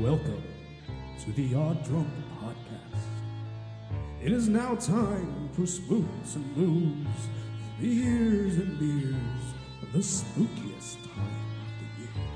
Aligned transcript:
Welcome 0.00 0.42
to 1.24 1.32
the 1.32 1.54
Odd 1.54 1.84
Drunk 1.84 2.08
Podcast. 2.42 3.02
It 4.24 4.32
is 4.32 4.48
now 4.48 4.74
time 4.76 5.50
for 5.52 5.66
spooks 5.66 6.36
and 6.36 6.54
booze, 6.54 7.28
the 7.78 7.86
years 7.86 8.56
and 8.56 8.78
beers 8.78 9.14
of 9.82 9.92
the 9.92 9.98
spookiest 9.98 11.04
time 11.04 11.44
of 11.58 11.84
the 11.98 12.02
year. 12.02 12.30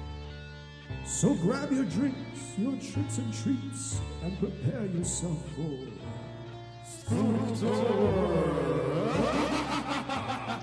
So 1.07 1.33
grab 1.37 1.73
your 1.73 1.87
drinks, 1.87 2.19
your 2.59 2.73
tricks 2.73 3.17
and 3.17 3.33
treats, 3.33 3.99
and 4.23 4.39
prepare 4.39 4.85
yourself 4.85 5.39
for 5.57 5.89
Spooktober. 6.87 8.45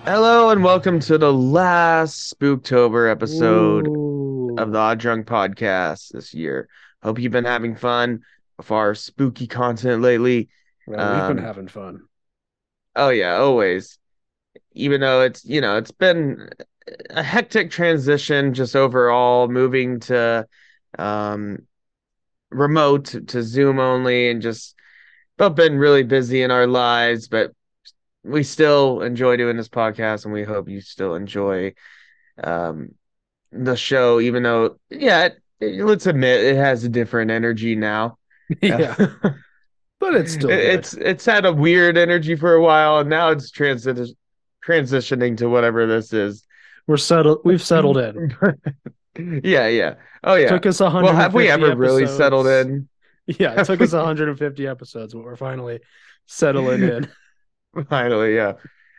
Hello 0.05 0.51
and 0.51 0.63
welcome 0.63 0.99
to 0.99 1.17
the 1.17 1.33
last 1.33 2.37
Spooktober 2.37 3.09
episode 3.09 3.87
Ooh. 3.87 4.55
of 4.59 4.71
the 4.71 4.77
Odd 4.77 4.99
Drunk 4.99 5.25
Podcast 5.25 6.11
this 6.11 6.35
year. 6.35 6.69
Hope 7.03 7.19
you've 7.19 7.31
been 7.31 7.45
having 7.45 7.75
fun 7.75 8.21
with 8.57 8.71
our 8.71 8.95
spooky 8.95 9.47
content 9.47 10.01
lately. 10.01 10.49
Well, 10.85 11.07
we've 11.07 11.25
um, 11.25 11.25
been 11.25 11.39
having 11.39 11.67
fun. 11.67 12.07
Oh 12.95 13.09
yeah, 13.09 13.35
always. 13.37 13.97
Even 14.73 15.01
though 15.01 15.21
it's 15.23 15.45
you 15.45 15.61
know 15.61 15.77
it's 15.77 15.91
been 15.91 16.49
a 17.11 17.23
hectic 17.23 17.71
transition 17.71 18.53
just 18.53 18.75
overall, 18.75 19.47
moving 19.47 19.99
to 20.01 20.47
um 20.99 21.59
remote 22.51 23.05
to 23.29 23.43
Zoom 23.43 23.79
only, 23.79 24.29
and 24.29 24.41
just 24.41 24.75
both 25.37 25.55
been 25.55 25.77
really 25.79 26.03
busy 26.03 26.43
in 26.43 26.51
our 26.51 26.67
lives, 26.67 27.27
but 27.27 27.53
we 28.23 28.43
still 28.43 29.01
enjoy 29.01 29.37
doing 29.37 29.57
this 29.57 29.69
podcast, 29.69 30.25
and 30.25 30.33
we 30.33 30.43
hope 30.43 30.69
you 30.69 30.81
still 30.81 31.15
enjoy 31.15 31.73
um 32.43 32.95
the 33.51 33.75
show, 33.75 34.19
even 34.21 34.43
though 34.43 34.79
yeah, 34.89 35.25
it- 35.27 35.40
let's 35.61 36.05
admit 36.07 36.43
it 36.43 36.55
has 36.55 36.83
a 36.83 36.89
different 36.89 37.31
energy 37.31 37.75
now. 37.75 38.17
yeah, 38.61 38.95
but 39.99 40.15
it's 40.15 40.33
still 40.33 40.49
It- 40.51 40.55
good. 40.57 40.73
it's 40.79 40.93
it's 40.93 41.25
had 41.25 41.45
a 41.45 41.53
weird 41.53 41.97
energy 41.97 42.35
for 42.35 42.53
a 42.53 42.61
while, 42.61 42.99
and 42.99 43.09
now 43.09 43.29
it's 43.29 43.51
transi- 43.51 44.15
transitioning 44.65 45.37
to 45.37 45.47
whatever 45.49 45.85
this 45.87 46.13
is. 46.13 46.43
We're 46.87 46.97
settled. 46.97 47.41
We've 47.45 47.61
settled 47.61 47.97
in. 47.97 48.35
yeah, 49.43 49.67
yeah. 49.67 49.95
Oh 50.23 50.35
yeah. 50.35 50.49
Took 50.49 50.65
us 50.65 50.81
a 50.81 50.89
hundred. 50.89 51.07
well, 51.07 51.15
have 51.15 51.33
we 51.33 51.47
ever 51.49 51.75
really 51.75 52.07
settled 52.07 52.47
in? 52.47 52.87
Yeah, 53.27 53.61
it 53.61 53.65
took 53.65 53.79
us 53.81 53.93
150 53.93 54.67
episodes, 54.67 55.13
but 55.13 55.23
we're 55.23 55.35
finally 55.37 55.79
settling 56.25 56.81
in. 56.83 57.09
Finally, 57.87 58.35
yeah. 58.35 58.53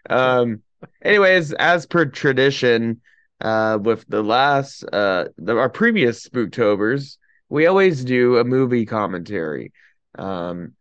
Um. 0.08 0.62
Anyways, 1.04 1.52
as 1.52 1.86
per 1.86 2.06
tradition, 2.06 3.00
uh, 3.42 3.78
with 3.82 4.06
the 4.08 4.22
last 4.24 4.84
uh, 4.92 5.26
the, 5.38 5.58
our 5.58 5.70
previous 5.70 6.28
Spooktobers, 6.28 7.18
we 7.50 7.66
always 7.66 8.04
do 8.04 8.38
a 8.38 8.44
movie 8.44 8.86
commentary. 8.86 9.72
Um. 10.18 10.74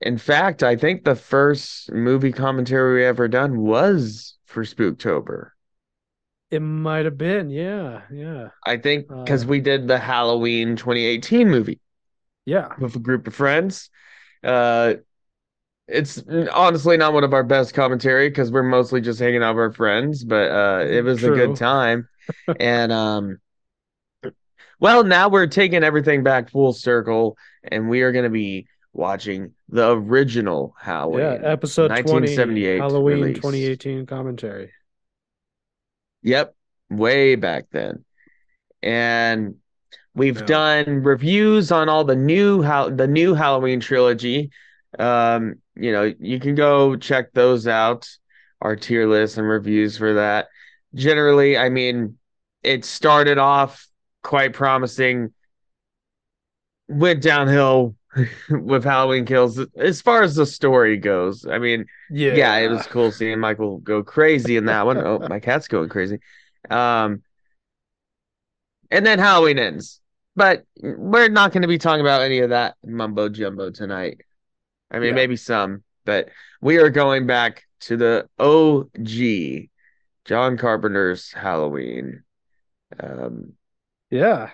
In 0.00 0.18
fact, 0.18 0.62
I 0.62 0.76
think 0.76 1.02
the 1.02 1.16
first 1.16 1.90
movie 1.90 2.30
commentary 2.30 3.00
we 3.00 3.04
ever 3.04 3.26
done 3.26 3.58
was 3.60 4.36
for 4.46 4.62
Spooktober. 4.62 5.50
It 6.50 6.60
might 6.60 7.04
have 7.04 7.18
been. 7.18 7.50
Yeah, 7.50 8.02
yeah, 8.10 8.50
I 8.66 8.76
think 8.78 9.08
because 9.24 9.44
Uh, 9.44 9.48
we 9.48 9.60
did 9.60 9.88
the 9.88 9.98
Halloween 9.98 10.76
2018 10.76 11.50
movie 11.50 11.80
yeah. 12.46 12.74
with 12.78 12.96
a 12.96 13.00
group 13.00 13.26
of 13.26 13.34
friends. 13.34 13.90
Uh, 14.42 14.94
it's 15.86 16.22
honestly 16.52 16.96
not 16.96 17.12
one 17.12 17.24
of 17.24 17.34
our 17.34 17.42
best 17.42 17.74
commentary 17.74 18.28
because 18.28 18.50
we're 18.50 18.62
mostly 18.62 19.00
just 19.00 19.20
hanging 19.20 19.42
out 19.42 19.54
with 19.54 19.62
our 19.62 19.72
friends, 19.72 20.24
but 20.24 20.50
uh, 20.50 20.84
it 20.86 21.04
was 21.04 21.22
a 21.22 21.30
good 21.30 21.56
time. 21.56 22.08
and 22.60 22.90
um, 22.90 23.38
well, 24.80 25.04
now 25.04 25.28
we're 25.28 25.46
taking 25.46 25.84
everything 25.84 26.22
back 26.22 26.50
full 26.50 26.72
circle, 26.72 27.36
and 27.64 27.88
we 27.88 28.02
are 28.02 28.12
going 28.12 28.24
to 28.24 28.30
be 28.30 28.66
watching 28.92 29.52
the 29.68 29.92
original 29.92 30.74
Halloween. 30.80 31.22
Yeah, 31.22 31.38
episode 31.42 31.96
20, 31.96 32.36
1978 32.36 32.78
Halloween 32.78 33.20
release. 33.20 33.40
2018 33.40 34.06
commentary. 34.06 34.72
Yep, 36.22 36.54
way 36.90 37.34
back 37.36 37.66
then. 37.70 38.04
And 38.82 39.56
we've 40.14 40.36
Yeah. 40.36 40.44
done 40.46 41.02
reviews 41.02 41.72
on 41.72 41.88
all 41.88 42.04
the 42.04 42.16
new 42.16 42.62
how 42.62 42.90
the 42.90 43.06
new 43.06 43.34
Halloween 43.34 43.80
trilogy. 43.80 44.50
Um, 44.98 45.56
you 45.76 45.92
know, 45.92 46.12
you 46.18 46.40
can 46.40 46.54
go 46.54 46.96
check 46.96 47.32
those 47.32 47.66
out, 47.66 48.08
our 48.60 48.76
tier 48.76 49.08
list 49.08 49.38
and 49.38 49.48
reviews 49.48 49.96
for 49.98 50.14
that. 50.14 50.48
Generally, 50.94 51.58
I 51.58 51.68
mean, 51.68 52.18
it 52.62 52.84
started 52.84 53.38
off 53.38 53.86
quite 54.22 54.52
promising, 54.52 55.32
went 56.88 57.22
downhill 57.22 57.96
with 58.50 58.84
Halloween 58.84 59.24
Kills 59.24 59.58
as 59.76 60.00
far 60.00 60.22
as 60.22 60.34
the 60.34 60.46
story 60.46 60.96
goes. 60.96 61.46
I 61.46 61.58
mean, 61.58 61.86
Yeah, 62.10 62.34
yeah, 62.34 62.56
it 62.56 62.68
was 62.68 62.86
cool 62.86 63.10
seeing 63.10 63.40
Michael 63.40 63.78
go 63.78 64.02
crazy 64.02 64.56
in 64.56 64.66
that 64.66 64.86
one. 64.86 64.98
Oh, 64.98 65.18
my 65.28 65.40
cat's 65.40 65.68
going 65.68 65.88
crazy. 65.88 66.20
Um, 66.70 67.22
and 68.90 69.04
then 69.04 69.18
Halloween 69.18 69.58
ends, 69.58 70.00
but 70.36 70.64
we're 70.80 71.28
not 71.28 71.52
going 71.52 71.62
to 71.62 71.68
be 71.68 71.78
talking 71.78 72.00
about 72.00 72.22
any 72.22 72.40
of 72.40 72.50
that 72.50 72.76
mumbo 72.84 73.28
jumbo 73.28 73.70
tonight. 73.70 74.20
I 74.90 74.98
mean, 74.98 75.08
Yeah. 75.08 75.14
maybe 75.14 75.36
some, 75.36 75.82
but 76.04 76.28
we 76.60 76.78
are 76.78 76.90
going 76.90 77.26
back 77.26 77.64
to 77.80 77.96
the 77.96 78.28
OG, 78.38 79.70
John 80.24 80.56
Carpenter's 80.56 81.32
Halloween. 81.32 82.22
Um, 82.98 83.54
Yeah, 84.10 84.50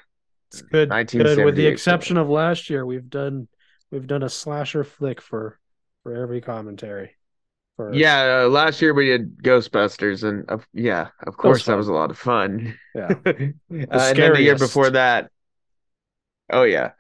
it's 0.50 0.62
good. 0.62 0.88
Good. 0.90 1.44
With 1.44 1.56
the 1.56 1.66
exception 1.66 2.16
of 2.16 2.28
last 2.28 2.70
year, 2.70 2.86
we've 2.86 3.08
done 3.10 3.48
we've 3.90 4.06
done 4.06 4.22
a 4.22 4.28
slasher 4.28 4.84
flick 4.84 5.20
for 5.20 5.58
for 6.02 6.14
every 6.14 6.40
commentary. 6.40 7.16
For 7.76 7.92
yeah, 7.94 8.42
uh, 8.44 8.48
last 8.48 8.80
year 8.82 8.94
we 8.94 9.06
did 9.06 9.38
Ghostbusters, 9.42 10.24
and 10.28 10.50
uh, 10.50 10.58
yeah, 10.72 11.08
of 11.26 11.36
course 11.36 11.64
that 11.64 11.72
fun. 11.72 11.78
was 11.78 11.88
a 11.88 11.92
lot 11.92 12.10
of 12.10 12.18
fun. 12.18 12.78
yeah. 12.94 13.08
uh, 13.26 13.52
and 13.70 13.90
then 13.90 14.32
the 14.32 14.42
year 14.42 14.56
before 14.58 14.90
that, 14.90 15.30
oh 16.52 16.64
yeah, 16.64 16.92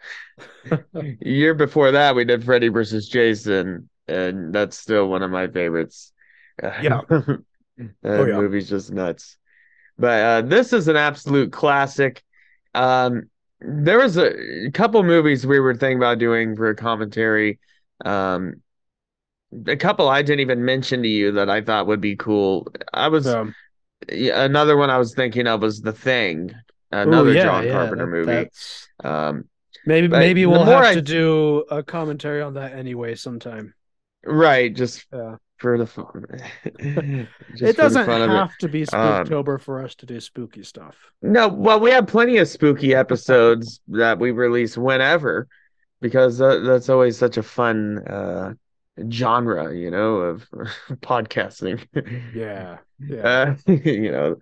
year 1.20 1.54
before 1.54 1.92
that 1.92 2.14
we 2.14 2.24
did 2.24 2.44
Freddy 2.44 2.68
versus 2.68 3.08
Jason, 3.08 3.88
and 4.08 4.54
that's 4.54 4.76
still 4.76 5.08
one 5.08 5.22
of 5.22 5.30
my 5.30 5.48
favorites. 5.48 6.12
Yeah. 6.78 7.00
that 7.08 7.44
Oh, 8.04 8.24
yeah. 8.24 8.34
movie's 8.36 8.68
just 8.68 8.92
nuts. 8.92 9.36
But 9.98 10.22
uh, 10.24 10.42
this 10.48 10.72
is 10.72 10.88
an 10.88 10.96
absolute 10.96 11.52
classic. 11.52 12.22
Um, 12.74 13.30
there 13.60 13.98
was 13.98 14.18
a 14.18 14.70
couple 14.74 15.02
movies 15.02 15.46
we 15.46 15.60
were 15.60 15.74
thinking 15.74 15.98
about 15.98 16.18
doing 16.18 16.56
for 16.56 16.70
a 16.70 16.76
commentary. 16.76 17.60
Um, 18.04 18.62
a 19.66 19.76
couple 19.76 20.08
I 20.08 20.22
didn't 20.22 20.40
even 20.40 20.64
mention 20.64 21.02
to 21.02 21.08
you 21.08 21.32
that 21.32 21.50
I 21.50 21.60
thought 21.60 21.86
would 21.86 22.00
be 22.00 22.16
cool. 22.16 22.68
I 22.92 23.08
was 23.08 23.36
Um, 23.36 23.54
another 24.08 24.76
one 24.76 24.90
I 24.90 24.98
was 24.98 25.14
thinking 25.14 25.46
of 25.46 25.62
was 25.62 25.80
The 25.82 25.92
Thing, 25.92 26.54
another 26.92 27.30
ooh, 27.30 27.34
yeah, 27.34 27.42
John 27.44 27.64
yeah, 27.66 27.72
Carpenter 27.72 28.04
that- 28.06 28.10
movie. 28.10 28.26
that's- 28.26 28.88
Um, 29.04 29.44
Maybe 29.86 30.08
But 30.08 30.18
maybe 30.18 30.44
we'll 30.44 30.64
have 30.64 30.84
I- 30.84 30.94
to 30.94 31.00
do 31.02 31.64
a 31.70 31.82
commentary 31.82 32.42
on 32.42 32.54
that 32.54 32.72
anyway 32.72 33.14
sometime. 33.14 33.72
right, 34.26 34.74
just 34.74 35.06
Yeah. 35.12 35.36
for 35.56 35.78
the 35.78 35.86
fun. 35.86 36.24
It 37.60 37.76
doesn't 37.76 38.04
fun 38.06 38.22
of 38.22 38.30
it. 38.30 38.34
have 38.34 38.56
to 38.58 38.68
be 38.68 38.82
Um, 38.82 38.86
Spooktober 38.88 39.58
for 39.60 39.82
us 39.82 39.94
to 39.96 40.06
do 40.06 40.20
spooky 40.20 40.62
stuff. 40.64 40.96
No, 41.22 41.48
well, 41.48 41.80
we 41.80 41.90
have 41.92 42.06
plenty 42.06 42.36
of 42.38 42.48
spooky 42.48 42.94
episodes 42.94 43.80
that 43.88 44.18
we 44.18 44.32
release 44.32 44.76
whenever, 44.76 45.48
because 46.02 46.40
uh, 46.42 46.58
that's 46.60 46.88
always 46.90 47.16
such 47.16 47.38
a 47.38 47.42
fun 47.42 47.98
uh, 48.06 48.52
genre, 49.10 49.74
you 49.74 49.90
know, 49.90 50.16
of 50.16 50.46
podcasting. 51.00 51.86
Yeah. 52.34 52.78
Yeah. 52.98 53.54
uh, 53.66 53.72
you 53.72 54.12
know 54.12 54.36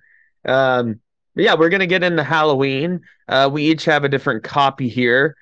um 0.45 1.01
but 1.39 1.45
yeah 1.45 1.55
we're 1.55 1.69
gonna 1.69 1.87
get 1.87 2.03
into 2.03 2.25
halloween 2.25 3.01
uh 3.29 3.49
we 3.51 3.63
each 3.63 3.85
have 3.85 4.03
a 4.03 4.09
different 4.09 4.43
copy 4.43 4.89
here 4.89 5.37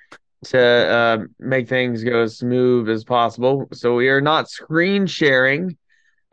to 0.45 0.59
uh, 0.59 1.17
make 1.39 1.67
things 1.67 2.03
go 2.03 2.21
as 2.21 2.37
smooth 2.37 2.87
as 2.87 3.03
possible 3.03 3.67
so 3.73 3.95
we 3.95 4.07
are 4.07 4.21
not 4.21 4.47
screen 4.47 5.07
sharing 5.07 5.75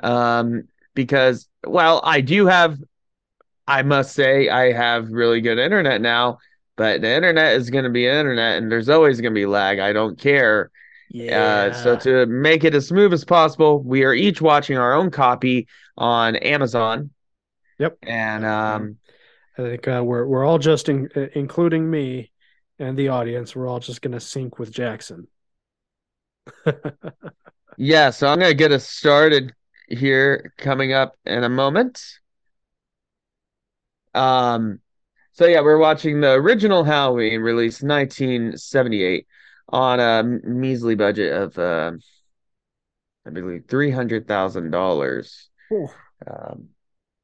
um 0.03 0.65
because 0.95 1.49
well 1.67 2.03
i 2.05 2.21
do 2.21 2.45
have 2.45 2.79
i 3.67 3.81
must 3.81 4.15
say 4.15 4.51
i 4.51 4.71
have 4.71 5.11
really 5.11 5.41
good 5.41 5.59
internet 5.59 6.03
now 6.03 6.37
but 6.77 7.01
the 7.01 7.11
internet 7.11 7.55
is 7.55 7.71
going 7.71 7.85
to 7.85 7.91
be 7.91 8.07
internet 8.07 8.59
and 8.59 8.71
there's 8.71 8.91
always 8.91 9.19
going 9.19 9.33
to 9.33 9.41
be 9.41 9.47
lag 9.47 9.79
i 9.79 9.95
don't 9.95 10.21
care 10.21 10.71
yeah. 11.09 11.71
uh, 11.71 11.73
so 11.73 11.97
to 11.97 12.27
make 12.27 12.65
it 12.65 12.75
as 12.75 12.89
smooth 12.89 13.13
as 13.13 13.25
possible, 13.25 13.81
we 13.81 14.03
are 14.03 14.13
each 14.13 14.43
watching 14.43 14.79
our 14.79 14.95
own 14.95 15.13
copy 15.13 15.69
on 15.97 16.35
Amazon. 16.35 17.11
Yep. 17.79 17.99
And 18.03 18.45
um, 18.45 18.97
I 19.59 19.63
think 19.63 19.89
uh, 19.89 20.03
we're 20.05 20.27
we're 20.27 20.45
all 20.45 20.59
just 20.59 20.89
in, 20.89 21.09
uh, 21.17 21.27
including 21.35 21.91
me 21.91 22.33
and 22.79 22.97
the 22.97 23.09
audience. 23.09 23.55
We're 23.55 23.69
all 23.69 23.81
just 23.81 24.03
gonna 24.03 24.21
sync 24.21 24.59
with 24.59 24.71
Jackson. 24.73 25.29
yeah, 27.77 28.11
so 28.11 28.29
I'm 28.29 28.39
gonna 28.39 28.55
get 28.55 28.73
us 28.73 28.89
started 28.89 29.53
here 29.89 30.53
coming 30.59 30.93
up 30.93 31.17
in 31.25 31.45
a 31.45 31.49
moment. 31.49 32.03
Um, 34.15 34.81
So 35.35 35.47
yeah, 35.47 35.61
we're 35.63 35.79
watching 35.79 36.21
the 36.21 36.33
original 36.33 36.85
Halloween, 36.85 37.43
released 37.43 37.83
1978, 37.85 39.29
on 39.71 40.01
a 40.01 40.25
measly 40.25 40.97
budget 40.97 41.33
of, 41.35 41.59
uh, 41.59 41.93
I 43.27 43.31
believe, 43.31 43.65
three 43.69 43.91
hundred 43.91 44.27
thousand 44.27 44.71
dollars. 44.71 45.51
Um, 46.27 46.71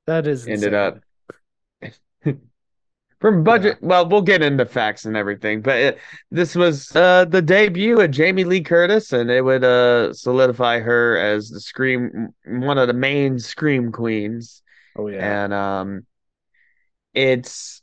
That 0.07 0.27
is 0.27 0.47
ended 0.47 0.75
insane. 0.75 0.75
up 0.75 1.01
from 3.21 3.45
budget. 3.45 3.79
Well, 3.81 4.09
we'll 4.09 4.23
get 4.23 4.43
into 4.43 4.65
facts 4.67 5.05
and 5.05 5.17
everything, 5.17 5.61
but 5.61 5.79
it, 5.79 5.99
this 6.31 6.55
was 6.55 6.95
uh, 6.97 7.27
the 7.27 7.43
debut 7.43 8.01
of 8.01 8.11
Jamie 8.11 8.45
Lee 8.45 8.63
Curtis, 8.63 9.13
and 9.13 9.31
it 9.31 9.43
would 9.43 9.65
uh, 9.65 10.13
solidify 10.13 10.81
her 10.81 11.17
as 11.19 11.51
the 11.51 11.61
scream, 11.61 12.31
one 12.47 12.79
of 12.79 12.89
the 12.89 12.95
main 12.95 13.39
scream 13.39 13.93
queens. 13.93 14.63
Oh 14.97 15.07
yeah. 15.07 15.45
and 15.45 15.53
um 15.55 16.07
it's 17.15 17.83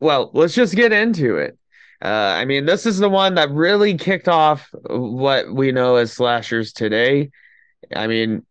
well 0.00 0.30
let's 0.34 0.54
just 0.54 0.74
get 0.74 0.92
into 0.92 1.36
it 1.36 1.58
uh 2.04 2.08
i 2.08 2.44
mean 2.44 2.64
this 2.64 2.86
is 2.86 2.98
the 2.98 3.08
one 3.08 3.34
that 3.34 3.50
really 3.50 3.96
kicked 3.96 4.28
off 4.28 4.68
what 4.84 5.52
we 5.52 5.72
know 5.72 5.96
as 5.96 6.12
slashers 6.12 6.72
today 6.72 7.30
i 7.94 8.06
mean 8.06 8.44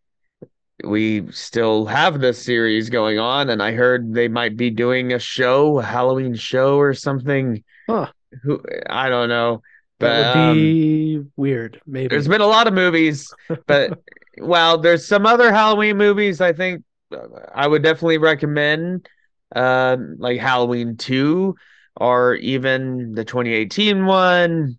we 0.84 1.32
still 1.32 1.86
have 1.86 2.20
this 2.20 2.44
series 2.44 2.90
going 2.90 3.20
on 3.20 3.50
and 3.50 3.62
i 3.64 3.72
heard 3.72 4.14
they 4.14 4.28
might 4.28 4.58
be 4.58 4.70
doing 4.70 5.14
a 5.14 5.20
show 5.20 5.80
a 5.80 5.84
halloween 5.84 6.36
show 6.36 6.78
or 6.78 6.94
something 6.94 7.64
Huh. 7.90 8.12
who 8.44 8.62
i 8.90 9.10
don't 9.10 9.30
know 9.30 9.62
That 10.00 10.14
but 10.14 10.16
would 10.16 10.32
um, 10.38 10.76
be 10.76 11.24
weird. 11.36 11.82
Maybe. 11.86 12.10
there's 12.10 12.28
been 12.28 12.42
a 12.42 12.48
lot 12.48 12.68
of 12.68 12.74
movies, 12.74 13.36
but 13.68 13.96
well, 14.38 14.78
there's 14.78 15.08
some 15.08 15.26
other 15.26 15.52
Halloween 15.52 15.98
movies 15.98 16.42
I 16.42 16.54
think 16.54 16.84
I 17.54 17.68
would 17.68 17.84
definitely 17.84 18.18
recommend, 18.18 19.08
uh, 19.56 19.98
like 20.18 20.40
Halloween 20.40 20.98
2 20.98 21.56
or 21.96 22.36
even 22.36 23.14
the 23.14 23.24
2018 23.26 24.06
one, 24.06 24.78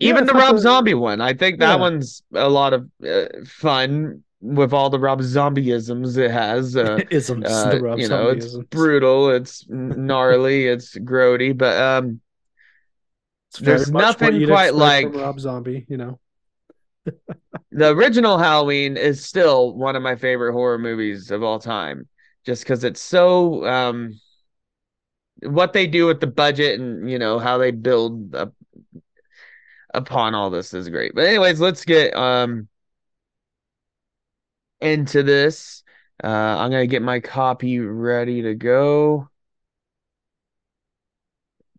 even 0.00 0.26
I 0.26 0.26
the 0.26 0.34
Rob 0.34 0.58
Zombie 0.58 0.94
one. 0.94 1.20
I 1.20 1.34
think 1.34 1.60
that 1.60 1.78
Yeah. 1.78 1.80
one's 1.80 2.22
a 2.34 2.48
lot 2.48 2.72
of 2.72 2.90
uh, 3.06 3.26
fun 3.46 4.23
with 4.44 4.74
all 4.74 4.90
the 4.90 4.98
Rob 4.98 5.20
Zombieisms 5.20 6.18
it 6.18 6.30
has. 6.30 6.76
Uh, 6.76 7.00
isms. 7.10 7.46
uh, 7.46 7.70
the 7.70 7.80
Rob 7.80 7.98
you 7.98 8.08
know, 8.08 8.28
it's 8.28 8.56
brutal, 8.70 9.30
it's 9.30 9.64
gnarly, 9.68 10.66
it's 10.66 10.96
grody, 10.98 11.56
but 11.56 11.80
um, 11.80 12.20
there's 13.60 13.90
nothing 13.90 14.46
quite 14.46 14.74
like- 14.74 15.14
Rob 15.14 15.40
Zombie. 15.40 15.86
You 15.88 15.96
know. 15.96 16.20
the 17.72 17.88
original 17.88 18.38
Halloween 18.38 18.96
is 18.96 19.24
still 19.24 19.74
one 19.74 19.96
of 19.96 20.02
my 20.02 20.16
favorite 20.16 20.52
horror 20.52 20.78
movies 20.78 21.30
of 21.30 21.42
all 21.42 21.58
time, 21.58 22.06
just 22.44 22.64
because 22.64 22.84
it's 22.84 23.00
so 23.00 23.66
um, 23.66 24.20
what 25.42 25.72
they 25.72 25.86
do 25.86 26.06
with 26.06 26.20
the 26.20 26.26
budget 26.26 26.78
and 26.78 27.10
you 27.10 27.18
know 27.18 27.38
how 27.38 27.56
they 27.56 27.70
build 27.70 28.34
up 28.34 28.52
upon 29.94 30.34
all 30.34 30.50
this 30.50 30.74
is 30.74 30.90
great. 30.90 31.14
But 31.14 31.24
anyways, 31.24 31.60
let's 31.60 31.84
get 31.86 32.14
um 32.14 32.68
into 34.84 35.22
this. 35.22 35.82
Uh, 36.22 36.28
I'm 36.28 36.70
gonna 36.70 36.86
get 36.86 37.02
my 37.02 37.20
copy 37.20 37.78
ready 37.80 38.42
to 38.42 38.54
go. 38.54 39.28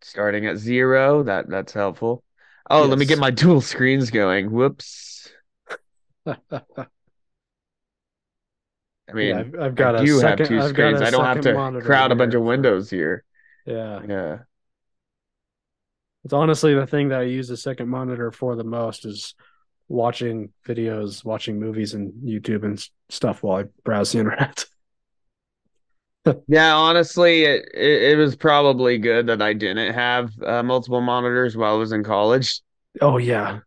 Starting 0.01 0.45
at 0.45 0.57
zero, 0.57 1.23
that 1.23 1.49
that's 1.49 1.73
helpful. 1.73 2.23
Oh, 2.69 2.85
let 2.85 2.97
me 2.99 3.05
get 3.05 3.19
my 3.19 3.31
dual 3.31 3.61
screens 3.61 4.09
going. 4.11 4.51
Whoops. 4.51 5.31
I 9.07 9.13
mean, 9.13 9.29
yeah, 9.29 9.39
I've, 9.39 9.55
I've 9.59 9.75
got 9.75 9.95
I 9.95 10.03
a 10.03 10.05
do 10.05 10.07
second. 10.07 10.47
have 10.47 10.47
two 10.47 10.61
I've 10.61 10.69
screens. 10.69 11.01
I 11.01 11.09
don't 11.11 11.25
have 11.25 11.41
to 11.41 11.53
crowd 11.79 12.11
a 12.11 12.15
bunch 12.15 12.33
of 12.33 12.41
windows 12.43 12.89
here. 12.89 13.23
Yeah, 13.65 14.01
Yeah. 14.07 14.43
it's 16.23 16.33
honestly 16.33 16.73
the 16.73 16.87
thing 16.87 17.09
that 17.09 17.19
I 17.21 17.23
use 17.23 17.47
the 17.47 17.57
second 17.57 17.89
monitor 17.89 18.31
for 18.31 18.55
the 18.55 18.63
most 18.63 19.05
is 19.05 19.35
watching 19.87 20.51
videos, 20.67 21.23
watching 21.25 21.59
movies, 21.59 21.93
and 21.93 22.13
YouTube 22.23 22.63
and 22.63 22.83
stuff 23.09 23.43
while 23.43 23.59
I 23.61 23.63
browse 23.83 24.11
the 24.13 24.19
internet. 24.19 24.65
Yeah, 26.47 26.75
honestly, 26.75 27.43
it, 27.43 27.67
it 27.73 28.03
it 28.13 28.17
was 28.17 28.35
probably 28.35 28.97
good 28.99 29.27
that 29.27 29.41
I 29.41 29.53
didn't 29.53 29.93
have 29.95 30.31
uh, 30.43 30.61
multiple 30.63 31.01
monitors 31.01 31.57
while 31.57 31.73
I 31.75 31.77
was 31.77 31.91
in 31.91 32.03
college. 32.03 32.61
oh 33.01 33.17
yeah, 33.17 33.61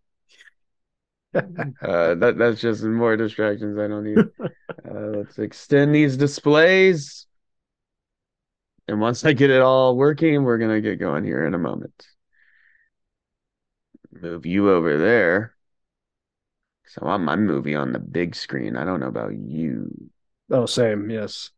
Uh, 1.83 2.15
that 2.15 2.37
that's 2.39 2.61
just 2.61 2.83
more 2.85 3.17
distractions 3.17 3.79
I 3.79 3.89
don't 3.89 4.05
need. 4.05 4.27
Uh, 4.89 5.11
let's 5.19 5.39
extend 5.39 5.95
these 5.95 6.17
displays. 6.17 7.27
And 8.89 9.01
once 9.01 9.25
I 9.25 9.33
get 9.35 9.51
it 9.51 9.61
all 9.61 9.97
working, 9.97 10.43
we're 10.45 10.59
gonna 10.59 10.81
get 10.81 10.99
going 10.99 11.25
here 11.25 11.47
in 11.47 11.55
a 11.55 11.59
moment. 11.59 12.07
Move 14.13 14.45
you 14.45 14.71
over 14.71 14.99
there. 14.99 15.57
So 16.89 17.03
I 17.03 17.07
want 17.07 17.23
my 17.25 17.37
movie 17.37 17.75
on 17.75 17.93
the 17.93 17.99
big 17.99 18.35
screen. 18.35 18.77
I 18.77 18.85
don't 18.85 19.01
know 19.01 19.09
about 19.09 19.35
you. 19.35 19.91
oh 20.51 20.67
same. 20.67 21.11
Yes. 21.11 21.51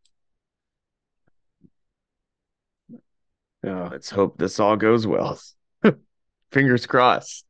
Yeah. 3.63 3.89
Let's 3.89 4.11
hope 4.11 4.39
this 4.39 4.59
all 4.59 4.77
goes 4.77 5.07
well. 5.07 5.39
Fingers 6.53 6.87
crossed. 6.87 7.45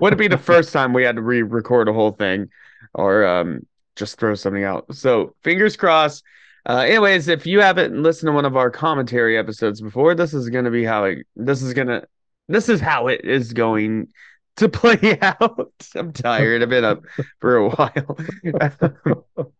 Would 0.00 0.14
it 0.14 0.18
be 0.18 0.28
the 0.28 0.38
first 0.38 0.72
time 0.72 0.92
we 0.92 1.04
had 1.04 1.16
to 1.16 1.22
re-record 1.22 1.88
a 1.88 1.92
whole 1.92 2.12
thing 2.12 2.48
or 2.94 3.26
um 3.26 3.66
just 3.96 4.18
throw 4.18 4.34
something 4.34 4.64
out? 4.64 4.94
So 4.94 5.34
fingers 5.44 5.76
crossed. 5.76 6.24
Uh 6.66 6.78
anyways, 6.86 7.28
if 7.28 7.46
you 7.46 7.60
haven't 7.60 8.02
listened 8.02 8.28
to 8.28 8.32
one 8.32 8.46
of 8.46 8.56
our 8.56 8.70
commentary 8.70 9.36
episodes 9.38 9.80
before, 9.80 10.14
this 10.14 10.32
is 10.34 10.48
gonna 10.48 10.70
be 10.70 10.84
how 10.84 11.04
it 11.04 11.26
this 11.36 11.62
is 11.62 11.74
gonna 11.74 12.04
this 12.48 12.68
is 12.68 12.80
how 12.80 13.08
it 13.08 13.24
is 13.24 13.52
going 13.52 14.08
to 14.56 14.68
play 14.68 15.18
out. 15.22 15.72
I'm 15.94 16.12
tired. 16.12 16.62
I've 16.62 16.68
been 16.68 16.84
up 16.84 17.02
for 17.40 17.56
a 17.56 17.68
while. 17.68 18.18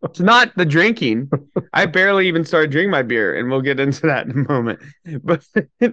it's 0.04 0.20
not 0.20 0.54
the 0.56 0.64
drinking. 0.64 1.30
I 1.72 1.86
barely 1.86 2.28
even 2.28 2.44
started 2.44 2.70
drinking 2.70 2.90
my 2.90 3.02
beer, 3.02 3.38
and 3.38 3.50
we'll 3.50 3.60
get 3.62 3.80
into 3.80 4.06
that 4.06 4.26
in 4.26 4.44
a 4.46 4.52
moment. 4.52 4.80
But 5.22 5.44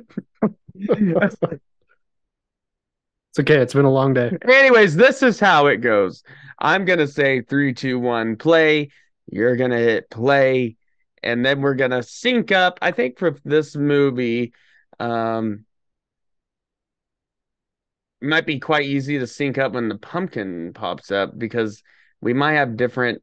It's 3.31 3.39
okay. 3.39 3.57
It's 3.57 3.73
been 3.73 3.85
a 3.85 3.91
long 3.91 4.13
day. 4.13 4.35
anyways, 4.43 4.95
this 4.95 5.21
is 5.21 5.39
how 5.39 5.67
it 5.67 5.77
goes. 5.77 6.23
I'm 6.57 6.85
gonna 6.85 7.07
say 7.07 7.41
three, 7.41 7.73
two, 7.73 7.99
one, 7.99 8.35
play. 8.35 8.89
You're 9.31 9.55
gonna 9.55 9.77
hit 9.77 10.09
play, 10.09 10.77
and 11.21 11.45
then 11.45 11.61
we're 11.61 11.75
gonna 11.75 12.01
sync 12.03 12.51
up. 12.51 12.79
I 12.81 12.91
think 12.91 13.19
for 13.19 13.37
this 13.45 13.75
movie, 13.75 14.53
um, 14.99 15.65
it 18.21 18.27
might 18.27 18.45
be 18.45 18.59
quite 18.59 18.85
easy 18.85 19.17
to 19.19 19.27
sync 19.27 19.57
up 19.57 19.73
when 19.73 19.89
the 19.89 19.97
pumpkin 19.97 20.73
pops 20.73 21.11
up 21.11 21.37
because 21.37 21.83
we 22.21 22.33
might 22.33 22.53
have 22.53 22.77
different. 22.77 23.21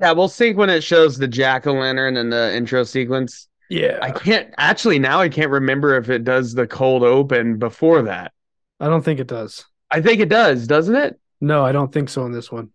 Yeah, 0.00 0.12
we'll 0.12 0.28
sync 0.28 0.56
when 0.56 0.70
it 0.70 0.84
shows 0.84 1.18
the 1.18 1.28
jack 1.28 1.66
o' 1.66 1.72
lantern 1.72 2.16
and 2.16 2.32
the 2.32 2.54
intro 2.54 2.84
sequence. 2.84 3.48
Yeah. 3.68 3.98
I 4.02 4.10
can't 4.10 4.52
actually 4.58 4.98
now. 4.98 5.20
I 5.20 5.28
can't 5.28 5.50
remember 5.50 5.96
if 5.96 6.10
it 6.10 6.24
does 6.24 6.54
the 6.54 6.66
cold 6.66 7.02
open 7.02 7.58
before 7.58 8.02
that. 8.02 8.32
I 8.78 8.88
don't 8.88 9.02
think 9.02 9.18
it 9.18 9.28
does. 9.28 9.64
I 9.90 10.00
think 10.00 10.20
it 10.20 10.28
does, 10.28 10.66
doesn't 10.66 10.94
it? 10.94 11.18
No, 11.40 11.64
I 11.64 11.72
don't 11.72 11.92
think 11.92 12.08
so 12.08 12.24
in 12.26 12.32
this 12.32 12.52
one. 12.52 12.70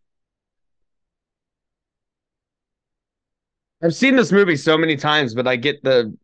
I've 3.81 3.95
seen 3.95 4.15
this 4.15 4.31
movie 4.31 4.57
so 4.57 4.77
many 4.77 4.95
times, 4.95 5.35
but 5.35 5.47
I 5.47 5.55
get 5.55 5.83
the 5.83 6.17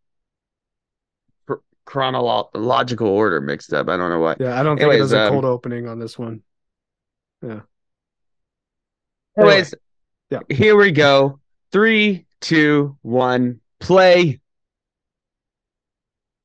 chronological 1.86 3.08
order 3.08 3.42
mixed 3.42 3.74
up. 3.74 3.90
I 3.90 3.98
don't 3.98 4.10
know 4.10 4.20
why. 4.20 4.36
Yeah, 4.40 4.60
I 4.60 4.64
don't 4.64 4.78
think 4.78 4.94
it 4.94 4.98
does 4.98 5.14
a 5.14 5.26
um, 5.26 5.32
cold 5.32 5.46
opening 5.46 5.88
on 5.88 6.00
this 6.00 6.18
one. 6.18 6.42
Yeah. 7.42 7.62
Anyways, 9.38 9.74
yeah. 10.30 10.40
here 10.50 10.76
we 10.76 10.92
go. 10.92 11.40
Three, 11.72 12.26
two, 12.40 12.98
one, 13.02 13.60
play. 13.80 14.40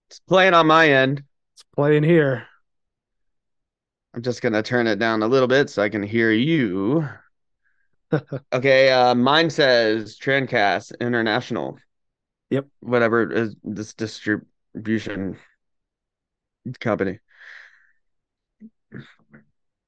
It's 0.08 0.20
playing 0.20 0.54
on 0.54 0.66
my 0.66 0.88
end. 0.88 1.22
It's 1.54 1.64
playing 1.74 2.02
here. 2.02 2.46
I'm 4.14 4.22
just 4.22 4.42
gonna 4.42 4.62
turn 4.62 4.86
it 4.86 4.98
down 4.98 5.22
a 5.22 5.28
little 5.28 5.48
bit 5.48 5.70
so 5.70 5.82
I 5.82 5.88
can 5.88 6.02
hear 6.02 6.32
you. 6.32 7.06
okay, 8.52 8.90
uh, 8.90 9.14
mine 9.14 9.50
says 9.50 10.18
Trancas 10.18 10.92
International. 11.00 11.78
Yep. 12.50 12.66
Whatever 12.80 13.30
is 13.30 13.54
this 13.62 13.92
distribution 14.74 15.36
company. 16.80 17.18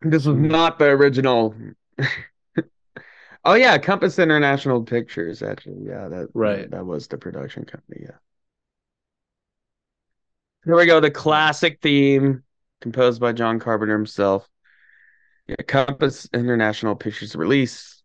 This 0.03 0.25
was 0.25 0.37
not 0.37 0.79
the 0.79 0.87
original. 0.87 1.55
oh 3.45 3.55
yeah, 3.55 3.79
Compass 3.79 4.19
International 4.19 4.83
Pictures. 4.83 5.43
Actually, 5.43 5.87
yeah, 5.87 6.09
that 6.09 6.29
Right. 6.35 6.71
That 6.71 6.87
was 6.87 7.07
the 7.07 7.19
production 7.19 7.65
company. 7.65 8.03
Yeah. 8.05 8.17
Here 10.65 10.77
we 10.77 10.87
go. 10.87 11.01
The 11.01 11.11
classic 11.11 11.81
theme 11.83 12.43
composed 12.81 13.21
by 13.21 13.33
John 13.33 13.59
Carpenter 13.59 13.95
himself. 13.95 14.49
Yeah, 15.47 15.57
Compass 15.67 16.29
International 16.33 16.95
Pictures 16.95 17.37
release. 17.37 18.03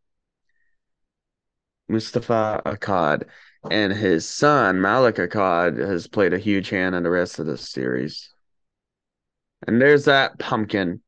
Moustapha 1.87 2.63
Akkad, 2.65 3.25
and 3.71 3.93
his 3.93 4.27
son 4.27 4.81
Malek 4.81 5.15
Akkad 5.15 5.77
has 5.77 6.07
played 6.07 6.33
a 6.33 6.39
huge 6.39 6.69
hand 6.69 6.95
in 6.95 7.03
the 7.03 7.09
rest 7.09 7.39
of 7.39 7.45
the 7.45 7.57
series. 7.57 8.29
And 9.67 9.81
there's 9.81 10.05
that 10.05 10.37
pumpkin. 10.39 11.01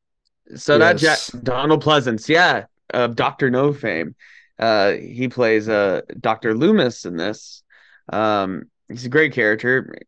So 0.56 0.78
that 0.78 0.96
Jack 0.96 1.18
Donald 1.42 1.82
Pleasence, 1.82 2.28
yeah, 2.28 2.64
of 2.90 3.16
Doctor 3.16 3.50
No 3.50 3.72
fame. 3.72 4.14
Uh, 4.58 4.92
he 4.92 5.28
plays 5.28 5.68
uh 5.68 6.00
Doctor 6.18 6.54
Loomis 6.54 7.04
in 7.04 7.16
this. 7.16 7.62
Um, 8.10 8.64
he's 8.88 9.04
a 9.04 9.10
great 9.10 9.32
character. 9.32 9.98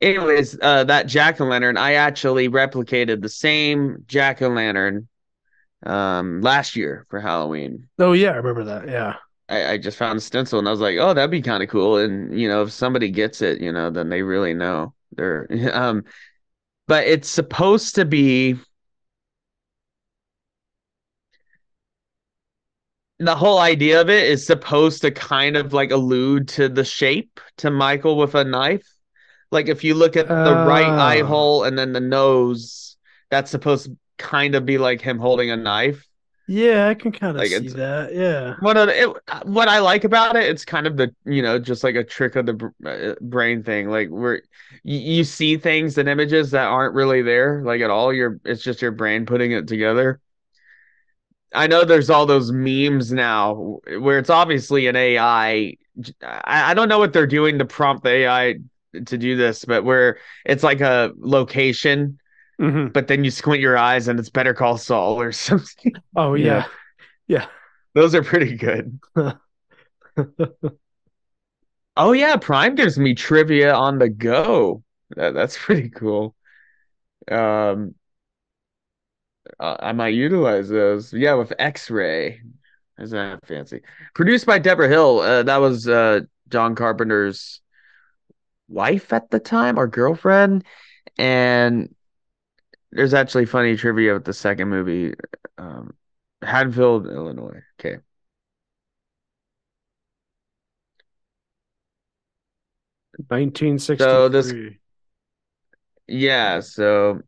Anyways, 0.00 0.58
uh, 0.60 0.84
that 0.84 1.06
jack 1.06 1.40
o' 1.40 1.44
lantern, 1.44 1.78
I 1.78 1.94
actually 1.94 2.48
replicated 2.48 3.22
the 3.22 3.28
same 3.28 4.04
jack 4.06 4.42
o' 4.42 4.48
lantern 4.48 5.08
um 5.86 6.40
last 6.40 6.76
year 6.76 7.06
for 7.10 7.20
Halloween. 7.20 7.88
Oh 7.98 8.12
yeah, 8.12 8.30
I 8.30 8.36
remember 8.36 8.64
that. 8.64 8.88
Yeah. 8.88 9.16
I, 9.48 9.72
I 9.72 9.78
just 9.78 9.98
found 9.98 10.18
a 10.18 10.20
stencil 10.20 10.58
and 10.58 10.68
I 10.68 10.70
was 10.70 10.80
like, 10.80 10.96
oh, 10.98 11.14
that'd 11.14 11.30
be 11.30 11.42
kind 11.42 11.62
of 11.62 11.68
cool. 11.68 11.98
And 11.98 12.38
you 12.38 12.48
know, 12.48 12.62
if 12.62 12.72
somebody 12.72 13.10
gets 13.10 13.42
it, 13.42 13.60
you 13.60 13.72
know, 13.72 13.90
then 13.90 14.08
they 14.08 14.22
really 14.22 14.54
know. 14.54 14.94
They're 15.12 15.46
um, 15.74 16.04
but 16.88 17.06
it's 17.06 17.28
supposed 17.30 17.96
to 17.96 18.04
be 18.04 18.56
the 23.18 23.36
whole 23.36 23.58
idea 23.58 24.00
of 24.00 24.10
it 24.10 24.24
is 24.28 24.46
supposed 24.46 25.02
to 25.02 25.10
kind 25.10 25.56
of 25.56 25.72
like 25.72 25.90
allude 25.90 26.48
to 26.48 26.68
the 26.68 26.84
shape 26.84 27.40
to 27.58 27.70
Michael 27.70 28.16
with 28.16 28.34
a 28.34 28.44
knife. 28.44 28.86
Like 29.50 29.68
if 29.68 29.84
you 29.84 29.94
look 29.94 30.16
at 30.16 30.42
the 30.42 30.56
right 30.56 30.94
eye 30.98 31.22
Oh. 31.22 31.26
hole 31.26 31.64
and 31.64 31.78
then 31.78 31.92
the 31.92 32.00
nose, 32.00 32.96
that's 33.30 33.50
supposed 33.50 33.86
to 33.86 33.96
kind 34.18 34.54
of 34.54 34.66
be 34.66 34.78
like 34.78 35.00
him 35.00 35.18
holding 35.18 35.50
a 35.50 35.56
knife. 35.56 36.06
Yeah, 36.46 36.88
I 36.88 36.94
can 36.94 37.12
kind 37.12 37.36
of 37.36 37.42
Like, 37.42 37.50
see 37.50 37.68
that. 37.70 38.14
Yeah. 38.14 38.56
What 38.60 38.76
it, 38.76 39.08
what 39.44 39.68
I 39.68 39.80
like 39.80 40.04
about 40.04 40.36
it, 40.36 40.44
it's 40.44 40.64
kind 40.64 40.86
of 40.86 40.96
the 40.96 41.14
you 41.24 41.42
know 41.42 41.58
just 41.58 41.82
like 41.84 41.96
a 41.96 42.04
trick 42.04 42.36
of 42.36 42.46
the 42.46 42.72
uh, 42.86 43.14
brain 43.20 43.62
thing. 43.62 43.88
Like 43.90 44.08
where 44.10 44.42
you, 44.84 44.98
you 44.98 45.24
see 45.24 45.56
things 45.56 45.98
and 45.98 46.08
images 46.08 46.52
that 46.52 46.66
aren't 46.66 46.94
really 46.94 47.20
there, 47.22 47.62
like 47.64 47.80
at 47.80 47.90
all. 47.90 48.12
You're 48.12 48.40
it's 48.44 48.62
just 48.62 48.80
your 48.80 48.92
brain 48.92 49.26
putting 49.26 49.52
it 49.52 49.66
together. 49.66 50.20
I 51.52 51.66
know 51.68 51.84
there's 51.84 52.10
all 52.10 52.26
those 52.26 52.50
memes 52.50 53.12
now 53.12 53.78
where 53.98 54.18
it's 54.18 54.30
obviously 54.30 54.86
an 54.88 54.96
AI. 54.96 55.76
I, 56.22 56.70
I 56.70 56.74
don't 56.74 56.88
know 56.88 56.98
what 56.98 57.12
they're 57.12 57.26
doing 57.26 57.58
to 57.58 57.64
prompt 57.64 58.02
the 58.02 58.10
AI 58.10 58.54
to 59.06 59.18
do 59.18 59.36
this, 59.36 59.64
but 59.64 59.84
where 59.84 60.18
it's 60.44 60.62
like 60.64 60.80
a 60.80 61.12
location, 61.16 62.18
hmm 62.58 62.86
but 62.88 63.08
then 63.08 63.24
you 63.24 63.30
squint 63.30 63.60
your 63.60 63.76
eyes 63.76 64.08
and 64.08 64.18
it's 64.18 64.30
Better 64.30 64.54
Call 64.54 64.78
Saul 64.78 65.20
or 65.20 65.32
something. 65.32 66.02
Oh 66.16 66.34
Yeah. 66.34 66.66
yeah. 67.28 67.48
Those 67.94 68.14
are 68.14 68.22
pretty 68.22 68.56
good. 68.56 68.98
Oh 71.96 72.12
yeah, 72.12 72.36
Prime 72.36 72.74
gives 72.74 72.98
me 72.98 73.14
trivia 73.14 73.72
on 73.74 73.98
the 73.98 74.08
go. 74.08 74.82
That, 75.16 75.34
that's 75.34 75.56
pretty 75.58 75.90
cool. 75.90 76.34
Um, 77.30 77.94
uh, 79.60 79.76
I 79.80 79.92
might 79.92 80.14
utilize 80.14 80.68
those. 80.68 81.12
Yeah, 81.12 81.34
with 81.34 81.52
X-Ray. 81.58 82.40
Isn't 83.00 83.18
that 83.18 83.46
fancy? 83.46 83.82
Produced 84.14 84.46
by 84.46 84.58
Debra 84.58 84.88
Hill. 84.88 85.20
Uh, 85.20 85.42
that 85.42 85.56
was 85.56 85.88
uh 85.88 86.20
John 86.48 86.74
Carpenter's 86.74 87.60
wife 88.68 89.12
at 89.12 89.30
the 89.30 89.40
time 89.40 89.78
or 89.78 89.86
girlfriend. 89.86 90.64
And 91.18 91.93
there's 92.94 93.12
actually 93.14 93.44
funny 93.46 93.76
trivia 93.76 94.14
with 94.14 94.24
the 94.24 94.32
second 94.32 94.68
movie. 94.68 95.14
Um, 95.58 95.94
Haddonfield, 96.42 97.06
Illinois. 97.08 97.62
Okay. 97.80 97.98
Nineteen 103.30 103.78
sixty 103.78 104.04
So 104.04 104.28
this- 104.28 104.52
Yeah, 106.06 106.60
so 106.60 107.22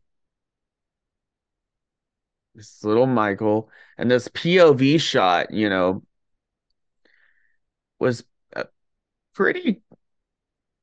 this 2.55 2.83
little 2.83 3.05
Michael 3.05 3.69
and 3.97 4.09
this 4.09 4.27
POV 4.27 4.99
shot, 4.99 5.51
you 5.51 5.69
know, 5.69 6.03
was 7.99 8.23
a 8.55 8.65
pretty, 9.33 9.81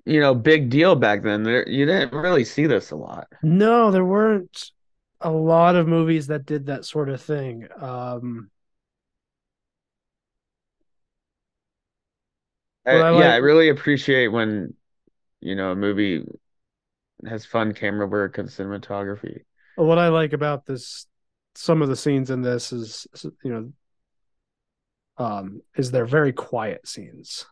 you 0.05 0.21
know, 0.21 0.35
big 0.35 0.71
deal 0.71 0.97
back 0.97 1.23
then. 1.23 1.43
There, 1.43 1.69
you 1.69 1.87
didn't 1.87 2.13
really 2.13 2.45
see 2.45 2.67
this 2.67 2.91
a 2.91 2.97
lot. 2.97 3.29
No, 3.43 3.91
there 3.91 4.05
weren't 4.05 4.71
a 5.25 5.31
lot 5.33 5.77
of 5.77 5.89
movies 5.89 6.29
that 6.29 6.47
did 6.47 6.67
that 6.67 6.85
sort 6.87 7.09
of 7.11 7.21
thing. 7.21 7.69
Um, 7.81 8.51
I, 12.87 13.03
I 13.03 13.11
yeah, 13.11 13.33
like- 13.33 13.35
I 13.35 13.37
really 13.37 13.69
appreciate 13.69 14.29
when, 14.29 14.75
you 15.41 15.55
know, 15.57 15.73
a 15.73 15.77
movie 15.77 16.25
has 17.27 17.45
fun 17.45 17.75
camera 17.75 18.07
work 18.07 18.39
and 18.39 18.49
cinematography. 18.49 19.43
what 19.77 19.99
I 19.99 20.09
like 20.09 20.33
about 20.33 20.67
this, 20.67 21.07
some 21.55 21.83
of 21.83 21.89
the 21.89 21.97
scenes 21.97 22.31
in 22.31 22.43
this 22.43 22.73
is, 22.73 23.07
you 23.43 23.53
know, 23.53 23.73
um, 25.17 25.61
is 25.77 25.91
they're 25.91 26.07
very 26.07 26.33
quiet 26.33 26.87
scenes. 26.89 27.47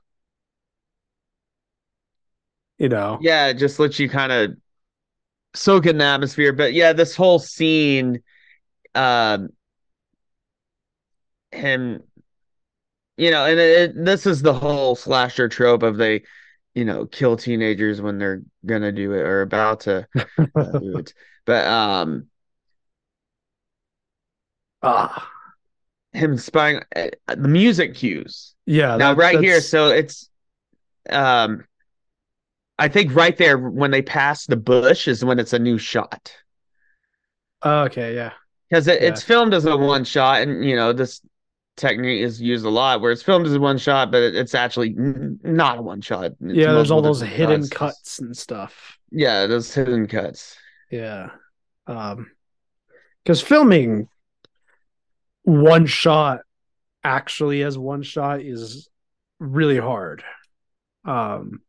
You 2.79 2.89
know, 2.89 3.25
Yeah, 3.25 3.49
it 3.49 3.55
just 3.55 3.79
lets 3.79 3.99
you 3.99 4.09
kind 4.09 4.33
of 4.33 4.57
soak 5.55 5.87
in 5.87 5.99
the 5.99 6.05
atmosphere. 6.05 6.53
But 6.53 6.73
yeah, 6.73 6.93
this 6.93 7.17
whole 7.17 7.39
scene, 7.39 8.23
um, 8.95 9.51
him, 11.53 12.03
you 13.17 13.31
know, 13.31 13.45
and 13.47 13.59
it, 13.59 13.91
it- 13.91 14.05
this 14.05 14.27
is 14.27 14.43
the 14.43 14.55
whole 14.55 14.97
slasher 14.97 15.49
trope 15.49 15.83
of 15.83 15.97
they, 15.97 16.23
you 16.75 16.85
know, 16.85 17.07
kill 17.07 17.37
teenagers 17.37 18.01
when 18.01 18.19
they're 18.19 18.43
gonna 18.65 18.93
do 18.93 19.13
it 19.13 19.21
or 19.21 19.43
about 19.43 19.81
to 19.81 20.07
uh, 20.57 20.73
do 20.79 20.97
it. 20.99 21.15
But 21.45 21.67
um, 21.67 22.29
ah, 24.83 25.31
him 26.13 26.37
spying 26.39 26.81
uh, 26.97 27.09
the 27.29 27.49
music 27.49 27.95
cues. 27.95 28.55
yeah. 28.67 28.97
now 28.97 29.13
right 29.15 29.41
here 29.41 29.61
so 29.61 29.89
it's 29.89 30.29
um 31.11 31.65
i 32.85 32.89
think 32.89 33.15
right 33.15 33.37
there 33.39 33.57
when 33.59 33.91
they 33.91 34.03
pass 34.03 34.47
the 34.47 34.57
bush 34.57 35.07
is 35.09 35.25
when 35.25 35.39
it's 35.39 35.53
a 35.53 35.59
new 35.59 35.79
shot 35.79 36.33
okay, 37.65 38.15
yeah, 38.15 38.33
because 38.69 38.89
it, 38.89 39.01
Yeah. 39.01 39.09
it's 39.09 39.23
filmed 39.23 39.55
as 39.55 39.65
a 39.67 39.77
one 39.77 40.05
shot 40.05 40.43
and 40.43 40.65
you 40.65 40.75
know 40.77 40.93
this 40.93 41.21
technique 41.77 42.21
is 42.23 42.41
used 42.41 42.65
a 42.67 42.71
lot 42.71 43.01
where 43.01 43.13
it's 43.13 43.23
filmed 43.23 43.47
as 43.47 43.55
a 43.55 43.61
one 43.61 43.79
shot 43.79 44.11
but 44.11 44.21
it, 44.23 44.35
it's 44.35 44.55
actually 44.55 44.91
n- 44.99 45.39
not 45.43 45.79
a 45.79 45.83
one 45.83 46.01
shot 46.01 46.27
It's 46.27 46.37
yeah. 46.41 46.73
There's 46.73 46.91
all 46.91 47.03
those 47.03 47.21
hidden 47.23 47.63
shots. 47.63 47.71
cuts 47.71 48.19
and 48.19 48.37
stuff. 48.37 48.99
yeah 49.11 49.47
those 49.47 49.73
hidden 49.73 50.07
cuts 50.07 50.57
Yeah. 50.91 51.31
Um 51.87 52.31
because 53.25 53.41
filming 53.41 54.09
one 55.45 55.87
shot 55.87 56.41
actually 57.05 57.63
as 57.63 57.79
one 57.79 58.03
shot 58.03 58.41
is 58.43 58.89
really 59.39 59.79
hard. 59.79 60.23
Um 61.05 61.63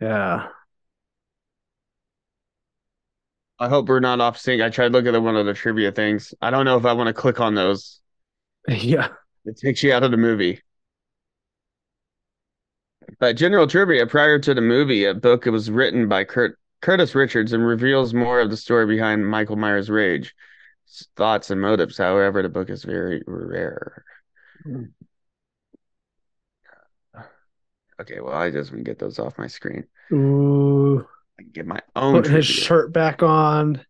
Yeah. 0.00 0.48
i 3.58 3.68
hope 3.68 3.88
we're 3.88 4.00
not 4.00 4.20
off 4.20 4.38
sync 4.38 4.62
i 4.62 4.68
tried 4.70 4.92
looking 4.92 5.14
at 5.14 5.22
one 5.22 5.36
of 5.36 5.46
the 5.46 5.54
trivia 5.54 5.92
things 5.92 6.34
i 6.40 6.50
don't 6.50 6.64
know 6.64 6.76
if 6.76 6.84
i 6.84 6.92
want 6.92 7.08
to 7.08 7.12
click 7.14 7.40
on 7.40 7.54
those 7.54 8.00
Yeah. 8.68 9.08
It 9.46 9.58
takes 9.58 9.82
you 9.82 9.92
out 9.92 10.04
of 10.04 10.12
the 10.12 10.18
movie. 10.18 10.60
But 13.20 13.36
general 13.36 13.66
trivia 13.68 14.06
prior 14.06 14.38
to 14.40 14.54
the 14.54 14.60
movie, 14.60 15.04
a 15.04 15.14
book 15.14 15.44
was 15.46 15.70
written 15.70 16.08
by 16.08 16.24
Kurt 16.24 16.58
Curtis 16.80 17.14
Richards 17.14 17.52
and 17.52 17.64
reveals 17.66 18.12
more 18.14 18.40
of 18.40 18.50
the 18.50 18.56
story 18.56 18.86
behind 18.86 19.26
Michael 19.28 19.56
Myers' 19.56 19.90
rage, 19.90 20.34
thoughts 21.16 21.50
and 21.50 21.60
motives. 21.60 21.98
However, 21.98 22.42
the 22.42 22.48
book 22.48 22.70
is 22.70 22.84
very 22.84 23.22
rare. 23.26 24.04
Mm. 24.66 24.92
Okay, 28.00 28.20
well, 28.20 28.34
I 28.34 28.50
just 28.50 28.70
want 28.70 28.84
to 28.84 28.90
get 28.90 28.98
those 28.98 29.18
off 29.18 29.38
my 29.38 29.46
screen. 29.48 29.84
Ooh. 30.12 31.06
I 31.38 31.42
can 31.42 31.50
get 31.52 31.66
my 31.66 31.80
own 31.96 32.22
Put 32.22 32.26
his 32.26 32.46
trivia. 32.46 32.64
shirt 32.64 32.92
back 32.92 33.22
on. 33.22 33.84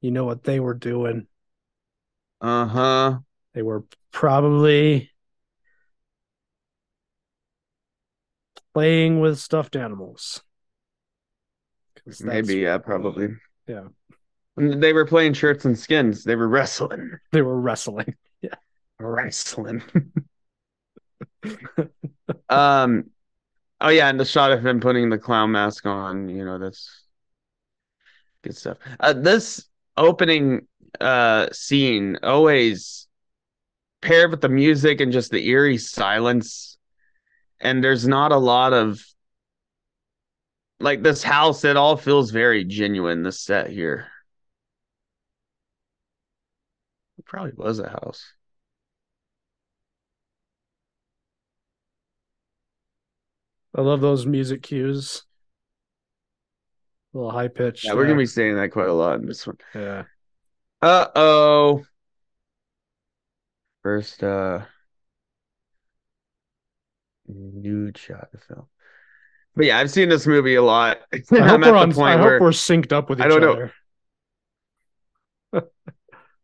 You 0.00 0.10
know 0.10 0.24
what 0.24 0.44
they 0.44 0.60
were 0.60 0.74
doing. 0.74 1.26
Uh-huh. 2.40 3.18
They 3.54 3.62
were 3.62 3.84
probably 4.12 5.10
playing 8.74 9.20
with 9.20 9.38
stuffed 9.38 9.74
animals. 9.76 10.42
Maybe, 12.20 12.56
yeah, 12.56 12.78
probably. 12.78 13.28
Yeah. 13.66 13.88
And 14.56 14.82
They 14.82 14.92
were 14.92 15.06
playing 15.06 15.32
shirts 15.32 15.64
and 15.64 15.78
skins. 15.78 16.24
They 16.24 16.36
were 16.36 16.48
wrestling. 16.48 17.10
They 17.32 17.42
were 17.42 17.60
wrestling. 17.60 18.14
Yeah. 18.42 18.54
Wrestling. 19.00 19.82
um, 22.48 23.10
oh 23.80 23.88
yeah, 23.88 24.08
and 24.08 24.18
the 24.20 24.24
shot 24.24 24.52
of 24.52 24.64
him 24.64 24.80
putting 24.80 25.10
the 25.10 25.18
clown 25.18 25.52
mask 25.52 25.86
on, 25.86 26.28
you 26.28 26.44
know, 26.44 26.58
that's 26.58 27.04
good 28.42 28.56
stuff. 28.56 28.78
Uh, 29.00 29.12
this 29.12 29.68
opening 29.96 30.66
uh 31.00 31.48
scene 31.52 32.18
always 32.22 33.06
paired 34.00 34.30
with 34.30 34.40
the 34.40 34.48
music 34.48 35.00
and 35.00 35.12
just 35.12 35.30
the 35.30 35.48
eerie 35.48 35.78
silence 35.78 36.78
and 37.60 37.82
there's 37.82 38.06
not 38.06 38.32
a 38.32 38.36
lot 38.36 38.72
of 38.72 39.04
like 40.80 41.02
this 41.02 41.22
house 41.22 41.64
it 41.64 41.76
all 41.76 41.96
feels 41.96 42.30
very 42.30 42.64
genuine 42.64 43.22
this 43.22 43.40
set 43.40 43.68
here 43.68 44.06
it 47.18 47.24
probably 47.24 47.52
was 47.56 47.78
a 47.78 47.88
house 47.88 48.32
I 53.76 53.82
love 53.82 54.00
those 54.00 54.24
music 54.26 54.62
cues. 54.62 55.22
A 57.14 57.18
little 57.18 57.30
high 57.30 57.48
pitch. 57.48 57.84
yeah 57.84 57.94
we're 57.94 58.04
gonna 58.06 58.16
be 58.18 58.26
saying 58.26 58.56
that 58.56 58.70
quite 58.72 58.88
a 58.88 58.92
lot 58.92 59.20
in 59.20 59.26
this 59.26 59.46
one 59.46 59.56
Yeah. 59.74 60.04
uh-oh 60.82 61.84
first 63.82 64.22
uh 64.22 64.60
nude 67.28 67.96
shot 67.96 68.28
of 68.34 68.42
film 68.42 68.66
but 69.54 69.64
yeah 69.66 69.78
i've 69.78 69.90
seen 69.90 70.08
this 70.08 70.26
movie 70.26 70.56
a 70.56 70.62
lot 70.62 70.98
I 71.12 71.18
hope 71.40 71.60
we're 71.60 71.76
on. 71.76 71.92
I 72.02 72.16
hope 72.16 72.40
we're 72.40 72.50
synced 72.50 72.92
up 72.92 73.08
with 73.08 73.20
each 73.20 73.24
I 73.24 73.28
don't 73.28 73.40
know. 73.40 73.52
other. 73.52 73.72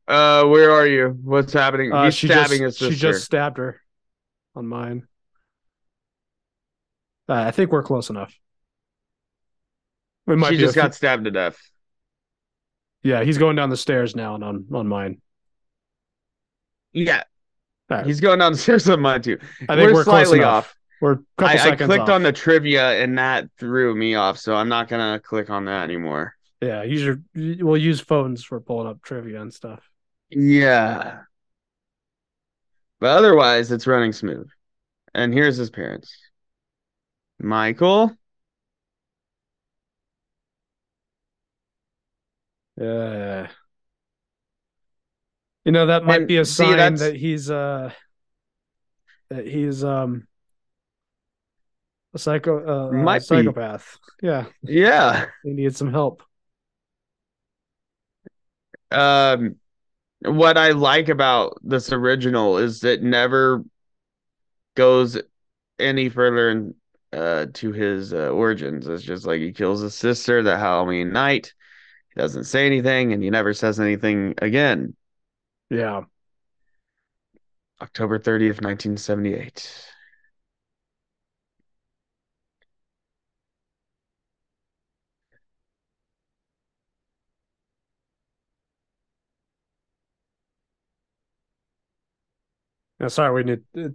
Uh, 0.08 0.44
where 0.46 0.70
are 0.72 0.86
you? 0.86 1.16
What's 1.22 1.52
happening? 1.52 1.92
Uh, 1.92 2.04
He's 2.06 2.14
she 2.14 2.26
stabbing 2.26 2.58
just, 2.60 2.80
his 2.80 2.94
She 2.94 2.98
just 2.98 3.24
stabbed 3.24 3.58
her 3.58 3.80
on 4.56 4.66
mine. 4.66 5.06
Uh, 7.32 7.44
I 7.46 7.50
think 7.50 7.72
we're 7.72 7.82
close 7.82 8.10
enough. 8.10 8.38
It 10.26 10.36
might 10.36 10.50
She 10.50 10.58
just 10.58 10.74
few- 10.74 10.82
got 10.82 10.94
stabbed 10.94 11.24
to 11.24 11.30
death. 11.30 11.58
Yeah, 13.02 13.24
he's 13.24 13.38
going 13.38 13.56
down 13.56 13.70
the 13.70 13.76
stairs 13.76 14.14
now 14.14 14.34
and 14.34 14.44
on 14.44 14.66
on 14.72 14.86
mine. 14.86 15.20
Yeah, 16.92 17.22
right. 17.88 18.04
he's 18.04 18.20
going 18.20 18.38
down 18.38 18.52
the 18.52 18.58
stairs 18.58 18.86
on 18.88 19.00
mine 19.00 19.22
too. 19.22 19.38
I 19.66 19.76
think 19.76 19.86
we're 19.88 19.94
we're, 19.94 20.04
slightly 20.04 20.42
off. 20.42 20.76
We're 21.00 21.20
I 21.38 21.74
clicked 21.74 22.02
off. 22.02 22.08
on 22.10 22.22
the 22.22 22.32
trivia 22.32 23.02
and 23.02 23.16
that 23.16 23.48
threw 23.58 23.94
me 23.94 24.14
off, 24.14 24.38
so 24.38 24.54
I'm 24.54 24.68
not 24.68 24.88
gonna 24.88 25.18
click 25.18 25.48
on 25.48 25.64
that 25.64 25.84
anymore. 25.84 26.36
Yeah, 26.60 26.82
use 26.82 27.02
your. 27.02 27.22
We'll 27.34 27.78
use 27.78 28.00
phones 28.00 28.44
for 28.44 28.60
pulling 28.60 28.88
up 28.88 29.02
trivia 29.02 29.40
and 29.40 29.52
stuff. 29.52 29.90
Yeah, 30.30 31.20
but 33.00 33.16
otherwise 33.16 33.72
it's 33.72 33.86
running 33.86 34.12
smooth. 34.12 34.48
And 35.14 35.32
here's 35.34 35.56
his 35.56 35.70
parents, 35.70 36.14
Michael. 37.42 38.16
Yeah. 42.76 43.48
You 45.64 45.72
know 45.72 45.86
that 45.86 46.04
might 46.04 46.20
And 46.20 46.28
be 46.28 46.38
a 46.38 46.44
see, 46.44 46.64
sign 46.64 46.76
that's- 46.76 47.00
that 47.00 47.16
he's 47.16 47.50
uh 47.50 47.92
that 49.28 49.46
he's 49.46 49.84
um 49.84 50.26
a 52.14 52.18
psycho 52.18 52.58
uh, 52.66 52.88
a 52.88 52.92
Might 52.92 53.20
be. 53.20 53.24
psychopath. 53.26 53.98
Yeah, 54.22 54.46
Yeah. 54.62 55.26
he 55.42 55.50
needs 55.52 55.76
some 55.76 55.90
help. 55.92 56.22
um 58.90 59.56
what 60.20 60.58
I 60.58 60.72
like 60.72 61.08
about 61.08 61.58
this 61.62 61.90
original 61.92 62.58
is 62.58 62.84
it 62.84 63.02
never 63.02 63.64
goes 64.76 65.18
any 65.78 66.10
further 66.10 66.50
in, 66.50 66.74
uh 67.12 67.46
to 67.54 67.72
his 67.72 68.12
uh, 68.12 68.28
origins. 68.30 68.86
It's 68.88 69.02
just 69.02 69.26
like 69.26 69.40
he 69.40 69.52
kills 69.52 69.80
his 69.80 69.94
sister 69.94 70.42
that 70.42 70.58
Halloween 70.58 71.12
night. 71.12 71.52
He 72.14 72.20
doesn't 72.20 72.44
say 72.44 72.66
anything 72.66 73.12
and 73.12 73.22
he 73.22 73.30
never 73.30 73.54
says 73.54 73.80
anything 73.80 74.34
again. 74.38 74.96
Yeah. 75.70 76.02
October 77.82 78.60
30th, 78.62 78.96
1978. 78.96 79.86
Yeah, 93.00 93.08
sorry, 93.08 93.32
we 93.34 93.42
need 93.74 93.94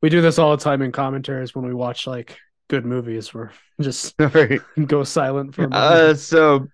we 0.00 0.08
do 0.08 0.20
this 0.20 0.38
all 0.38 0.56
the 0.56 0.62
time 0.62 0.82
in 0.82 0.92
commentaries 0.92 1.54
when 1.54 1.64
we 1.64 1.74
watch 1.74 2.06
like 2.06 2.38
good 2.68 2.84
movies. 2.84 3.32
We're 3.34 3.50
just 3.80 4.14
Sorry. 4.20 4.60
go 4.86 5.04
silent 5.04 5.54
for 5.54 5.66
a 5.66 5.70
moment. 5.70 6.02
Uh 6.02 6.14
so 6.14 6.68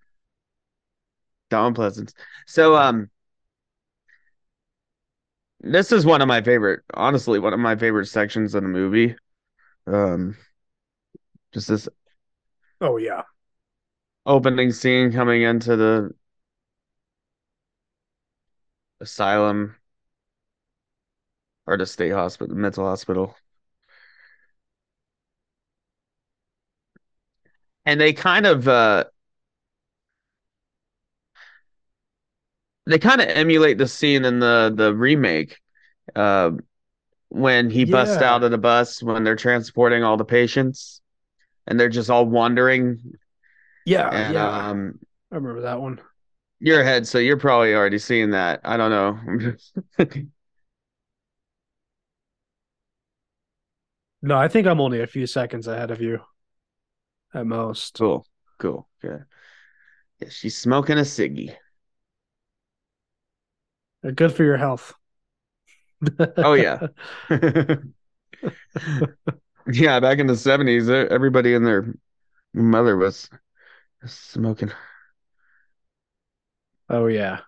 Don 1.50 1.74
Pleasence. 1.74 2.14
So 2.46 2.76
um 2.76 3.11
this 5.61 5.92
is 5.92 6.05
one 6.05 6.20
of 6.22 6.28
my 6.28 6.42
favorite 6.42 6.81
honestly 6.94 7.38
one 7.38 7.52
of 7.52 7.61
my 7.61 7.76
favorite 7.76 8.07
sections 8.07 8.55
of 8.55 8.62
the 8.62 8.68
movie. 8.68 9.16
Um 9.87 10.37
just 11.52 11.68
this 11.68 11.88
oh 12.81 12.96
yeah. 12.98 13.22
opening 14.26 14.72
scene 14.72 15.12
coming 15.12 15.42
into 15.42 15.76
the 15.76 16.12
asylum 19.00 19.76
or 21.66 21.76
the 21.76 21.87
state 21.87 22.11
hospital 22.12 22.55
mental 22.57 22.85
hospital. 22.85 23.35
And 27.85 28.01
they 28.01 28.12
kind 28.12 28.47
of 28.47 28.68
uh 28.68 29.05
they 32.87 32.99
kind 32.99 33.21
of 33.21 33.29
emulate 33.29 33.79
the 33.79 33.87
scene 33.88 34.25
in 34.25 34.40
the 34.40 34.73
the 34.75 34.95
remake 34.95 35.59
uh 36.16 36.51
when 37.29 37.71
he 37.71 37.85
busts 37.85 38.23
out 38.23 38.45
of 38.45 38.51
the 38.51 38.59
bus 38.59 39.03
when 39.03 39.25
they're 39.25 39.37
transporting 39.37 40.03
all 40.05 40.16
the 40.16 40.25
patients 40.25 41.01
and 41.66 41.79
they're 41.81 41.88
just 41.88 42.11
all 42.11 42.27
wandering. 42.27 43.01
Yeah, 43.85 44.09
and 44.11 44.35
yeah. 44.35 44.49
um 44.49 44.99
I 45.31 45.37
remember 45.37 45.62
that 45.62 45.81
one. 45.81 46.01
you're 46.61 46.81
ahead 46.81 47.07
so 47.07 47.18
you're 47.18 47.37
probably 47.37 47.75
already 47.75 47.99
seeing 47.99 48.31
that. 48.31 48.61
I 48.64 48.77
don't 48.77 48.90
know. 48.90 49.55
No, 54.23 54.37
I 54.38 54.49
think 54.49 54.66
I'm 54.66 54.81
only 54.81 55.01
a 55.01 55.07
few 55.07 55.27
seconds 55.27 55.66
ahead 55.66 55.90
of 55.90 56.01
you 56.01 56.21
at 57.35 57.47
most. 57.47 57.99
cool. 57.99 58.27
Cool. 58.59 58.88
Good 59.01 59.25
yeah, 60.21 60.29
she's 60.29 60.57
smoking 60.57 60.99
a 60.99 61.03
ciggy. 61.03 61.55
They're 64.03 64.12
good 64.12 64.33
for 64.33 64.45
your 64.45 64.57
health. 64.57 64.95
oh 66.38 66.55
yeah. 66.55 66.87
Yeah 69.73 70.01
back 70.01 70.18
in 70.18 70.27
the 70.27 70.37
70s 70.37 70.88
e- 70.88 71.09
everybody 71.11 71.55
and 71.55 71.64
their 71.64 71.95
mother 72.53 72.97
was 72.97 73.31
smoking. 74.07 74.73
Oh 76.88 77.07
yeah. 77.07 77.40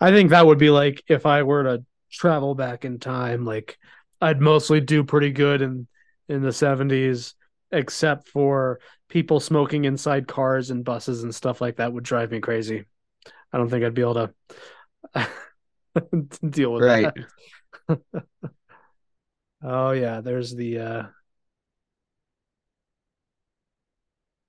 I 0.00 0.10
think 0.10 0.30
that 0.30 0.46
would 0.46 0.58
be 0.58 0.70
like 0.70 1.02
if 1.08 1.26
I 1.26 1.42
were 1.42 1.62
to 1.64 1.84
travel 2.10 2.54
back 2.54 2.84
in 2.84 2.98
time, 2.98 3.44
like 3.44 3.78
I'd 4.20 4.40
mostly 4.40 4.80
do 4.80 5.04
pretty 5.04 5.30
good 5.30 5.62
in 5.62 5.86
in 6.28 6.42
the 6.42 6.52
70s 6.52 7.34
except 7.72 8.28
for 8.28 8.80
people 9.08 9.40
smoking 9.40 9.84
inside 9.84 10.28
cars 10.28 10.70
and 10.70 10.84
buses 10.84 11.22
and 11.22 11.34
stuff 11.34 11.60
like 11.60 11.76
that 11.76 11.92
would 11.92 12.04
drive 12.04 12.30
me 12.30 12.40
crazy. 12.40 12.84
I 13.52 13.58
don't 13.58 13.68
think 13.70 13.84
I'd 13.84 13.94
be 13.94 14.02
able 14.02 14.14
to 15.14 15.28
deal 16.48 16.72
with 16.72 16.84
right. 16.84 17.12
that. 17.12 17.16
Oh 19.62 19.92
yeah, 19.92 20.20
there's 20.20 20.54
the 20.54 20.78
uh 20.78 21.02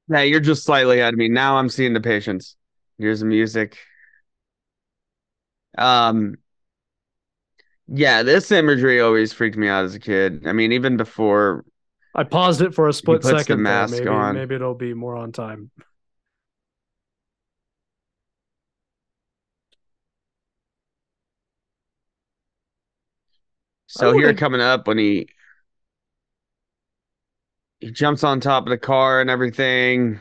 yeah 0.10 0.22
you're 0.22 0.40
just 0.40 0.64
slightly 0.64 1.00
ahead 1.00 1.14
of 1.14 1.18
me. 1.18 1.30
Now 1.30 1.58
i'm 1.58 1.70
seeing 1.70 1.94
the 1.94 2.02
patients. 2.02 2.56
Here's 2.98 3.20
the 3.20 3.26
music. 3.26 3.78
Um 5.78 6.36
yeah 7.88 8.24
this 8.24 8.52
imagery 8.52 9.02
always 9.02 9.34
freaked 9.34 9.58
me 9.58 9.68
out 9.68 9.86
as 9.86 9.96
a 9.96 10.00
kid. 10.00 10.48
I 10.48 10.54
mean 10.54 10.72
even 10.72 10.98
before 10.98 11.66
I 12.16 12.24
paused 12.24 12.62
it 12.62 12.74
for 12.76 12.88
a 12.88 12.94
split 12.94 13.22
the 13.22 13.30
second. 13.30 13.64
there. 13.64 13.74
mask 13.74 13.94
Maybe 13.94 14.08
on. 14.08 14.36
maybe 14.36 14.56
it'll 14.56 14.76
be 14.76 14.94
more 14.94 15.16
on 15.16 15.32
time. 15.32 15.72
So 23.88 24.12
here 24.14 24.34
coming 24.34 24.62
up 24.62 24.88
when 24.88 24.98
he 24.98 25.28
he 27.80 27.92
jumps 27.92 28.24
on 28.24 28.40
top 28.40 28.64
of 28.64 28.70
the 28.70 28.78
car 28.78 29.22
and 29.22 29.30
everything. 29.30 30.20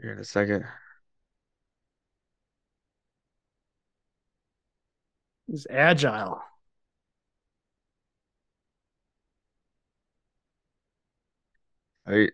Here 0.00 0.12
in 0.12 0.18
a 0.18 0.24
second. 0.24 0.64
He's 5.46 5.66
agile. 5.70 6.42
I, 12.06 12.28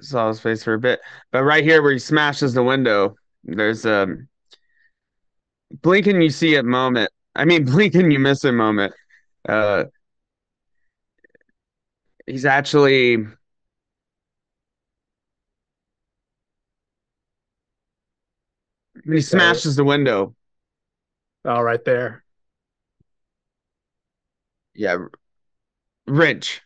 saw 0.00 0.28
his 0.28 0.40
face 0.40 0.62
for 0.62 0.74
a 0.74 0.78
bit. 0.78 1.00
But 1.32 1.44
right 1.44 1.64
here 1.64 1.82
where 1.82 1.92
he 1.92 1.98
smashes 1.98 2.54
the 2.54 2.62
window, 2.62 3.16
there's 3.44 3.84
um 3.86 4.28
blink 5.82 6.06
and 6.06 6.22
you 6.22 6.30
see 6.30 6.54
it 6.54 6.64
moment. 6.64 7.10
I 7.34 7.44
mean 7.44 7.64
blink 7.70 7.94
and 7.94 8.12
you 8.12 8.18
miss 8.18 8.44
a 8.44 8.52
moment. 8.52 8.94
Uh 9.48 9.84
he's 12.26 12.44
actually 12.44 13.18
he 19.04 19.20
smashes 19.20 19.76
the 19.76 19.84
window. 19.84 20.34
Oh, 21.44 21.60
right 21.62 21.82
there. 21.84 22.24
Yeah. 24.74 24.98
Wrench. 26.06 26.62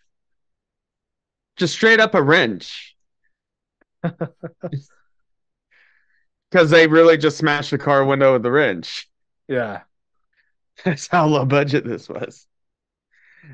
Just 1.56 1.74
straight 1.74 2.00
up 2.00 2.14
a 2.14 2.22
wrench. 2.22 2.96
Because 6.50 6.70
they 6.70 6.86
really 6.86 7.16
just 7.16 7.38
smashed 7.38 7.70
the 7.70 7.78
car 7.78 8.04
window 8.04 8.34
with 8.34 8.42
the 8.42 8.50
wrench. 8.50 9.08
Yeah. 9.48 9.82
That's 10.84 11.06
how 11.06 11.26
low 11.26 11.44
budget 11.44 11.84
this 11.84 12.08
was. 12.08 12.46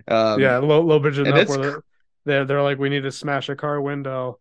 Um, 0.06 0.40
yeah, 0.40 0.58
low 0.58 0.82
low 0.82 0.98
budget 0.98 1.26
enough 1.26 1.48
where 1.48 1.58
they're, 1.58 1.82
they're 2.24 2.44
they're 2.44 2.62
like 2.62 2.78
we 2.78 2.88
need 2.90 3.04
to 3.04 3.12
smash 3.12 3.48
a 3.48 3.56
car 3.56 3.80
window. 3.80 4.38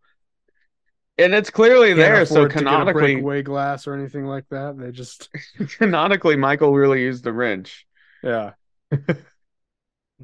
and 1.18 1.34
it's 1.34 1.50
clearly 1.50 1.96
Can't 1.96 1.98
there. 1.98 2.26
So 2.26 2.42
afford 2.42 2.52
to 2.52 2.64
get 2.64 2.66
canonically, 2.66 3.16
breakaway 3.16 3.42
glass 3.44 3.88
or 3.88 3.94
anything 3.94 4.26
like 4.26 4.46
that. 4.50 4.78
They 4.78 4.92
just 4.92 5.30
canonically, 5.78 6.36
Michael 6.36 6.74
really 6.74 7.02
used 7.02 7.24
the 7.24 7.34
wrench. 7.34 7.86
yeah. 8.24 8.54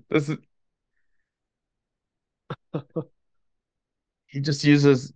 This 0.10 0.28
is 0.28 0.38
he 4.34 4.40
just 4.40 4.64
uses 4.64 5.14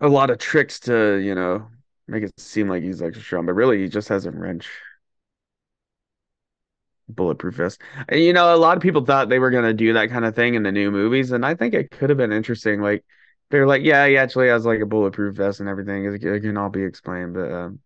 a 0.00 0.08
lot 0.08 0.30
of 0.30 0.38
tricks 0.38 0.78
to, 0.80 1.16
you 1.16 1.34
know, 1.34 1.66
make 2.06 2.22
it 2.22 2.32
seem 2.38 2.68
like 2.68 2.84
he's 2.84 3.02
extra 3.02 3.22
strong, 3.22 3.46
but 3.46 3.54
really 3.54 3.78
he 3.82 3.88
just 3.88 4.08
has 4.08 4.26
a 4.26 4.30
wrench. 4.30 4.68
Bulletproof 7.08 7.54
vest. 7.56 7.82
And, 8.08 8.20
you 8.20 8.32
know, 8.32 8.54
a 8.54 8.58
lot 8.58 8.76
of 8.76 8.82
people 8.82 9.04
thought 9.04 9.28
they 9.28 9.38
were 9.40 9.50
gonna 9.50 9.72
do 9.72 9.92
that 9.94 10.10
kind 10.10 10.24
of 10.24 10.34
thing 10.36 10.54
in 10.54 10.62
the 10.62 10.72
new 10.72 10.90
movies, 10.90 11.32
and 11.32 11.44
I 11.44 11.54
think 11.54 11.74
it 11.74 11.90
could 11.90 12.10
have 12.10 12.16
been 12.16 12.32
interesting. 12.32 12.80
Like 12.80 13.04
they're 13.50 13.66
like, 13.66 13.82
yeah, 13.82 14.06
he 14.06 14.16
actually 14.16 14.48
has 14.48 14.64
like 14.64 14.80
a 14.80 14.86
bulletproof 14.86 15.36
vest 15.36 15.60
and 15.60 15.68
everything. 15.68 16.04
It, 16.04 16.22
it 16.22 16.40
can 16.40 16.56
all 16.56 16.68
be 16.68 16.82
explained, 16.82 17.34
but 17.34 17.50
um, 17.52 17.80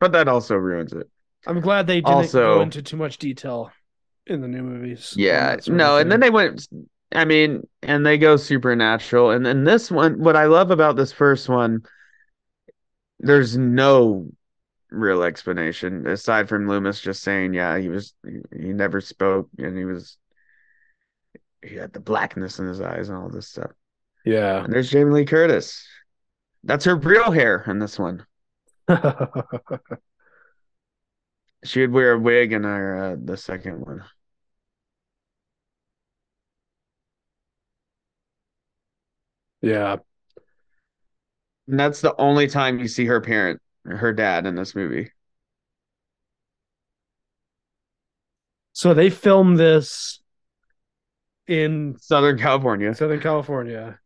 but 0.00 0.12
that 0.12 0.28
also 0.28 0.54
ruins 0.56 0.92
it. 0.92 1.08
I'm 1.46 1.60
glad 1.60 1.86
they 1.86 2.00
didn't 2.00 2.06
Also- 2.14 2.56
go 2.56 2.62
into 2.62 2.82
too 2.82 2.96
much 2.96 3.18
detail 3.18 3.72
in 4.26 4.40
the 4.40 4.48
new 4.48 4.62
movies. 4.62 5.14
Yeah, 5.16 5.56
that 5.56 5.64
sort 5.64 5.74
of 5.74 5.78
no, 5.78 5.98
and 5.98 6.10
then 6.10 6.20
they 6.20 6.30
went. 6.30 6.68
I 7.12 7.24
mean, 7.24 7.66
and 7.82 8.04
they 8.04 8.18
go 8.18 8.36
supernatural, 8.36 9.30
and 9.30 9.44
then 9.44 9.64
this 9.64 9.90
one. 9.90 10.18
What 10.20 10.36
I 10.36 10.44
love 10.44 10.70
about 10.70 10.96
this 10.96 11.12
first 11.12 11.48
one, 11.48 11.82
there's 13.18 13.56
no 13.56 14.30
real 14.90 15.22
explanation 15.22 16.06
aside 16.06 16.48
from 16.48 16.68
Loomis 16.68 17.00
just 17.00 17.22
saying, 17.22 17.54
yeah, 17.54 17.78
he 17.78 17.88
was 17.88 18.14
he, 18.24 18.40
he 18.52 18.72
never 18.72 19.00
spoke, 19.00 19.48
and 19.58 19.76
he 19.76 19.84
was 19.84 20.18
he 21.62 21.76
had 21.76 21.92
the 21.92 22.00
blackness 22.00 22.58
in 22.58 22.66
his 22.66 22.80
eyes 22.80 23.08
and 23.08 23.18
all 23.18 23.28
this 23.30 23.48
stuff. 23.48 23.70
yeah. 24.24 24.64
And 24.64 24.72
there's 24.72 24.90
Jamie 24.90 25.12
Lee 25.12 25.24
Curtis. 25.24 25.84
That's 26.64 26.84
her 26.84 26.96
real 26.96 27.30
hair 27.30 27.64
in 27.66 27.78
this 27.78 27.98
one. 27.98 28.26
She 31.64 31.80
would 31.80 31.92
wear 31.92 32.12
a 32.12 32.18
wig 32.18 32.52
in 32.52 32.64
our 32.64 33.12
uh, 33.12 33.16
the 33.22 33.36
second 33.36 33.80
one. 33.80 34.04
Yeah. 39.60 39.96
And 41.66 41.78
that's 41.78 42.00
the 42.00 42.14
only 42.16 42.46
time 42.46 42.78
you 42.78 42.88
see 42.88 43.04
her 43.06 43.20
parent, 43.20 43.60
her 43.84 44.12
dad 44.12 44.46
in 44.46 44.54
this 44.54 44.74
movie. 44.74 45.10
So 48.72 48.94
they 48.94 49.10
filmed 49.10 49.58
this 49.58 50.20
in 51.46 51.96
Southern 52.00 52.38
California. 52.38 52.94
Southern 52.94 53.20
California, 53.20 53.98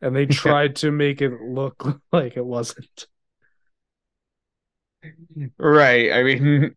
and 0.00 0.14
they 0.14 0.26
tried 0.26 0.76
to 0.76 0.90
make 0.90 1.20
it 1.20 1.40
look 1.40 2.00
like 2.12 2.36
it 2.36 2.44
wasn't. 2.44 3.06
Right. 5.58 6.12
I 6.12 6.22
mean, 6.22 6.74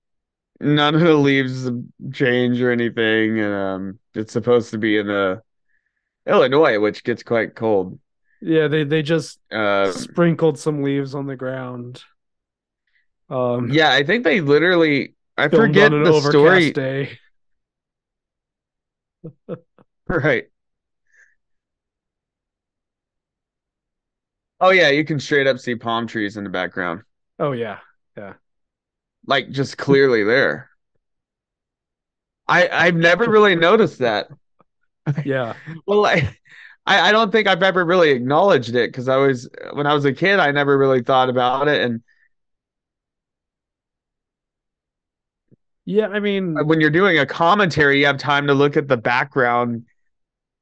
none 0.60 0.94
of 0.94 1.00
the 1.00 1.14
leaves 1.14 1.70
change 2.12 2.60
or 2.60 2.70
anything. 2.70 3.40
And 3.40 3.54
um, 3.54 3.98
it's 4.14 4.32
supposed 4.32 4.70
to 4.70 4.78
be 4.78 4.98
in 4.98 5.10
uh, 5.10 5.40
Illinois, 6.26 6.78
which 6.80 7.04
gets 7.04 7.22
quite 7.22 7.54
cold. 7.54 7.98
Yeah, 8.40 8.68
they 8.68 8.84
they 8.84 9.02
just 9.02 9.40
Uh, 9.50 9.92
sprinkled 9.92 10.58
some 10.58 10.82
leaves 10.82 11.14
on 11.14 11.26
the 11.26 11.36
ground. 11.36 12.04
Um, 13.28 13.70
yeah, 13.70 13.90
I 13.92 14.04
think 14.04 14.24
they 14.24 14.40
literally, 14.40 15.14
I 15.36 15.48
forget 15.48 16.02
the 16.02 16.12
story. 16.12 16.72
day. 16.72 17.18
Right. 20.08 20.48
Oh, 24.60 24.70
yeah, 24.70 24.88
you 24.90 25.04
can 25.04 25.20
straight 25.20 25.46
up 25.46 25.58
see 25.58 25.74
palm 25.76 26.06
trees 26.08 26.36
in 26.36 26.44
the 26.44 26.50
background. 26.50 27.02
Oh 27.38 27.52
yeah, 27.52 27.80
yeah, 28.16 28.34
Like 29.26 29.50
just 29.50 29.76
clearly 29.76 30.24
there. 30.24 30.70
I 32.48 32.68
I've 32.68 32.94
never 32.96 33.28
really 33.28 33.54
noticed 33.56 33.98
that. 33.98 34.28
yeah, 35.24 35.54
Well, 35.86 36.06
I, 36.06 36.28
I 36.86 37.12
don't 37.12 37.30
think 37.32 37.48
I've 37.48 37.62
ever 37.62 37.84
really 37.84 38.10
acknowledged 38.10 38.74
it 38.74 38.90
because 38.90 39.08
I 39.08 39.16
was 39.16 39.48
when 39.72 39.86
I 39.86 39.94
was 39.94 40.04
a 40.04 40.12
kid, 40.12 40.38
I 40.38 40.50
never 40.50 40.76
really 40.76 41.02
thought 41.02 41.28
about 41.30 41.68
it. 41.68 41.80
And 41.82 42.02
yeah. 45.84 46.08
I 46.08 46.20
mean, 46.20 46.56
when 46.66 46.80
you're 46.80 46.90
doing 46.90 47.18
a 47.18 47.26
commentary, 47.26 48.00
you 48.00 48.06
have 48.06 48.18
time 48.18 48.46
to 48.46 48.54
look 48.54 48.76
at 48.76 48.88
the 48.88 48.96
background, 48.96 49.84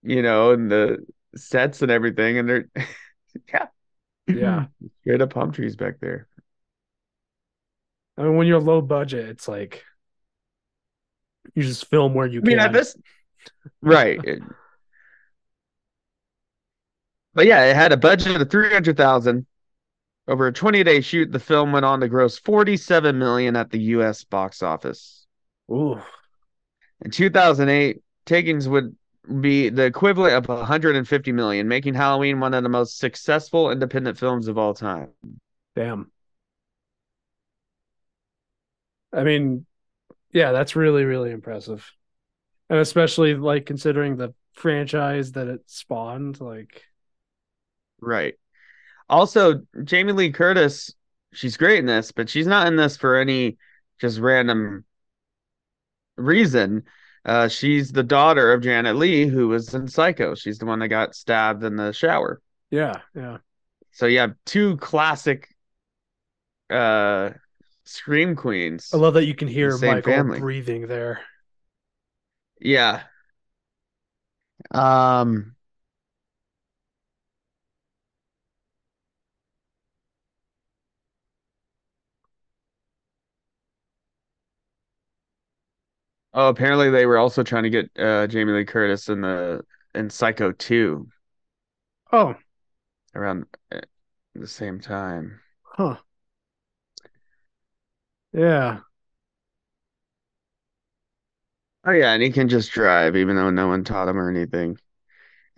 you 0.03 0.23
know, 0.23 0.53
and 0.53 0.71
the 0.71 1.07
sets 1.37 1.83
and 1.83 1.91
everything. 1.91 2.39
And 2.39 2.49
they're, 2.49 2.71
yeah, 3.53 3.67
yeah. 4.33 4.67
straight 5.03 5.23
up 5.23 5.35
palm 5.35 5.53
trees 5.53 5.77
back 5.77 6.01
there. 6.01 6.29
I 8.17 8.23
mean, 8.23 8.37
when 8.37 8.47
you're 8.47 8.61
low 8.61 8.81
budget, 8.81 9.29
it's 9.29 9.49
like 9.49 9.85
you 11.55 11.63
just 11.63 11.87
film 11.89 12.15
where 12.15 12.27
you 12.27 12.43
I 12.43 12.47
mean, 12.47 12.59
can. 12.59 12.59
at 12.59 12.73
this, 12.73 12.97
right. 13.83 14.25
But 17.35 17.47
yeah, 17.47 17.65
it 17.65 17.77
had 17.77 17.93
a 17.93 17.97
budget 17.97 18.41
of 18.41 18.51
three 18.51 18.73
hundred 18.73 18.97
thousand. 18.97 19.47
Over 20.29 20.49
a 20.49 20.53
twenty 20.53 20.85
day 20.85 21.01
shoot, 21.03 21.33
the 21.33 21.41
film 21.41 21.73
went 21.73 21.87
on 21.87 22.01
to 22.01 22.09
gross 22.09 22.39
forty 22.39 22.77
seven 22.77 23.19
million 23.19 23.57
at 23.57 23.71
the 23.71 23.81
U.S. 23.81 24.25
box 24.25 24.63
office. 24.63 25.27
Ooh, 25.71 26.01
In 27.05 27.11
2008, 27.11 28.03
takings 28.27 28.69
would 28.69 28.95
be 29.41 29.69
the 29.69 29.85
equivalent 29.85 30.35
of 30.35 30.49
150 30.49 31.33
million, 31.33 31.67
making 31.69 31.95
Halloween 31.95 32.41
one 32.41 32.55
of 32.55 32.63
the 32.63 32.69
most 32.69 32.99
successful 32.99 33.71
independent 33.71 34.19
films 34.19 34.49
of 34.49 34.59
all 34.59 34.75
time. 34.75 35.11
damn. 35.75 36.11
I 39.13 39.25
mean, 39.25 39.67
yeah, 40.33 40.53
that's 40.53 40.77
really 40.77 41.05
really 41.05 41.33
impressive, 41.33 41.91
and 42.73 42.81
especially 42.81 43.35
like 43.35 43.67
considering 43.67 44.17
the 44.17 44.33
franchise 44.55 45.33
that 45.33 45.47
it 45.47 45.61
spawned. 45.67 46.41
Like, 46.41 46.83
Right. 48.01 48.35
Also, 49.11 49.61
Jamie 49.85 50.15
Lee 50.15 50.33
Curtis, 50.33 50.95
she's 51.35 51.59
great 51.59 51.81
in 51.81 51.87
this, 51.87 52.13
but 52.13 52.31
she's 52.31 52.47
not 52.47 52.67
in 52.67 52.77
this 52.77 52.97
for 52.97 53.17
any 53.17 53.59
just 54.01 54.19
random 54.19 54.87
reason. 56.17 56.85
Uh, 57.27 57.47
she's 57.47 57.93
the 57.93 58.03
daughter 58.03 58.55
of 58.55 58.63
Janet 58.63 58.97
Leigh, 58.97 59.27
who 59.27 59.49
was 59.49 59.75
in 59.75 59.87
Psycho. 59.87 60.35
She's 60.35 60.59
the 60.59 60.65
one 60.65 60.79
that 60.79 60.89
got 60.89 61.15
stabbed 61.15 61.63
in 61.65 61.77
the 61.77 61.93
shower. 61.93 62.41
yeah, 62.71 63.03
yeah, 63.15 63.37
So 63.91 64.07
you 64.07 64.21
have 64.21 64.33
two 64.47 64.79
classic 64.79 65.55
uh 66.71 67.33
scream 67.85 68.35
queens. 68.35 68.89
I 68.95 68.97
love 68.97 69.13
that 69.13 69.27
you 69.27 69.35
can 69.35 69.47
hear 69.47 69.77
Michael 69.77 70.15
family. 70.15 70.41
breathing 70.41 70.87
there. 70.87 71.21
Yeah. 72.63 73.03
Um 74.71 75.55
Oh, 86.35 86.49
apparently 86.49 86.91
they 86.91 87.07
were 87.07 87.19
also 87.19 87.43
trying 87.43 87.65
to 87.65 87.71
get 87.71 87.91
uh 87.99 88.27
Jamie 88.27 88.53
Lee 88.53 88.65
Curtis 88.65 89.09
in 89.09 89.21
the 89.21 89.65
in 89.95 90.09
Psycho 90.11 90.53
2 90.53 91.09
Oh, 92.13 92.37
around 93.15 93.47
uh, 93.73 93.81
the 94.35 94.47
same 94.49 94.81
time. 94.81 95.41
huh. 95.65 95.97
Yeah, 98.33 98.81
Oh 101.85 101.91
yeah, 101.91 102.13
and 102.13 102.23
he 102.23 102.31
can 102.31 102.49
just 102.49 102.71
drive 102.71 103.17
even 103.17 103.37
though 103.37 103.51
no 103.51 103.69
one 103.69 103.85
taught 103.85 104.09
him 104.09 104.19
or 104.19 104.31
anything. 104.31 104.79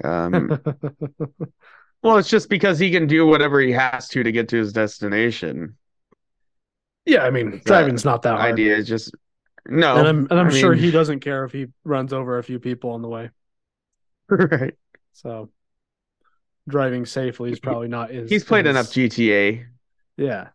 Um, 0.03 0.49
well, 2.03 2.19
it's 2.19 2.29
just 2.29 2.49
because 2.49 2.79
he 2.79 2.91
can 2.91 3.07
do 3.07 3.27
whatever 3.27 3.61
he 3.61 3.73
has 3.73 4.09
to 4.09 4.23
to 4.23 4.33
get 4.33 4.49
to 4.51 4.57
his 4.57 4.73
destination. 4.73 5.77
yeah, 7.07 7.25
I 7.25 7.31
mean, 7.31 7.51
That 7.51 7.65
driving's 7.65 8.05
not 8.05 8.23
that 8.23 8.39
hard. 8.39 8.53
Idea 8.55 8.77
is 8.77 8.89
just 8.89 9.15
no, 9.67 9.99
and 9.99 10.09
I'm 10.09 10.19
and 10.31 10.41
I'm 10.41 10.47
I 10.49 10.51
sure 10.51 10.73
mean- 10.73 10.83
he 10.83 10.91
doesn't 10.91 11.21
care 11.21 11.45
if 11.45 11.53
he 11.53 11.67
runs 11.85 12.13
over 12.13 12.39
a 12.39 12.43
few 12.43 12.59
people 12.59 12.91
on 12.91 13.03
the 13.03 13.09
way. 13.09 13.31
right. 14.29 14.75
So 15.13 15.51
driving 16.69 17.07
safely 17.07 17.53
is 17.53 17.61
probably 17.61 17.89
not 17.89 18.11
his. 18.11 18.31
He's 18.31 18.45
played 18.45 18.67
his- 18.67 18.75
enough 18.77 18.93
GTA 18.93 19.67
Yeah, 20.17 20.49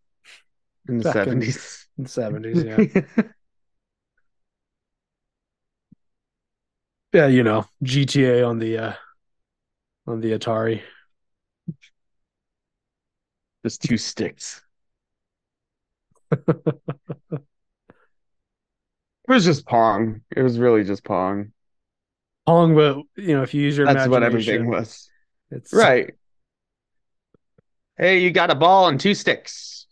in 0.87 0.97
the 0.97 1.11
seventies. 1.11 1.87
in 1.97 2.03
the 2.05 2.09
seventies. 2.09 2.63
Yeah, 2.63 3.01
yeah, 7.13 7.27
you 7.27 7.43
know, 7.43 7.65
GTA 7.83 8.43
on 8.43 8.59
the 8.59 8.77
uh 8.77 8.93
on 10.07 10.21
the 10.21 10.31
Atari. 10.31 10.81
just 13.63 13.81
two 13.81 13.97
sticks. 13.97 14.61
It 19.29 19.33
was 19.33 19.45
just 19.45 19.67
Pong. 19.67 20.21
It 20.35 20.41
was 20.41 20.57
really 20.57 20.83
just 20.83 21.03
Pong. 21.03 21.51
Pong, 22.47 22.73
but 22.73 22.97
you 23.15 23.35
know, 23.35 23.43
if 23.43 23.53
you 23.53 23.61
use 23.61 23.77
your 23.77 23.85
That's 23.85 24.09
what 24.09 24.23
everything 24.23 24.67
was. 24.67 25.07
It's 25.51 25.71
Right. 25.71 26.15
Hey, 27.95 28.23
you 28.23 28.31
got 28.31 28.49
a 28.49 28.55
ball 28.55 28.87
and 28.87 28.99
two 28.99 29.13
sticks. 29.13 29.85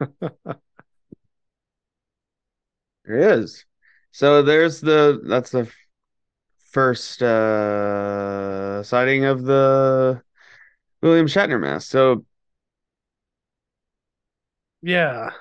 There 3.04 3.34
is. 3.38 3.64
So 4.12 4.42
there's 4.42 4.80
the 4.80 5.20
that's 5.24 5.50
the 5.50 5.68
first 6.72 7.22
uh 7.22 8.82
sighting 8.82 9.24
of 9.24 9.44
the 9.44 10.22
William 11.02 11.26
Shatner 11.28 11.60
mask. 11.60 11.90
So 11.90 12.24
Yeah. 14.82 15.32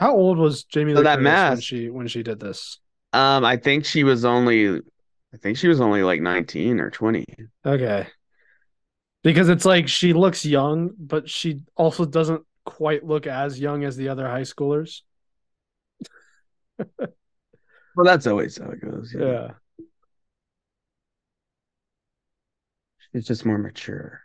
How 0.00 0.16
old 0.16 0.36
was 0.38 0.64
Jamie 0.64 0.94
So 0.94 1.02
Lee 1.02 1.04
that 1.04 1.20
Curtis 1.20 1.46
when 1.46 1.60
mask- 1.60 1.60
she 1.60 1.88
when 1.90 2.08
she 2.08 2.24
did 2.24 2.40
this? 2.40 2.80
um 3.12 3.44
I 3.44 3.56
think 3.56 3.84
she 3.84 4.04
was 4.04 4.24
only 4.24 4.78
I 5.32 5.36
think 5.40 5.56
she 5.58 5.68
was 5.68 5.80
only 5.80 6.02
like 6.02 6.20
19 6.20 6.80
or 6.80 6.90
20. 6.90 7.24
Okay. 7.64 8.06
Because 9.22 9.48
it's 9.48 9.64
like 9.66 9.88
she 9.88 10.12
looks 10.12 10.46
young, 10.46 10.90
but 10.98 11.28
she 11.28 11.60
also 11.76 12.04
doesn't 12.06 12.42
quite 12.64 13.04
look 13.04 13.26
as 13.26 13.60
young 13.60 13.84
as 13.84 13.96
the 13.96 14.08
other 14.08 14.26
high 14.26 14.42
schoolers. 14.42 15.02
Well, 17.94 18.04
that's 18.06 18.26
always 18.26 18.58
how 18.58 18.70
it 18.70 18.80
goes. 18.80 19.14
Yeah. 19.16 19.24
Yeah. 19.26 19.48
It's 23.12 23.28
just 23.28 23.46
more 23.46 23.56
mature. 23.56 24.24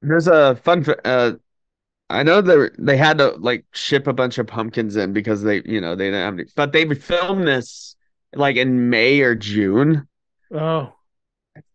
There's 0.00 0.26
a 0.26 0.56
fun. 0.56 0.84
Uh, 1.04 1.32
I 2.10 2.22
know 2.24 2.40
they 2.42 2.70
they 2.78 2.96
had 2.96 3.18
to 3.18 3.32
like 3.38 3.66
ship 3.72 4.06
a 4.06 4.12
bunch 4.14 4.38
of 4.38 4.46
pumpkins 4.46 4.96
in 4.96 5.12
because 5.12 5.42
they, 5.42 5.62
you 5.64 5.80
know, 5.80 5.96
they 5.96 6.06
didn't 6.06 6.20
have 6.24 6.34
any. 6.34 6.44
But 6.56 6.72
they 6.72 6.86
filmed 6.94 7.46
this 7.48 7.96
like 8.34 8.56
in 8.56 8.90
May 8.90 9.20
or 9.22 9.34
June, 9.36 10.08
Oh. 10.52 10.96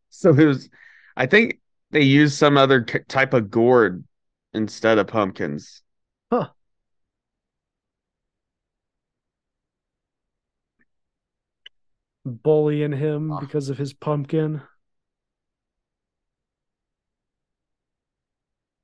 so 0.09 0.31
it 0.33 0.45
was. 0.45 0.69
I 1.15 1.25
think 1.25 1.59
they 1.91 2.01
used 2.01 2.37
some 2.37 2.57
other 2.57 2.81
type 2.83 3.33
of 3.33 3.49
gourd 3.49 4.03
instead 4.53 4.97
of 4.97 5.07
pumpkins. 5.07 5.81
Huh. 6.31 6.49
Bullying 12.25 12.91
him 12.91 13.31
Ah. 13.31 13.39
because 13.39 13.69
of 13.69 13.79
his 13.79 13.93
pumpkin. 13.93 14.61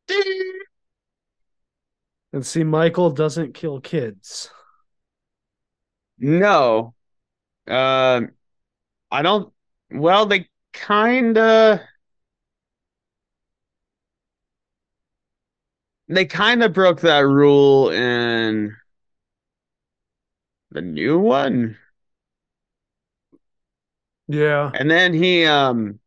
And 2.31 2.45
see, 2.45 2.63
Michael 2.63 3.11
doesn't 3.11 3.53
kill 3.53 3.79
kids. 3.79 4.49
No. 6.17 6.95
Uh, 7.67 8.21
I 9.11 9.21
don't. 9.21 9.53
Well, 9.91 10.25
they 10.25 10.49
kind 10.73 11.37
of. 11.37 11.79
They 16.07 16.25
kind 16.25 16.63
of 16.63 16.73
broke 16.73 17.01
that 17.01 17.19
rule 17.21 17.89
in 17.89 18.75
the 20.71 20.81
new 20.81 21.19
one. 21.19 21.77
Yeah. 24.27 24.71
And 24.73 24.89
then 24.89 25.13
he 25.13 25.45
um 25.45 25.99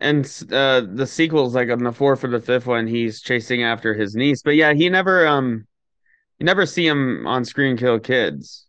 and 0.00 0.24
uh 0.52 0.82
the 0.94 1.06
sequels 1.06 1.54
like 1.54 1.70
on 1.70 1.84
the 1.84 1.92
fourth 1.92 2.24
or 2.24 2.28
the 2.28 2.40
fifth 2.40 2.66
one 2.66 2.86
he's 2.86 3.20
chasing 3.20 3.62
after 3.62 3.94
his 3.94 4.14
niece. 4.14 4.42
But 4.42 4.56
yeah, 4.56 4.72
he 4.74 4.88
never 4.88 5.26
um 5.26 5.66
you 6.38 6.46
never 6.46 6.66
see 6.66 6.86
him 6.86 7.26
on 7.26 7.44
screen 7.44 7.76
kill 7.76 8.00
kids. 8.00 8.66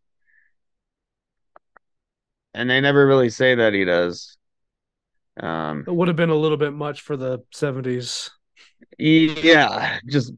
And 2.54 2.70
they 2.70 2.82
never 2.82 3.06
really 3.08 3.30
say 3.30 3.56
that 3.56 3.74
he 3.74 3.84
does. 3.86 4.38
Um 5.40 5.84
It 5.88 5.96
would 5.96 6.08
have 6.08 6.18
been 6.18 6.30
a 6.30 6.36
little 6.36 6.58
bit 6.58 6.74
much 6.74 7.02
for 7.02 7.18
the 7.18 7.40
70s. 7.52 8.30
Yeah, 8.98 10.00
just 10.06 10.34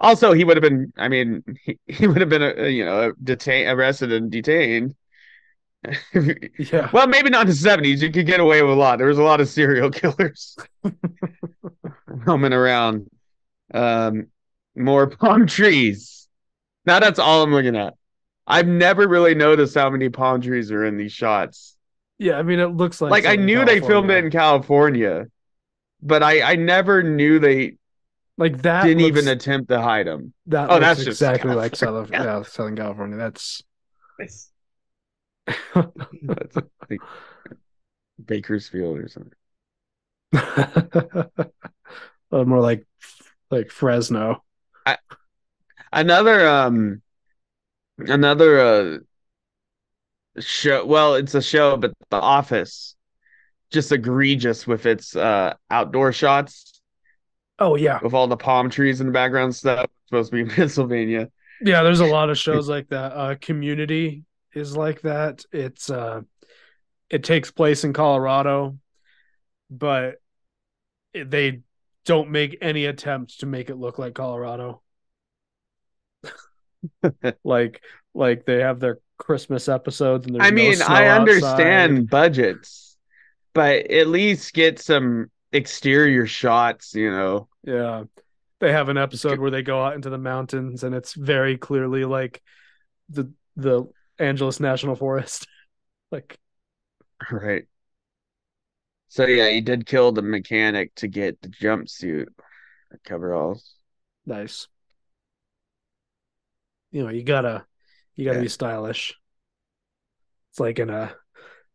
also 0.00 0.32
he 0.32 0.44
would 0.44 0.56
have 0.56 0.62
been 0.62 0.92
I 0.96 1.08
mean 1.08 1.42
he, 1.64 1.78
he 1.86 2.06
would 2.06 2.20
have 2.20 2.30
been 2.30 2.42
uh, 2.42 2.64
you 2.64 2.84
know 2.84 3.12
detained 3.22 3.68
arrested 3.70 4.12
and 4.12 4.30
detained. 4.30 4.94
Yeah. 6.58 6.88
Well, 6.92 7.08
maybe 7.08 7.28
not 7.28 7.42
in 7.42 7.46
the 7.48 7.54
seventies. 7.54 8.02
You 8.02 8.12
could 8.12 8.26
get 8.26 8.38
away 8.38 8.62
with 8.62 8.70
a 8.70 8.76
lot. 8.76 8.98
There 8.98 9.08
was 9.08 9.18
a 9.18 9.22
lot 9.22 9.40
of 9.40 9.48
serial 9.48 9.90
killers 9.92 10.56
roaming 12.06 12.52
around. 12.52 13.10
Um, 13.74 14.28
more 14.76 15.08
palm 15.08 15.46
trees. 15.46 16.28
Now 16.86 17.00
that's 17.00 17.18
all 17.18 17.42
I'm 17.42 17.52
looking 17.52 17.76
at. 17.76 17.94
I've 18.46 18.66
never 18.66 19.06
really 19.06 19.34
noticed 19.34 19.74
how 19.74 19.90
many 19.90 20.08
palm 20.08 20.40
trees 20.40 20.70
are 20.72 20.84
in 20.84 20.96
these 20.96 21.12
shots. 21.12 21.76
Yeah, 22.18 22.38
I 22.38 22.42
mean, 22.42 22.60
it 22.60 22.66
looks 22.66 23.00
like 23.00 23.10
Like 23.10 23.26
I 23.26 23.36
knew 23.36 23.64
they 23.64 23.80
filmed 23.80 24.10
it 24.10 24.24
in 24.24 24.30
California, 24.30 25.26
but 26.02 26.22
I 26.22 26.42
I 26.52 26.56
never 26.56 27.02
knew 27.02 27.38
they 27.38 27.76
like 28.36 28.62
that. 28.62 28.84
didn't 28.86 29.00
looks, 29.00 29.18
even 29.18 29.28
attempt 29.28 29.68
to 29.70 29.80
hide 29.80 30.06
them. 30.06 30.32
That 30.46 30.70
Oh, 30.70 30.78
that's 30.80 31.06
exactly 31.06 31.54
like 31.54 31.76
Southern, 31.76 32.06
California. 32.06 32.26
yeah, 32.26 32.42
Southern 32.42 32.76
California. 32.76 33.16
That's 33.16 33.62
That's 36.22 36.56
like 36.90 37.02
Bakersfield 38.24 38.98
or 38.98 39.08
something. 39.08 39.32
More 42.32 42.60
like 42.60 42.86
like 43.50 43.70
Fresno. 43.70 44.42
another 45.92 46.46
um 46.48 47.02
another 47.98 48.60
uh 48.60 48.98
show 50.40 50.84
well 50.86 51.14
it's 51.14 51.34
a 51.34 51.42
show 51.42 51.76
but 51.76 51.92
the 52.10 52.16
office 52.16 52.96
just 53.72 53.92
egregious 53.92 54.66
with 54.66 54.86
its 54.86 55.16
uh 55.16 55.54
outdoor 55.70 56.12
shots 56.12 56.80
Oh 57.58 57.76
yeah, 57.76 58.00
with 58.02 58.14
all 58.14 58.26
the 58.26 58.36
palm 58.36 58.70
trees 58.70 59.00
in 59.00 59.06
the 59.06 59.12
background 59.12 59.54
stuff 59.54 59.84
it's 59.84 60.08
supposed 60.08 60.30
to 60.30 60.36
be 60.36 60.40
in 60.42 60.48
pennsylvania 60.56 61.28
yeah. 61.60 61.82
There's 61.82 62.00
a 62.00 62.06
lot 62.06 62.30
of 62.30 62.38
shows 62.38 62.68
like 62.68 62.88
that. 62.88 63.12
Uh, 63.12 63.36
Community 63.40 64.24
is 64.52 64.76
like 64.76 65.02
that. 65.02 65.44
It's 65.52 65.90
uh, 65.90 66.22
it 67.08 67.22
takes 67.24 67.50
place 67.50 67.84
in 67.84 67.92
Colorado, 67.92 68.78
but 69.70 70.16
they 71.14 71.60
don't 72.04 72.30
make 72.30 72.58
any 72.60 72.86
attempt 72.86 73.40
to 73.40 73.46
make 73.46 73.70
it 73.70 73.76
look 73.76 73.98
like 73.98 74.14
Colorado. 74.14 74.82
like 77.44 77.80
like 78.14 78.44
they 78.44 78.58
have 78.60 78.80
their 78.80 78.98
Christmas 79.18 79.68
episodes 79.68 80.26
and 80.26 80.42
i 80.42 80.50
no 80.50 80.54
mean 80.56 80.74
snow 80.74 80.86
i 80.86 81.06
outside. 81.06 81.20
understand 81.20 82.10
budgets 82.10 82.91
but 83.54 83.90
at 83.90 84.08
least 84.08 84.54
get 84.54 84.78
some 84.78 85.30
exterior 85.52 86.26
shots 86.26 86.94
you 86.94 87.10
know 87.10 87.48
Yeah. 87.64 88.04
They 88.60 88.72
have 88.72 88.88
an 88.88 88.98
episode 88.98 89.40
where 89.40 89.50
they 89.50 89.62
go 89.62 89.82
out 89.84 89.94
into 89.94 90.10
the 90.10 90.18
mountains 90.18 90.84
and 90.84 90.94
it's 90.94 91.14
very 91.14 91.58
clearly 91.58 92.04
like 92.04 92.42
the 93.10 93.32
the 93.56 93.84
Angeles 94.18 94.60
National 94.60 94.96
Forest. 94.96 95.48
like 96.12 96.38
right 97.30 97.66
so 99.08 99.26
yeah 99.26 99.48
he 99.50 99.60
did 99.60 99.86
kill 99.86 100.12
the 100.12 100.22
mechanic 100.22 100.94
to 100.94 101.08
get 101.08 101.40
the 101.42 101.48
jumpsuit 101.48 102.28
coveralls 103.04 103.76
nice. 104.26 104.68
You 106.90 107.04
know, 107.04 107.08
you 107.10 107.22
gotta 107.24 107.66
you 108.14 108.24
gotta 108.24 108.38
Yeah. 108.38 108.40
be 108.40 108.48
stylish. 108.48 109.14
It's 110.50 110.60
like 110.60 110.78
in 110.78 110.90
a 110.90 111.14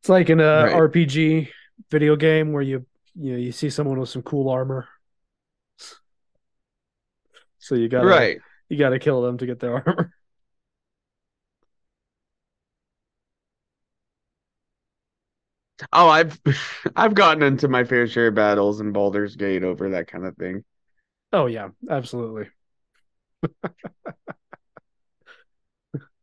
it's 0.01 0.09
like 0.09 0.29
in 0.29 0.39
a 0.39 0.67
Right. 0.67 0.71
RPG 0.71 1.51
video 1.89 2.15
game 2.15 2.53
where 2.53 2.63
you 2.63 2.85
you 3.15 3.31
know 3.33 3.37
you 3.37 3.51
see 3.51 3.69
someone 3.69 3.99
with 3.99 4.09
some 4.09 4.21
cool 4.23 4.49
armor. 4.49 4.87
So 7.59 7.75
you 7.75 7.89
gotta 7.89 8.07
right. 8.07 8.39
you 8.69 8.77
gotta 8.77 8.99
kill 8.99 9.21
them 9.21 9.37
to 9.39 9.45
get 9.45 9.59
their 9.59 9.73
armor. 9.87 10.13
Oh, 15.93 16.07
I've 16.09 16.39
I've 16.95 17.13
gotten 17.13 17.43
into 17.43 17.67
my 17.67 17.83
fair 17.83 18.07
share 18.07 18.27
of 18.27 18.35
battles 18.35 18.81
in 18.81 18.91
Baldur's 18.91 19.35
Gate 19.35 19.63
over 19.63 19.89
that 19.91 20.07
kind 20.07 20.25
of 20.25 20.35
thing. 20.37 20.63
Oh 21.33 21.45
yeah, 21.47 21.69
absolutely. 21.89 22.49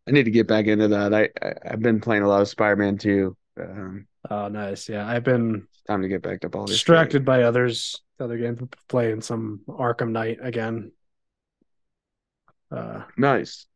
I 0.06 0.10
need 0.10 0.24
to 0.24 0.30
get 0.30 0.46
back 0.46 0.66
into 0.66 0.88
that. 0.88 1.14
I, 1.14 1.30
I 1.40 1.54
I've 1.72 1.80
been 1.80 2.00
playing 2.00 2.22
a 2.22 2.28
lot 2.28 2.42
of 2.42 2.48
Spider-Man 2.48 2.98
2. 2.98 3.36
Um, 3.60 4.06
Oh 4.30 4.48
nice. 4.48 4.88
Yeah. 4.88 5.06
I've 5.06 5.24
been 5.24 5.66
it's 5.72 5.82
time 5.82 6.02
to 6.02 6.08
get 6.08 6.22
back 6.22 6.40
to 6.40 6.48
Baldur's 6.48 6.84
Gate. 6.84 6.84
distracted 6.86 7.24
by 7.24 7.42
others. 7.42 8.00
Other 8.20 8.38
game 8.38 8.68
playing 8.88 9.20
some 9.22 9.60
Arkham 9.68 10.10
Knight 10.12 10.38
again. 10.40 10.92
Uh 12.70 13.02
Nice. 13.16 13.66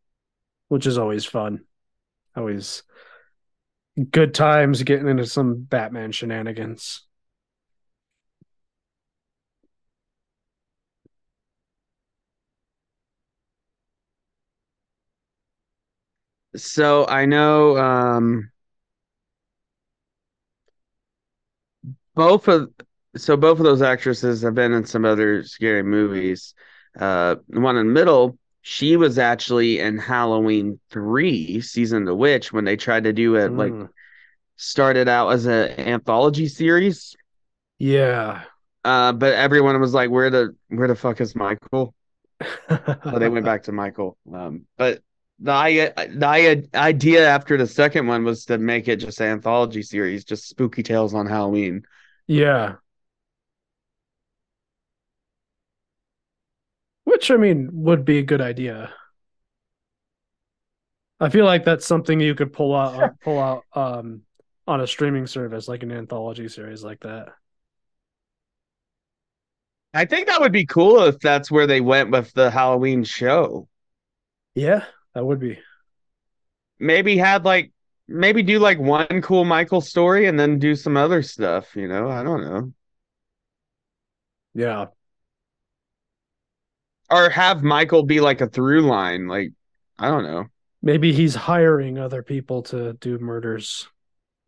which 0.68 0.86
is 0.86 0.98
always 0.98 1.24
fun. 1.24 1.64
Always 2.36 2.82
good 4.10 4.34
times 4.34 4.82
getting 4.84 5.08
into 5.08 5.26
some 5.26 5.62
Batman 5.62 6.12
shenanigans. 6.12 7.04
So 16.56 17.06
I 17.06 17.26
know 17.26 17.76
um 17.78 18.50
both 22.18 22.48
of 22.48 22.68
so 23.16 23.36
both 23.36 23.58
of 23.58 23.64
those 23.64 23.80
actresses 23.82 24.42
have 24.42 24.54
been 24.54 24.72
in 24.72 24.84
some 24.84 25.04
other 25.04 25.42
scary 25.44 25.82
movies. 25.82 26.54
Uh 26.98 27.36
the 27.48 27.60
one 27.60 27.76
in 27.76 27.86
the 27.86 27.92
middle, 27.92 28.36
she 28.62 28.96
was 28.96 29.18
actually 29.18 29.78
in 29.78 29.96
Halloween 29.98 30.78
3 30.90 31.60
season 31.60 32.02
of 32.02 32.06
the 32.06 32.14
witch 32.14 32.52
when 32.52 32.64
they 32.64 32.76
tried 32.76 33.04
to 33.04 33.12
do 33.12 33.36
it 33.36 33.52
like 33.52 33.72
Mm. 33.72 33.88
started 34.56 35.08
out 35.08 35.28
as 35.30 35.46
an 35.46 35.78
anthology 35.78 36.48
series. 36.48 37.16
Yeah. 37.78 38.42
Uh 38.84 39.12
but 39.12 39.32
everyone 39.34 39.80
was 39.80 39.94
like 39.94 40.10
where 40.10 40.30
the 40.30 40.54
where 40.68 40.88
the 40.88 40.96
fuck 40.96 41.20
is 41.20 41.34
Michael? 41.34 41.94
So 42.68 43.18
they 43.18 43.28
went 43.28 43.44
back 43.44 43.62
to 43.68 43.72
Michael. 43.72 44.16
Um, 44.32 44.66
but 44.76 45.02
the 45.40 45.52
i- 45.52 45.92
the 46.22 46.26
i- 46.26 46.62
idea 46.74 47.28
after 47.28 47.56
the 47.56 47.66
second 47.66 48.06
one 48.08 48.24
was 48.24 48.44
to 48.46 48.58
make 48.58 48.88
it 48.88 48.96
just 48.96 49.20
an 49.20 49.28
anthology 49.28 49.82
series, 49.82 50.24
just 50.24 50.48
spooky 50.48 50.82
tales 50.82 51.14
on 51.14 51.26
Halloween. 51.26 51.82
Yeah. 52.28 52.76
Which 57.04 57.30
I 57.32 57.36
mean 57.36 57.70
would 57.72 58.04
be 58.04 58.18
a 58.18 58.22
good 58.22 58.40
idea. 58.40 58.94
I 61.20 61.30
feel 61.30 61.44
like 61.44 61.64
that's 61.64 61.86
something 61.86 62.20
you 62.20 62.34
could 62.34 62.52
pull 62.52 62.74
out 62.74 63.18
pull 63.24 63.38
out 63.38 63.64
um 63.74 64.22
on 64.66 64.80
a 64.80 64.86
streaming 64.86 65.26
service 65.26 65.66
like 65.66 65.82
an 65.82 65.90
anthology 65.90 66.48
series 66.48 66.84
like 66.84 67.00
that. 67.00 67.30
I 69.94 70.04
think 70.04 70.26
that 70.26 70.40
would 70.40 70.52
be 70.52 70.66
cool 70.66 71.02
if 71.04 71.18
that's 71.18 71.50
where 71.50 71.66
they 71.66 71.80
went 71.80 72.10
with 72.10 72.32
the 72.34 72.50
Halloween 72.50 73.04
show. 73.04 73.68
Yeah, 74.54 74.84
that 75.14 75.24
would 75.24 75.40
be. 75.40 75.58
Maybe 76.78 77.16
had 77.16 77.44
like 77.44 77.72
maybe 78.08 78.42
do 78.42 78.58
like 78.58 78.78
one 78.78 79.22
cool 79.22 79.44
Michael 79.44 79.80
story 79.80 80.26
and 80.26 80.38
then 80.38 80.58
do 80.58 80.74
some 80.74 80.96
other 80.96 81.22
stuff, 81.22 81.76
you 81.76 81.86
know? 81.88 82.08
I 82.10 82.22
don't 82.22 82.42
know. 82.42 82.72
Yeah. 84.54 84.86
Or 87.10 87.30
have 87.30 87.62
Michael 87.62 88.02
be 88.02 88.20
like 88.20 88.40
a 88.40 88.48
through 88.48 88.82
line, 88.82 89.28
like 89.28 89.52
I 89.98 90.08
don't 90.08 90.24
know. 90.24 90.46
Maybe 90.82 91.12
he's 91.12 91.34
hiring 91.34 91.98
other 91.98 92.22
people 92.22 92.62
to 92.64 92.94
do 92.94 93.18
murders. 93.18 93.88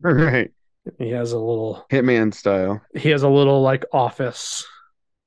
Right. 0.02 0.50
He 0.98 1.10
has 1.10 1.32
a 1.32 1.38
little 1.38 1.84
Hitman 1.90 2.32
style. 2.32 2.80
he 2.96 3.10
has 3.10 3.22
a 3.22 3.28
little 3.28 3.60
like 3.60 3.84
office. 3.92 4.66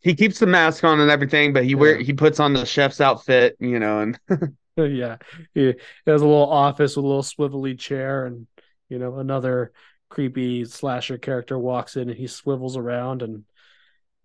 He 0.03 0.13
keeps 0.15 0.37
the 0.39 0.45
mask 0.45 0.83
on 0.83 0.99
and 0.99 1.09
everything, 1.09 1.53
but 1.53 1.63
he 1.65 1.75
wear 1.75 1.97
Yeah. 1.97 2.03
he 2.05 2.13
puts 2.13 2.39
on 2.39 2.53
the 2.53 2.65
chef's 2.65 3.01
outfit, 3.01 3.55
you 3.59 3.79
know, 3.79 3.99
and 3.99 4.19
yeah. 4.77 5.17
He, 5.53 5.67
he 6.05 6.11
has 6.11 6.21
a 6.21 6.25
little 6.25 6.49
office 6.49 6.95
with 6.95 7.05
a 7.05 7.07
little 7.07 7.23
swivelly 7.23 7.77
chair 7.79 8.25
and 8.25 8.47
you 8.89 8.99
know, 8.99 9.17
another 9.19 9.71
creepy 10.09 10.65
slasher 10.65 11.17
character 11.17 11.57
walks 11.57 11.95
in 11.95 12.09
and 12.09 12.17
he 12.17 12.27
swivels 12.27 12.77
around 12.77 13.23
and 13.23 13.45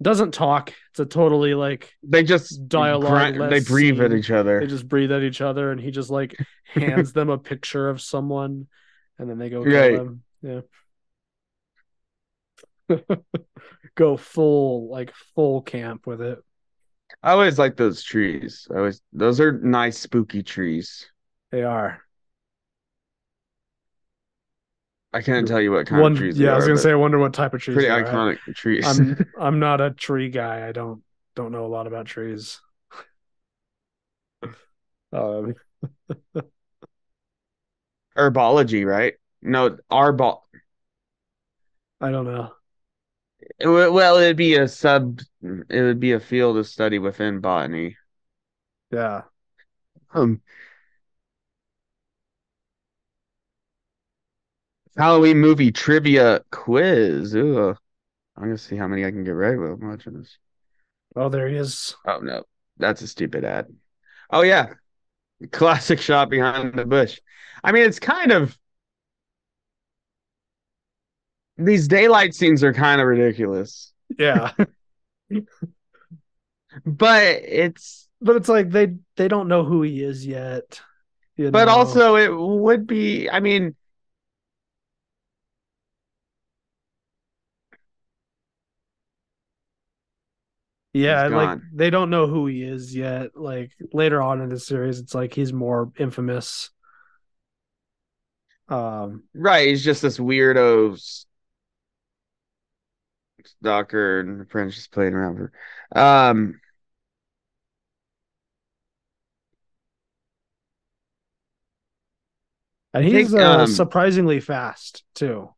doesn't 0.02 0.32
talk. 0.34 0.72
It's 0.90 1.00
a 1.00 1.06
totally 1.06 1.54
like 1.54 1.92
they 2.02 2.22
just 2.22 2.68
Dialogue 2.68 3.36
they 3.50 3.60
breathe 3.60 4.00
at 4.00 4.12
each 4.12 4.30
other. 4.30 4.60
they 4.60 4.66
just 4.66 4.86
breathe 4.88 5.10
at 5.12 5.22
each 5.22 5.40
other 5.40 5.70
and 5.72 5.80
he 5.80 5.90
just 5.90 6.10
like 6.10 6.36
hands 6.64 7.12
them 7.12 7.30
a 7.30 7.38
picture 7.38 7.88
of 7.88 8.00
someone 8.00 8.66
and 9.18 9.28
then 9.30 9.38
they 9.38 9.48
go 9.50 9.64
kill 9.64 9.72
Right. 9.72 9.96
them. 9.96 10.22
Yeah. 10.42 10.60
go 13.94 14.16
full 14.16 14.88
like 14.88 15.12
full 15.34 15.62
camp 15.62 16.06
with 16.06 16.20
it. 16.20 16.38
I 17.22 17.32
always 17.32 17.58
like 17.58 17.76
those 17.76 18.02
trees. 18.02 18.66
I 18.70 18.78
always 18.78 19.00
those 19.12 19.40
are 19.40 19.52
nice 19.52 19.98
spooky 19.98 20.42
trees. 20.42 21.08
They 21.50 21.62
are. 21.62 22.02
I 25.12 25.22
can't 25.22 25.48
tell 25.48 25.60
you 25.60 25.72
what 25.72 25.86
kind 25.86 26.02
One 26.02 26.12
of 26.12 26.18
trees. 26.18 26.38
yeah, 26.38 26.52
I 26.52 26.56
was 26.56 26.66
gonna 26.66 26.78
say 26.78 26.90
I 26.92 26.94
wonder 26.94 27.18
what 27.18 27.32
type 27.32 27.54
of 27.54 27.60
trees 27.62 27.76
pretty 27.76 27.88
they 27.88 28.00
are. 28.00 28.04
iconic 28.04 28.38
trees. 28.54 28.86
I'm 28.86 29.26
I'm 29.40 29.58
not 29.58 29.80
a 29.80 29.90
tree 29.90 30.28
guy. 30.28 30.68
I 30.68 30.72
don't 30.72 31.02
don't 31.34 31.52
know 31.52 31.64
a 31.66 31.68
lot 31.68 31.86
about 31.86 32.06
trees. 32.06 32.60
Um, 35.12 35.54
Herbology, 38.16 38.84
right? 38.86 39.14
No, 39.42 39.78
arbol. 39.90 40.42
I 42.00 42.10
don't 42.10 42.24
know. 42.26 42.52
It 43.58 43.68
would- 43.68 43.92
Well, 43.92 44.16
it'd 44.18 44.36
be 44.36 44.54
a 44.56 44.68
sub. 44.68 45.20
It 45.42 45.82
would 45.82 46.00
be 46.00 46.12
a 46.12 46.20
field 46.20 46.56
of 46.56 46.66
study 46.66 46.98
within 46.98 47.40
botany. 47.40 47.96
Yeah. 48.90 49.24
Um, 50.14 50.42
Halloween 54.96 55.38
movie 55.38 55.70
trivia 55.72 56.42
quiz. 56.50 57.34
Ooh, 57.34 57.70
I'm 58.36 58.42
gonna 58.44 58.58
see 58.58 58.76
how 58.76 58.88
many 58.88 59.04
I 59.04 59.10
can 59.10 59.24
get 59.24 59.32
right 59.32 59.58
while 59.58 59.74
I'm 59.74 59.88
watching 59.88 60.14
this. 60.14 60.38
Oh, 61.16 61.28
there 61.28 61.48
he 61.48 61.56
is. 61.56 61.96
Oh 62.06 62.20
no, 62.20 62.44
that's 62.78 63.02
a 63.02 63.08
stupid 63.08 63.44
ad. 63.44 63.68
Oh 64.30 64.42
yeah, 64.42 64.74
classic 65.52 66.00
shot 66.00 66.30
behind 66.30 66.74
the 66.74 66.86
bush. 66.86 67.20
I 67.64 67.72
mean, 67.72 67.84
it's 67.84 68.00
kind 68.00 68.32
of 68.32 68.58
these 71.58 71.88
daylight 71.88 72.34
scenes 72.34 72.62
are 72.62 72.72
kind 72.72 73.00
of 73.00 73.06
ridiculous, 73.06 73.92
Yeah. 74.18 74.52
but 76.84 77.24
it's 77.44 78.08
but 78.20 78.36
it's 78.36 78.48
like 78.48 78.70
they 78.70 78.94
they 79.16 79.28
don't 79.28 79.48
know 79.48 79.64
who 79.64 79.82
he 79.82 80.02
is 80.02 80.26
yet. 80.26 80.80
you 81.36 81.50
but 81.50 81.66
know? 81.66 81.72
also 81.72 82.16
it 82.16 82.34
would 82.34 82.86
be. 82.86 83.28
I 83.30 83.40
mean, 83.40 83.74
yeah, 90.92 91.26
like 91.28 91.58
they 91.72 91.90
don't 91.90 92.10
know 92.10 92.26
who 92.26 92.46
he 92.46 92.62
is 92.62 92.96
yet. 92.96 93.36
Like 93.36 93.72
later 93.92 94.22
on 94.22 94.40
in 94.40 94.48
the 94.48 94.58
series, 94.58 94.98
it's 94.98 95.14
like 95.14 95.34
he's 95.34 95.52
more 95.52 95.92
infamous. 95.98 96.70
Um, 98.68 99.24
right? 99.34 99.68
He's 99.68 99.84
just 99.84 100.02
this 100.02 100.18
weirdo 100.18 101.24
stalker 103.60 104.20
and 104.20 104.40
apprentice 104.40 104.76
just 104.76 104.92
playing 104.92 105.14
around 105.14 105.36
for. 105.36 105.98
Um, 105.98 106.60
and 112.94 113.04
he's 113.04 113.30
think, 113.30 113.40
uh, 113.40 113.58
um, 113.60 113.66
surprisingly 113.66 114.40
fast 114.40 115.04
too. 115.14 115.50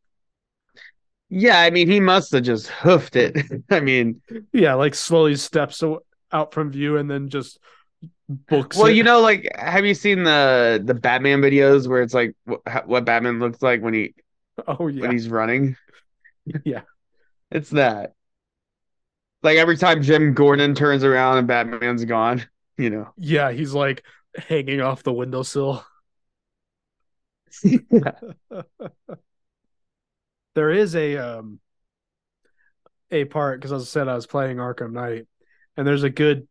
yeah, 1.29 1.61
I 1.61 1.71
mean, 1.71 1.89
he 1.89 2.01
must 2.01 2.33
have 2.33 2.43
just 2.43 2.69
hoofed 2.69 3.17
it. 3.17 3.37
I 3.71 3.81
mean. 3.81 4.21
Yeah, 4.53 4.75
like 4.75 4.95
slowly 4.95 5.37
steps 5.37 5.83
out 6.33 6.53
from 6.53 6.71
view 6.73 6.97
and 6.97 7.11
then 7.11 7.29
just 7.29 7.59
books. 8.29 8.77
Well, 8.77 8.89
it. 8.89 8.97
you 8.97 9.03
know, 9.03 9.21
like, 9.21 9.49
have 9.57 9.85
you 9.85 9.95
seen 9.95 10.25
the 10.25 10.83
the 10.85 10.95
Batman 10.95 11.41
videos 11.41 11.89
where 11.89 12.03
it's 12.03 12.15
like 12.15 12.35
what, 12.45 12.87
what 12.87 13.05
Batman 13.05 13.39
looks 13.39 13.63
like 13.63 13.83
when 13.83 13.95
he 13.95 14.15
oh 14.67 14.89
yeah, 14.89 15.03
when 15.03 15.13
he's 15.13 15.29
running? 15.29 15.77
Yeah. 16.65 16.81
It's 17.51 17.71
that. 17.71 18.15
Like 19.43 19.57
every 19.59 19.77
time 19.77 20.03
Jim 20.03 20.35
Gordon 20.35 20.75
turns 20.75 21.03
around 21.03 21.39
and 21.39 21.49
Batman's 21.49 22.05
gone, 22.05 22.47
you 22.77 22.91
know. 22.91 23.09
yeah, 23.17 23.53
he's 23.53 23.73
like 23.73 24.05
hanging 24.37 24.81
off 24.81 25.03
the 25.03 25.13
windowsill. 25.13 25.85
there 30.55 30.71
is 30.71 30.95
a 30.95 31.17
um 31.17 31.59
a 33.11 33.25
part 33.25 33.61
because 33.61 33.73
as 33.73 33.83
I 33.83 33.87
said 33.87 34.09
I 34.09 34.15
was 34.15 34.27
playing 34.27 34.59
Arkham 34.59 34.93
Knight, 34.93 35.27
and 35.77 35.87
there's 35.87 36.05
a 36.05 36.11
good 36.11 36.47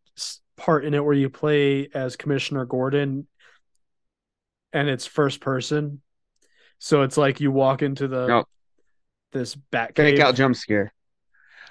part 0.57 0.83
in 0.85 0.93
it 0.93 1.03
where 1.03 1.13
you 1.13 1.29
play 1.29 1.89
as 1.93 2.15
Commissioner 2.15 2.65
Gordon, 2.65 3.27
and 4.73 4.89
it's 4.89 5.05
first 5.05 5.41
person. 5.41 6.01
So 6.79 7.03
it's 7.03 7.17
like 7.17 7.39
you 7.39 7.51
walk 7.51 7.81
into 7.81 8.07
the. 8.07 8.45
This 9.31 9.55
bat 9.55 9.95
Fake 9.95 10.15
cave. 10.15 10.23
out 10.23 10.35
jump 10.35 10.55
scare. 10.55 10.93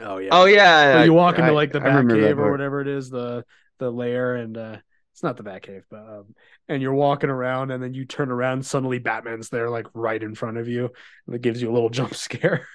Oh 0.00 0.18
yeah. 0.18 0.28
Oh 0.32 0.44
yeah. 0.44 1.02
Or 1.02 1.04
you 1.04 1.12
walk 1.12 1.38
into 1.38 1.52
like 1.52 1.72
the 1.72 1.80
I 1.80 1.84
bat 1.84 1.96
remember 1.96 2.14
cave 2.20 2.38
or 2.38 2.50
whatever 2.50 2.80
it 2.80 2.88
is, 2.88 3.10
the 3.10 3.44
the 3.78 3.90
lair, 3.90 4.36
and 4.36 4.56
uh 4.56 4.76
it's 5.12 5.22
not 5.24 5.36
the 5.36 5.42
bat 5.42 5.62
cave, 5.62 5.84
but 5.90 5.98
um, 5.98 6.34
and 6.68 6.80
you're 6.80 6.94
walking 6.94 7.30
around, 7.30 7.72
and 7.72 7.82
then 7.82 7.92
you 7.92 8.04
turn 8.04 8.30
around, 8.30 8.64
suddenly 8.64 9.00
Batman's 9.00 9.48
there, 9.48 9.68
like 9.68 9.88
right 9.92 10.22
in 10.22 10.36
front 10.36 10.58
of 10.58 10.68
you, 10.68 10.90
and 11.26 11.34
it 11.34 11.42
gives 11.42 11.60
you 11.60 11.68
a 11.70 11.74
little 11.74 11.90
jump 11.90 12.14
scare. 12.14 12.68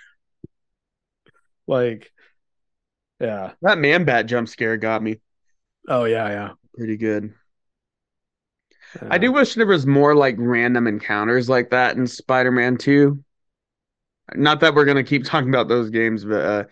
like, 1.67 2.11
yeah. 3.21 3.53
That 3.61 3.77
man 3.77 4.03
bat 4.03 4.25
jump 4.25 4.49
scare 4.49 4.75
got 4.75 5.01
me 5.01 5.21
Oh 5.88 6.05
yeah, 6.05 6.27
yeah. 6.29 6.51
pretty 6.75 6.97
good. 6.97 7.34
I 9.09 9.17
do 9.17 9.31
wish 9.31 9.55
there 9.55 9.65
was 9.65 9.88
more 9.88 10.13
like 10.15 10.36
random 10.38 10.86
encounters 10.88 11.49
like 11.49 11.71
that 11.71 11.95
in 11.97 12.05
Spider-Man 12.05 12.77
2. 12.77 13.23
Not 14.36 14.59
that 14.61 14.74
we're 14.74 14.86
gonna 14.86 15.03
keep 15.03 15.24
talking 15.26 15.49
about 15.49 15.67
those 15.67 15.89
games, 15.89 16.26
but 16.26 16.45
uh, 16.45 16.63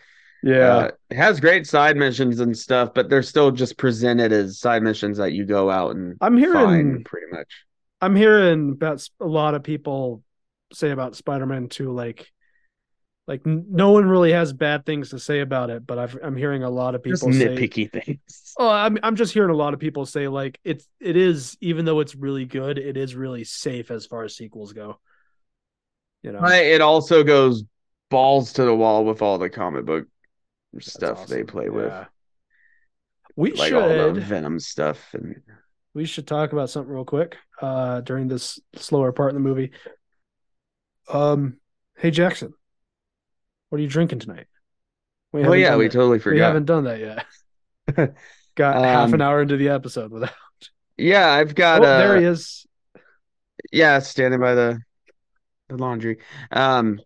Yeah. 0.44 0.64
uh, 0.66 0.92
it 1.10 1.18
has 1.18 1.40
great 1.40 1.68
side 1.68 1.98
missions 1.98 2.40
and 2.40 2.58
stuff, 2.58 2.94
but 2.94 3.10
they're 3.10 3.24
still 3.24 3.52
just 3.52 3.78
presented 3.78 4.32
as 4.32 4.60
side 4.60 4.84
missions 4.84 5.18
that 5.18 5.34
you 5.34 5.46
go 5.46 5.70
out 5.70 5.96
and 5.96 6.20
I'm 6.20 6.38
hearing 6.38 6.94
find 6.94 7.06
pretty 7.06 7.28
much. 7.32 7.66
I'm 8.02 8.16
hearing 8.16 8.72
about 8.72 9.08
a 9.20 9.26
lot 9.26 9.56
of 9.56 9.64
people 9.64 10.24
say 10.74 10.92
about 10.92 11.16
Spider-Man 11.16 11.70
2 11.70 11.92
like 11.94 12.32
like 13.28 13.46
no 13.46 13.92
one 13.92 14.08
really 14.08 14.32
has 14.34 14.54
bad 14.54 14.86
things 14.86 15.12
to 15.12 15.20
say 15.20 15.42
about 15.42 15.70
it, 15.70 15.86
but 15.86 16.00
I've, 16.00 16.18
I'm 16.24 16.36
hearing 16.36 16.64
a 16.64 16.70
lot 16.70 16.96
of 16.96 17.04
Just 17.04 17.24
people 17.24 17.32
say 17.32 17.48
nitpicky 17.50 17.92
things. 17.92 18.20
Oh, 18.60 18.70
I'm 18.70 18.98
I'm 19.02 19.16
just 19.16 19.34
hearing 19.34 19.50
a 19.52 19.56
lot 19.56 19.74
of 19.74 19.80
people 19.80 20.06
say 20.06 20.28
like 20.28 20.60
it's 20.66 20.86
it 21.00 21.16
is 21.16 21.58
even 21.62 21.86
though 21.86 22.02
it's 22.02 22.16
really 22.16 22.46
good, 22.46 22.78
it 22.78 22.98
is 22.98 23.16
really 23.16 23.44
safe 23.46 23.92
as 23.92 24.06
far 24.06 24.24
as 24.26 24.36
sequels 24.36 24.74
go. 24.74 25.00
You 26.24 26.32
know, 26.34 26.40
But 26.42 26.64
it 26.66 26.82
also 26.82 27.24
goes 27.24 27.64
balls 28.10 28.54
to 28.54 28.64
the 28.64 28.76
wall 28.76 29.06
with 29.06 29.22
all 29.22 29.38
the 29.38 29.50
comic 29.50 29.86
book 29.86 30.08
That's 30.74 30.92
stuff 30.94 31.28
they 31.28 31.38
awesome. 31.38 31.48
play 31.48 31.70
with, 31.70 31.94
We 33.36 33.54
like 33.54 33.74
all 33.74 33.88
the 33.88 33.96
should 34.14 34.24
Venom 34.24 34.60
stuff 34.60 35.14
and 35.14 35.42
we 35.94 36.06
should 36.06 36.28
talk 36.28 36.54
about 36.54 36.70
something 36.70 36.94
real 36.94 37.04
quick 37.06 37.38
uh 37.62 38.02
during 38.02 38.28
this 38.28 38.60
slower 38.76 39.12
part 39.12 39.32
in 39.32 39.36
the 39.36 39.42
movie. 39.42 39.72
Um, 41.12 41.58
hey 41.98 42.12
Jackson, 42.12 42.54
what 43.70 43.80
are 43.80 43.82
you 43.82 43.88
drinking 43.90 44.20
tonight? 44.20 44.48
We 45.32 45.44
oh 45.46 45.54
yeah, 45.54 45.76
we 45.76 45.86
that- 45.86 45.94
totally 45.94 46.20
forgot. 46.20 46.36
we 46.36 46.42
haven't 46.42 46.66
done 46.66 46.84
that 46.86 47.00
yet. 47.00 48.16
Got 48.56 48.84
half 48.84 49.14
an 49.14 49.22
Um, 49.22 49.22
hour 49.22 49.42
into 49.42 49.58
the 49.58 49.70
episode 49.70 50.12
without. 50.12 50.32
Yeah, 50.98 51.30
I've 51.32 51.52
Oh, 51.52 51.54
got 51.54 51.84
uh, 51.84 51.98
there 51.98 52.18
he 52.18 52.26
is. 52.26 52.66
yeah, 53.72 54.00
standing 54.00 54.40
by 54.40 54.56
the 54.56 54.80
the 55.72 55.78
laundry. 55.78 56.18
Um, 56.52 57.00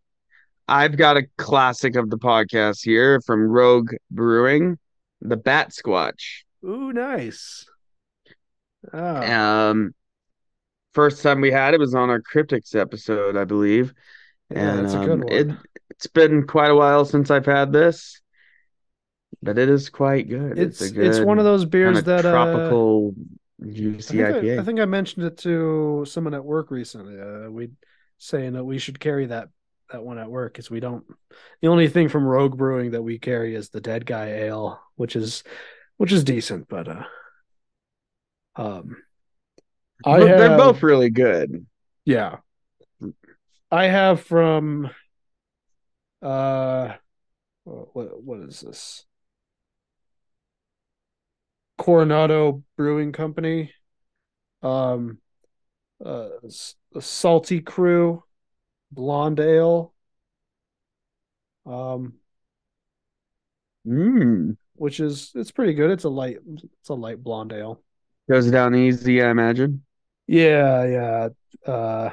I've 0.67 0.97
got 0.97 1.17
a 1.17 1.27
classic 1.37 1.95
of 1.95 2.09
the 2.09 2.17
podcast 2.17 2.83
here 2.83 3.21
from 3.21 3.47
Rogue 3.47 3.93
Brewing, 4.09 4.77
the 5.21 5.37
Bat 5.37 5.69
Squatch. 5.69 6.43
Ooh, 6.65 6.91
nice. 6.91 7.65
Ah, 8.91 9.69
Um, 9.69 9.93
first 10.93 11.21
time 11.21 11.41
we 11.41 11.51
had 11.51 11.73
it 11.73 11.79
was 11.79 11.93
on 11.93 12.09
our 12.09 12.21
Cryptids 12.21 12.75
episode, 12.75 13.37
I 13.37 13.43
believe. 13.43 13.93
yeah, 14.49 14.77
and 14.77 14.87
good 14.87 15.09
um, 15.11 15.19
one. 15.21 15.33
it 15.33 15.47
it's 15.91 16.07
been 16.07 16.45
quite 16.45 16.71
a 16.71 16.75
while 16.75 17.05
since 17.05 17.31
I've 17.31 17.45
had 17.45 17.71
this, 17.71 18.21
but 19.41 19.57
it 19.57 19.69
is 19.69 19.89
quite 19.89 20.27
good. 20.29 20.57
it's 20.57 20.81
a 20.81 21.01
it's 21.01 21.19
one 21.19 21.39
of 21.39 21.45
those 21.45 21.65
beers 21.65 22.03
that 22.03 22.25
uh, 22.25 22.31
tropical 22.31 23.13
I 23.61 23.67
juicy 23.71 24.17
think 24.17 24.35
I. 24.57 24.61
I 24.61 24.63
think 24.63 24.79
I 24.79 24.85
mentioned 24.85 25.25
it 25.25 25.37
to 25.39 26.05
someone 26.07 26.33
at 26.33 26.43
work 26.43 26.71
recently. 26.71 27.19
Uh, 27.19 27.49
we 27.49 27.69
saying 28.17 28.53
that 28.53 28.63
we 28.63 28.77
should 28.77 28.99
carry 28.99 29.27
that 29.27 29.49
that 29.91 30.03
one 30.03 30.17
at 30.17 30.29
work 30.29 30.53
because 30.53 30.69
we 30.69 30.79
don't. 30.79 31.05
The 31.61 31.67
only 31.67 31.87
thing 31.87 32.09
from 32.09 32.25
Rogue 32.25 32.57
Brewing 32.57 32.91
that 32.91 33.03
we 33.03 33.19
carry 33.19 33.55
is 33.55 33.69
the 33.69 33.81
Dead 33.81 34.05
Guy 34.05 34.27
Ale, 34.29 34.81
which 34.95 35.15
is 35.15 35.43
which 35.97 36.11
is 36.11 36.23
decent, 36.23 36.67
but 36.67 36.87
uh, 36.87 37.03
um, 38.55 38.97
I 40.05 40.19
But 40.19 40.37
they're 40.37 40.57
both 40.57 40.83
really 40.83 41.09
good. 41.09 41.65
yeah. 42.05 42.37
I 43.71 43.85
have 43.87 44.21
from 44.21 44.89
uh 46.21 46.93
what 47.63 48.23
what 48.23 48.39
is 48.39 48.61
this? 48.61 49.05
Coronado 51.77 52.63
Brewing 52.77 53.11
Company. 53.11 53.73
Um 54.61 55.19
uh 56.05 56.29
Salty 56.99 57.61
Crew 57.61 58.23
Blonde 58.91 59.39
Ale. 59.39 59.93
Um 61.65 62.19
Mm. 63.85 64.57
which 64.75 64.99
is 64.99 65.31
it's 65.35 65.51
pretty 65.51 65.73
good. 65.73 65.91
It's 65.91 66.03
a 66.03 66.09
light 66.09 66.37
it's 66.79 66.89
a 66.89 66.93
light 66.93 67.23
blonde 67.23 67.53
ale. 67.53 67.81
Goes 68.29 68.49
down 68.49 68.75
easy, 68.75 69.21
I 69.21 69.29
imagine. 69.29 69.83
Yeah, 70.27 70.85
yeah. 70.85 71.29
Uh 71.71 72.11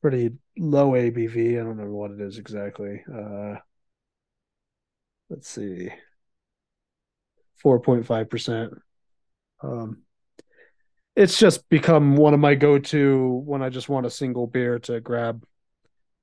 pretty 0.00 0.30
low 0.58 0.94
ABV. 0.94 1.52
I 1.54 1.58
don't 1.58 1.68
remember 1.68 1.92
what 1.92 2.10
it 2.10 2.20
is 2.20 2.38
exactly. 2.38 3.02
Uh 3.12 3.56
let's 5.30 5.48
see. 5.48 5.90
4.5%. 7.56 8.74
Um 9.62 10.02
it's 11.16 11.38
just 11.38 11.68
become 11.68 12.16
one 12.16 12.34
of 12.34 12.40
my 12.40 12.54
go-to 12.54 13.42
when 13.44 13.62
I 13.62 13.68
just 13.68 13.88
want 13.88 14.06
a 14.06 14.10
single 14.10 14.46
beer 14.46 14.78
to 14.80 15.00
grab 15.00 15.44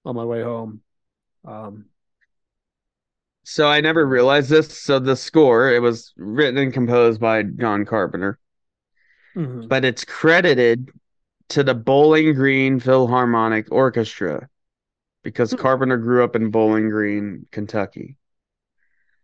on 0.05 0.15
my 0.15 0.25
way 0.25 0.43
home. 0.43 0.81
Um 1.45 1.87
So 3.43 3.67
I 3.67 3.81
never 3.81 4.05
realized 4.05 4.49
this. 4.49 4.77
So 4.81 4.99
the 4.99 5.15
score, 5.15 5.69
it 5.71 5.81
was 5.81 6.13
written 6.17 6.57
and 6.57 6.73
composed 6.73 7.19
by 7.19 7.43
John 7.43 7.85
Carpenter, 7.85 8.39
mhm. 9.35 9.69
but 9.69 9.85
it's 9.85 10.05
credited 10.05 10.89
to 11.49 11.63
the 11.63 11.75
Bowling 11.75 12.33
Green 12.35 12.79
Philharmonic 12.79 13.71
Orchestra 13.71 14.49
because 15.23 15.53
Hmm. 15.53 15.55
Carpenter 15.55 15.97
grew 15.97 16.23
up 16.23 16.35
in 16.35 16.51
Bowling 16.51 16.89
Green, 16.89 17.47
Kentucky. 17.51 18.17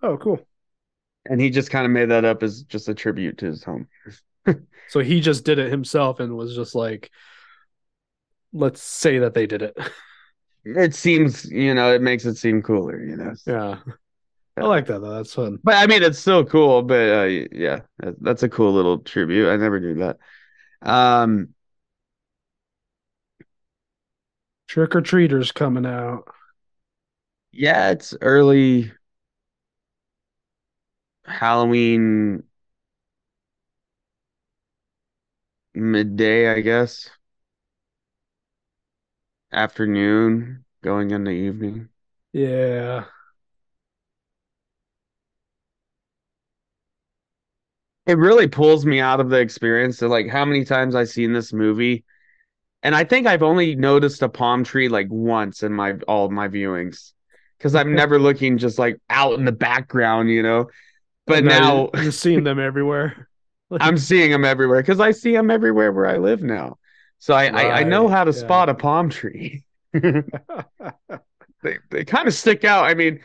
Oh, 0.01 0.17
cool. 0.17 0.45
And 1.27 1.41
he 1.41 1.49
just 1.49 1.71
kind 1.71 1.85
of 1.85 1.91
made 1.91 2.09
that 2.11 2.25
up 2.25 2.43
as 2.43 2.63
just 2.63 2.87
a 2.89 2.93
tribute 2.93 3.39
to 3.39 3.47
his 3.47 3.63
home. 3.63 3.87
So 4.87 4.99
he 4.99 5.19
just 5.19 5.45
did 5.45 5.57
it 5.57 5.71
himself 5.71 6.19
and 6.19 6.37
was 6.37 6.55
just 6.55 6.75
like 6.75 7.09
let's 8.53 8.81
say 8.81 9.19
that 9.19 9.33
they 9.33 9.47
did 9.47 9.61
it. 9.61 9.77
It 10.63 10.95
seems, 10.95 11.45
you 11.45 11.75
know, 11.75 11.93
it 11.93 12.01
makes 12.01 12.25
it 12.25 12.37
seem 12.37 12.61
cooler, 12.63 13.03
you 13.03 13.15
know. 13.15 13.33
Yeah. 13.45 13.79
I 14.57 14.61
like 14.63 14.87
that 14.87 15.01
though. 15.01 15.13
That's 15.15 15.33
fun. 15.33 15.59
But 15.63 15.75
I 15.75 15.87
mean, 15.87 16.01
it's 16.01 16.19
still 16.19 16.45
cool. 16.45 16.81
But 16.81 17.09
uh, 17.09 17.23
yeah, 17.51 17.81
that's 18.21 18.43
a 18.43 18.49
cool 18.49 18.73
little 18.73 18.99
tribute. 18.99 19.49
I 19.49 19.57
never 19.57 19.79
knew 19.79 19.95
that. 19.95 20.17
Um, 20.81 21.49
Trick 24.67 24.95
or 24.95 25.01
treaters 25.01 25.51
coming 25.51 25.85
out. 25.85 26.27
yeah, 27.51 27.91
it's 27.91 28.13
early 28.21 28.91
Halloween 31.25 32.43
midday, 35.75 36.49
I 36.49 36.61
guess. 36.61 37.09
Afternoon, 39.51 40.65
going 40.83 41.11
into 41.11 41.31
evening. 41.31 41.89
Yeah. 42.33 43.05
It 48.05 48.17
really 48.17 48.47
pulls 48.47 48.85
me 48.85 48.99
out 48.99 49.19
of 49.19 49.29
the 49.29 49.39
experience 49.39 49.97
to 49.97 50.07
like 50.07 50.29
how 50.29 50.45
many 50.45 50.63
times 50.63 50.93
I've 50.93 51.09
seen 51.09 51.33
this 51.33 51.51
movie. 51.53 52.03
And 52.83 52.95
I 52.95 53.03
think 53.03 53.25
I've 53.25 53.41
only 53.41 53.75
noticed 53.75 54.21
a 54.21 54.29
palm 54.29 54.63
tree 54.63 54.89
like 54.89 55.07
once 55.09 55.63
in 55.63 55.73
my 55.73 55.93
all 56.07 56.25
of 56.25 56.31
my 56.31 56.47
viewings. 56.47 57.13
Because 57.57 57.73
I'm 57.73 57.95
never 57.95 58.19
looking 58.19 58.57
just 58.57 58.77
like 58.77 58.99
out 59.09 59.39
in 59.39 59.45
the 59.45 59.51
background, 59.51 60.29
you 60.29 60.43
know. 60.43 60.69
But 61.25 61.43
now 61.43 61.89
you're 61.95 62.11
seeing 62.11 62.43
them 62.43 62.59
everywhere. 62.59 63.27
I'm 63.79 63.97
seeing 63.97 64.31
them 64.31 64.45
everywhere 64.45 64.81
because 64.81 64.99
I 64.99 65.11
see 65.11 65.33
them 65.33 65.51
everywhere 65.51 65.91
where 65.91 66.07
I 66.07 66.17
live 66.17 66.41
now. 66.41 66.77
So 67.19 67.33
I, 67.33 67.45
I, 67.47 67.79
I 67.79 67.83
know 67.83 68.07
how 68.07 68.23
to 68.23 68.33
yeah. 68.33 68.33
spot 68.33 68.69
a 68.69 68.73
palm 68.73 69.09
tree. 69.09 69.63
they 69.93 71.77
they 71.89 72.05
kind 72.05 72.27
of 72.27 72.33
stick 72.33 72.63
out. 72.63 72.85
I 72.85 72.93
mean, 72.93 73.19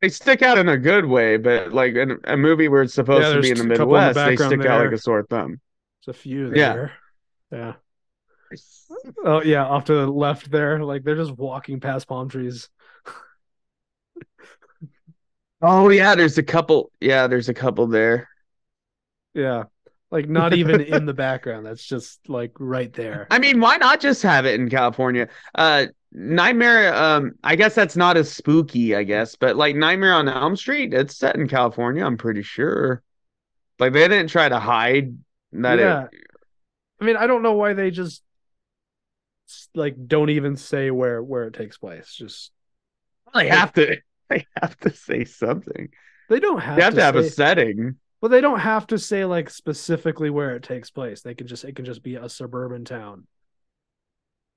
they 0.00 0.08
stick 0.08 0.42
out 0.42 0.58
in 0.58 0.68
a 0.68 0.76
good 0.78 1.06
way, 1.06 1.36
but 1.36 1.72
like 1.72 1.94
in 1.94 2.18
a 2.24 2.36
movie 2.36 2.68
where 2.68 2.82
it's 2.82 2.94
supposed 2.94 3.30
Yeah, 3.30 3.32
to 3.32 3.38
be 3.38 3.50
in 3.50 3.58
the 3.58 3.64
in 3.64 3.68
the 3.68 3.84
Midwest, 3.84 4.24
they 4.24 4.36
stick 4.36 4.64
out 4.64 4.80
like 4.80 4.92
a 4.92 4.98
sore 4.98 5.24
thumb. 5.24 5.60
There's 6.04 6.16
a 6.16 6.20
few 6.20 6.50
there. 6.50 6.70
Yeah. 6.70 6.72
there. 6.72 6.92
Yeah. 7.50 7.74
Oh 9.24 9.42
yeah, 9.42 9.64
off 9.66 9.84
to 9.86 9.94
the 9.94 10.06
left 10.06 10.50
there. 10.50 10.82
Like 10.84 11.02
they're 11.04 11.16
just 11.16 11.32
walking 11.32 11.80
past 11.80 12.08
palm 12.08 12.28
trees. 12.28 12.68
Oh 15.60 15.88
yeah, 15.88 16.14
there's 16.14 16.38
a 16.38 16.42
couple. 16.42 16.90
Yeah, 17.00 17.26
there's 17.26 17.48
a 17.48 17.54
couple 17.54 17.86
there. 17.86 18.28
Yeah. 19.34 19.64
Like 20.10 20.28
not 20.28 20.54
even 20.54 20.80
in 20.80 21.04
the 21.06 21.14
background. 21.14 21.66
That's 21.66 21.84
just 21.84 22.28
like 22.28 22.52
right 22.58 22.92
there. 22.92 23.26
I 23.30 23.38
mean, 23.38 23.60
why 23.60 23.76
not 23.76 24.00
just 24.00 24.22
have 24.22 24.46
it 24.46 24.58
in 24.58 24.70
California? 24.70 25.28
Uh 25.54 25.86
Nightmare 26.12 26.94
um 26.94 27.32
I 27.44 27.56
guess 27.56 27.74
that's 27.74 27.96
not 27.96 28.16
as 28.16 28.32
spooky, 28.32 28.96
I 28.96 29.02
guess, 29.02 29.36
but 29.36 29.56
like 29.56 29.76
Nightmare 29.76 30.14
on 30.14 30.28
Elm 30.28 30.56
Street, 30.56 30.94
it's 30.94 31.16
set 31.16 31.36
in 31.36 31.46
California, 31.48 32.04
I'm 32.04 32.16
pretty 32.16 32.42
sure. 32.42 33.02
Like 33.78 33.92
they 33.94 34.08
didn't 34.08 34.28
try 34.30 34.48
to 34.48 34.60
hide 34.60 35.16
that 35.52 35.78
Yeah. 35.78 36.06
it 36.06 36.14
I 37.00 37.04
mean, 37.04 37.16
I 37.16 37.26
don't 37.26 37.42
know 37.42 37.52
why 37.54 37.74
they 37.74 37.90
just 37.90 38.22
like 39.74 39.96
don't 40.06 40.30
even 40.30 40.56
say 40.56 40.90
where 40.90 41.22
where 41.22 41.44
it 41.44 41.54
takes 41.54 41.78
place. 41.78 42.12
Just 42.14 42.52
they 43.34 43.48
have 43.48 43.72
to 43.74 43.96
they 44.30 44.46
have 44.60 44.76
to 44.80 44.90
say 44.90 45.24
something. 45.24 45.88
they 46.28 46.40
don't 46.40 46.60
have 46.60 46.76
They 46.76 46.82
have 46.82 46.94
to, 46.94 47.00
to 47.00 47.02
have 47.02 47.16
a 47.16 47.24
setting. 47.24 47.96
well, 48.20 48.30
they 48.30 48.40
don't 48.40 48.60
have 48.60 48.86
to 48.88 48.98
say 48.98 49.24
like 49.24 49.50
specifically 49.50 50.30
where 50.30 50.56
it 50.56 50.62
takes 50.62 50.90
place. 50.90 51.22
They 51.22 51.34
can 51.34 51.46
just 51.46 51.64
it 51.64 51.76
can 51.76 51.84
just 51.84 52.02
be 52.02 52.16
a 52.16 52.28
suburban 52.28 52.84
town. 52.84 53.26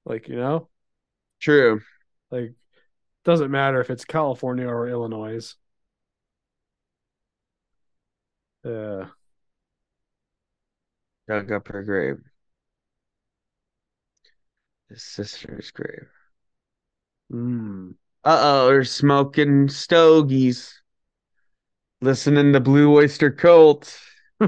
Like, 0.05 0.27
you 0.27 0.35
know? 0.35 0.69
True. 1.39 1.81
Like 2.31 2.53
doesn't 3.25 3.51
matter 3.51 3.81
if 3.81 3.89
it's 3.91 4.05
California 4.05 4.67
or 4.67 4.89
Illinois. 4.89 5.55
Yeah. 8.63 9.09
Dug 11.27 11.51
up 11.51 11.67
her 11.69 11.81
grave. 11.81 12.19
His 14.89 15.01
sister's 15.01 15.71
grave. 15.71 16.07
Mm. 17.31 17.95
Uh 18.23 18.39
oh, 18.41 18.67
they're 18.67 18.83
smoking 18.83 19.67
stogies. 19.67 20.79
Listening 22.01 22.53
to 22.53 22.59
Blue 22.59 22.95
Oyster 22.95 23.31
Cult. 23.31 23.99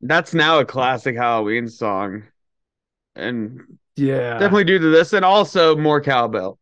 That's 0.00 0.34
now 0.34 0.60
a 0.60 0.64
classic 0.64 1.16
Halloween 1.16 1.68
song. 1.68 2.24
And 3.14 3.78
yeah. 3.96 4.38
definitely 4.38 4.64
due 4.64 4.78
to 4.78 4.88
this, 4.88 5.12
and 5.12 5.24
also 5.24 5.76
more 5.76 6.00
cowbell. 6.00 6.58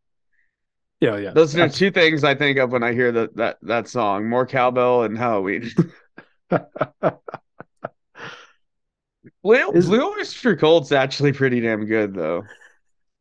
Yeah, 1.00 1.16
yeah. 1.16 1.32
Those 1.32 1.56
are 1.56 1.68
two 1.68 1.90
things 1.90 2.22
I 2.22 2.34
think 2.36 2.58
of 2.58 2.70
when 2.70 2.82
I 2.84 2.92
hear 2.92 3.10
that 3.12 3.36
that 3.36 3.58
that 3.62 3.88
song: 3.88 4.28
more 4.28 4.46
cowbell 4.46 5.02
and 5.02 5.18
Halloween. 5.18 5.70
Blue, 9.42 9.72
Blue 9.72 10.12
Oyster 10.18 10.54
Cult's 10.56 10.92
actually 10.92 11.32
pretty 11.32 11.60
damn 11.60 11.86
good, 11.86 12.14
though. 12.14 12.44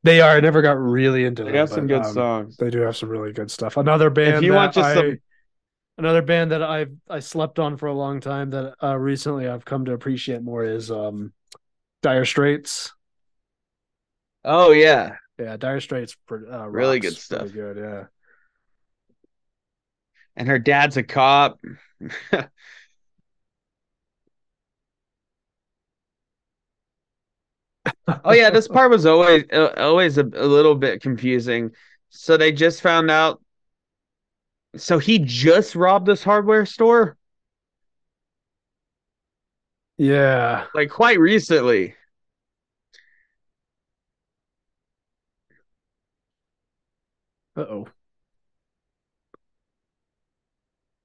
They 0.04 0.22
are. 0.22 0.36
I 0.36 0.40
never 0.40 0.62
got 0.62 0.78
really 0.80 1.26
into 1.26 1.44
They 1.44 1.52
them. 1.52 1.60
have 1.60 1.70
some 1.70 1.88
but, 1.88 1.88
good 1.88 2.06
um, 2.06 2.14
songs. 2.14 2.58
They 2.58 2.70
do 2.70 2.80
have 2.82 2.98
some 2.98 3.10
really 3.10 3.34
good 3.34 3.52
stuff. 3.52 3.78
Another 3.78 4.10
band 4.10 4.38
If 4.38 4.44
you 4.44 4.52
that 4.52 4.56
want 4.58 4.74
just 4.74 4.86
I, 4.90 4.94
some- 4.96 5.20
another 5.98 6.22
band 6.22 6.52
that 6.52 6.64
I 6.64 6.88
I 7.10 7.20
slept 7.20 7.60
on 7.60 7.78
for 7.78 7.88
a 7.88 7.94
long 7.94 8.20
time 8.20 8.50
that 8.52 8.76
uh, 8.84 8.98
recently 8.98 9.48
I've 9.48 9.66
come 9.66 9.86
to 9.86 9.94
appreciate 9.94 10.42
more 10.42 10.64
is 10.64 10.92
um 10.92 11.34
Dire 12.02 12.26
Straits. 12.26 12.94
Oh 14.44 14.72
yeah, 14.72 15.18
Yeah, 15.38 15.58
Dire 15.58 15.80
Straits 15.82 16.16
pr- 16.28 16.52
uh, 16.52 16.68
Really 16.68 17.00
good 17.00 17.16
stuff. 17.16 17.42
pretty 17.42 17.54
good, 17.54 17.78
yeah. 17.78 18.06
and 20.36 20.48
her 20.48 20.60
dad's 20.60 20.98
a 20.98 21.04
cop. 21.04 21.60
oh 28.08 28.32
yeah, 28.34 28.50
this 28.50 28.68
part 28.68 28.92
was 28.92 29.06
always 29.06 29.44
uh, 29.54 29.74
always 29.78 30.18
a, 30.18 30.24
a 30.24 30.46
little 30.48 30.76
bit 30.76 31.02
confusing. 31.02 31.72
So 32.10 32.38
they 32.38 32.52
just 32.52 32.82
found 32.82 33.10
out. 33.12 33.42
So 34.76 35.00
he 35.00 35.20
just 35.20 35.76
robbed 35.76 36.06
this 36.08 36.24
hardware 36.24 36.66
store, 36.66 37.18
Yeah. 39.98 40.66
like 40.74 40.90
quite 40.90 41.20
recently. 41.20 41.96
Uh 47.56 47.62
oh. 47.62 47.88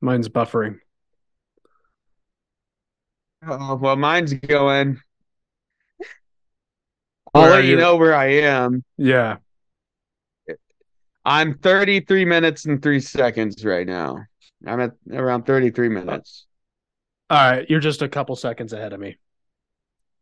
Mine's 0.00 0.28
buffering. 0.30 0.80
Oh 3.42 3.76
well, 3.76 3.96
mine's 3.96 4.34
going. 4.34 5.00
I'll 7.36 7.42
Where 7.42 7.50
let 7.50 7.64
you 7.64 7.76
know 7.76 7.96
where 7.96 8.14
I 8.14 8.26
am. 8.26 8.82
Yeah. 8.96 9.36
I'm 11.24 11.58
33 11.58 12.24
minutes 12.24 12.64
and 12.64 12.82
three 12.82 13.00
seconds 13.00 13.62
right 13.64 13.86
now. 13.86 14.24
I'm 14.66 14.80
at 14.80 14.92
around 15.12 15.44
33 15.44 15.90
minutes. 15.90 16.46
All 17.28 17.36
right, 17.36 17.68
you're 17.68 17.80
just 17.80 18.00
a 18.00 18.08
couple 18.08 18.36
seconds 18.36 18.72
ahead 18.72 18.92
of 18.92 19.00
me. 19.00 19.18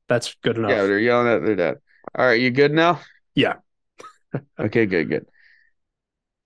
That's 0.08 0.34
good 0.42 0.58
enough. 0.58 0.70
Yeah, 0.70 0.82
they're 0.82 0.98
yelling 0.98 1.28
at 1.28 1.44
their 1.44 1.54
dad. 1.54 1.76
All 2.16 2.26
right, 2.26 2.40
you 2.40 2.50
good 2.50 2.72
now? 2.72 3.00
Yeah. 3.34 3.56
okay, 4.58 4.86
good, 4.86 5.08
good. 5.08 5.26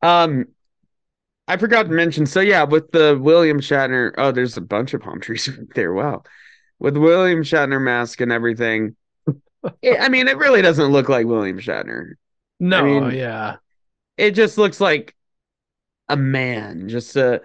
Um, 0.02 0.48
I 1.46 1.56
forgot 1.56 1.84
to 1.84 1.90
mention. 1.90 2.26
So 2.26 2.40
yeah, 2.40 2.64
with 2.64 2.90
the 2.90 3.18
William 3.18 3.60
Shatner. 3.60 4.12
Oh, 4.18 4.32
there's 4.32 4.56
a 4.58 4.60
bunch 4.60 4.92
of 4.92 5.00
palm 5.00 5.20
trees 5.20 5.48
right 5.56 5.74
there. 5.74 5.94
Wow, 5.94 6.24
with 6.78 6.96
William 6.98 7.42
Shatner 7.42 7.80
mask 7.80 8.20
and 8.20 8.30
everything. 8.30 8.96
It, 9.82 9.98
I 10.00 10.08
mean, 10.08 10.28
it 10.28 10.38
really 10.38 10.62
doesn't 10.62 10.92
look 10.92 11.08
like 11.08 11.26
William 11.26 11.58
Shatner. 11.58 12.12
no, 12.60 12.78
I 12.78 12.82
mean- 12.82 13.10
yeah. 13.18 13.56
It 14.16 14.32
just 14.32 14.58
looks 14.58 14.80
like 14.80 15.14
a 16.08 16.16
man, 16.16 16.88
just 16.88 17.14
a, 17.16 17.40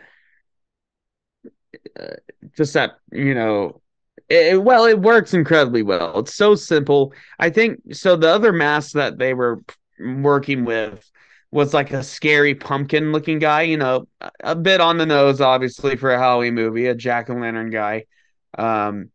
uh, 1.99 2.15
just 2.55 2.73
that 2.73 2.99
you 3.11 3.33
know. 3.33 3.81
It, 4.29 4.63
well, 4.63 4.85
it 4.85 4.99
works 4.99 5.33
incredibly 5.33 5.83
well. 5.83 6.19
It's 6.19 6.33
so 6.33 6.55
simple. 6.55 7.13
I 7.39 7.49
think 7.49 7.93
so. 7.93 8.15
The 8.15 8.29
other 8.29 8.53
mask 8.53 8.93
that 8.93 9.17
they 9.17 9.33
were 9.33 9.61
working 9.99 10.65
with 10.65 11.09
was 11.51 11.73
like 11.73 11.91
a 11.91 12.03
scary 12.03 12.55
pumpkin 12.55 13.11
looking 13.11 13.37
guy, 13.37 13.63
you 13.63 13.77
know, 13.77 14.07
a- 14.21 14.31
a 14.43 14.55
bit 14.55 14.81
on 14.81 14.97
the 14.97 15.05
nose, 15.05 15.41
obviously, 15.41 15.95
for 15.97 16.11
a 16.11 16.17
Halloween 16.17 16.55
movie, 16.55 16.87
a 16.87 16.95
jack 16.95 17.29
o' 17.29 17.33
lantern 17.33 17.69
guy. 17.69 18.05
Um, 18.57 19.09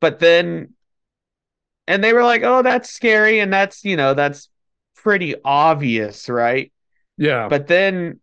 but 0.00 0.18
then, 0.20 0.74
and 1.90 2.04
they 2.04 2.12
were 2.12 2.22
like, 2.22 2.42
oh, 2.44 2.62
that's 2.62 2.88
scary. 2.88 3.40
And 3.40 3.52
that's, 3.52 3.84
you 3.84 3.96
know, 3.96 4.14
that's 4.14 4.48
pretty 4.94 5.34
obvious, 5.44 6.28
right? 6.28 6.72
Yeah. 7.16 7.48
But 7.48 7.66
then, 7.66 8.20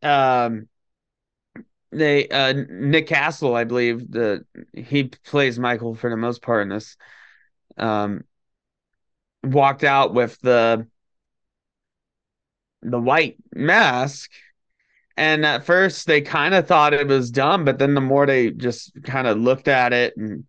um, 0.00 0.68
they, 1.90 2.28
uh, 2.28 2.54
Nick 2.68 3.08
Castle, 3.08 3.56
I 3.56 3.64
believe, 3.64 4.12
the 4.12 4.46
he 4.72 5.04
plays 5.24 5.58
Michael 5.58 5.96
for 5.96 6.08
the 6.08 6.16
most 6.16 6.40
part 6.40 6.62
in 6.62 6.68
this, 6.68 6.96
um, 7.76 8.22
walked 9.42 9.82
out 9.82 10.14
with 10.14 10.38
the 10.40 10.86
the 12.82 13.00
white 13.00 13.38
mask. 13.52 14.30
And 15.16 15.44
at 15.44 15.64
first 15.64 16.06
they 16.06 16.20
kind 16.20 16.54
of 16.54 16.68
thought 16.68 16.94
it 16.94 17.08
was 17.08 17.32
dumb, 17.32 17.64
but 17.64 17.80
then 17.80 17.94
the 17.94 18.00
more 18.00 18.24
they 18.24 18.52
just 18.52 18.92
kind 19.02 19.26
of 19.26 19.36
looked 19.36 19.66
at 19.66 19.92
it 19.92 20.16
and 20.16 20.44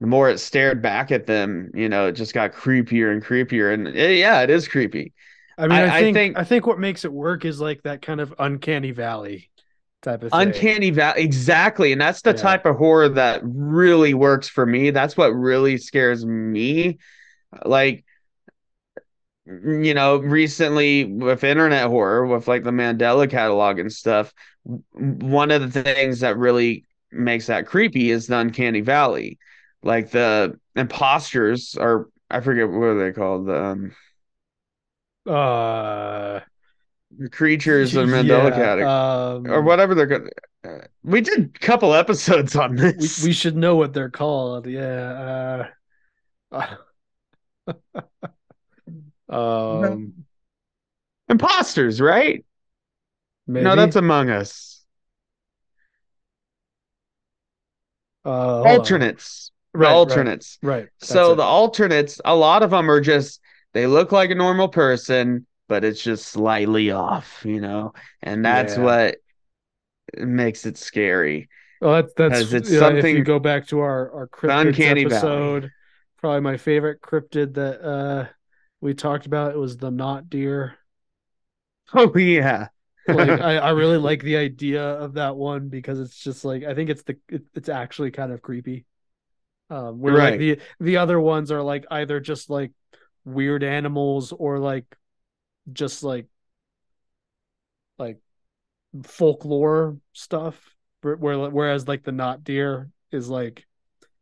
the 0.00 0.06
more 0.06 0.30
it 0.30 0.38
stared 0.38 0.80
back 0.80 1.10
at 1.10 1.26
them, 1.26 1.70
you 1.74 1.88
know, 1.88 2.06
it 2.06 2.12
just 2.12 2.32
got 2.34 2.52
creepier 2.52 3.12
and 3.12 3.24
creepier. 3.24 3.72
And 3.74 3.88
eh, 3.88 4.12
yeah, 4.12 4.42
it 4.42 4.50
is 4.50 4.68
creepy. 4.68 5.12
I 5.56 5.62
mean, 5.62 5.72
I, 5.72 5.86
I- 5.86 5.96
I 5.96 6.00
think, 6.00 6.16
think- 6.16 6.38
I 6.38 6.44
think 6.44 6.66
what 6.66 6.78
makes 6.78 7.04
it 7.04 7.12
work 7.12 7.44
is 7.44 7.60
like 7.60 7.82
that 7.82 8.02
kind 8.02 8.20
of 8.20 8.32
uncanny 8.38 8.92
valley 8.92 9.50
type 10.02 10.22
of 10.22 10.30
thing. 10.30 10.40
Uncanny 10.40 10.90
Valley, 10.90 11.22
exactly. 11.22 11.90
And 11.92 12.00
that's 12.00 12.22
the 12.22 12.30
Yeah. 12.30 12.36
type 12.36 12.64
of 12.66 12.76
horror 12.76 13.08
that 13.10 13.40
really 13.42 14.14
works 14.14 14.48
for 14.48 14.64
me. 14.64 14.90
That's 14.90 15.16
what 15.16 15.30
really 15.30 15.78
scares 15.78 16.24
me. 16.24 16.98
Like, 17.64 18.04
you 19.46 19.94
know, 19.94 20.18
recently 20.18 21.04
with 21.04 21.42
internet 21.42 21.88
horror, 21.88 22.26
with 22.26 22.46
like 22.48 22.64
the 22.64 22.70
Mandela 22.70 23.28
catalog 23.30 23.78
and 23.78 23.92
stuff, 23.92 24.32
one 24.92 25.50
of 25.50 25.72
the 25.72 25.82
things 25.82 26.20
that 26.20 26.36
really 26.36 26.84
makes 27.10 27.46
that 27.46 27.66
creepy 27.66 28.10
is 28.10 28.26
the 28.26 28.36
Uncanny 28.38 28.82
Valley. 28.82 29.38
Like 29.82 30.10
the 30.10 30.58
imposters 30.74 31.74
are, 31.76 32.08
I 32.30 32.40
forget 32.40 32.68
what 32.68 32.82
are 32.82 32.98
they 32.98 33.12
called, 33.12 33.48
um, 33.48 33.92
Uh, 35.26 36.40
the 37.16 37.28
creatures 37.28 37.94
of 37.96 38.08
Mandela 38.08 38.50
yeah, 38.56 39.32
um, 39.34 39.46
or 39.46 39.62
whatever 39.62 39.94
they're 39.94 40.06
going 40.06 40.28
uh, 40.64 40.78
we 41.02 41.20
did 41.20 41.52
a 41.54 41.58
couple 41.58 41.94
episodes 41.94 42.56
on 42.56 42.76
this. 42.76 43.24
we 43.24 43.32
should 43.32 43.56
know 43.56 43.76
what 43.76 43.92
they're 43.92 44.10
called. 44.10 44.66
Yeah. 44.66 45.68
Uh, 46.52 46.66
um, 49.28 50.12
Imposters, 51.28 52.00
right? 52.00 52.44
maybe. 53.46 53.64
No, 53.64 53.76
that's 53.76 53.96
Among 53.96 54.30
Us. 54.30 54.84
uh. 58.24 58.62
Alternates. 58.64 59.52
The 59.76 59.86
Right, 59.86 60.04
right, 60.06 60.28
alternates. 60.28 60.58
Right. 60.62 60.88
So 60.98 61.16
that's 61.26 61.36
the 61.36 61.42
alternates, 61.42 62.20
a 62.24 62.34
lot 62.34 62.62
of 62.62 62.70
them 62.70 62.90
are 62.90 63.00
just 63.00 63.40
they 63.72 63.86
look 63.86 64.12
like 64.12 64.30
a 64.30 64.34
normal 64.34 64.68
person, 64.68 65.46
but 65.68 65.84
it's 65.84 66.02
just 66.02 66.26
slightly 66.28 66.90
off, 66.90 67.44
you 67.44 67.60
know, 67.60 67.92
and 68.22 68.44
that's 68.44 68.76
Yeah. 68.76 68.76
what 68.76 69.16
makes 70.16 70.66
it 70.66 70.76
scary. 70.78 71.48
Well, 71.80 71.94
that's 71.94 72.14
that's 72.14 72.52
it's 72.52 72.68
yeah, 72.68 72.90
If 72.90 73.12
you 73.12 73.22
something- 73.22 73.22
go 73.22 73.38
back 73.38 73.66
to 73.68 73.80
our 73.80 74.10
our 74.12 74.28
cryptids 74.28 74.86
uncanny 74.86 75.04
valley. 75.04 75.60
episode, 75.60 75.72
probably 76.18 76.40
my 76.40 76.56
favorite 76.56 77.00
cryptid 77.00 77.54
that 77.54 77.80
uh 77.82 78.28
we 78.80 78.94
talked 78.94 79.26
about 79.26 79.52
it 79.54 79.58
was 79.58 79.76
the 79.76 79.90
not 79.90 80.28
deer. 80.30 80.78
Oh 81.94 82.16
yeah, 82.16 82.68
Like 83.06 83.38
I, 83.40 83.56
I 83.56 83.70
really 83.70 83.96
like 83.96 84.22
the 84.22 84.36
idea 84.36 84.82
of 84.84 85.14
that 85.14 85.36
one 85.36 85.68
because 85.68 85.98
it's 85.98 86.22
just 86.22 86.44
like 86.44 86.64
I 86.64 86.74
think 86.74 86.90
it's 86.90 87.02
the 87.04 87.18
it, 87.28 87.42
it's 87.54 87.68
actually 87.70 88.10
kind 88.10 88.32
of 88.32 88.42
creepy. 88.42 88.84
Um, 89.70 90.00
where 90.00 90.14
Right. 90.14 90.32
like 90.32 90.38
the 90.38 90.60
the 90.80 90.96
other 90.96 91.20
ones 91.20 91.52
are 91.52 91.62
like 91.62 91.84
either 91.90 92.20
just 92.20 92.48
like 92.48 92.72
weird 93.24 93.62
animals 93.62 94.32
or 94.32 94.58
like 94.58 94.86
just 95.72 96.02
like 96.02 96.26
like 97.98 98.18
folklore 99.04 99.98
stuff. 100.12 100.58
Where, 101.02 101.16
where 101.16 101.50
whereas 101.50 101.88
like 101.88 102.04
the 102.04 102.12
not 102.12 102.44
deer 102.44 102.90
is 103.12 103.28
like 103.28 103.66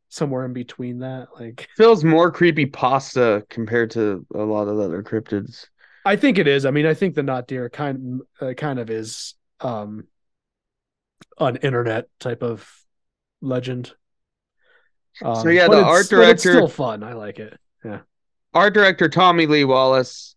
somewhere 0.08 0.44
in 0.44 0.52
between 0.52 1.00
that. 1.00 1.28
Like 1.38 1.68
feels 1.76 2.04
more 2.04 2.30
creepy 2.30 2.66
pasta 2.66 3.44
compared 3.48 3.90
to 3.92 4.26
a 4.34 4.38
lot 4.42 4.68
of 4.68 4.78
other 4.78 5.02
cryptids. 5.02 5.66
I 6.04 6.16
think 6.16 6.38
it 6.38 6.46
is. 6.46 6.64
I 6.64 6.70
mean, 6.70 6.86
I 6.86 6.94
think 6.94 7.14
the 7.14 7.22
not 7.22 7.48
deer 7.48 7.68
kind 7.68 8.20
uh, 8.40 8.52
kind 8.54 8.78
of 8.78 8.90
is 8.90 9.34
um 9.60 10.06
an 11.38 11.56
internet 11.56 12.08
type 12.18 12.42
of 12.42 12.68
legend. 13.40 13.94
Um, 15.24 15.36
So, 15.36 15.48
yeah, 15.48 15.68
the 15.68 15.82
art 15.82 16.06
but 16.10 16.28
it's 16.28 16.42
director- 16.42 16.52
still 16.52 16.68
fun. 16.68 17.02
I 17.02 17.14
like 17.14 17.38
it. 17.38 17.58
Yeah. 17.84 18.00
Art 18.54 18.74
director 18.74 19.08
Tommy 19.08 19.46
Lee 19.46 19.64
Wallace 19.64 20.34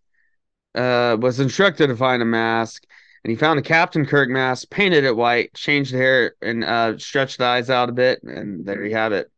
uh, 0.76 1.18
was 1.20 1.40
instructed 1.40 1.88
to 1.88 1.96
find 1.96 2.22
a 2.22 2.26
mask, 2.26 2.84
and 3.24 3.32
he 3.32 3.38
found 3.38 3.60
a 3.60 3.64
Captain 3.64 4.06
Kirk 4.06 4.30
mask, 4.30 4.70
painted 4.70 5.04
it 5.04 5.16
white, 5.16 5.54
changed 5.54 5.94
the 5.94 5.98
hair, 5.98 6.36
and 6.42 6.64
uh, 6.64 6.98
stretched 6.98 7.38
the 7.38 7.46
eyes 7.46 7.70
out 7.70 7.90
a 7.90 7.94
bit, 7.94 8.22
and 8.24 8.66
there 8.66 8.86
you 8.86 8.96
have 8.96 9.14
it. 9.14 9.32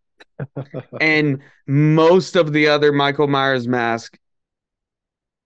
and 1.01 1.41
most 1.67 2.35
of 2.35 2.51
the 2.53 2.67
other 2.67 2.91
Michael 2.91 3.27
Myers 3.27 3.67
masks 3.67 4.17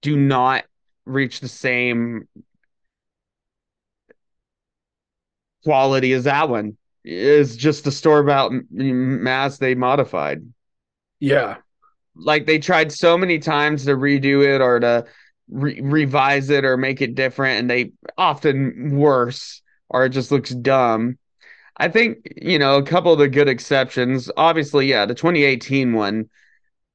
do 0.02 0.16
not 0.16 0.64
reach 1.06 1.40
the 1.40 1.48
same 1.48 2.28
quality 5.64 6.14
as 6.14 6.24
that 6.26 6.50
one. 6.50 6.78
It's 7.08 7.56
just 7.56 7.86
a 7.88 7.92
store 7.92 8.20
about 8.20 8.52
mass 8.72 9.58
they 9.60 9.76
modified. 9.76 10.44
Yeah, 11.20 11.58
like 12.16 12.46
they 12.46 12.60
tried 12.60 12.92
so 12.92 13.18
many 13.18 13.40
times 13.40 13.86
to 13.86 13.92
redo 13.96 14.44
it 14.46 14.62
or 14.62 14.80
to 14.80 15.06
re- 15.50 15.82
revise 15.82 16.50
it 16.50 16.66
or 16.66 16.78
make 16.78 17.02
it 17.02 17.16
different 17.16 17.60
and 17.60 17.70
they 17.70 17.92
often 18.18 18.96
worse 18.98 19.62
or 19.90 20.06
it 20.06 20.10
just 20.10 20.32
looks 20.32 20.50
dumb 20.52 21.18
i 21.78 21.88
think 21.88 22.20
you 22.38 22.60
know 22.60 22.78
a 22.78 22.84
couple 22.84 23.14
of 23.14 23.20
the 23.20 23.28
good 23.28 23.50
exceptions 23.50 24.32
obviously 24.38 24.88
yeah 24.88 25.06
the 25.06 25.16
2018 25.16 25.94
one 25.94 26.30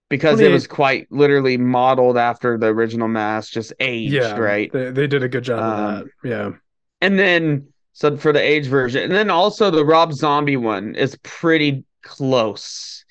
because 0.08 0.40
it 0.40 0.50
was 0.50 0.66
quite 0.66 1.06
literally 1.10 1.56
modeled 1.56 2.18
after 2.18 2.58
the 2.58 2.66
original 2.66 3.08
mass, 3.08 3.48
just 3.48 3.72
aged 3.78 4.10
yeah, 4.12 4.36
right 4.36 4.72
They, 4.72 4.90
they 4.90 5.06
did 5.06 5.22
a 5.22 5.28
good 5.28 5.44
job 5.44 5.60
Um, 5.60 5.70
of 5.70 6.04
that. 6.22 6.28
Yeah, 6.28 6.52
and 7.00 7.18
then 7.18 7.68
so 7.92 8.16
for 8.16 8.32
the 8.32 8.40
age 8.40 8.66
version 8.66 9.02
and 9.02 9.12
then 9.12 9.30
also 9.30 9.70
the 9.70 9.84
rob 9.84 10.12
zombie 10.12 10.56
one 10.56 10.94
is 10.94 11.16
pretty 11.22 11.84
close. 12.02 13.04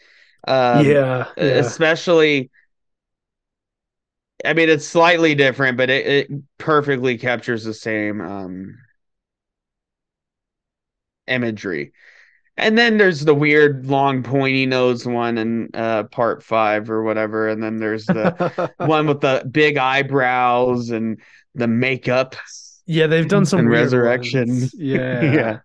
Um, 0.48 0.86
yeah, 0.86 1.28
yeah. 1.38 1.44
especially 1.44 2.50
i 4.46 4.54
mean 4.54 4.70
it's 4.70 4.88
slightly 4.88 5.36
different 5.36 5.78
but 5.78 5.90
it, 5.90 6.08
it 6.08 6.42
perfectly 6.58 7.18
captures 7.18 7.64
the 7.66 7.74
same 7.74 8.22
um 8.22 8.76
imagery. 11.30 11.94
And 12.58 12.78
then 12.78 12.98
there's 12.98 13.24
the 13.24 13.34
weird 13.34 13.86
long 13.86 14.22
pointy 14.22 14.66
nose 14.66 15.06
one 15.06 15.38
in 15.38 15.70
uh 15.74 16.04
part 16.04 16.44
five 16.44 16.90
or 16.90 17.04
whatever 17.04 17.48
and 17.48 17.64
then 17.64 17.78
there's 17.78 18.06
the 18.06 18.74
one 18.80 19.08
with 19.08 19.22
the 19.22 19.48
big 19.50 19.78
eyebrows 19.78 20.90
and 20.90 21.22
the 21.56 21.68
makeup 21.68 22.36
yeah, 22.90 23.06
they've 23.06 23.28
done 23.28 23.46
some 23.46 23.60
and 23.62 23.70
resurrection. 23.70 24.50
ones. 24.50 24.74
Yeah, 24.78 25.22
yeah 25.22 25.60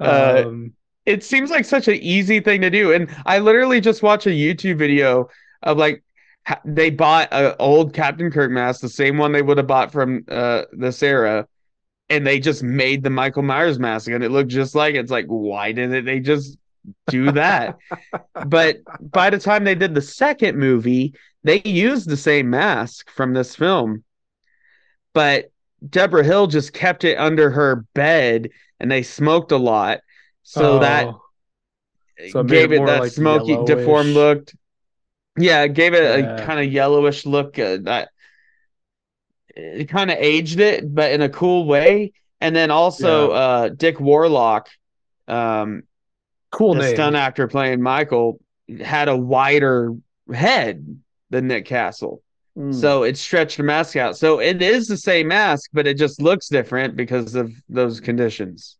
Uh, 0.00 0.42
Um, 0.46 0.72
it 1.06 1.22
seems 1.22 1.50
like 1.50 1.64
such 1.64 1.86
an 1.88 1.94
easy 1.94 2.40
thing 2.40 2.60
to 2.62 2.70
do. 2.70 2.92
And 2.92 3.08
I 3.24 3.38
literally 3.38 3.80
just 3.80 4.02
watched 4.02 4.26
a 4.26 4.30
YouTube 4.30 4.76
video 4.76 5.28
of 5.62 5.78
like 5.78 6.02
ha- 6.46 6.60
they 6.64 6.90
bought 6.90 7.28
an 7.32 7.54
old 7.60 7.94
Captain 7.94 8.30
Kirk 8.30 8.50
mask, 8.50 8.80
the 8.80 8.88
same 8.88 9.18
one 9.18 9.30
they 9.32 9.40
would 9.42 9.56
have 9.58 9.68
bought 9.68 9.92
from 9.92 10.24
uh 10.28 10.64
this 10.72 11.00
era, 11.02 11.46
and 12.10 12.26
they 12.26 12.40
just 12.40 12.62
made 12.64 13.04
the 13.04 13.10
Michael 13.10 13.42
Myers 13.44 13.78
mask, 13.78 14.08
and 14.10 14.24
it 14.24 14.30
looked 14.30 14.50
just 14.50 14.74
like 14.74 14.96
it. 14.96 14.98
it's 14.98 15.10
like 15.12 15.26
why 15.26 15.72
didn't 15.72 16.04
they 16.04 16.20
just 16.20 16.58
do 17.06 17.30
that? 17.32 17.78
but 18.46 18.78
by 19.00 19.30
the 19.30 19.38
time 19.38 19.62
they 19.62 19.76
did 19.76 19.94
the 19.94 20.02
second 20.02 20.58
movie, 20.58 21.14
they 21.44 21.62
used 21.64 22.08
the 22.08 22.16
same 22.16 22.50
mask 22.50 23.10
from 23.10 23.32
this 23.32 23.54
film, 23.54 24.02
but 25.14 25.52
Debra 25.86 26.24
Hill 26.24 26.46
just 26.46 26.72
kept 26.72 27.04
it 27.04 27.16
under 27.18 27.50
her 27.50 27.84
bed, 27.94 28.50
and 28.80 28.90
they 28.90 29.02
smoked 29.02 29.52
a 29.52 29.56
lot. 29.56 30.00
So 30.42 30.78
that 30.78 31.08
oh, 31.08 31.22
So 32.26 32.42
it 32.42 32.46
gave 32.48 32.72
it 32.72 32.72
it, 32.72 32.86
that 32.86 33.00
like, 33.00 33.12
smoky, 33.12 33.52
yellowish. 33.52 33.66
deformed 33.76 34.14
look. 34.14 34.50
Yeah, 35.38 35.62
it 35.62 35.74
gave 35.74 35.94
it 35.94 36.02
Yeah. 36.02 36.34
a 36.34 36.46
kind 36.46 36.60
of 36.60 36.72
yellowish 36.72 37.24
look. 37.26 37.58
Uh, 37.58 37.78
that 37.82 38.08
it 39.54 39.88
kind 39.88 40.10
of 40.10 40.18
aged 40.18 40.60
it, 40.60 40.92
but 40.92 41.12
in 41.12 41.22
a 41.22 41.28
cool 41.28 41.66
way. 41.66 42.12
And 42.40 42.54
then 42.54 42.70
also, 42.70 43.30
uh, 43.30 43.68
Dick 43.70 43.98
Warlock, 44.00 44.68
um, 45.26 45.82
cool 46.50 46.74
the 46.74 46.82
name. 46.82 46.94
stunt 46.94 47.16
actor 47.16 47.48
playing 47.48 47.82
Michael, 47.82 48.40
had 48.80 49.08
a 49.08 49.16
wider 49.16 49.94
head 50.32 51.00
than 51.30 51.48
Nick 51.48 51.66
Castle, 51.66 52.22
Mm. 52.58 52.74
so 52.74 53.04
it 53.04 53.16
stretched 53.16 53.56
the 53.56 53.62
mask 53.62 53.96
out. 53.96 54.16
So 54.18 54.40
it 54.40 54.60
is 54.60 54.88
the 54.88 54.96
same 54.96 55.28
mask, 55.28 55.70
but 55.72 55.86
it 55.86 55.96
just 55.96 56.20
looks 56.20 56.48
different 56.48 56.96
because 56.96 57.34
of 57.36 57.52
those 57.68 58.00
conditions. 58.00 58.76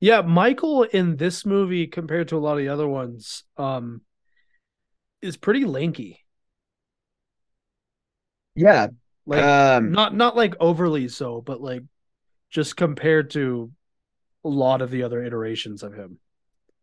Yeah, 0.00 0.22
Michael 0.22 0.82
in 0.84 1.16
this 1.16 1.46
movie 1.46 1.86
compared 1.86 2.28
to 2.28 2.36
a 2.36 2.38
lot 2.38 2.52
of 2.52 2.58
the 2.58 2.68
other 2.68 2.88
ones, 2.88 3.44
um, 3.56 4.02
is 5.22 5.36
pretty 5.36 5.64
lanky. 5.64 6.24
Yeah, 8.54 8.88
Like 9.26 9.44
um, 9.44 9.92
not 9.92 10.14
not 10.14 10.36
like 10.36 10.54
overly 10.58 11.08
so, 11.08 11.40
but 11.40 11.60
like 11.60 11.82
just 12.50 12.76
compared 12.76 13.30
to 13.30 13.70
a 14.44 14.48
lot 14.48 14.82
of 14.82 14.90
the 14.90 15.02
other 15.02 15.22
iterations 15.22 15.82
of 15.82 15.94
him. 15.94 16.18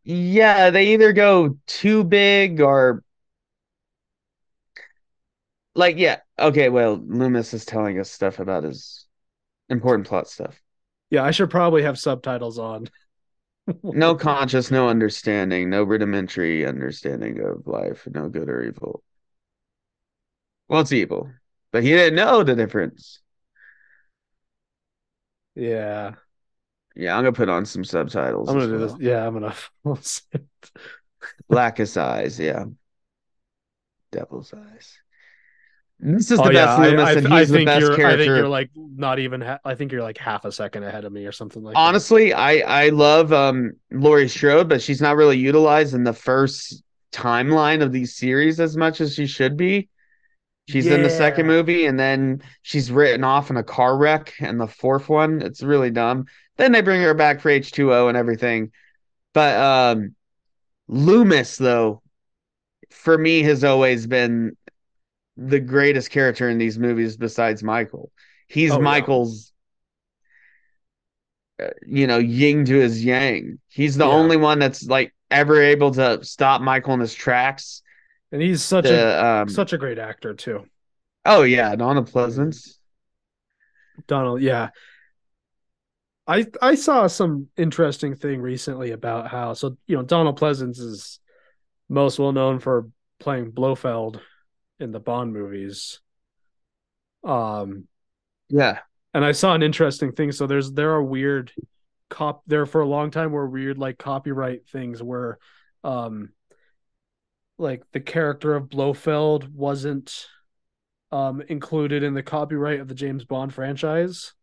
Yeah, 0.03 0.69
they 0.69 0.93
either 0.93 1.13
go 1.13 1.57
too 1.65 2.03
big 2.03 2.61
or 2.61 3.03
like 5.75 5.97
yeah, 5.97 6.19
okay, 6.39 6.69
well, 6.69 6.95
Loomis 6.95 7.53
is 7.53 7.65
telling 7.65 7.99
us 7.99 8.09
stuff 8.11 8.39
about 8.39 8.63
his 8.63 9.05
important 9.69 10.07
plot 10.07 10.27
stuff. 10.29 10.61
Yeah, 11.09 11.23
I 11.23 11.31
should 11.31 11.49
probably 11.49 11.83
have 11.83 11.99
subtitles 11.99 12.59
on. 12.59 12.89
No 13.83 14.13
conscious, 14.13 14.69
no 14.69 14.89
understanding, 14.89 15.71
no 15.71 15.81
rudimentary 15.83 16.65
understanding 16.67 17.39
of 17.39 17.65
life, 17.65 18.07
no 18.11 18.29
good 18.29 18.47
or 18.47 18.61
evil. 18.61 19.01
Well, 20.67 20.81
it's 20.81 20.91
evil, 20.91 21.31
but 21.71 21.81
he 21.83 21.89
didn't 21.89 22.15
know 22.15 22.43
the 22.43 22.55
difference. 22.55 23.21
Yeah, 25.55 26.15
Yeah, 26.95 27.15
I'm 27.17 27.23
gonna 27.23 27.33
put 27.33 27.49
on 27.49 27.65
some 27.65 27.83
subtitles. 27.83 28.49
I'm 28.49 28.55
gonna 28.55 28.67
do 28.67 28.79
well. 28.79 28.97
this. 28.97 29.07
Yeah, 29.07 29.27
I'm 29.27 29.33
gonna. 29.33 29.55
Blackest 31.49 31.97
eyes, 31.97 32.39
yeah. 32.39 32.65
Devil's 34.11 34.51
eyes. 34.51 34.99
This 35.99 36.29
is 36.29 36.37
the 36.37 36.43
oh 36.43 36.49
yeah, 36.51 36.65
best 36.65 36.79
I, 36.79 36.89
Loomis, 36.89 37.07
I, 37.07 37.11
and 37.13 37.27
I 37.27 37.39
he's 37.39 37.49
the 37.49 37.57
think 37.57 37.67
best 37.67 37.81
you're. 37.81 38.05
I 38.05 38.17
think 38.17 38.27
you're 38.27 38.47
like 38.49 38.69
not 38.75 39.19
even. 39.19 39.41
Ha- 39.41 39.59
I 39.63 39.75
think 39.75 39.91
you're 39.91 40.03
like 40.03 40.17
half 40.17 40.45
a 40.45 40.51
second 40.51 40.83
ahead 40.83 41.05
of 41.05 41.11
me 41.11 41.25
or 41.25 41.31
something 41.31 41.63
like. 41.63 41.73
that. 41.73 41.79
Honestly, 41.79 42.33
I 42.33 42.85
I 42.85 42.89
love 42.89 43.31
um 43.31 43.73
Laurie 43.91 44.27
Strode, 44.27 44.67
but 44.69 44.81
she's 44.81 45.01
not 45.01 45.15
really 45.15 45.37
utilized 45.37 45.93
in 45.93 46.03
the 46.03 46.13
first 46.13 46.83
timeline 47.11 47.81
of 47.81 47.91
these 47.91 48.15
series 48.15 48.59
as 48.59 48.75
much 48.75 48.99
as 48.99 49.15
she 49.15 49.25
should 49.25 49.55
be. 49.55 49.89
She's 50.67 50.87
in 50.87 51.03
the 51.03 51.09
second 51.09 51.47
movie, 51.47 51.85
and 51.85 51.99
then 51.99 52.41
she's 52.63 52.91
written 52.91 53.23
off 53.23 53.49
in 53.49 53.57
a 53.57 53.63
car 53.63 53.97
wreck 53.97 54.33
in 54.39 54.57
the 54.57 54.67
fourth 54.67 55.09
one. 55.09 55.41
It's 55.41 55.63
really 55.63 55.91
dumb. 55.91 56.25
Then 56.57 56.71
they 56.71 56.81
bring 56.81 57.01
her 57.01 57.13
back 57.13 57.39
for 57.39 57.49
H 57.49 57.71
two 57.71 57.93
O 57.93 58.07
and 58.09 58.17
everything. 58.17 58.71
But 59.33 59.55
um 59.57 60.15
Loomis, 60.87 61.57
though, 61.57 62.01
for 62.91 63.17
me, 63.17 63.43
has 63.43 63.63
always 63.63 64.07
been 64.07 64.55
the 65.37 65.59
greatest 65.59 66.11
character 66.11 66.49
in 66.49 66.57
these 66.57 66.77
movies 66.79 67.17
besides 67.17 67.63
Michael. 67.63 68.11
He's 68.47 68.71
Oh, 68.71 68.77
yeah. 68.77 68.81
Michael's 68.83 69.51
uh, 71.61 71.67
you 71.85 72.05
know, 72.07 72.17
yin 72.17 72.65
to 72.65 72.75
his 72.75 73.03
yang. 73.03 73.59
He's 73.69 73.95
the 73.97 74.05
Yeah. 74.05 74.11
only 74.13 74.37
one 74.37 74.59
that's 74.59 74.85
like 74.87 75.13
ever 75.31 75.61
able 75.61 75.91
to 75.91 76.23
stop 76.23 76.61
Michael 76.61 76.93
in 76.93 76.99
his 76.99 77.13
tracks. 77.13 77.81
and 78.31 78.41
he's 78.41 78.61
such 78.63 78.85
a 78.85 79.25
um, 79.25 79.49
such 79.49 79.71
a 79.73 79.77
great 79.77 79.97
actor 79.99 80.33
too. 80.33 80.65
oh 81.25 81.43
yeah, 81.43 81.75
Donna 81.75 82.03
Pleasance. 82.03 82.79
Donald, 84.07 84.41
yeah. 84.41 84.69
I 86.27 86.47
I 86.61 86.75
saw 86.75 87.07
some 87.07 87.47
interesting 87.55 88.15
thing 88.15 88.41
recently 88.41 88.91
about 88.91 89.27
how 89.29 89.53
so 89.53 89.77
you 89.85 89.95
know 89.95 90.03
Donald 90.03 90.39
Pleasence 90.39 90.79
is 90.79 91.19
most 91.87 92.19
well 92.19 92.31
known 92.31 92.59
for 92.59 92.87
playing 93.19 93.51
Blofeld 93.51 94.19
in 94.79 94.91
the 94.91 94.99
Bond 94.99 95.33
movies. 95.33 95.99
Um 97.23 97.87
Yeah. 98.49 98.79
and 99.13 99.23
I 99.23 99.31
saw 99.31 99.53
an 99.53 99.63
interesting 99.63 100.11
thing. 100.11 100.31
So 100.31 100.47
there's 100.47 100.71
there 100.71 100.91
are 100.91 101.03
weird 101.03 101.51
cop 102.09 102.43
there 102.45 102.65
for 102.65 102.81
a 102.81 102.87
long 102.87 103.09
time 103.11 103.31
were 103.31 103.49
weird 103.49 103.77
like 103.77 103.97
copyright 103.97 104.67
things 104.67 105.01
where 105.01 105.39
um 105.83 106.29
like 107.57 107.83
the 107.93 107.99
character 107.99 108.55
of 108.55 108.69
Blofeld 108.69 109.53
wasn't 109.53 110.27
um 111.11 111.41
included 111.41 112.03
in 112.03 112.13
the 112.13 112.23
copyright 112.23 112.79
of 112.79 112.87
the 112.87 112.95
James 112.95 113.25
Bond 113.25 113.53
franchise. 113.53 114.33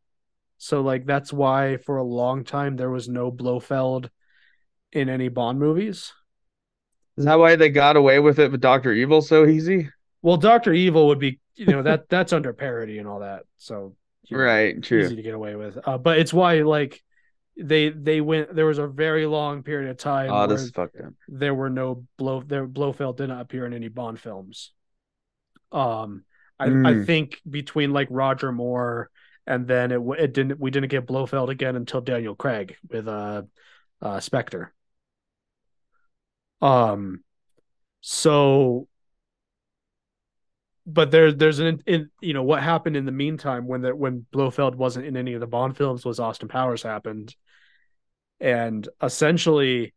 So 0.59 0.81
like 0.81 1.07
that's 1.07 1.33
why 1.33 1.77
for 1.79 1.97
a 1.97 2.05
long 2.05 2.45
time 2.45 2.77
there 2.77 2.91
was 2.91 3.09
no 3.09 3.31
Blofeld 3.31 4.11
in 4.93 5.09
any 5.09 5.29
Bond 5.29 5.59
movies. 5.59 6.13
Is 7.17 7.25
that 7.27 7.39
why 7.39 7.57
they 7.57 7.69
got 7.69 7.97
away 7.97 8.19
with 8.19 8.39
it 8.39 8.51
with 8.51 8.61
Doctor 8.61 8.93
Evil 8.93 9.21
so 9.23 9.47
easy? 9.47 9.91
Well, 10.23 10.37
Doctor 10.37 10.73
Evil 10.73 11.09
would 11.09 11.19
be 11.19 11.41
you 11.55 11.67
know 11.67 11.83
that 11.83 12.05
that's 12.09 12.33
under 12.33 12.53
parody 12.53 12.99
and 12.99 13.09
all 13.09 13.21
that. 13.21 13.45
So 13.59 13.95
you 14.29 14.39
know, 14.39 14.45
Right, 14.45 14.83
true. 14.83 15.07
easy 15.07 15.17
to 15.17 15.23
get 15.23 15.35
away 15.35 15.57
with. 15.57 15.79
Uh, 15.85 15.99
but 15.99 16.19
it's 16.19 16.33
why 16.33 16.63
like 16.63 17.03
they 17.57 17.91
they 17.91 18.21
went 18.21 18.55
there 18.55 18.67
was 18.67 18.79
a 18.79 18.87
very 18.87 19.27
long 19.27 19.63
period 19.63 19.91
of 19.91 19.97
time 19.99 20.31
Oh, 20.31 20.47
this 20.47 20.63
is 20.63 20.71
fucked 20.71 20.97
up. 21.01 21.13
there 21.29 21.55
were 21.55 21.71
no 21.71 22.07
blow 22.19 22.43
there 22.43 22.67
Blofeld 22.67 23.17
did 23.17 23.29
not 23.29 23.41
appear 23.43 23.67
in 23.67 23.75
any 23.75 23.89
Bond 23.89 24.19
films. 24.21 24.73
Um 25.71 26.25
I, 26.59 26.67
I 26.85 26.95
Mm. 26.95 27.07
think 27.07 27.41
between 27.49 27.93
like 27.93 28.09
Roger 28.11 28.53
Moore 28.53 29.11
and 29.47 29.67
then 29.67 29.91
it 29.91 30.01
it 30.19 30.33
didn't 30.33 30.61
we 30.61 30.71
didn't 30.71 30.91
get 30.91 31.07
Blofeld 31.07 31.51
again 31.51 31.77
until 31.77 32.01
Daniel 32.01 32.35
Craig 32.35 32.77
with 32.89 33.09
uh 33.09 33.43
uh 34.01 34.21
Spectre. 34.21 34.73
Um 36.61 37.25
so 38.01 38.89
but 40.87 41.11
there 41.11 41.33
there's 41.33 41.59
an 41.61 41.81
in 41.87 42.11
you 42.21 42.35
know 42.35 42.43
what 42.43 42.63
happened 42.63 42.97
in 42.97 43.05
the 43.05 43.13
meantime 43.13 43.67
when 43.67 43.83
the 43.83 43.95
when 43.95 44.27
Blofeld 44.33 44.75
wasn't 44.75 45.07
in 45.07 45.17
any 45.17 45.35
of 45.35 45.41
the 45.41 45.47
Bond 45.47 45.77
films 45.77 46.05
was 46.05 46.19
Austin 46.19 46.49
Powers 46.49 46.83
happened. 46.83 47.35
And 48.41 48.89
essentially 49.01 49.95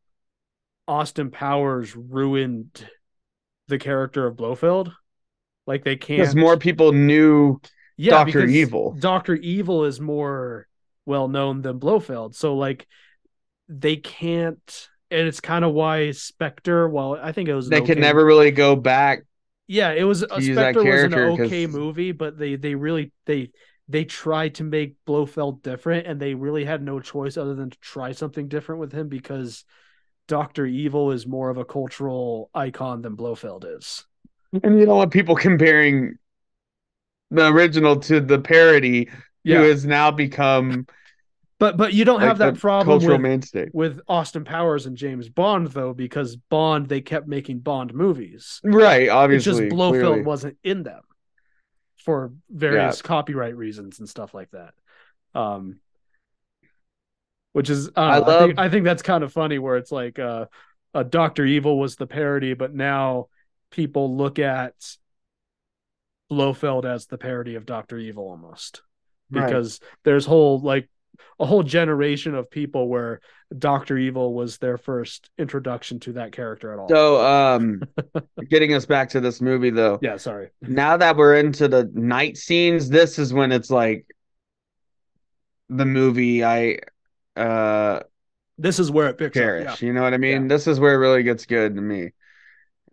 Austin 0.88 1.32
Powers 1.32 1.96
ruined 1.96 2.88
the 3.68 3.80
character 3.80 4.28
of 4.28 4.36
Blofeld. 4.36 4.92
Like 5.66 5.84
they 5.84 5.96
can't 5.96 6.20
Because 6.20 6.36
more 6.36 6.58
people 6.58 6.92
knew 6.92 7.60
yeah, 7.98 8.24
Dr. 8.24 8.46
Evil. 8.46 8.96
Doctor 9.00 9.34
Evil 9.34 9.86
is 9.86 10.00
more 10.00 10.68
well 11.08 11.28
known 11.28 11.64
than 11.64 11.80
Blofeld. 11.80 12.36
So 12.36 12.56
like 12.56 12.86
they 13.68 13.96
can't 13.96 14.90
and 15.12 15.28
it's 15.28 15.40
kind 15.40 15.64
of 15.64 15.74
why 15.74 16.12
Spectre, 16.12 16.88
well, 16.90 17.18
I 17.22 17.32
think 17.32 17.50
it 17.50 17.56
was 17.56 17.70
they 17.70 17.82
could 17.82 17.98
never 17.98 18.24
really 18.24 18.52
go 18.52 18.76
back. 18.76 19.24
Yeah, 19.68 19.92
it 19.92 20.04
was 20.04 20.24
uh, 20.24 20.28
a 20.32 20.42
Spectre 20.42 20.84
was 20.84 21.04
an 21.04 21.12
character 21.12 21.28
'cause- 21.38 21.46
okay 21.48 21.68
movie, 21.68 22.12
but 22.12 22.38
they 22.38 22.56
they 22.56 22.76
really 22.76 23.12
they 23.26 23.52
they 23.88 24.04
tried 24.06 24.56
to 24.56 24.64
make 24.64 24.96
Blofeld 25.06 25.62
different, 25.62 26.08
and 26.08 26.20
they 26.20 26.34
really 26.34 26.66
had 26.66 26.82
no 26.82 27.00
choice 27.00 27.38
other 27.38 27.54
than 27.56 27.70
to 27.70 27.80
try 27.80 28.12
something 28.14 28.48
different 28.48 28.82
with 28.82 28.92
him 28.92 29.10
because 29.10 29.64
Doctor 30.28 30.66
Evil 30.66 31.12
is 31.12 31.28
more 31.28 31.50
of 31.52 31.58
a 31.58 31.66
cultural 31.66 32.50
icon 32.56 33.02
than 33.04 33.16
Blofeld 33.16 33.66
is. 33.78 34.06
And 34.64 34.80
you 34.80 34.86
don't 34.86 34.98
want 34.98 35.12
people 35.14 35.36
comparing 35.36 36.16
the 37.32 37.48
original 37.48 37.98
to 38.02 38.20
the 38.22 38.40
parody, 38.40 39.10
Yeah. 39.44 39.58
who 39.60 39.64
has 39.70 39.86
now 39.86 40.12
become 40.12 40.88
But 41.58 41.78
but 41.78 41.94
you 41.94 42.04
don't 42.04 42.20
like 42.20 42.28
have 42.28 42.38
that 42.40 42.58
problem 42.60 42.86
cultural 43.00 43.14
with, 43.18 43.22
mainstay. 43.22 43.70
with 43.74 44.02
Austin 44.10 44.44
Powers 44.44 44.86
and 44.88 44.98
James 44.98 45.30
Bond 45.30 45.68
though, 45.68 45.94
because 45.94 46.36
Bond 46.36 46.90
they 46.90 47.00
kept 47.02 47.28
making 47.28 47.60
Bond 47.60 47.94
movies. 47.94 48.60
Right, 48.64 49.04
It's 49.04 49.12
obviously. 49.12 49.52
just 49.52 49.70
Blofeld 49.76 50.02
clearly. 50.02 50.22
wasn't 50.24 50.58
in 50.64 50.84
them 50.84 51.02
for 51.98 52.34
various 52.50 53.02
copyright 53.02 53.56
reasons 53.56 54.00
and 54.00 54.08
stuff 54.10 54.34
like 54.34 54.52
that. 54.52 54.74
Um, 55.34 55.80
which 57.54 57.70
is 57.70 57.90
I, 57.96 58.18
I 58.18 58.20
don't 58.20 58.30
I, 58.30 58.40
think, 58.40 58.58
love- 58.58 58.66
I 58.66 58.70
think 58.70 58.84
that's 58.86 59.02
kind 59.02 59.24
of 59.24 59.32
funny 59.32 59.58
where 59.58 59.78
it's 59.78 59.92
like 59.94 60.20
uh, 60.20 60.46
a 60.94 61.04
Doctor 61.06 61.46
Evil 61.46 61.80
was 61.80 61.96
the 61.96 62.06
parody, 62.08 62.54
but 62.54 62.74
now 62.74 63.28
people 63.72 64.18
look 64.18 64.40
at 64.40 64.74
Blofeld 66.30 66.86
as 66.86 67.06
the 67.06 67.18
parody 67.18 67.56
of 67.56 67.66
Doctor 67.66 67.98
Evil 67.98 68.26
almost 68.30 68.82
Right. 69.32 69.46
because 69.46 69.80
there's 70.04 70.26
whole 70.26 70.60
like 70.60 70.90
a 71.40 71.46
whole 71.46 71.64
generation 71.64 72.36
of 72.36 72.50
people 72.50 72.88
where 72.88 73.22
Doctor 73.58 73.98
Evil 73.98 74.34
was 74.34 74.58
their 74.58 74.78
first 74.78 75.30
introduction 75.38 76.00
to 76.02 76.14
that 76.14 76.32
character 76.32 76.74
at 76.74 76.80
all. 76.80 76.88
So, 76.90 77.26
um, 77.26 77.82
getting 78.50 78.74
us 78.74 78.86
back 78.86 79.10
to 79.10 79.20
this 79.20 79.42
movie 79.42 79.70
though. 79.70 80.00
yeah, 80.02 80.18
sorry. 80.18 80.50
Now 80.62 80.98
that 80.98 81.16
we're 81.16 81.36
into 81.36 81.68
the 81.68 81.90
night 81.94 82.38
scenes, 82.38 82.90
this 82.90 83.20
is 83.20 83.34
when 83.34 83.52
it's 83.52 83.70
like 83.70 84.06
the 85.70 85.86
movie 85.86 86.44
I 86.44 86.78
uh 87.36 88.02
This 88.58 88.80
is 88.80 88.92
where 88.92 89.10
it 89.10 89.18
picks 89.18 89.36
cherish. 89.36 89.68
up. 89.68 89.82
You 89.82 89.94
know 89.94 90.04
what 90.04 90.14
I 90.14 90.18
mean? 90.18 90.44
Yeah. 90.44 90.48
This 90.48 90.68
is 90.68 90.80
where 90.80 90.94
it 90.94 90.98
really 90.98 91.24
gets 91.24 91.46
good 91.46 91.76
to 91.76 91.82
me. 91.82 92.12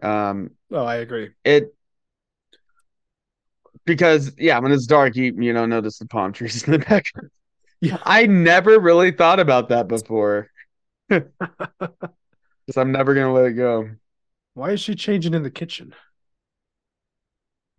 Um, 0.02 0.50
Oh, 0.70 0.84
I 0.84 0.96
agree. 0.96 1.30
it 1.44 1.74
because 3.84 4.32
yeah, 4.38 4.58
when 4.58 4.72
it's 4.72 4.86
dark, 4.86 5.16
you 5.16 5.34
you 5.38 5.52
don't 5.52 5.68
notice 5.70 5.98
the 5.98 6.06
palm 6.06 6.32
trees 6.32 6.62
in 6.64 6.72
the 6.72 6.78
background. 6.90 7.30
Yeah. 7.82 7.98
I 8.04 8.26
never 8.26 8.78
really 8.78 9.10
thought 9.10 9.40
about 9.40 9.68
that 9.68 9.88
before. 9.88 10.48
Because 11.10 12.76
I'm 12.76 12.92
never 12.92 13.12
gonna 13.12 13.32
let 13.32 13.46
it 13.46 13.52
go. 13.54 13.90
Why 14.54 14.70
is 14.70 14.80
she 14.80 14.94
changing 14.94 15.34
in 15.34 15.42
the 15.42 15.50
kitchen? 15.50 15.94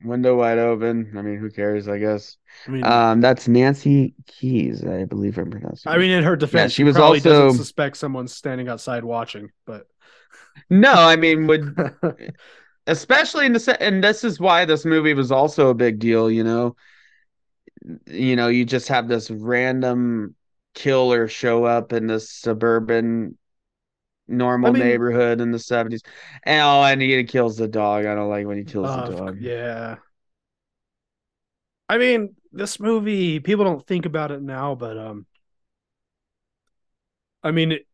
Window 0.04 0.38
wide 0.38 0.58
open. 0.58 1.14
I 1.18 1.22
mean, 1.22 1.38
who 1.38 1.50
cares? 1.50 1.88
I 1.88 1.98
guess. 1.98 2.36
I 2.68 2.72
mean, 2.72 2.84
Um, 2.84 3.22
that's 3.22 3.48
Nancy 3.48 4.14
Kyes, 4.28 4.86
I 4.86 5.06
believe 5.06 5.38
I'm 5.38 5.50
pronouncing. 5.50 5.90
I 5.90 5.98
mean, 5.98 6.12
in 6.12 6.24
her 6.24 6.36
defense, 6.36 6.74
she 6.74 6.78
she 6.78 6.84
was 6.84 6.96
probably 6.96 7.20
also- 7.20 7.46
doesn't 7.46 7.58
suspect 7.60 7.96
someone's 7.96 8.36
standing 8.36 8.68
outside 8.68 9.06
watching, 9.06 9.50
but 9.66 9.88
no, 10.70 10.92
I 10.92 11.16
mean, 11.16 11.48
would 11.48 11.74
especially 12.88 13.46
in 13.46 13.54
the 13.54 13.60
set, 13.62 13.82
and 13.82 14.04
this 14.04 14.26
is 14.26 14.40
why 14.40 14.66
this 14.66 14.84
movie 14.84 15.14
was 15.14 15.32
also 15.32 15.70
a 15.70 15.74
big 15.74 16.00
deal. 16.00 16.30
You 16.30 16.44
know, 16.44 16.76
you 18.08 18.36
know, 18.36 18.48
you 18.48 18.66
just 18.66 18.88
have 18.88 19.08
this 19.08 19.30
random 19.30 20.36
killer 20.74 21.28
show 21.28 21.66
up 21.66 21.94
in 21.94 22.08
this 22.08 22.30
suburban 22.32 23.38
normal 24.28 24.70
I 24.70 24.74
mean- 24.74 24.84
neighborhood 24.84 25.42
in 25.42 25.52
the 25.52 25.60
70s 25.60 26.02
and 26.44 26.62
oh 26.62 26.84
and 26.84 27.02
he 27.02 27.24
kills 27.26 27.58
the 27.58 27.68
dog 27.68 28.06
i 28.06 28.16
don't 28.16 28.30
like 28.30 28.48
when 28.48 28.58
he 28.58 28.64
kills 28.66 28.94
Uh, 28.94 29.04
the 29.06 29.16
dog 29.16 29.40
yeah. 29.40 29.98
I 31.90 31.98
mean, 31.98 32.36
this 32.52 32.80
movie, 32.80 33.40
people 33.40 33.66
don't 33.66 33.86
think 33.86 34.06
about 34.06 34.32
it 34.32 34.42
now, 34.42 34.76
but 34.76 34.98
um, 34.98 35.26
I 37.44 37.52
mean, 37.52 37.74
it, 37.74 37.88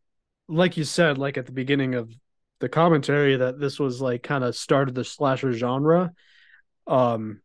like 0.48 0.76
you 0.76 0.84
said, 0.84 1.18
like 1.18 1.38
at 1.38 1.46
the 1.46 1.52
beginning 1.52 1.94
of 1.94 2.12
the 2.60 2.68
commentary, 2.68 3.36
that 3.36 3.58
this 3.60 3.78
was 3.78 4.00
like 4.00 4.22
kind 4.22 4.44
of 4.44 4.56
started 4.56 4.94
the 4.94 5.04
slasher 5.04 5.52
genre. 5.52 6.12
Um, 6.86 7.42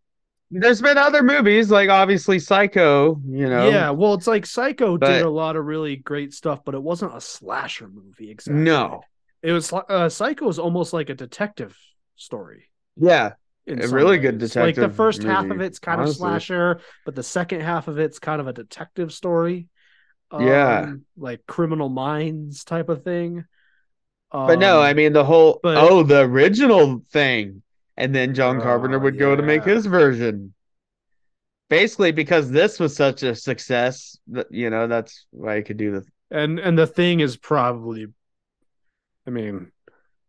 there's 0.62 0.82
been 0.82 0.98
other 0.98 1.22
movies 1.24 1.70
like 1.72 1.90
obviously 1.90 2.40
psycho 2.40 3.20
you 3.28 3.48
know 3.50 3.70
yeah, 3.70 3.90
well, 3.92 4.14
it's 4.14 4.28
like 4.28 4.46
Psycho 4.46 4.98
But- 4.98 5.08
did 5.12 5.22
a 5.24 5.30
lot 5.30 5.56
of 5.56 5.66
really 5.66 5.96
great 5.98 6.34
stuff, 6.34 6.64
but 6.66 6.76
it 6.76 6.82
wasn't 6.82 7.16
a 7.16 7.22
slasher 7.22 7.88
movie 7.88 8.30
exactly. 8.32 8.62
no 8.64 9.02
It 9.44 9.52
was 9.52 9.72
uh, 9.74 10.10
Psycho 10.10 10.48
is 10.50 10.60
almost 10.60 10.94
like 10.94 11.10
a 11.10 11.16
detective 11.16 11.78
story. 12.16 12.70
yeah 12.98 13.34
A 13.68 13.88
really 13.88 14.18
good 14.20 14.40
ways. 14.42 14.56
Like 14.56 14.76
the 14.76 14.82
detective 14.82 14.96
first 14.96 15.24
half 15.24 15.50
of 15.50 15.60
it's 15.62 15.80
kind 15.80 16.02
honestly. 16.02 16.14
of 16.14 16.18
slasher, 16.32 16.80
but 17.06 17.16
the 17.16 17.24
second 17.24 17.62
half 17.62 17.88
of 17.88 18.00
it's 18.00 18.20
kind 18.20 18.40
of 18.42 18.48
a 18.48 18.54
detective 18.54 19.12
story. 19.12 19.68
Yeah. 20.32 20.80
Um, 20.82 21.06
like 21.18 21.46
Criminal 21.48 21.90
Minds 21.90 22.64
type 22.64 22.90
of 22.90 23.04
thing. 23.04 23.46
but 24.32 24.60
no 24.60 24.80
Um, 24.80 24.84
i 24.86 24.94
mean 24.94 25.14
the 25.14 25.24
whole 25.24 25.60
but- 25.64 25.78
oh 25.78 26.04
the 26.04 26.22
original 26.22 27.02
thing 27.12 27.62
and 27.98 28.14
then 28.14 28.34
john 28.34 28.58
Oh, 28.58 28.62
carpenter 28.62 29.00
would 29.00 29.18
go 29.18 29.36
to 29.36 29.44
make 29.44 29.64
his 29.64 29.86
version. 29.86 30.54
Basically 31.68 32.12
because 32.12 32.52
this 32.52 32.80
was 32.80 32.96
such 32.96 33.24
a 33.24 33.34
success 33.36 34.18
that 34.28 34.48
you 34.52 34.70
know 34.70 34.88
that's 34.88 35.26
why 35.32 35.58
he 35.58 35.64
could 35.64 35.78
do 35.78 35.92
the 35.92 36.06
and 36.30 36.60
and 36.60 36.78
the 36.78 36.86
thing 36.88 37.22
is 37.22 37.38
probably, 37.38 38.08
I 39.26 39.30
mean, 39.32 39.72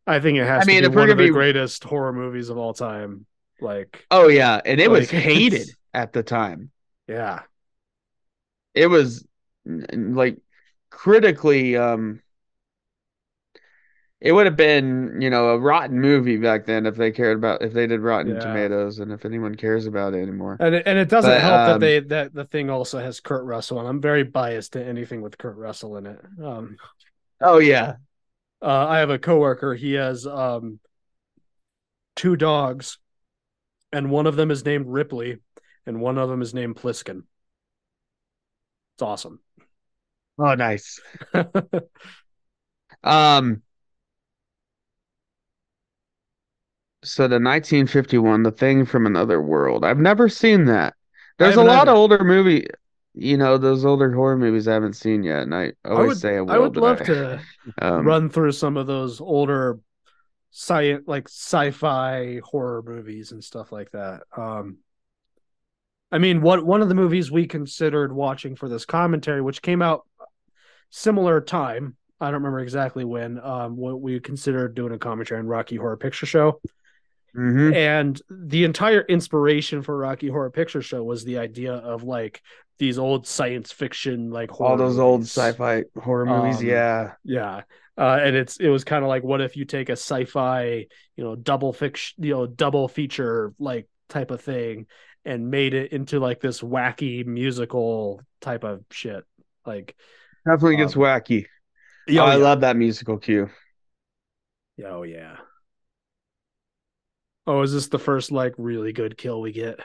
I 0.06 0.20
think 0.20 0.38
it 0.38 0.46
has 0.46 0.62
I 0.62 0.66
mean, 0.66 0.82
to 0.82 0.90
be 0.90 0.96
one 0.96 1.10
of 1.10 1.18
the 1.18 1.24
be- 1.24 1.30
great 1.30 1.56
was 1.56 2.12
movies 2.12 2.48
of 2.48 2.56
all 2.56 2.72
time. 2.72 3.26
Like, 3.60 4.06
oh 4.10 4.28
yeah. 4.28 4.60
And 4.64 4.80
it 4.80 4.90
was 4.90 5.10
hated 5.10 5.54
it's- 5.60 5.76
at 5.92 6.12
the 6.12 6.22
time. 6.22 6.70
Yeah, 7.06 7.42
it 8.74 8.86
was 8.86 9.26
like 9.66 10.38
critically 10.90 11.76
um 11.76 12.20
it 14.20 14.32
would 14.32 14.46
have 14.46 14.56
been, 14.56 15.20
you 15.20 15.30
know, 15.30 15.50
a 15.50 15.58
rotten 15.58 16.00
movie 16.00 16.36
back 16.38 16.64
then 16.66 16.86
if 16.86 16.96
they 16.96 17.10
cared 17.12 17.36
about 17.38 17.62
if 17.62 17.72
they 17.72 17.86
did 17.86 18.00
Rotten 18.00 18.38
Yeah. 18.38 18.38
Tomatoes 18.38 18.98
and 18.98 19.12
if 19.12 19.24
anyone 19.24 19.54
cares 19.54 19.86
about 19.86 20.14
it 20.14 20.22
anymore. 20.22 20.58
And 20.58 20.74
it, 20.74 20.84
and 20.86 20.98
it 20.98 21.08
doesn't 21.10 21.34
But, 21.34 21.42
help 21.42 21.64
that 21.64 21.78
um, 21.78 21.80
they 21.80 22.00
that 22.00 22.32
the 22.32 22.44
thing 22.46 22.70
also 22.70 22.98
has 22.98 23.20
Kurt 23.20 23.44
Russell, 23.44 23.78
and 23.78 23.86
I'm 23.88 24.00
very 24.00 24.22
biased 24.24 24.72
to 24.72 24.82
anything 24.84 25.20
with 25.20 25.36
Kurt 25.36 25.56
Russell 25.56 25.96
in 25.98 26.06
it. 26.06 26.20
Um, 26.42 26.78
Oh 27.40 27.58
yeah. 27.58 27.96
uh, 28.62 28.86
I 28.88 28.98
have 28.98 29.10
a 29.10 29.18
coworker. 29.18 29.74
He 29.74 29.92
has 29.94 30.26
um, 30.26 30.80
two 32.16 32.34
dogs, 32.36 32.98
and 33.92 34.10
one 34.10 34.26
of 34.26 34.36
them 34.36 34.50
is 34.50 34.64
named 34.64 34.86
Ripley, 34.88 35.38
and 35.86 36.00
one 36.00 36.18
of 36.18 36.28
them 36.28 36.42
is 36.42 36.54
named 36.54 36.76
Pliskin. 36.76 37.24
It's 38.94 39.02
awesome. 39.02 39.40
Oh 40.38 40.54
nice. 40.54 41.00
Um 43.02 43.62
so 47.06 47.22
the 47.24 47.36
1951 47.36 48.42
The 48.42 48.50
Thing 48.50 48.84
from 48.84 49.06
Another 49.06 49.40
World. 49.40 49.84
I've 49.84 49.98
never 49.98 50.28
seen 50.28 50.64
that. 50.66 50.94
There's 51.38 51.56
a 51.56 51.62
lot 51.62 51.82
either. 51.82 51.92
of 51.92 51.96
older 51.98 52.24
movie, 52.24 52.66
you 53.14 53.36
know, 53.36 53.58
those 53.58 53.84
older 53.84 54.12
horror 54.12 54.36
movies 54.36 54.66
I 54.66 54.72
haven't 54.74 54.94
seen 54.94 55.22
yet, 55.22 55.42
and 55.42 55.54
I 55.54 55.72
always 55.84 56.08
would- 56.08 56.16
say 56.18 56.36
I 56.36 56.40
will. 56.40 56.50
I 56.52 56.58
would 56.58 56.76
love 56.76 57.00
I- 57.02 57.04
to 57.04 57.40
um, 57.82 58.06
run 58.06 58.28
through 58.30 58.52
some 58.52 58.76
of 58.76 58.86
those 58.86 59.20
older 59.20 59.78
science 60.50 61.04
like 61.06 61.28
sci-fi 61.28 62.40
horror 62.42 62.82
movies 62.86 63.32
and 63.32 63.44
stuff 63.44 63.72
like 63.72 63.90
that. 63.90 64.22
Um 64.36 64.78
I 66.10 66.18
mean, 66.18 66.40
what 66.40 66.64
one 66.64 66.80
of 66.82 66.88
the 66.88 66.94
movies 66.94 67.30
we 67.30 67.46
considered 67.46 68.12
watching 68.12 68.56
for 68.56 68.68
this 68.68 68.86
commentary, 68.86 69.42
which 69.42 69.60
came 69.60 69.82
out 69.82 70.06
similar 70.90 71.40
time, 71.40 71.96
I 72.20 72.26
don't 72.26 72.34
remember 72.34 72.60
exactly 72.60 73.04
when, 73.04 73.38
um, 73.40 73.76
what 73.76 74.00
we 74.00 74.18
considered 74.20 74.74
doing 74.74 74.92
a 74.92 74.98
commentary 74.98 75.40
on 75.40 75.46
Rocky 75.46 75.76
Horror 75.76 75.96
Picture 75.96 76.24
Show. 76.24 76.60
Mhm. 77.36 77.74
And 77.74 78.20
the 78.30 78.64
entire 78.64 79.02
inspiration 79.02 79.82
for 79.82 79.96
Rocky 79.96 80.28
Horror 80.28 80.50
Picture 80.50 80.82
Show 80.82 81.02
was 81.04 81.24
the 81.24 81.38
idea 81.38 81.74
of 81.74 82.02
like 82.02 82.42
these 82.78 82.98
old 82.98 83.26
science 83.26 83.72
fiction, 83.72 84.30
like 84.30 84.50
horror 84.50 84.70
all 84.70 84.76
those 84.76 84.98
old 84.98 85.22
sci-fi 85.22 85.84
horror 86.00 86.26
movies. 86.26 86.60
Um, 86.60 86.66
yeah. 86.66 87.12
Yeah. 87.24 87.62
Uh, 87.98 88.18
and 88.22 88.36
it's 88.36 88.58
it 88.58 88.68
was 88.68 88.84
kind 88.84 89.02
of 89.02 89.08
like 89.08 89.24
what 89.24 89.40
if 89.40 89.56
you 89.56 89.64
take 89.64 89.88
a 89.88 89.92
sci-fi, 89.92 90.86
you 91.16 91.24
know, 91.24 91.34
double 91.34 91.72
fiction, 91.72 92.22
you 92.24 92.32
know, 92.32 92.46
double 92.46 92.88
feature 92.88 93.54
like 93.58 93.88
type 94.08 94.30
of 94.30 94.40
thing 94.40 94.86
and 95.24 95.50
made 95.50 95.74
it 95.74 95.92
into 95.92 96.20
like 96.20 96.40
this 96.40 96.60
wacky 96.60 97.24
musical 97.24 98.20
type 98.40 98.64
of 98.64 98.84
shit. 98.90 99.24
Like 99.64 99.96
Definitely 100.46 100.76
gets 100.76 100.94
um, 100.94 101.02
wacky. 101.02 101.46
yeah, 102.06 102.22
oh, 102.22 102.26
I 102.26 102.36
yeah. 102.36 102.44
love 102.44 102.60
that 102.60 102.76
musical 102.76 103.18
cue. 103.18 103.50
Oh 104.84 105.02
yeah. 105.02 105.36
Oh, 107.46 107.62
is 107.62 107.72
this 107.72 107.88
the 107.88 107.98
first 107.98 108.32
like 108.32 108.54
really 108.58 108.92
good 108.92 109.16
kill 109.16 109.40
we 109.40 109.52
get? 109.52 109.78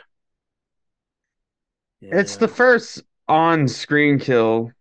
It's 2.01 2.35
the 2.37 2.47
first 2.47 3.03
on-screen 3.27 4.19
kill. 4.19 4.71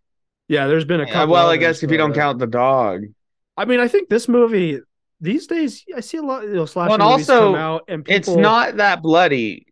Yeah, 0.47 0.67
there's 0.67 0.85
been 0.85 0.99
a 1.01 1.03
Uh, 1.03 1.07
couple 1.13 1.33
well, 1.33 1.49
I 1.49 1.57
guess 1.57 1.83
if 1.83 1.91
you 1.91 1.97
don't 1.97 2.11
uh, 2.11 2.15
count 2.15 2.39
the 2.39 2.47
dog. 2.47 3.03
I 3.55 3.65
mean, 3.65 3.79
I 3.79 3.87
think 3.87 4.09
this 4.09 4.27
movie 4.27 4.79
these 5.19 5.45
days 5.45 5.85
I 5.95 5.99
see 5.99 6.17
a 6.17 6.23
lot 6.23 6.43
you 6.43 6.53
know 6.53 6.65
slasher 6.65 6.93
and 6.93 7.03
movies 7.03 7.29
also, 7.29 7.51
come 7.51 7.55
out 7.61 7.83
and 7.87 8.03
people 8.03 8.17
It's 8.17 8.27
not 8.27 8.77
that 8.77 9.01
bloody. 9.03 9.67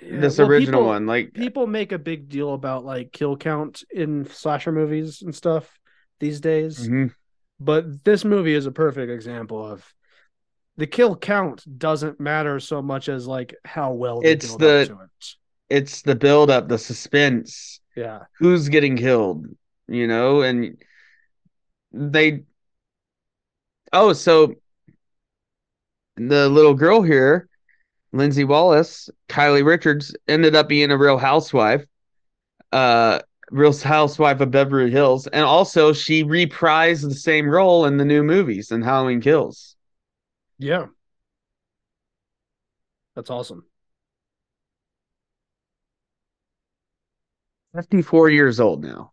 Yeah, 0.00 0.20
this 0.20 0.38
well, 0.38 0.46
original 0.48 0.80
people- 0.80 0.86
one, 0.86 1.06
like 1.06 1.32
people 1.34 1.66
make 1.66 1.90
a 1.92 1.98
big 1.98 2.28
deal 2.28 2.54
about 2.54 2.84
like 2.84 3.12
kill 3.12 3.36
count 3.36 3.82
in 3.90 4.26
slasher 4.26 4.70
movies 4.70 5.22
and 5.22 5.34
stuff 5.34 5.78
these 6.20 6.40
days 6.40 6.86
mhm. 6.88 7.12
but 7.58 8.04
this 8.04 8.24
movie 8.24 8.54
is 8.54 8.66
a 8.66 8.70
perfect 8.72 9.10
example 9.10 9.66
of 9.66 9.84
the 10.76 10.86
kill 10.86 11.16
count 11.16 11.64
doesn't 11.78 12.20
matter 12.20 12.60
so 12.60 12.82
much 12.82 13.08
as 13.08 13.26
like 13.26 13.54
how 13.64 13.92
well 13.92 14.20
It's 14.22 14.54
the- 14.56 14.82
it 14.82 15.34
it's 15.68 16.02
the 16.02 16.14
build 16.14 16.48
up, 16.50 16.68
the 16.68 16.78
suspense. 16.78 17.80
yeah 17.96 18.24
Who's 18.38 18.68
getting 18.68 18.96
killed? 18.96 19.46
You 19.88 20.06
know, 20.06 20.42
and 20.42 20.76
they. 21.92 22.42
Oh, 23.92 24.12
so 24.12 24.54
the 26.16 26.48
little 26.48 26.74
girl 26.74 27.02
here, 27.02 27.48
Lindsay 28.12 28.44
Wallace, 28.44 29.08
Kyle 29.28 29.60
Richards, 29.62 30.14
ended 30.28 30.54
up 30.56 30.68
being 30.68 30.90
a 30.90 30.98
real 30.98 31.18
housewife. 31.18 31.84
Uh, 32.72 33.20
Real 33.52 33.72
Housewife 33.76 34.40
of 34.40 34.50
Beverly 34.50 34.90
Hills, 34.90 35.28
and 35.28 35.44
also 35.44 35.92
she 35.92 36.24
reprised 36.24 37.02
the 37.08 37.14
same 37.14 37.48
role 37.48 37.84
in 37.86 37.96
the 37.96 38.04
new 38.04 38.24
movies 38.24 38.72
and 38.72 38.82
Halloween 38.84 39.20
Kills. 39.20 39.75
Yeah 40.58 40.86
that's 43.14 43.30
awesome 43.30 43.64
54 47.72 48.28
years 48.30 48.60
old 48.60 48.82
now. 48.84 49.12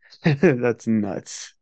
That's 0.24 0.86
nuts. 0.86 1.54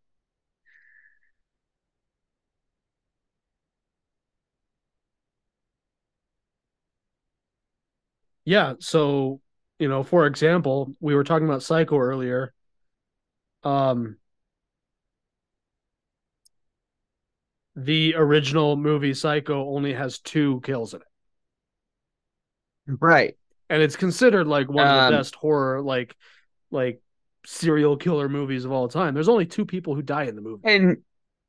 yeah 8.45 8.75
so 8.81 9.41
you 9.79 9.89
know 9.89 10.03
for 10.03 10.27
example 10.27 10.95
we 11.01 11.15
were 11.15 11.25
talking 11.25 11.47
about 11.47 11.63
psycho 11.63 11.99
earlier 11.99 12.53
um 13.65 14.17
the 17.85 18.15
original 18.17 18.77
movie 18.77 19.15
psycho 19.15 19.69
only 19.75 19.93
has 19.95 20.19
two 20.19 20.61
kills 20.63 20.95
in 20.95 21.01
it 21.01 21.07
Right. 22.87 23.37
and 23.69 23.83
it's 23.83 23.97
considered 23.97 24.47
like 24.47 24.69
one 24.69 24.87
of 24.87 24.93
Um, 24.93 24.95
the 24.95 25.03
best 25.03 25.35
horror 25.35 25.81
like 25.81 26.17
like 26.71 27.01
serial 27.47 27.97
killer 27.97 28.29
movies 28.29 28.65
of 28.65 28.73
all 28.73 28.89
time 28.89 29.15
there's 29.15 29.29
only 29.29 29.47
two 29.47 29.65
people 29.65 29.95
who 29.95 30.03
die 30.03 30.25
in 30.25 30.37
the 30.37 30.43
movie 30.43 30.65
And 30.65 30.99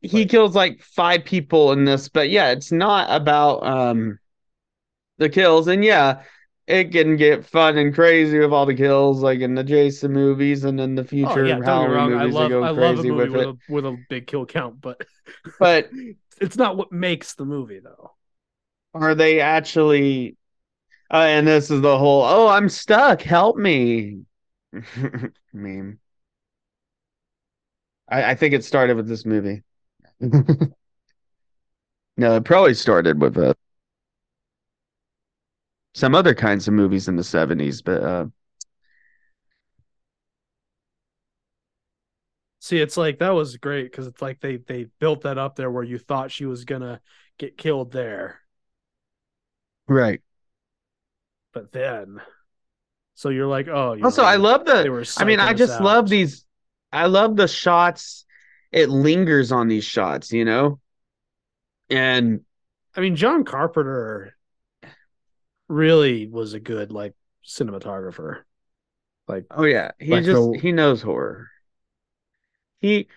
he 0.02 0.26
Right. 0.26 0.26
kills 0.26 0.56
like 0.56 0.82
five 0.82 1.26
people 1.26 1.72
in 1.74 1.86
this, 1.86 2.10
but 2.10 2.30
yeah, 2.30 2.50
it's 2.52 2.72
not 2.72 3.08
about 3.10 3.66
um 3.66 4.20
the 5.18 5.30
kills. 5.30 5.68
And 5.68 5.84
yeah, 5.84 6.24
it 6.68 6.92
can 6.92 7.18
get 7.18 7.46
fun 7.46 7.78
and 7.78 7.94
crazy 7.94 8.40
with 8.40 8.54
all 8.54 8.66
the 8.66 8.76
kills, 8.76 9.22
like 9.22 9.40
in 9.40 9.56
the 9.56 9.64
Jason 9.64 10.14
movies 10.14 10.64
and 10.64 10.80
in 10.80 10.96
the 10.96 11.04
oh 11.24 11.36
future 11.36 11.44
yeah 11.44 11.60
get 11.60 11.60
me 11.60 11.66
Halloween 11.66 11.92
wrong 11.92 12.14
i 12.14 12.26
movies. 12.26 12.34
love 12.34 12.50
go 12.50 12.64
i 12.64 12.70
love 12.70 13.00
a 13.00 13.04
crazy 13.04 13.04
movie 13.04 13.30
with 13.30 13.30
with 13.30 13.42
it. 13.42 13.50
a 13.50 13.58
with 13.68 13.86
a 13.86 13.98
big 14.10 14.28
kill 14.28 14.46
count 14.46 14.82
but 14.82 15.02
But 15.60 15.90
it's 16.40 16.58
not 16.58 16.78
what 16.78 16.92
makes 16.92 17.36
the 17.36 17.46
movie 17.46 17.80
though 17.80 18.12
are 18.94 19.16
they 19.16 19.40
actually 19.40 20.38
uh, 21.12 21.18
and 21.18 21.48
this 21.48 21.72
is 21.72 21.82
the 21.82 21.98
whole 21.98 22.24
oh 22.24 22.48
i'm 22.48 22.70
stuck 22.70 23.22
help 23.22 23.58
me 23.58 24.22
meme 25.54 26.00
I, 28.10 28.32
I 28.32 28.36
think 28.36 28.54
it 28.54 28.64
started 28.64 28.96
with 28.98 29.08
this 29.08 29.26
movie 29.26 29.64
no 30.22 30.72
it 32.18 32.46
probably 32.46 32.74
started 32.74 33.20
with 33.22 33.38
uh, 33.38 33.54
some 35.94 36.16
other 36.16 36.34
kinds 36.34 36.68
of 36.68 36.74
movies 36.74 37.08
in 37.08 37.16
the 37.16 37.24
70s 37.24 37.84
but 37.84 38.04
uh 38.04 38.26
see 42.62 42.80
it's 42.80 42.96
like 42.96 43.20
that 43.20 43.32
was 43.32 43.58
great 43.58 43.92
because 43.92 44.08
it's 44.08 44.22
like 44.22 44.40
they 44.40 44.58
they 44.58 44.86
built 45.00 45.22
that 45.22 45.38
up 45.38 45.56
there 45.56 45.70
where 45.70 45.84
you 45.84 45.98
thought 45.98 46.32
she 46.32 46.46
was 46.46 46.64
gonna 46.64 47.02
get 47.38 47.58
killed 47.58 47.92
there. 47.92 48.40
Right. 49.88 50.22
But 51.54 51.72
then 51.72 52.22
so 53.16 53.30
you're 53.30 53.48
like 53.48 53.68
oh 53.68 53.94
you 53.94 54.06
also 54.06 54.24
i 54.24 54.38
love 54.38 54.66
they 54.66 54.84
the 54.84 55.16
i 55.20 55.26
mean 55.26 55.40
i 55.40 55.54
just 55.54 55.82
love 55.82 56.08
these 56.08 56.46
i 56.94 57.08
love 57.08 57.36
the 57.36 57.48
shots. 57.48 58.26
It 58.72 58.90
lingers 58.90 59.52
on 59.52 59.68
these 59.68 59.84
shots 59.84 60.32
you 60.32 60.46
know? 60.46 60.80
And 61.90 62.42
I 62.96 63.02
mean, 63.02 63.18
John 63.18 63.44
Carpenter 63.44 64.34
really 65.72 66.28
was 66.28 66.54
a 66.54 66.60
good 66.60 66.92
like 66.92 67.14
cinematographer. 67.46 68.42
Like, 69.28 69.46
Oh 69.52 69.64
yeah, 69.64 69.92
he 70.00 70.12
Like 70.12 70.26
just 70.26 70.52
the- 70.52 70.60
he 70.60 70.72
knows 70.72 71.02
horror. 71.02 71.50
He 72.80 73.08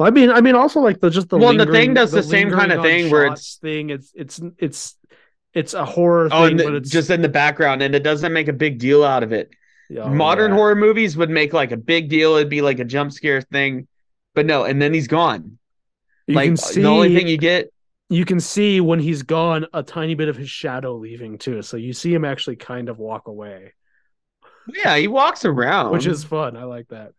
I 0.00 0.10
mean, 0.10 0.30
I 0.30 0.40
mean, 0.40 0.54
also 0.54 0.80
like 0.80 1.00
the 1.00 1.10
just 1.10 1.28
the 1.28 1.36
Well, 1.36 1.56
the 1.56 1.66
thing 1.66 1.94
does 1.94 2.10
the 2.10 2.22
same 2.22 2.50
kind 2.50 2.72
of 2.72 2.82
thing 2.82 3.10
where 3.10 3.28
shots 3.28 3.58
thing. 3.60 3.90
It's 3.90 4.12
it's 4.14 4.40
it's 4.58 4.96
it's 5.52 5.74
a 5.74 5.84
horror 5.84 6.28
oh, 6.30 6.46
thing, 6.46 6.58
and 6.60 6.68
but 6.68 6.74
it's 6.74 6.90
just 6.90 7.10
in 7.10 7.22
the 7.22 7.28
background, 7.28 7.82
and 7.82 7.94
it 7.94 8.02
doesn't 8.02 8.32
make 8.32 8.48
a 8.48 8.52
big 8.52 8.78
deal 8.78 9.04
out 9.04 9.22
of 9.22 9.32
it. 9.32 9.50
oh, 9.98 10.08
Modern 10.08 10.52
yeah. 10.52 10.56
horror 10.56 10.76
movies 10.76 11.16
would 11.16 11.30
make 11.30 11.52
like 11.52 11.72
a 11.72 11.76
big 11.76 12.08
deal. 12.08 12.36
It'd 12.36 12.48
be 12.48 12.62
like 12.62 12.78
a 12.78 12.84
jump 12.84 13.12
scare 13.12 13.42
thing, 13.42 13.88
but 14.34 14.46
no. 14.46 14.64
And 14.64 14.80
then 14.80 14.94
he's 14.94 15.08
gone. 15.08 15.58
You 16.26 16.36
like 16.36 16.46
can 16.46 16.56
see 16.56 16.82
the 16.82 16.88
only 16.88 17.14
thing 17.14 17.26
you 17.26 17.36
get. 17.36 17.72
You 18.10 18.24
can 18.24 18.40
see 18.40 18.80
when 18.80 18.98
he's 19.00 19.22
gone 19.22 19.66
a 19.72 19.82
tiny 19.82 20.14
bit 20.14 20.28
of 20.28 20.36
his 20.36 20.50
shadow 20.50 20.96
leaving 20.96 21.38
too. 21.38 21.62
So 21.62 21.76
you 21.78 21.92
see 21.94 22.12
him 22.12 22.24
actually 22.24 22.56
kind 22.56 22.88
of 22.88 22.98
walk 22.98 23.28
away, 23.28 23.72
Yeah, 24.66 24.96
he 24.96 25.06
walks 25.08 25.44
around, 25.44 25.92
which 25.92 26.06
is 26.06 26.24
fun. 26.24 26.56
I 26.56 26.64
like 26.64 26.88
that. 26.88 27.12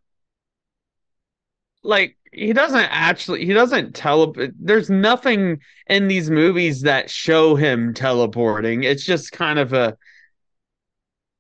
like 1.84 2.18
he 2.32 2.54
doesn't 2.54 2.88
actually 2.92 3.46
he 3.46 3.54
doesn't 3.54 3.94
tele 3.96 4.52
there's 4.60 4.90
nothing 4.90 5.60
in 5.88 6.08
these 6.08 6.30
movies 6.30 6.82
that 6.84 7.10
show 7.10 7.56
him 7.56 7.94
teleporting. 7.94 8.84
It's 8.84 9.04
just 9.06 9.32
kind 9.32 9.60
of 9.60 9.74
a 9.74 9.98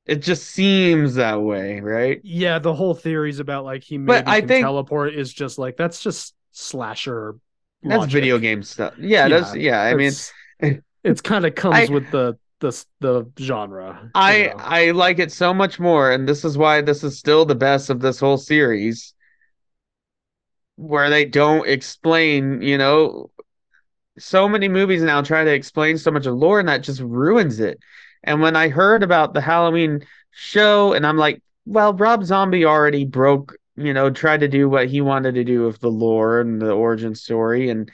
it 0.08 0.22
just 0.24 0.48
seems 0.50 1.16
that 1.16 1.42
way, 1.42 1.80
right? 1.80 2.20
Yeah, 2.24 2.58
the 2.60 2.74
whole 2.74 2.96
theories 2.96 3.40
about 3.40 3.66
like 3.66 3.84
he 3.84 3.98
maybe 4.00 4.22
But 4.24 4.28
I 4.28 4.40
can 4.40 4.48
think- 4.48 4.64
teleport 4.66 5.14
is 5.14 5.32
just 5.32 5.58
like 5.60 5.78
that's 5.78 6.02
just 6.02 6.34
slasher. 6.52 7.36
That's 7.84 8.12
video 8.12 8.38
game 8.38 8.64
stuff. 8.64 8.94
Yeah, 9.00 9.28
that's 9.28 9.56
yeah, 9.56 9.82
I 9.82 9.96
mean 9.96 10.08
It's- 10.08 10.32
it's 11.04 11.22
kind 11.22 11.46
of 11.46 11.56
comes 11.56 11.90
I- 11.90 11.94
with 11.94 12.12
the 12.12 12.38
the 12.60 12.86
the 13.00 13.26
genre. 13.40 14.12
I 14.14 14.44
know? 14.44 14.54
I 14.60 14.92
like 14.92 15.18
it 15.20 15.32
so 15.32 15.54
much 15.54 15.80
more, 15.80 16.12
and 16.12 16.28
this 16.30 16.46
is 16.46 16.58
why 16.58 16.82
this 16.82 17.04
is 17.04 17.18
still 17.18 17.46
the 17.46 17.56
best 17.56 17.90
of 17.90 18.02
this 18.02 18.20
whole 18.20 18.38
series, 18.38 19.16
where 20.76 21.10
they 21.10 21.26
don't 21.26 21.68
explain, 21.68 22.62
you 22.62 22.78
know, 22.78 23.32
so 24.20 24.48
many 24.48 24.68
movies 24.68 25.02
now 25.02 25.22
try 25.24 25.44
to 25.44 25.52
explain 25.54 25.98
so 25.98 26.12
much 26.12 26.28
of 26.28 26.36
lore, 26.36 26.60
and 26.60 26.70
that 26.70 26.84
just 26.84 27.02
ruins 27.02 27.60
it. 27.60 27.80
And 28.24 28.42
when 28.42 28.56
I 28.56 28.70
heard 28.70 29.02
about 29.02 29.34
the 29.34 29.42
Halloween 29.42 30.02
show, 30.30 30.94
and 30.94 31.08
I'm 31.08 31.18
like, 31.18 31.42
well, 31.66 31.94
Rob 31.96 32.24
Zombie 32.24 32.66
already 32.66 33.06
broke, 33.06 33.56
you 33.76 33.94
know, 33.94 34.10
tried 34.10 34.42
to 34.42 34.48
do 34.48 34.70
what 34.70 34.88
he 34.90 35.02
wanted 35.02 35.36
to 35.36 35.44
do 35.44 35.64
with 35.66 35.80
the 35.80 35.90
lore 35.90 36.42
and 36.42 36.62
the 36.62 36.72
origin 36.72 37.16
story, 37.16 37.70
and 37.70 37.92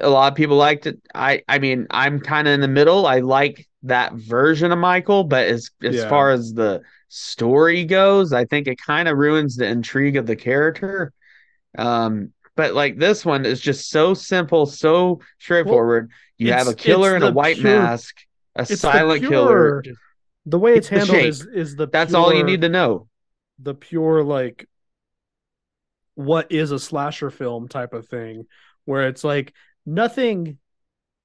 a 0.00 0.08
lot 0.08 0.32
of 0.32 0.36
people 0.36 0.56
liked 0.56 0.86
it. 0.86 1.00
I 1.14 1.42
I 1.48 1.58
mean, 1.58 1.86
I'm 1.90 2.20
kind 2.20 2.48
of 2.48 2.54
in 2.54 2.60
the 2.60 2.68
middle. 2.68 3.06
I 3.06 3.20
like 3.20 3.66
that 3.84 4.14
version 4.14 4.72
of 4.72 4.78
Michael, 4.78 5.24
but 5.24 5.46
as 5.46 5.70
as 5.82 5.96
Yeah. 5.96 6.08
far 6.08 6.30
as 6.30 6.52
the 6.52 6.82
story 7.08 7.84
goes, 7.84 8.32
I 8.32 8.44
think 8.44 8.66
it 8.68 8.78
kind 8.80 9.08
of 9.08 9.16
ruins 9.18 9.56
the 9.56 9.66
intrigue 9.66 10.16
of 10.16 10.26
the 10.26 10.36
character. 10.36 11.12
Um, 11.78 12.32
but 12.56 12.74
like 12.74 12.98
this 12.98 13.24
one 13.24 13.46
is 13.46 13.60
just 13.60 13.90
so 13.90 14.14
simple, 14.14 14.66
so 14.66 15.20
straightforward. 15.38 16.10
you 16.38 16.52
have 16.52 16.68
a 16.68 16.74
killer 16.74 17.16
in 17.16 17.22
a 17.22 17.30
white 17.32 17.56
pure- 17.58 17.70
mask, 17.70 18.16
a 18.56 18.62
It's 18.62 18.68
the 18.70 18.76
silent 18.76 19.22
killer. 19.24 19.82
The 20.46 20.58
way 20.58 20.74
it's, 20.74 20.88
It's 20.88 20.88
handled 20.88 21.20
is 21.26 21.46
is 21.46 21.76
the 21.76 21.86
That's 21.86 22.14
all 22.14 22.32
you 22.32 22.42
need 22.42 22.62
to 22.62 22.68
know. 22.68 23.08
The 23.62 23.74
pure 23.74 24.22
like 24.22 24.68
what 26.14 26.50
is 26.52 26.70
a 26.70 26.78
slasher 26.78 27.30
film 27.30 27.68
type 27.68 27.92
of 27.92 28.08
thing 28.08 28.46
where 28.84 29.08
it's 29.08 29.24
like 29.24 29.54
nothing 29.86 30.58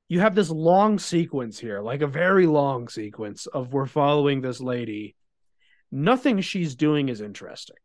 you 0.07 0.19
have 0.19 0.35
this 0.35 0.49
long 0.49 0.99
sequence 0.99 1.59
here 1.59 1.81
like 1.81 2.01
a 2.01 2.07
very 2.07 2.45
long 2.45 2.87
sequence 2.87 3.47
of 3.47 3.73
we're 3.73 3.87
following 3.87 4.41
this 4.41 4.61
lady. 4.61 5.15
Nothing 5.91 6.41
she's 6.41 6.75
doing 6.75 7.09
is 7.09 7.21
interesting. 7.21 7.77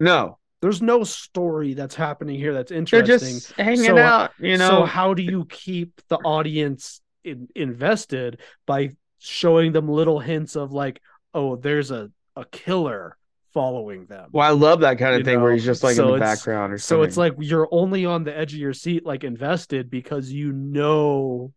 No, 0.00 0.38
there's 0.60 0.82
no 0.82 1.04
story 1.04 1.74
that's 1.74 1.94
happening 1.94 2.38
here 2.38 2.52
that's 2.52 2.72
interesting 2.72 3.06
they're 3.06 3.18
just 3.18 3.52
hanging 3.52 3.84
So, 3.84 3.96
uh, 3.96 4.00
out. 4.00 4.30
You 4.38 4.58
know, 4.58 4.68
so 4.68 4.84
how 4.84 5.14
do 5.14 5.22
you 5.22 5.46
keep 5.46 6.00
the 6.08 6.16
audience 6.16 7.00
in, 7.24 7.48
invested 7.54 8.40
by 8.66 8.96
showing 9.18 9.72
them 9.72 9.88
little 9.88 10.20
hints 10.20 10.56
of 10.56 10.72
like 10.72 11.00
oh 11.34 11.56
there's 11.56 11.90
a 11.90 12.10
a 12.36 12.44
killer 12.44 13.16
following 13.52 14.04
them 14.06 14.28
well, 14.32 14.46
I 14.46 14.52
love 14.52 14.80
that 14.80 14.98
kind 14.98 15.14
of 15.16 15.24
thing 15.24 15.40
where 15.40 15.52
he's 15.52 15.64
just 15.64 15.82
like 15.82 15.96
so 15.96 16.08
in 16.08 16.14
the 16.14 16.20
background 16.20 16.74
or 16.74 16.78
so 16.78 17.02
it's 17.02 17.16
like 17.16 17.34
you're 17.38 17.68
only 17.70 18.04
on 18.04 18.22
the 18.22 18.36
edge 18.36 18.52
of 18.52 18.58
your 18.58 18.74
seat 18.74 19.06
like 19.06 19.24
invested 19.24 19.88
because 19.90 20.30
you 20.30 20.52
know 20.52 21.52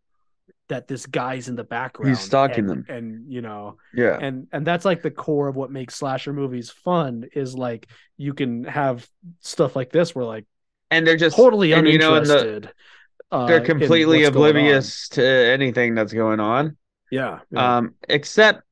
that 0.70 0.88
this 0.88 1.06
guy's 1.08 1.50
in 1.50 1.56
the 1.56 1.64
background 1.64 2.10
He's 2.10 2.20
stalking 2.20 2.70
and, 2.70 2.70
them. 2.70 2.86
and 2.88 3.32
you 3.32 3.42
know 3.42 3.78
yeah, 3.94 4.18
and 4.22 4.48
and 4.54 4.66
that's 4.66 4.86
like 4.86 5.02
the 5.02 5.12
core 5.12 5.48
of 5.48 5.56
what 5.56 5.72
makes 5.72 5.96
slasher 5.96 6.32
movies 6.32 6.70
fun 6.70 7.26
is 7.34 7.56
like 7.56 7.88
you 8.18 8.34
can 8.34 8.64
have 8.64 9.06
stuff 9.42 9.76
like 9.76 9.92
this 9.92 10.16
where 10.16 10.26
like 10.26 10.46
and 10.92 11.06
they're 11.06 11.18
just 11.18 11.36
totally 11.36 11.74
and, 11.74 11.88
you 11.88 11.98
know, 11.98 12.16
and 12.16 12.26
the- 12.26 12.40
uninterested 12.40 12.74
uh, 13.32 13.46
they're 13.46 13.62
completely 13.62 14.24
oblivious 14.24 15.10
to 15.10 15.24
anything 15.24 15.96
that's 15.96 16.14
going 16.14 16.40
on. 16.40 16.78
yeah, 17.12 17.40
yeah. 17.52 17.78
Um, 17.78 17.96
except 18.08 18.64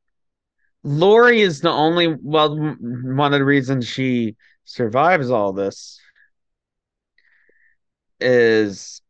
Laurie 0.87 1.41
is 1.41 1.59
the 1.59 1.69
only 1.69 2.07
well, 2.21 2.55
one 2.57 3.33
of 3.33 3.39
the 3.39 3.45
reasons 3.45 3.85
she 3.85 4.35
survives 4.63 5.29
all 5.29 5.51
this 5.51 5.99
is 8.19 9.01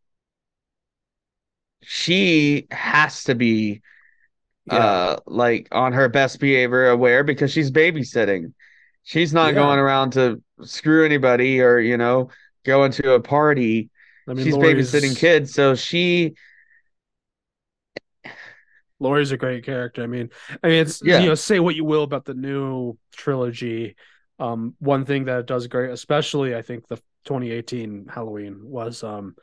she 1.84 2.68
has 2.72 3.24
to 3.26 3.36
be 3.36 3.82
Yeah. 4.66 4.80
uh 4.80 5.18
like 5.26 5.68
on 5.72 5.94
her 5.94 6.10
best 6.10 6.40
behavior 6.40 6.90
aware 6.90 7.24
because 7.24 7.52
she's 7.52 7.72
babysitting. 7.72 8.54
She's 9.04 9.34
not 9.34 9.52
Yeah. 9.52 9.62
going 9.62 9.80
around 9.80 10.12
to 10.14 10.42
screw 10.64 11.06
anybody 11.06 11.62
or, 11.62 11.80
you 11.80 11.96
know, 11.98 12.30
going 12.66 12.92
to 12.94 13.14
a 13.14 13.22
party. 13.22 13.90
I 14.28 14.34
mean, 14.34 14.44
she's 14.44 14.56
Laurie's, 14.56 14.92
babysitting 14.92 15.16
kids, 15.16 15.54
so 15.54 15.76
she 15.76 16.36
Laurie's 19.00 19.32
a 19.32 19.38
great 19.38 19.64
character. 19.66 20.04
I 20.04 20.08
mean, 20.08 20.30
I 20.64 20.68
mean, 20.68 20.82
it's 20.82 21.02
Yeah. 21.04 21.20
you 21.20 21.28
know, 21.28 21.36
say 21.36 21.60
what 21.60 21.76
you 21.76 21.86
will 21.86 22.04
about 22.04 22.26
the 22.26 22.34
new 22.34 22.98
trilogy. 23.16 23.96
Um, 24.40 24.76
one 24.80 25.06
thing 25.06 25.26
that 25.26 25.40
it 25.40 25.46
does 25.48 25.68
great, 25.68 25.92
especially 25.92 26.56
I 26.56 26.62
think 26.62 26.88
the 26.88 26.98
2018 27.26 28.08
Halloween 28.08 28.60
was 28.64 29.04
um, 29.04 29.36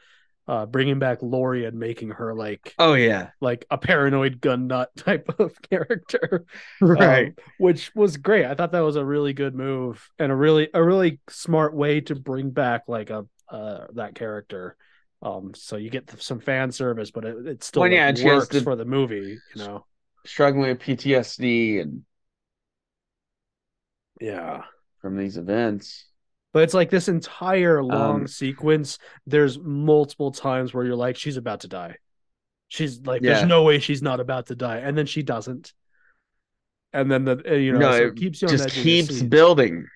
uh, 0.46 0.66
bringing 0.66 0.98
back 0.98 1.18
Laurie 1.22 1.64
and 1.64 1.78
making 1.78 2.10
her 2.10 2.34
like 2.34 2.74
Oh 2.78 2.94
yeah. 2.94 3.30
like 3.40 3.64
a 3.70 3.78
paranoid 3.78 4.40
gun 4.40 4.66
nut 4.66 4.90
type 4.96 5.34
of 5.38 5.60
character, 5.62 6.44
Right. 6.80 7.28
um, 7.28 7.34
which 7.58 7.92
was 7.94 8.16
great. 8.18 8.44
I 8.44 8.54
thought 8.54 8.72
that 8.72 8.80
was 8.80 8.96
a 8.96 9.04
really 9.04 9.32
good 9.32 9.54
move 9.54 10.08
and 10.18 10.30
a 10.30 10.36
really 10.36 10.68
a 10.74 10.82
really 10.82 11.20
smart 11.28 11.74
way 11.74 12.00
to 12.02 12.14
bring 12.14 12.50
back 12.50 12.82
like 12.88 13.10
a 13.10 13.26
uh, 13.48 13.86
that 13.94 14.14
character. 14.14 14.76
Um, 15.22 15.52
so 15.54 15.76
you 15.76 15.90
get 15.90 16.20
some 16.20 16.40
fan 16.40 16.70
service, 16.70 17.10
but 17.10 17.24
it, 17.24 17.46
it 17.46 17.64
still 17.64 17.82
Well, 17.82 17.90
yeah, 17.92 18.12
works 18.24 18.48
to- 18.48 18.60
for 18.60 18.76
the 18.76 18.84
movie, 18.84 19.38
you 19.54 19.62
know. 19.62 19.86
Struggling 20.26 20.68
with 20.68 20.80
PTSD 20.80 21.80
and 21.80 22.04
Yeah. 24.20 24.62
from 25.00 25.16
these 25.16 25.36
events. 25.36 26.06
But 26.52 26.62
it's 26.62 26.74
like 26.74 26.88
this 26.90 27.08
entire 27.08 27.82
long 27.82 28.20
Um, 28.22 28.26
sequence. 28.26 28.98
There's 29.26 29.58
multiple 29.58 30.30
times 30.30 30.72
where 30.72 30.84
you're 30.84 30.96
like, 30.96 31.16
she's 31.16 31.36
about 31.36 31.60
to 31.60 31.68
die. 31.68 31.96
She's 32.68 33.00
like, 33.00 33.22
Yeah. 33.22 33.34
there's 33.34 33.48
no 33.48 33.62
way 33.64 33.78
she's 33.80 34.02
not 34.02 34.20
about 34.20 34.46
to 34.46 34.54
die, 34.56 34.78
and 34.78 34.96
then 34.96 35.06
she 35.06 35.22
doesn't. 35.22 35.72
And 36.92 37.10
then 37.10 37.24
the 37.24 37.42
uh, 37.50 37.54
you 37.54 37.72
know 37.72 37.80
no, 37.80 37.92
so 37.92 38.06
it 38.06 38.16
keeps 38.16 38.40
you 38.40 38.48
on 38.48 38.52
just 38.52 38.64
edge 38.64 38.70
of 38.70 38.76
your 38.76 38.84
keeps 38.84 39.22
building. 39.22 39.86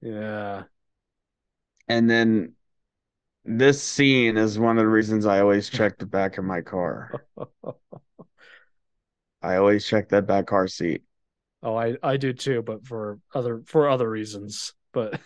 Yeah, 0.00 0.64
And 1.90 2.08
then 2.08 2.54
this 3.44 3.82
scene 3.82 4.36
is 4.38 4.58
one 4.58 4.78
of 4.78 4.84
the 4.84 4.88
reasons 4.90 5.26
I 5.26 5.40
always 5.40 5.68
check 5.70 5.98
the 5.98 6.06
back 6.06 6.38
of 6.38 6.44
my 6.44 6.62
car. 6.62 7.24
I 9.42 9.56
always 9.56 9.86
check 9.86 10.08
that 10.10 10.26
back 10.26 10.46
car 10.46 10.66
seat. 10.68 11.02
oh, 11.62 11.76
I 11.76 11.96
I 12.02 12.16
do 12.16 12.32
too, 12.32 12.62
but 12.62 12.86
for 12.86 13.18
other 13.34 13.62
for 13.66 13.88
other 13.88 14.08
reasons. 14.08 14.72
But 14.92 15.20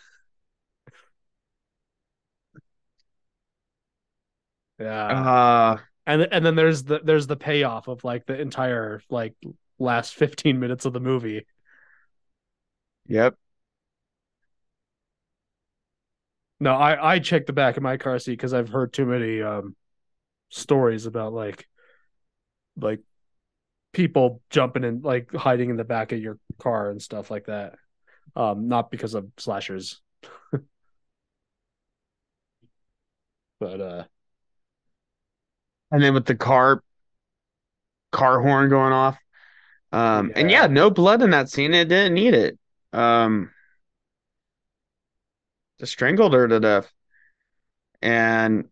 yeah, 4.79 5.09
Uh 5.09 5.79
and 6.07 6.23
and 6.33 6.45
then 6.47 6.55
there's 6.57 6.85
the 6.85 7.01
there's 7.05 7.27
the 7.27 7.37
payoff 7.37 7.89
of 7.89 8.05
like 8.05 8.27
the 8.27 8.41
entire 8.41 9.03
like 9.11 9.35
last 9.79 10.15
15 10.15 10.61
minutes 10.61 10.85
of 10.85 10.93
the 10.93 11.01
movie. 11.01 11.45
yep. 13.07 13.37
No, 16.65 16.75
I 16.75 17.17
I 17.17 17.19
check 17.19 17.45
the 17.45 17.53
back 17.53 17.77
of 17.77 17.83
my 17.83 17.99
car 17.99 18.19
seat 18.19 18.33
because 18.33 18.55
I've 18.55 18.71
heard 18.71 18.95
too 18.95 19.05
many 19.05 19.43
um 19.43 19.77
stories 20.51 21.07
about 21.07 21.35
like 21.35 21.69
like 22.77 23.01
people 23.93 24.43
jumping 24.51 24.85
and 24.85 25.05
like 25.05 25.33
hiding 25.35 25.71
in 25.71 25.77
the 25.77 25.85
back 25.85 26.13
of 26.13 26.21
your 26.21 26.39
car 26.61 26.91
and 26.91 27.01
stuff 27.03 27.31
like 27.31 27.47
that. 27.47 27.75
Um, 28.37 28.69
not 28.69 28.91
because 28.91 29.15
of 29.15 29.29
slashers. 29.39 30.01
but 33.61 33.81
uh 33.81 34.05
And 35.91 36.03
then 36.03 36.15
with 36.15 36.27
the 36.27 36.35
car 36.35 36.83
car 38.13 38.41
horn 38.41 38.69
going 38.69 38.93
off. 38.93 39.17
Um 39.93 40.33
and 40.37 40.51
yeah, 40.51 40.69
no 40.69 40.91
blood 40.91 41.23
in 41.23 41.31
that 41.31 41.51
scene. 41.51 41.75
It 41.75 41.89
didn't 41.89 42.15
need 42.15 42.35
it. 42.35 42.61
Um 42.95 43.53
just 45.79 45.93
strangled 45.93 46.35
her 46.35 46.49
to 46.49 46.61
death. 46.61 46.93
And 48.03 48.69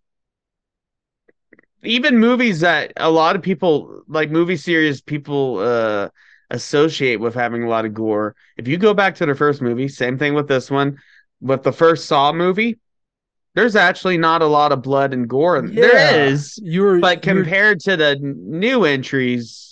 even 1.85 2.19
movies 2.19 2.61
that 2.61 2.93
a 2.97 3.11
lot 3.11 3.37
of 3.37 3.43
people 3.43 4.03
like 4.09 4.31
movie 4.31 4.57
series 4.57 5.01
people 5.01 5.59
uh 5.59 6.09
associate 6.51 7.17
with 7.19 7.35
having 7.35 7.63
a 7.63 7.69
lot 7.69 7.85
of 7.87 7.95
gore. 7.95 8.37
If 8.59 8.69
you 8.69 8.77
go 8.77 8.93
back 8.93 9.15
to 9.17 9.27
the 9.27 9.35
first 9.35 9.63
movie, 9.63 9.89
same 9.89 10.19
thing 10.19 10.35
with 10.35 10.49
this 10.49 10.71
one. 10.71 10.99
With 11.41 11.63
the 11.63 11.73
first 11.73 12.05
Saw 12.05 12.33
movie, 12.33 12.79
there's 13.55 13.75
actually 13.77 14.19
not 14.19 14.43
a 14.43 14.47
lot 14.47 14.71
of 14.73 14.83
blood 14.83 15.13
and 15.15 15.29
gore. 15.29 15.63
yeah, 15.63 15.73
There 15.81 16.33
is, 16.33 16.59
you 16.63 16.83
were 16.83 17.01
but 17.01 17.23
compared 17.23 17.81
to 17.81 17.97
the 17.97 18.17
new 18.21 18.85
entries, 18.85 19.72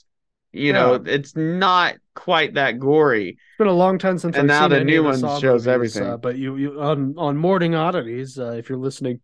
You 0.53 0.73
know, 0.73 0.95
it's 0.95 1.37
not 1.37 1.97
quite 2.15 2.55
that 2.55 2.79
gory. 2.81 3.31
It's 3.31 3.39
been 3.59 3.69
a 3.69 3.73
long 3.73 3.99
time 3.99 4.19
since 4.19 4.37
And 4.37 4.51
I've 4.51 4.71
now 4.71 4.77
the 4.77 4.85
new 4.85 5.05
one 5.05 5.21
shows 5.21 5.43
movies, 5.43 5.67
everything. 5.69 6.03
Uh, 6.05 6.17
but 6.17 6.37
you, 6.37 6.57
you 6.57 6.81
on 6.81 7.15
on 7.17 7.37
Morning 7.37 7.75
Oddities, 7.75 8.39
uh, 8.39 8.53
if 8.53 8.69
you're 8.69 8.79
listening, 8.79 9.21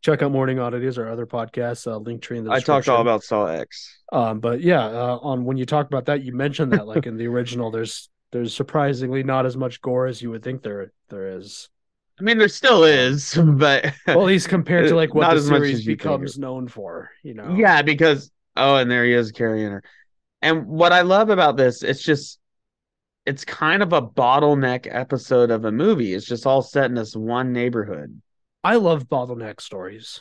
check 0.00 0.20
out 0.20 0.32
Morning 0.32 0.58
Oddities 0.58 0.98
or 0.98 1.08
other 1.08 1.26
podcasts. 1.26 1.86
Uh, 1.86 1.96
link 1.98 2.22
tree 2.22 2.38
in 2.38 2.44
the 2.44 2.50
I 2.50 2.58
talked 2.58 2.88
all 2.88 3.00
about 3.00 3.22
Saw 3.22 3.46
X. 3.46 4.02
Um, 4.12 4.40
but 4.40 4.60
yeah, 4.60 4.84
uh, 4.84 5.18
on 5.22 5.44
when 5.44 5.56
you 5.56 5.64
talk 5.64 5.86
about 5.86 6.06
that, 6.06 6.22
you 6.24 6.34
mentioned 6.34 6.72
that 6.72 6.88
like 6.88 7.06
in 7.06 7.16
the 7.16 7.28
original, 7.28 7.70
there's 7.70 8.10
there's 8.32 8.54
surprisingly 8.54 9.22
not 9.22 9.46
as 9.46 9.56
much 9.56 9.80
gore 9.80 10.06
as 10.06 10.20
you 10.20 10.30
would 10.30 10.42
think 10.42 10.62
there 10.62 10.92
there 11.08 11.36
is. 11.36 11.68
I 12.18 12.24
mean, 12.24 12.38
there 12.38 12.48
still 12.48 12.82
is, 12.84 13.34
but 13.44 13.94
Well, 14.06 14.20
at 14.22 14.26
least 14.26 14.48
compared 14.48 14.88
to 14.88 14.96
like 14.96 15.14
what 15.14 15.30
the 15.30 15.40
series 15.40 15.78
as 15.78 15.86
you 15.86 15.96
think 15.96 15.98
becomes 15.98 16.36
known 16.36 16.66
for, 16.66 17.10
you 17.22 17.34
know. 17.34 17.54
yeah, 17.54 17.82
because 17.82 18.31
oh, 18.56 18.76
and 18.76 18.90
there 18.90 19.04
he 19.04 19.12
is 19.12 19.32
carrying 19.32 19.70
her. 19.70 19.82
And 20.40 20.66
what 20.66 20.92
I 20.92 21.02
love 21.02 21.30
about 21.30 21.56
this, 21.56 21.82
it's 21.82 22.02
just 22.02 22.38
it's 23.24 23.44
kind 23.44 23.82
of 23.82 23.92
a 23.92 24.02
bottleneck 24.02 24.88
episode 24.90 25.50
of 25.50 25.64
a 25.64 25.70
movie. 25.72 26.12
It's 26.14 26.26
just 26.26 26.46
all 26.46 26.62
set 26.62 26.86
in 26.86 26.94
this 26.94 27.14
one 27.14 27.52
neighborhood. 27.52 28.20
I 28.64 28.76
love 28.76 29.08
bottleneck 29.08 29.60
stories 29.60 30.20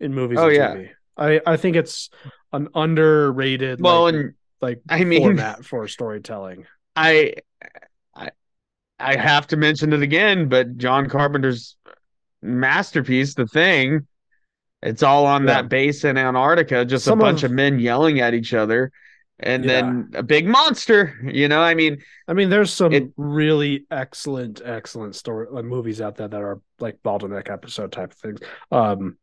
in 0.00 0.12
movies 0.14 0.38
Oh, 0.38 0.48
and 0.48 0.56
yeah. 0.56 0.74
TV. 0.74 0.90
I 1.16 1.40
I 1.46 1.56
think 1.56 1.76
it's 1.76 2.10
an 2.52 2.68
underrated 2.74 3.80
Well, 3.80 4.02
like, 4.04 4.14
and 4.14 4.34
like 4.60 4.80
I 4.88 5.04
mean- 5.04 5.22
format 5.22 5.64
for 5.64 5.88
storytelling. 5.88 6.66
I 6.96 7.34
I 8.14 8.30
I 9.00 9.16
have 9.16 9.46
to 9.48 9.56
mention 9.56 9.92
it 9.92 10.02
again, 10.02 10.48
but 10.48 10.76
John 10.76 11.08
Carpenter's 11.08 11.76
masterpiece, 12.42 13.34
The 13.34 13.46
Thing, 13.46 14.06
it's 14.84 15.02
all 15.02 15.26
on 15.26 15.42
Yeah. 15.42 15.54
that 15.54 15.68
base 15.68 16.04
in 16.04 16.16
Antarctica, 16.16 16.84
just 16.84 17.04
Some 17.04 17.18
a 17.20 17.22
bunch 17.22 17.42
of- 17.42 17.50
of 17.50 17.56
men 17.56 17.78
yelling 17.80 18.20
at 18.20 18.34
each 18.34 18.54
other. 18.54 18.92
And 19.40 19.64
Yeah. 19.64 19.80
then 19.80 20.10
a 20.14 20.22
big 20.22 20.46
monster, 20.46 21.18
you 21.24 21.48
know. 21.48 21.60
I 21.60 21.74
mean, 21.74 22.00
I 22.28 22.34
mean, 22.34 22.50
there's 22.50 22.72
some 22.72 22.92
It- 22.92 23.10
really 23.16 23.84
excellent, 23.90 24.62
excellent 24.64 25.16
story 25.16 25.48
like, 25.50 25.64
movies 25.64 26.00
out 26.00 26.14
there 26.16 26.28
that 26.28 26.40
are 26.40 26.60
like 26.78 27.02
bottleneck 27.02 27.50
episode 27.50 27.90
type 27.90 28.12
of 28.12 28.18
things. 28.18 28.38
Um, 28.70 29.18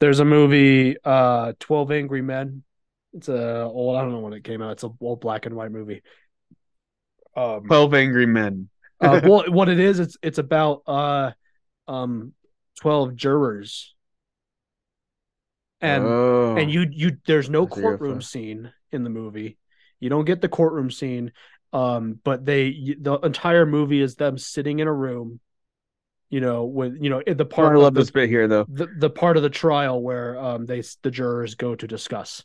there's 0.00 0.18
a 0.18 0.24
movie, 0.24 0.96
uh, 1.04 1.52
Twelve 1.60 1.92
Angry 1.92 2.20
Men. 2.20 2.64
It's 3.14 3.28
a 3.28 3.62
old, 3.62 3.96
I 3.96 4.02
don't 4.02 4.10
know 4.12 4.18
when 4.20 4.32
it 4.32 4.42
came 4.44 4.60
out. 4.60 4.72
It's 4.72 4.82
a 4.84 4.90
old 5.00 5.20
black 5.20 5.46
and 5.46 5.54
white 5.54 5.70
movie. 5.70 6.02
Um, 7.36 7.66
Twelve 7.66 7.94
Angry 7.94 8.26
Men. 8.26 8.68
uh, 9.00 9.20
well, 9.24 9.44
what 9.48 9.68
it 9.68 9.78
is, 9.78 10.00
it's 10.00 10.16
it's 10.22 10.38
about 10.38 10.82
uh, 10.86 11.30
um, 11.86 12.32
twelve 12.80 13.14
jurors, 13.14 13.94
and 15.80 16.04
oh, 16.04 16.56
and 16.56 16.70
you 16.70 16.86
you 16.90 17.18
there's 17.26 17.50
no 17.50 17.64
That's 17.64 17.80
courtroom 17.80 18.22
scene 18.22 18.72
in 18.92 19.04
the 19.04 19.10
movie. 19.10 19.58
You 20.00 20.10
don't 20.10 20.24
get 20.24 20.40
the 20.40 20.48
courtroom 20.48 20.90
scene 20.90 21.32
um 21.72 22.18
but 22.22 22.44
they 22.44 22.94
the 23.00 23.14
entire 23.24 23.66
movie 23.66 24.00
is 24.00 24.14
them 24.14 24.38
sitting 24.38 24.78
in 24.78 24.86
a 24.86 24.92
room 24.92 25.40
you 26.30 26.40
know 26.40 26.64
with 26.64 26.96
you 27.00 27.10
know 27.10 27.20
the 27.26 27.44
part 27.44 27.76
I 27.76 27.78
love 27.78 27.94
the, 27.94 28.00
this 28.00 28.10
bit 28.10 28.28
here 28.28 28.46
though. 28.46 28.64
the 28.68 28.86
the 28.98 29.10
part 29.10 29.36
of 29.36 29.42
the 29.42 29.50
trial 29.50 30.00
where 30.00 30.38
um 30.38 30.66
they 30.66 30.82
the 31.02 31.10
jurors 31.10 31.54
go 31.56 31.74
to 31.74 31.86
discuss 31.86 32.44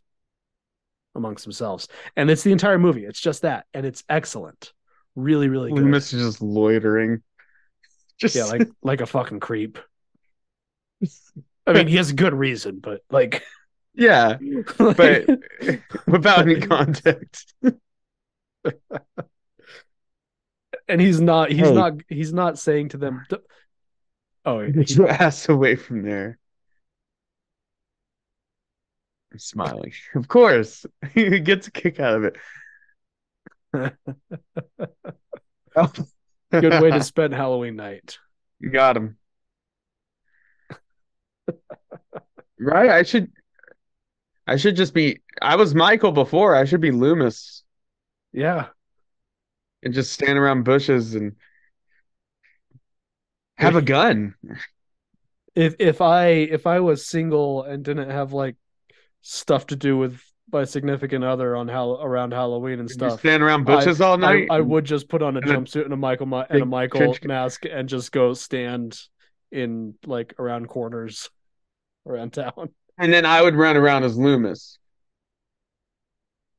amongst 1.15 1.43
themselves. 1.43 1.87
And 2.15 2.29
it's 2.29 2.43
the 2.43 2.51
entire 2.51 2.79
movie. 2.79 3.05
It's 3.05 3.19
just 3.19 3.41
that. 3.41 3.65
And 3.73 3.85
it's 3.85 4.03
excellent. 4.09 4.73
Really 5.15 5.49
really 5.49 5.71
good. 5.71 5.83
Loomis 5.83 6.13
is 6.13 6.23
just 6.23 6.41
loitering. 6.41 7.21
Just 8.17 8.35
yeah 8.35 8.45
like 8.45 8.69
like 8.83 9.01
a 9.01 9.07
fucking 9.07 9.39
creep 9.39 9.79
i 11.67 11.73
mean 11.73 11.87
he 11.87 11.95
has 11.97 12.09
a 12.11 12.15
good 12.15 12.33
reason 12.33 12.79
but 12.79 13.01
like 13.09 13.43
yeah, 13.93 14.37
but 14.77 15.25
without 16.07 16.47
any 16.47 16.61
context. 16.65 17.53
and 20.87 21.01
he's 21.01 21.19
not 21.19 21.51
he's 21.51 21.67
Hey. 21.67 21.73
not 21.73 21.93
he's 22.07 22.31
not 22.33 22.57
saying 22.57 22.89
to 22.89 22.97
them 22.97 23.23
"D- 23.29 23.35
oh 24.45 24.65
Get 24.71 24.91
your 24.91 25.09
ass 25.09 25.49
away 25.49 25.75
from 25.75 26.03
there. 26.03 26.37
I'm 29.33 29.39
smiling. 29.39 29.91
Of 30.15 30.27
course. 30.29 30.85
he 31.13 31.41
gets 31.41 31.67
a 31.67 31.71
kick 31.71 31.99
out 31.99 32.15
of 32.15 32.23
it. 32.23 32.37
good 36.51 36.81
way 36.81 36.91
to 36.91 37.03
spend 37.03 37.33
halloween 37.33 37.75
night 37.75 38.19
You 38.59 38.69
got 38.69 38.95
him. 38.95 39.17
Right? 42.59 42.89
I 42.89 43.03
should 43.03 43.31
I 44.47 44.57
should 44.57 44.75
just 44.75 44.93
be 44.93 45.19
I 45.41 45.55
was 45.55 45.73
Michael 45.75 46.11
before. 46.11 46.55
I 46.55 46.65
should 46.65 46.81
be 46.81 46.91
Loomis 46.91 47.63
yeah 48.33 48.67
and 49.83 49.93
just 49.93 50.13
stand 50.13 50.37
around 50.37 50.63
bushes 50.63 51.15
and 51.15 51.35
have 53.57 53.75
a 53.75 53.81
gun. 53.81 54.35
if 55.55 55.75
if 55.79 56.01
i 56.01 56.27
if 56.27 56.65
i 56.65 56.79
was 56.79 57.05
single 57.05 57.63
and 57.63 57.83
didn't 57.83 58.09
have 58.09 58.33
like 58.33 58.55
stuff 59.21 59.67
to 59.67 59.75
do 59.75 59.97
with 59.97 60.21
my 60.51 60.63
significant 60.63 61.23
other 61.23 61.55
on 61.55 61.67
how 61.67 61.91
around 62.01 62.33
halloween 62.33 62.79
and 62.79 62.89
stuff 62.89 63.19
stand 63.19 63.43
around 63.43 63.65
bushes 63.65 64.01
all 64.01 64.17
night. 64.17 64.47
I 64.49 64.59
would 64.59 64.85
just 64.85 65.07
put 65.07 65.21
on 65.21 65.37
a 65.37 65.41
jumpsuit 65.41 65.85
and 65.85 65.93
a 65.93 65.97
michael 65.97 66.33
and 66.49 66.61
a 66.61 66.65
michael 66.65 66.99
trench 66.99 67.23
mask 67.23 67.65
and 67.69 67.87
just 67.87 68.11
go 68.11 68.33
stand 68.33 68.99
in 69.51 69.95
like 70.05 70.33
around 70.39 70.67
corners 70.67 71.29
around 72.07 72.33
town 72.33 72.69
and 72.97 73.11
then 73.13 73.25
I 73.25 73.41
would 73.41 73.55
run 73.55 73.77
around 73.77 74.03
as 74.03 74.17
Loomis. 74.17 74.77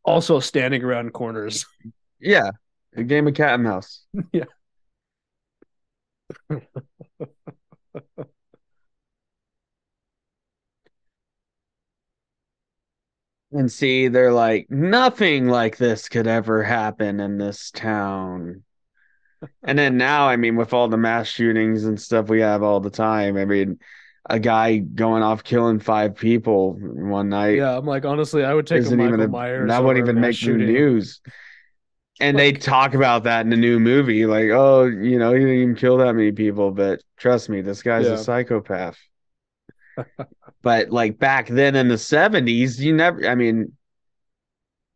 also 0.04 0.40
standing 0.40 0.82
around 0.82 1.12
corners 1.12 1.66
Yeah. 2.20 2.50
A 2.94 3.02
game 3.02 3.26
of 3.26 3.34
cat 3.34 3.54
and 3.54 3.64
mouse. 3.64 4.04
Yeah. 4.32 4.44
And 13.52 13.70
see, 13.70 14.08
they're 14.08 14.32
like, 14.32 14.70
nothing 14.70 15.46
like 15.48 15.76
this 15.76 16.08
could 16.08 16.26
ever 16.26 16.62
happen 16.62 17.20
in 17.20 17.36
this 17.38 17.70
town. 17.70 18.64
And 19.62 19.78
then 19.78 19.96
now, 19.96 20.28
I 20.28 20.36
mean, 20.36 20.56
with 20.56 20.72
all 20.72 20.88
the 20.88 20.96
mass 20.96 21.26
shootings 21.28 21.84
and 21.84 22.00
stuff 22.00 22.28
we 22.28 22.40
have 22.40 22.62
all 22.62 22.80
the 22.80 22.90
time, 22.90 23.36
I 23.36 23.44
mean, 23.44 23.78
a 24.30 24.38
guy 24.38 24.78
going 24.78 25.22
off 25.22 25.42
killing 25.42 25.80
five 25.80 26.14
people 26.14 26.74
one 26.74 27.28
night 27.28 27.56
yeah 27.56 27.76
i'm 27.76 27.84
like 27.86 28.04
honestly 28.04 28.44
i 28.44 28.54
would 28.54 28.66
take 28.66 28.80
a 28.86 28.90
michael 28.90 29.04
even 29.14 29.20
a, 29.20 29.28
myers 29.28 29.68
that 29.68 29.82
wouldn't 29.82 30.04
even 30.06 30.20
make 30.20 30.28
new 30.30 30.32
shooting. 30.34 30.66
news. 30.68 31.20
And 32.20 32.38
they 32.38 32.52
talk 32.52 32.94
about 32.94 33.24
that 33.24 33.40
in 33.40 33.50
the 33.50 33.56
new 33.56 33.80
movie, 33.80 34.26
like, 34.26 34.50
oh, 34.50 34.84
you 34.84 35.18
know, 35.18 35.32
he 35.32 35.40
didn't 35.40 35.54
even 35.56 35.74
kill 35.74 35.96
that 35.96 36.14
many 36.14 36.30
people, 36.30 36.70
but 36.70 37.02
trust 37.16 37.48
me, 37.48 37.62
this 37.62 37.82
guy's 37.82 38.06
Yeah. 38.06 38.12
a 38.12 38.18
psychopath. 38.18 38.96
but 40.62 40.90
like 40.90 41.18
back 41.18 41.48
then 41.48 41.74
in 41.74 41.88
the 41.88 41.96
70s, 41.96 42.78
you 42.78 42.94
never, 42.94 43.26
I 43.26 43.34
mean, 43.34 43.72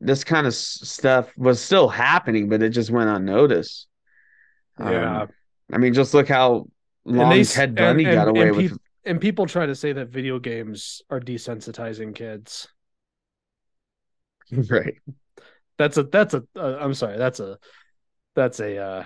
this 0.01 0.23
kind 0.23 0.47
of 0.47 0.55
stuff 0.55 1.33
was 1.37 1.61
still 1.61 1.89
happening, 1.89 2.49
but 2.49 2.63
it 2.63 2.69
just 2.69 2.91
went 2.91 3.11
unnoticed. 3.11 3.89
yeah 4.79 5.23
Um, 5.23 5.29
I 5.73 5.79
mean, 5.79 5.95
just 5.95 6.15
look 6.15 6.29
how 6.29 6.69
long 7.05 7.31
they 7.31 7.43
Ted 7.43 7.71
and- 7.71 7.77
Bundy 7.77 8.05
and- 8.05 8.15
got 8.15 8.29
away 8.29 8.49
and 8.49 8.57
with. 8.57 8.79
And 9.07 9.21
people 9.21 9.47
try 9.47 9.65
to 9.67 9.75
say 9.75 9.93
that 9.93 10.09
video 10.09 10.39
games 10.39 11.01
are 11.09 11.21
desensitizing 11.21 12.15
kids 12.15 12.69
right. 14.71 14.95
that's 15.79 15.97
a 15.97 16.03
that's 16.05 16.35
a 16.35 16.43
uh, 16.57 16.79
i'm 16.81 16.95
sorry 16.95 17.17
that's 17.17 17.41
a 17.41 17.59
that's 18.35 18.61
a 18.61 18.77
uh 18.79 19.05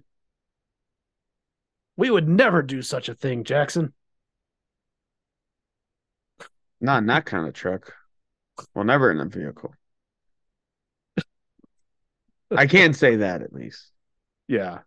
we 1.96 2.10
would 2.10 2.28
never 2.28 2.62
do 2.62 2.82
such 2.82 3.08
a 3.08 3.14
thing 3.14 3.44
jackson 3.44 3.92
Not 6.80 6.98
in 6.98 7.06
that 7.06 7.24
kind 7.24 7.46
of 7.48 7.54
truck. 7.54 7.94
Well, 8.74 8.84
never 8.84 9.10
in 9.10 9.18
a 9.20 9.24
vehicle. 9.24 9.74
I 12.54 12.66
can't 12.66 12.94
say 12.96 13.16
that 13.16 13.42
at 13.42 13.52
least. 13.52 13.90
yeah 14.48 14.82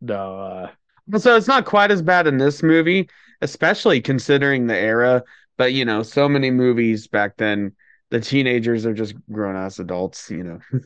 no 0.00 0.38
uh 0.38 0.70
So 1.18 1.36
it's 1.36 1.46
not 1.48 1.64
quite 1.66 1.90
as 1.90 2.02
bad 2.02 2.26
in 2.26 2.38
this 2.38 2.62
movie, 2.62 3.08
especially 3.40 4.00
considering 4.00 4.66
the 4.66 4.76
era. 4.76 5.22
But 5.56 5.72
you 5.72 5.84
know, 5.84 6.02
so 6.02 6.28
many 6.28 6.50
movies 6.50 7.06
back 7.06 7.36
then, 7.36 7.72
the 8.10 8.20
teenagers 8.20 8.86
are 8.86 8.94
just 8.94 9.14
grown 9.30 9.56
ass 9.56 9.78
adults. 9.78 10.30
You 10.30 10.42
know, 10.44 10.60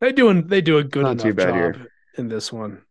they 0.00 0.12
doing 0.12 0.46
they 0.46 0.60
do 0.60 0.78
a 0.78 0.84
good 0.84 1.08
Not 1.08 1.08
enough 1.08 1.34
too 1.34 1.34
bad 1.34 1.54
job 1.54 1.76
here. 1.76 1.90
in 2.16 2.28
this 2.28 2.52
one 2.52 2.82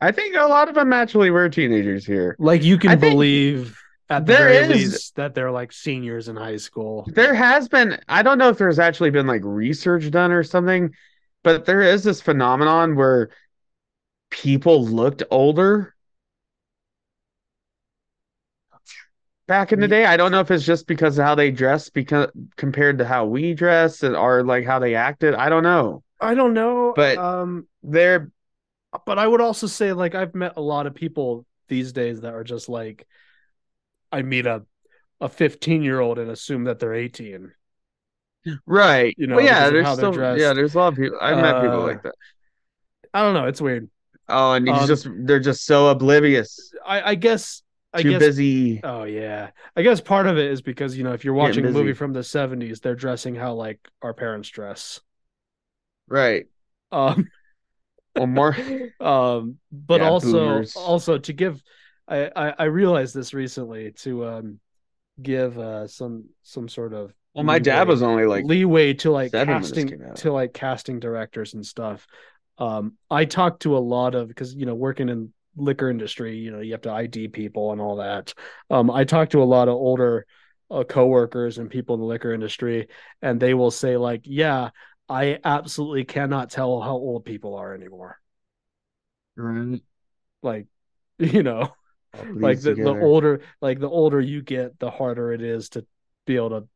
I 0.00 0.10
think 0.12 0.34
a 0.36 0.42
lot 0.46 0.68
of 0.68 0.74
them 0.74 0.92
actually 0.92 1.30
were 1.30 1.48
teenagers 1.48 2.04
here. 2.04 2.38
like 2.38 2.62
you 2.62 2.78
can 2.78 2.90
I 2.90 2.96
believe 2.96 3.81
at 4.12 4.26
the 4.26 4.32
there 4.32 4.48
very 4.48 4.56
is- 4.58 4.92
least 4.92 5.16
that 5.16 5.34
they're 5.34 5.50
like 5.50 5.72
seniors 5.72 6.28
in 6.28 6.36
high 6.36 6.56
school 6.56 7.06
There 7.08 7.34
has 7.34 7.68
been, 7.68 8.00
I 8.08 8.22
don't 8.22 8.38
know 8.38 8.48
if 8.50 8.58
there's 8.58 8.78
actually 8.78 9.10
been 9.10 9.26
like 9.26 9.42
research 9.44 10.10
done 10.10 10.32
or 10.32 10.42
something, 10.42 10.94
but 11.42 11.64
there 11.64 11.82
is 11.82 12.04
this 12.04 12.20
phenomenon 12.20 12.94
where 12.96 13.30
people 14.30 14.84
looked 14.84 15.22
older 15.30 15.94
back 19.46 19.72
in 19.72 19.80
the 19.80 19.88
day. 19.88 20.04
I 20.04 20.16
don't 20.16 20.32
know 20.32 20.40
if 20.40 20.50
it's 20.50 20.64
just 20.64 20.86
because 20.86 21.18
of 21.18 21.24
how 21.24 21.34
they 21.34 21.50
dress 21.50 21.90
because 21.90 22.30
compared 22.56 22.98
to 22.98 23.04
how 23.04 23.26
we 23.26 23.54
dress 23.54 24.02
and 24.02 24.16
or 24.16 24.42
like 24.42 24.64
how 24.64 24.78
they 24.78 24.94
acted. 24.94 25.34
I 25.34 25.48
don't 25.48 25.62
know. 25.62 26.02
I 26.20 26.34
don't 26.34 26.54
know, 26.54 26.92
But- 26.94 27.18
um, 27.18 27.66
They're 27.82 28.30
but 29.06 29.18
I 29.18 29.26
would 29.26 29.40
also 29.40 29.66
say 29.66 29.92
like 29.94 30.14
I've 30.14 30.34
met 30.34 30.52
a 30.56 30.60
lot 30.60 30.86
of 30.86 30.94
people 30.94 31.46
these 31.68 31.92
days 31.92 32.20
that 32.20 32.34
are 32.34 32.44
just 32.44 32.68
like 32.68 33.06
I 34.12 34.22
meet 34.22 34.46
a 34.46 34.64
a 35.20 35.28
15 35.28 35.82
year 35.82 36.00
old 36.00 36.18
and 36.20 36.30
assume 36.30 36.64
that 36.64 36.78
they're 36.78 36.94
18. 36.94 37.52
right. 38.66 39.14
You 39.18 39.26
know, 39.26 39.36
well, 39.36 39.44
yeah, 39.44 39.70
there's 39.70 39.90
still 39.90 40.10
dressed. 40.10 40.40
yeah, 40.40 40.52
there's 40.52 40.74
a 40.74 40.78
lot 40.78 40.88
of 40.92 40.96
people. 40.98 41.18
I've 41.20 41.38
met 41.38 41.60
people 41.60 41.80
Uh, 41.80 41.82
like 41.82 42.02
that. 42.02 42.14
I 43.14 43.22
don't 43.22 43.34
know, 43.34 43.46
it's 43.46 43.60
weird. 43.60 43.90
Oh, 44.28 44.52
and 44.52 44.66
he's 44.66 44.74
um, 44.78 44.86
just 44.86 45.06
they're 45.26 45.40
just 45.40 45.64
so 45.66 45.88
oblivious, 45.88 46.72
I 46.84 47.02
I 47.12 47.14
guess 47.14 47.62
I 47.92 48.02
too 48.02 48.08
guess 48.10 48.20
busy. 48.20 48.84
Oh 48.84 49.04
yeah. 49.04 49.50
I 49.76 49.82
guess 49.82 50.00
part 50.00 50.26
of 50.26 50.38
it 50.38 50.50
is 50.50 50.62
because, 50.62 50.96
you 50.96 51.04
know, 51.04 51.12
if 51.12 51.24
you're 51.24 51.34
watching 51.34 51.66
a 51.66 51.70
movie 51.70 51.92
from 51.94 52.12
the 52.12 52.24
70s, 52.24 52.80
they're 52.80 52.96
dressing 52.96 53.34
how 53.36 53.54
like 53.54 53.80
our 54.02 54.14
parents 54.14 54.48
dress. 54.50 55.00
Right. 56.08 56.46
Um 56.90 57.28
Well, 58.14 58.26
more. 58.26 58.56
um 59.00 59.58
but 59.72 60.00
Yeah, 60.00 60.02
also 60.02 60.28
boomers. 60.32 60.74
also 60.74 61.18
to 61.18 61.32
give 61.32 61.62
I, 62.08 62.30
I 62.34 62.54
I 62.58 62.64
realized 62.64 63.14
this 63.14 63.34
recently 63.34 63.92
to 63.92 64.26
um 64.26 64.60
give 65.20 65.58
uh 65.58 65.86
some 65.86 66.24
some 66.42 66.68
sort 66.68 66.92
of 66.94 67.12
Well, 67.34 67.44
my 67.44 67.58
dad 67.58 67.88
was 67.88 68.02
only 68.02 68.26
like 68.26 68.44
leeway 68.44 68.94
to 68.94 69.10
like 69.10 69.30
seven 69.30 69.54
when 69.54 69.62
this 69.62 69.72
casting 69.72 70.14
to 70.16 70.32
like 70.32 70.52
casting 70.52 71.00
directors 71.00 71.54
and 71.54 71.64
stuff. 71.64 72.06
Um, 72.58 72.94
I 73.10 73.24
talked 73.24 73.62
to 73.62 73.76
a 73.76 73.80
lot 73.80 74.14
of 74.14 74.28
because 74.28 74.54
you 74.54 74.66
know 74.66 74.74
working 74.74 75.08
in 75.08 75.32
liquor 75.56 75.90
industry, 75.90 76.36
you 76.38 76.50
know 76.50 76.60
you 76.60 76.72
have 76.72 76.82
to 76.82 76.92
ID 76.92 77.28
people 77.28 77.72
and 77.72 77.80
all 77.80 77.96
that. 77.96 78.34
Um, 78.70 78.90
I 78.90 79.04
talked 79.04 79.32
to 79.32 79.42
a 79.42 79.44
lot 79.44 79.68
of 79.68 79.74
older 79.74 80.26
uh, 80.70 80.84
coworkers 80.84 81.58
and 81.58 81.70
people 81.70 81.94
in 81.94 82.00
the 82.00 82.06
liquor 82.06 82.32
industry, 82.32 82.88
and 83.20 83.40
they 83.40 83.54
will 83.54 83.70
say 83.70 83.96
like, 83.96 84.22
"Yeah, 84.24 84.70
I 85.08 85.38
absolutely 85.44 86.04
cannot 86.04 86.50
tell 86.50 86.80
how 86.80 86.92
old 86.94 87.24
people 87.24 87.56
are 87.56 87.74
anymore." 87.74 88.18
Right. 89.36 89.80
Like, 90.42 90.66
you 91.18 91.42
know, 91.42 91.74
like 92.14 92.34
bleeds 92.34 92.62
the, 92.62 92.74
the 92.74 93.00
older 93.00 93.40
like 93.60 93.80
the 93.80 93.88
older 93.88 94.20
you 94.20 94.42
get 94.42 94.78
the 94.78 94.90
harder 94.90 95.32
it 95.32 95.42
is 95.42 95.70
to 95.70 95.84
be 96.26 96.36
able 96.36 96.50
to 96.50 96.68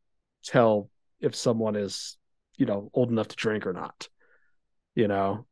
tell 0.44 0.88
if 1.20 1.34
someone 1.34 1.76
is 1.76 2.16
you 2.56 2.66
know 2.66 2.90
old 2.94 3.10
enough 3.10 3.28
to 3.28 3.36
drink 3.36 3.66
or 3.66 3.72
not 3.72 4.08
you 4.96 5.06
know? 5.06 5.46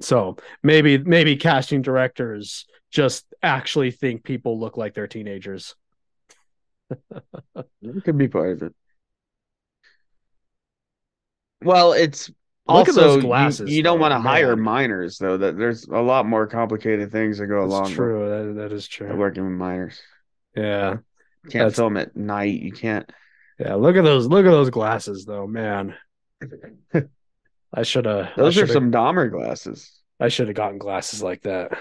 So 0.00 0.36
maybe 0.64 0.98
maybe 0.98 1.36
casting 1.36 1.82
directors 1.82 2.66
just 2.90 3.26
actually 3.42 3.92
think 3.92 4.24
people 4.24 4.58
look 4.58 4.76
like 4.76 4.94
they're 4.94 5.06
teenagers. 5.06 5.76
It 7.82 8.04
could 8.04 8.18
be 8.18 8.28
part 8.28 8.52
of 8.52 8.62
it. 8.62 8.74
Well, 11.62 11.92
it's 11.92 12.30
Look 12.70 12.88
at 12.88 12.94
also 12.96 13.00
those 13.00 13.16
you- 13.16 13.22
glasses, 13.22 13.70
you, 13.70 13.82
don't 13.82 14.00
want 14.00 14.12
to 14.12 14.18
hire 14.20 14.56
minors 14.56 15.18
though. 15.18 15.36
That 15.36 15.56
there's 15.58 15.86
a 15.86 16.00
lot 16.00 16.26
more 16.26 16.46
complicated 16.46 17.10
things 17.12 17.38
that 17.38 17.46
go 17.46 17.64
along 17.64 17.84
that's 17.84 17.94
true 17.94 18.28
that, 18.54 18.60
that 18.62 18.72
is 18.72 18.86
true 18.88 19.14
working 19.16 19.44
with 19.44 19.52
minors. 19.52 20.00
yeah 20.56 20.90
You 21.44 21.50
can't 21.50 21.52
That's- 21.52 21.76
film 21.76 21.96
at 21.96 22.16
night. 22.16 22.60
You 22.60 22.72
can't. 22.72 23.10
yeah 23.58 23.74
look 23.74 23.96
at 23.96 24.04
those 24.04 24.26
look 24.26 24.46
at 24.46 24.50
those 24.50 24.70
glasses 24.70 25.24
though 25.24 25.46
man 25.46 25.94
i 27.74 27.82
should 27.82 28.06
have 28.06 28.30
Those 28.36 28.56
are 28.58 28.66
some 28.66 28.90
Dahmer 28.90 29.30
glasses. 29.30 29.90
i 30.18 30.28
should 30.28 30.48
have 30.48 30.56
gotten 30.56 30.78
glasses 30.78 31.22
like 31.22 31.42
that 31.42 31.76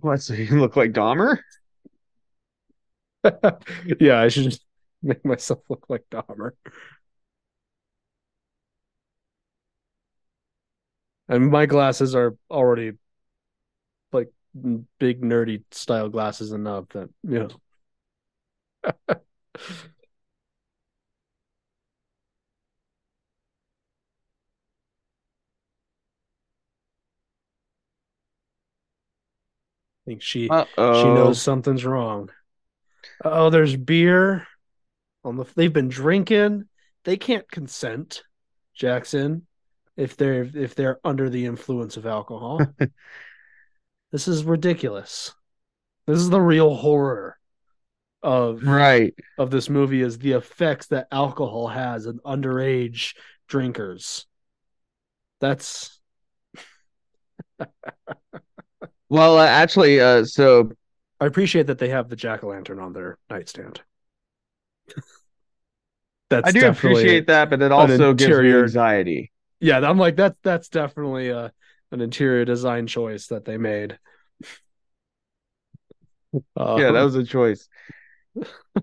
What? 0.00 0.20
So 0.20 0.34
you 0.34 0.60
look 0.60 0.76
like 0.76 0.92
Dahmer? 0.92 1.38
yeah, 4.00 4.20
I 4.20 4.28
should 4.28 4.44
just 4.44 4.64
make 5.02 5.24
myself 5.24 5.60
look 5.68 5.84
like 5.88 6.04
Dahmer. 6.10 6.52
And 11.32 11.50
my 11.50 11.64
glasses 11.64 12.14
are 12.14 12.36
already 12.50 12.92
like 14.12 14.28
big 14.98 15.22
nerdy 15.22 15.62
style 15.70 16.10
glasses 16.10 16.52
enough 16.52 16.90
that 16.90 17.08
you 17.22 17.38
know. 17.38 17.48
I 18.84 18.92
think 30.04 30.20
she 30.20 30.50
Uh-oh. 30.50 31.02
she 31.02 31.08
knows 31.08 31.40
something's 31.40 31.86
wrong. 31.86 32.28
Oh, 33.24 33.48
there's 33.48 33.74
beer 33.74 34.46
on 35.24 35.38
the. 35.38 35.46
They've 35.56 35.72
been 35.72 35.88
drinking. 35.88 36.68
They 37.04 37.16
can't 37.16 37.50
consent, 37.50 38.22
Jackson, 38.74 39.46
if 39.96 40.16
they're 40.16 40.48
if 40.54 40.74
they're 40.74 40.98
under 41.04 41.28
the 41.28 41.46
influence 41.46 41.96
of 41.96 42.06
alcohol. 42.06 42.60
this 44.12 44.28
is 44.28 44.44
ridiculous. 44.44 45.32
This 46.06 46.18
is 46.18 46.30
the 46.30 46.40
real 46.40 46.74
horror 46.74 47.38
of 48.22 48.62
Right. 48.64 49.14
of 49.38 49.50
this 49.50 49.68
movie 49.68 50.02
is 50.02 50.18
the 50.18 50.32
effects 50.32 50.88
that 50.88 51.08
alcohol 51.10 51.68
has 51.68 52.06
on 52.06 52.20
underage 52.20 53.14
drinkers. 53.48 54.26
That's 55.40 56.00
Well, 59.08 59.38
uh, 59.38 59.46
actually, 59.46 60.00
uh, 60.00 60.24
so 60.24 60.72
I 61.20 61.26
appreciate 61.26 61.66
that 61.66 61.78
they 61.78 61.88
have 61.90 62.08
the 62.08 62.16
jack 62.16 62.42
o' 62.42 62.48
lantern 62.48 62.80
on 62.80 62.92
their 62.92 63.18
nightstand. 63.30 63.82
That's 66.30 66.48
I 66.48 66.52
do 66.52 66.66
appreciate 66.66 67.26
that, 67.26 67.50
but 67.50 67.60
it 67.60 67.72
also 67.72 68.14
gives 68.14 68.38
me 68.38 68.52
anxiety. 68.52 69.30
Yeah, 69.62 69.78
I'm 69.78 69.98
like 69.98 70.16
that's 70.16 70.36
that's 70.42 70.68
definitely 70.68 71.30
a 71.30 71.52
an 71.92 72.00
interior 72.00 72.44
design 72.44 72.86
choice 72.86 73.28
that 73.28 73.44
they 73.44 73.56
made. 73.58 73.98
Uh, 76.56 76.80
Yeah, 76.80 76.92
that 76.92 77.02
was 77.02 77.14
a 77.14 77.24
choice. 77.24 77.68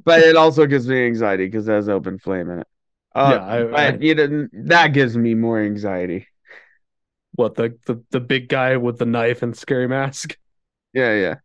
but 0.05 0.21
it 0.21 0.35
also 0.35 0.65
gives 0.65 0.87
me 0.87 1.05
anxiety 1.05 1.45
because 1.45 1.67
it 1.67 1.73
has 1.73 1.89
open 1.89 2.19
flame 2.19 2.49
in 2.49 2.59
it. 2.59 2.67
Uh, 3.15 3.19
Yeah, 3.31 3.43
I- 3.45 3.57
but 3.71 3.95
I- 3.95 4.01
you 4.01 4.15
know 4.15 4.47
that 4.53 4.89
gives 4.93 5.17
me 5.17 5.35
more 5.35 5.59
anxiety. 5.59 6.27
what 7.35 7.55
the, 7.55 7.77
the 7.85 8.03
the 8.11 8.19
big 8.19 8.49
guy 8.49 8.77
with 8.77 8.97
the 8.97 9.05
knife 9.05 9.41
and 9.43 9.55
scary 9.57 9.87
mask. 9.87 10.37
Yeah, 10.93 11.13
yeah. 11.13 11.35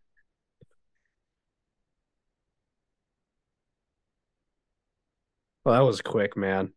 Well, 5.65 5.74
that 5.74 5.86
was 5.86 6.01
quick, 6.01 6.36
man. 6.36 6.73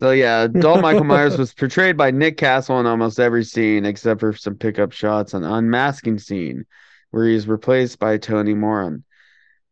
So 0.00 0.12
yeah, 0.12 0.42
adult 0.42 0.80
Michael 0.82 1.04
Myers 1.04 1.36
was 1.36 1.52
portrayed 1.52 1.96
by 1.96 2.10
Nick 2.10 2.36
Castle 2.38 2.80
in 2.80 2.86
almost 2.86 3.20
every 3.20 3.44
scene 3.44 3.84
except 3.84 4.20
for 4.20 4.32
some 4.32 4.56
pickup 4.56 4.92
shots 4.92 5.34
and 5.34 5.44
unmasking 5.44 6.18
scene, 6.18 6.64
where 7.10 7.26
he's 7.26 7.46
replaced 7.46 7.98
by 7.98 8.16
Tony 8.16 8.54
Moran. 8.54 9.04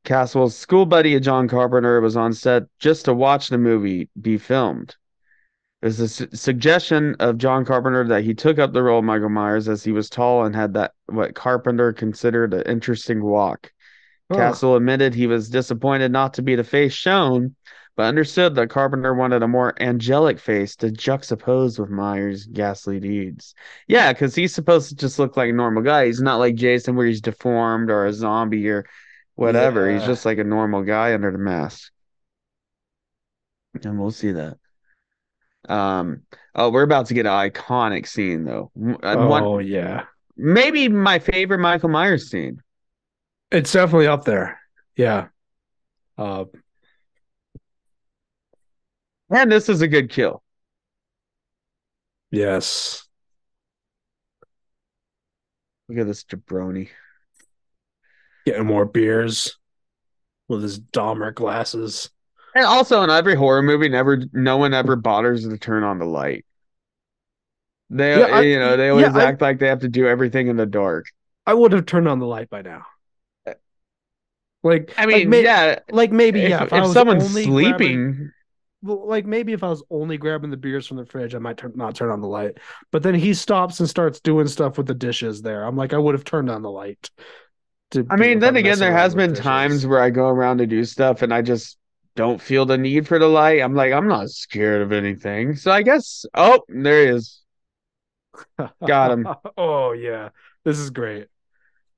Castle's 0.04 0.56
school 0.56 0.86
buddy 0.86 1.18
John 1.20 1.48
Carpenter 1.48 2.00
was 2.00 2.16
on 2.16 2.32
set 2.32 2.64
just 2.78 3.06
to 3.06 3.14
watch 3.14 3.48
the 3.48 3.58
movie 3.58 4.08
be 4.20 4.38
filmed. 4.38 4.96
There's 5.80 6.00
a 6.00 6.08
su- 6.08 6.28
suggestion 6.32 7.16
of 7.20 7.38
John 7.38 7.64
Carpenter 7.64 8.06
that 8.08 8.24
he 8.24 8.34
took 8.34 8.58
up 8.58 8.72
the 8.72 8.82
role 8.82 8.98
of 8.98 9.04
Michael 9.04 9.28
Myers 9.28 9.68
as 9.68 9.84
he 9.84 9.92
was 9.92 10.10
tall 10.10 10.44
and 10.44 10.54
had 10.54 10.74
that 10.74 10.92
what 11.06 11.34
Carpenter 11.34 11.92
considered 11.92 12.52
an 12.52 12.62
interesting 12.62 13.22
walk. 13.22 13.72
Castle 14.32 14.76
admitted 14.76 15.14
he 15.14 15.26
was 15.26 15.48
disappointed 15.48 16.12
not 16.12 16.34
to 16.34 16.42
be 16.42 16.54
the 16.54 16.64
face 16.64 16.92
shown, 16.92 17.54
but 17.98 18.04
understood 18.04 18.54
that 18.54 18.70
Carpenter 18.70 19.12
wanted 19.12 19.42
a 19.42 19.48
more 19.48 19.74
angelic 19.82 20.38
face 20.38 20.76
to 20.76 20.86
juxtapose 20.86 21.80
with 21.80 21.90
Myers' 21.90 22.46
ghastly 22.46 23.00
deeds. 23.00 23.56
Yeah, 23.88 24.12
because 24.12 24.36
he's 24.36 24.54
supposed 24.54 24.90
to 24.90 24.94
just 24.94 25.18
look 25.18 25.36
like 25.36 25.50
a 25.50 25.52
normal 25.52 25.82
guy. 25.82 26.06
He's 26.06 26.20
not 26.20 26.36
like 26.36 26.54
Jason, 26.54 26.94
where 26.94 27.08
he's 27.08 27.20
deformed 27.20 27.90
or 27.90 28.06
a 28.06 28.12
zombie 28.12 28.68
or 28.68 28.86
whatever. 29.34 29.90
He's 29.90 30.04
just 30.04 30.24
like 30.24 30.38
a 30.38 30.44
normal 30.44 30.84
guy 30.84 31.12
under 31.12 31.32
the 31.32 31.38
mask. 31.38 31.90
And 33.82 33.98
we'll 33.98 34.12
see 34.12 34.30
that. 34.30 34.58
Um. 35.68 36.22
Oh, 36.54 36.70
we're 36.70 36.84
about 36.84 37.06
to 37.06 37.14
get 37.14 37.26
an 37.26 37.32
iconic 37.32 38.06
scene 38.06 38.44
though. 38.44 38.70
Uh, 39.02 39.16
Oh 39.18 39.26
One, 39.28 39.66
yeah, 39.66 40.04
maybe 40.36 40.88
my 40.88 41.18
favorite 41.18 41.58
Michael 41.58 41.88
Myers 41.88 42.30
scene. 42.30 42.62
it's 43.50 43.72
definitely 43.72 44.06
up 44.06 44.24
there. 44.24 44.60
Yeah. 44.94 45.30
Uh, 46.16 46.44
And 49.30 49.50
this 49.52 49.68
is 49.68 49.82
a 49.82 49.88
good 49.88 50.10
kill. 50.10 50.42
yes. 52.30 53.04
Look 55.88 55.98
at 55.98 56.06
this 56.06 56.24
jabroni. 56.24 56.90
Getting 58.44 58.66
more 58.66 58.84
beers 58.84 59.56
with 60.46 60.62
his 60.62 60.78
Dahmer 60.78 61.34
glasses. 61.34 62.10
And 62.54 62.66
also 62.66 63.02
in 63.02 63.08
every 63.10 63.34
horror 63.34 63.62
movie, 63.62 63.88
never 63.88 64.22
no 64.32 64.58
one 64.58 64.74
ever 64.74 64.96
bothers 64.96 65.48
to 65.48 65.56
turn 65.56 65.84
on 65.84 65.98
the 65.98 66.04
light. 66.04 66.44
They, 67.90 68.18
Yeah, 68.18 68.26
I- 68.26 68.40
you 68.42 68.58
know, 68.58 68.76
they 68.76 68.90
always 68.90 69.06
yeah, 69.06 69.16
I- 69.16 69.24
act 69.24 69.40
like 69.40 69.58
they 69.60 69.68
have 69.68 69.80
to 69.80 69.88
do 69.88 70.06
everything 70.06 70.48
in 70.48 70.56
the 70.56 70.66
dark. 70.66 71.06
I 71.46 71.54
would 71.54 71.72
have 71.72 71.86
turned 71.86 72.06
on 72.08 72.18
the 72.18 72.26
light 72.26 72.50
by 72.50 72.60
now. 72.60 72.84
Like 74.62 74.92
I 74.98 75.04
like 75.06 75.14
mean, 75.14 75.30
may- 75.30 75.44
yeah, 75.44 75.78
like 75.90 76.10
maybe 76.12 76.42
if, 76.42 76.50
yeah. 76.50 76.64
if 76.64 76.72
I 76.72 76.80
was 76.82 76.92
someone's 76.92 77.30
sleeping, 77.30 77.70
grabbing- 77.70 78.32
like 78.82 79.26
maybe 79.26 79.52
if 79.52 79.62
I 79.62 79.68
was 79.68 79.82
only 79.90 80.18
grabbing 80.18 80.50
the 80.50 80.56
beers 80.56 80.86
from 80.86 80.96
the 80.98 81.06
fridge, 81.06 81.34
I 81.34 81.38
might 81.38 81.56
turn, 81.56 81.72
not 81.74 81.94
turn 81.94 82.10
on 82.10 82.20
the 82.20 82.28
light. 82.28 82.58
But 82.92 83.02
then 83.02 83.14
he 83.14 83.34
stops 83.34 83.80
and 83.80 83.88
starts 83.88 84.20
doing 84.20 84.46
stuff 84.46 84.78
with 84.78 84.86
the 84.86 84.94
dishes 84.94 85.42
there. 85.42 85.64
I'm 85.64 85.76
like, 85.76 85.92
I 85.92 85.98
would 85.98 86.14
have 86.14 86.24
turned 86.24 86.50
on 86.50 86.62
the 86.62 86.70
light. 86.70 87.10
I 88.10 88.16
mean, 88.16 88.38
then 88.38 88.50
I'm 88.50 88.56
again, 88.56 88.78
there 88.78 88.92
has 88.92 89.14
been 89.14 89.30
dishes. 89.30 89.44
times 89.44 89.86
where 89.86 90.00
I 90.00 90.10
go 90.10 90.28
around 90.28 90.58
to 90.58 90.66
do 90.66 90.84
stuff 90.84 91.22
and 91.22 91.32
I 91.32 91.42
just 91.42 91.78
don't 92.16 92.40
feel 92.40 92.66
the 92.66 92.76
need 92.78 93.08
for 93.08 93.18
the 93.18 93.28
light. 93.28 93.60
I'm 93.62 93.74
like, 93.74 93.92
I'm 93.92 94.08
not 94.08 94.28
scared 94.30 94.82
of 94.82 94.92
anything. 94.92 95.56
So 95.56 95.70
I 95.70 95.82
guess, 95.82 96.26
oh, 96.34 96.62
there 96.68 97.04
he 97.04 97.08
is. 97.16 97.42
got 98.86 99.10
him. 99.10 99.26
oh 99.56 99.92
yeah, 99.92 100.28
this 100.64 100.78
is 100.78 100.90
great. 100.90 101.26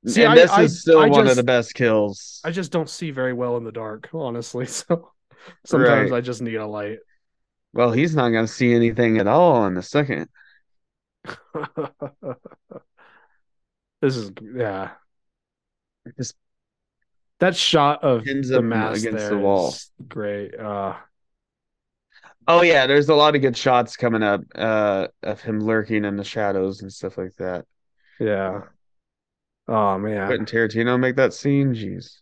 See, 0.07 0.23
and 0.23 0.32
I- 0.32 0.35
this 0.36 0.51
I- 0.51 0.62
is 0.62 0.81
still 0.81 1.01
I 1.01 1.09
one 1.09 1.27
of 1.27 1.36
the 1.36 1.43
best 1.43 1.74
kills. 1.74 2.40
I 2.44 2.51
just 2.51 2.73
don't 2.73 2.89
see 2.89 3.11
very 3.11 3.32
well 3.32 3.57
in 3.57 3.65
the 3.65 3.73
dark, 3.73 4.09
honestly. 4.15 4.66
So 4.70 5.11
sometimes 5.64 6.10
Right. 6.10 6.18
I 6.18 6.20
just 6.20 6.42
need 6.42 6.56
a 6.56 6.66
light. 6.66 6.98
Well, 7.72 7.92
he's 7.92 8.14
not 8.16 8.30
going 8.30 8.46
to 8.46 8.52
see 8.52 8.74
anything 8.74 9.18
at 9.18 9.26
all 9.26 9.66
in 9.66 9.76
a 9.76 9.82
second. 9.82 10.28
this 14.00 14.16
is 14.16 14.32
yeah. 14.54 14.92
Just 16.16 16.34
That 17.38 17.54
shot 17.56 18.02
of 18.02 18.24
the 18.24 18.62
mask 18.62 19.06
against 19.06 19.28
the 19.28 19.38
wall. 19.38 19.68
is 19.68 19.90
great. 20.08 20.58
Uh, 20.58 20.96
Oh 22.48 22.62
yeah, 22.62 22.86
there's 22.86 23.08
a 23.08 23.14
lot 23.14 23.36
of 23.36 23.42
good 23.42 23.56
shots 23.56 23.96
coming 23.96 24.22
up 24.22 24.40
uh 24.54 25.08
of 25.22 25.40
him 25.40 25.60
lurking 25.60 26.04
in 26.04 26.16
the 26.16 26.24
shadows 26.24 26.82
and 26.82 26.92
stuff 26.92 27.16
like 27.16 27.34
that. 27.36 27.64
yeah. 28.18 28.62
Oh 29.68 29.98
man. 29.98 30.28
Couldn't 30.28 30.50
Tarantino 30.50 30.98
make 30.98 31.16
that 31.16 31.32
scene? 31.32 31.74
Jeez. 31.74 32.20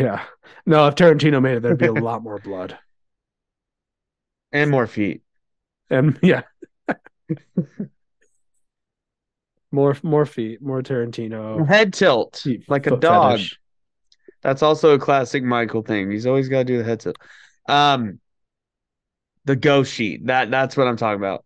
Yeah. 0.00 0.24
No, 0.64 0.86
if 0.86 0.94
Tarantino 0.94 1.42
made 1.42 1.58
it, 1.58 1.62
there'd 1.62 1.76
be 1.76 1.86
a 1.86 1.92
lot 1.92 2.22
more 2.22 2.38
blood. 2.38 2.78
And 4.52 4.68
more 4.68 4.88
feet. 4.88 5.22
And 5.90 6.18
yeah. 6.22 6.42
more 9.70 9.96
more 10.02 10.26
feet, 10.26 10.60
more 10.60 10.82
Tarantino. 10.82 11.64
Head 11.68 11.92
tilt 11.92 12.40
Feet 12.42 12.68
like 12.68 12.88
a 12.88 12.96
dog. 12.96 13.38
fetish. 13.38 13.60
That's 14.42 14.64
also 14.64 14.94
a 14.94 14.98
classic 14.98 15.44
Michael 15.44 15.82
thing. 15.82 16.10
He's 16.10 16.26
always 16.26 16.48
got 16.48 16.58
to 16.58 16.64
do 16.64 16.78
the 16.78 16.82
head 16.84 16.98
tilt. 16.98 17.16
Um, 17.68 18.18
the 19.44 19.54
ghost 19.54 19.94
sheet. 19.94 20.26
That 20.26 20.50
that's 20.50 20.76
what 20.76 20.88
I'm 20.88 20.96
talking 20.96 21.20
about. 21.20 21.44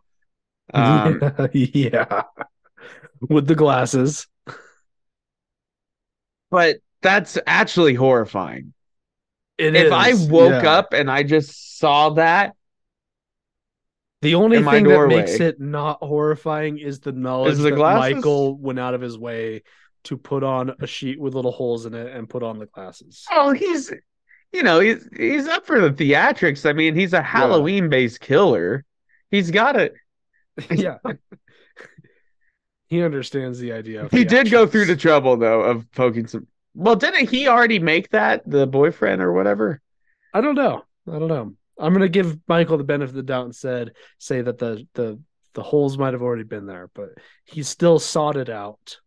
Um, 0.72 1.20
yeah. 1.52 2.22
With 3.20 3.46
the 3.46 3.54
glasses. 3.54 4.26
but 6.50 6.78
that's 7.04 7.38
actually 7.46 7.94
horrifying. 7.94 8.72
It 9.58 9.76
if 9.76 9.92
I 9.92 10.14
woke 10.14 10.64
yeah. 10.64 10.72
up 10.72 10.92
and 10.92 11.08
I 11.08 11.22
just 11.22 11.78
saw 11.78 12.10
that, 12.10 12.56
The 14.22 14.34
only 14.34 14.56
in 14.56 14.64
my 14.64 14.72
thing 14.72 14.84
that 14.88 15.06
makes 15.06 15.34
it 15.34 15.60
not 15.60 15.98
horrifying 16.02 16.78
is 16.78 16.98
the 16.98 17.12
knowledge 17.12 17.58
the 17.58 17.64
that 17.64 17.76
glasses? 17.76 18.16
Michael 18.16 18.56
went 18.56 18.80
out 18.80 18.94
of 18.94 19.00
his 19.00 19.16
way 19.16 19.62
to 20.04 20.16
put 20.16 20.42
on 20.42 20.74
a 20.80 20.86
sheet 20.86 21.20
with 21.20 21.34
little 21.34 21.52
holes 21.52 21.86
in 21.86 21.94
it 21.94 22.14
and 22.14 22.28
put 22.28 22.42
on 22.42 22.58
the 22.58 22.66
glasses. 22.66 23.24
oh, 23.30 23.52
he's, 23.52 23.92
you 24.52 24.62
know, 24.62 24.80
he's 24.80 25.08
he's 25.16 25.46
up 25.46 25.66
for 25.66 25.80
the 25.80 25.90
theatrics. 25.90 26.68
I 26.68 26.72
mean, 26.72 26.94
he's 26.94 27.12
a 27.12 27.22
Halloween 27.22 27.88
based 27.88 28.20
killer. 28.20 28.84
He's 29.30 29.50
got 29.50 29.76
it. 29.76 29.94
yeah. 30.70 30.98
he 32.88 33.02
understands 33.02 33.58
the 33.58 33.72
idea. 33.72 34.04
Of 34.04 34.10
He 34.10 34.24
did 34.24 34.50
go 34.50 34.66
through 34.66 34.86
the 34.86 34.96
trouble 34.96 35.36
though 35.36 35.60
of 35.60 35.90
poking 35.92 36.26
some. 36.26 36.46
Well, 36.74 36.96
didn't 36.96 37.30
he 37.30 37.48
already 37.48 37.78
make 37.78 38.10
that 38.10 38.42
the 38.48 38.66
boyfriend 38.66 39.22
or 39.22 39.32
whatever? 39.32 39.80
I 40.32 40.40
don't 40.40 40.56
know. 40.56 40.84
I 41.08 41.18
don't 41.18 41.28
know. 41.28 41.54
I'm 41.78 41.92
gonna 41.92 42.08
give 42.08 42.38
Michael 42.48 42.78
the 42.78 42.84
benefit 42.84 43.10
of 43.10 43.16
the 43.16 43.22
doubt 43.22 43.46
and 43.46 43.54
said 43.54 43.92
say 44.18 44.42
that 44.42 44.58
the 44.58 44.86
the 44.94 45.20
the 45.54 45.62
holes 45.62 45.96
might 45.96 46.12
have 46.12 46.22
already 46.22 46.42
been 46.42 46.66
there, 46.66 46.90
but 46.94 47.10
he 47.44 47.62
still 47.62 47.98
sought 47.98 48.36
it 48.36 48.48
out 48.48 48.98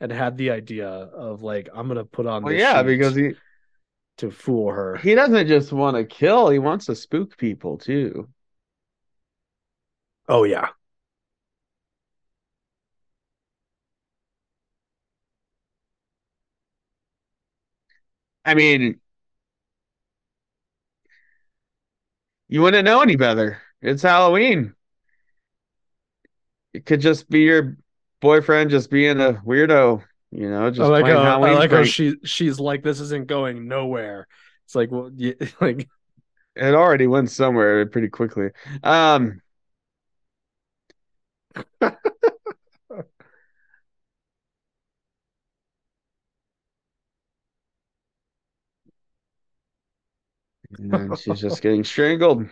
and 0.00 0.10
had 0.10 0.36
the 0.36 0.50
idea 0.50 0.88
of 0.88 1.42
like 1.42 1.68
I'm 1.74 1.88
gonna 1.88 2.04
put 2.04 2.26
on. 2.26 2.42
Well, 2.42 2.52
this 2.52 2.60
yeah, 2.60 2.82
because 2.82 3.14
he 3.14 3.32
to 4.18 4.30
fool 4.30 4.70
her. 4.70 4.96
he 4.96 5.14
doesn't 5.14 5.46
just 5.46 5.72
want 5.72 5.96
to 5.96 6.04
kill; 6.04 6.50
he 6.50 6.58
wants 6.58 6.86
to 6.86 6.94
spook 6.94 7.36
people 7.36 7.78
too. 7.78 8.28
oh 10.28 10.44
yeah. 10.44 10.68
I 18.44 18.54
mean, 18.54 19.00
you 22.48 22.62
wouldn't 22.62 22.84
know 22.84 23.00
any 23.00 23.16
better. 23.16 23.60
It's 23.82 24.02
Halloween. 24.02 24.74
It 26.72 26.86
could 26.86 27.00
just 27.00 27.28
be 27.28 27.40
your 27.40 27.76
boyfriend 28.20 28.70
just 28.70 28.90
being 28.90 29.20
a 29.20 29.34
weirdo, 29.44 30.02
you 30.30 30.50
know, 30.50 30.70
just 30.70 30.80
I 30.80 30.86
like 30.86 31.06
how 31.06 31.22
Halloween 31.22 31.54
I 31.54 31.58
like 31.58 31.70
how 31.70 31.84
she 31.84 32.16
she's 32.24 32.60
like 32.60 32.82
this 32.82 33.00
isn't 33.00 33.26
going 33.26 33.66
nowhere. 33.68 34.26
It's 34.66 34.74
like 34.74 34.90
well, 34.90 35.10
yeah, 35.14 35.32
like 35.60 35.88
It 36.56 36.74
already 36.74 37.06
went 37.06 37.30
somewhere 37.30 37.86
pretty 37.86 38.08
quickly. 38.08 38.50
Um, 38.82 39.42
and 50.78 51.16
she's 51.16 51.40
just 51.40 51.62
getting 51.62 51.84
strangled. 51.84 52.46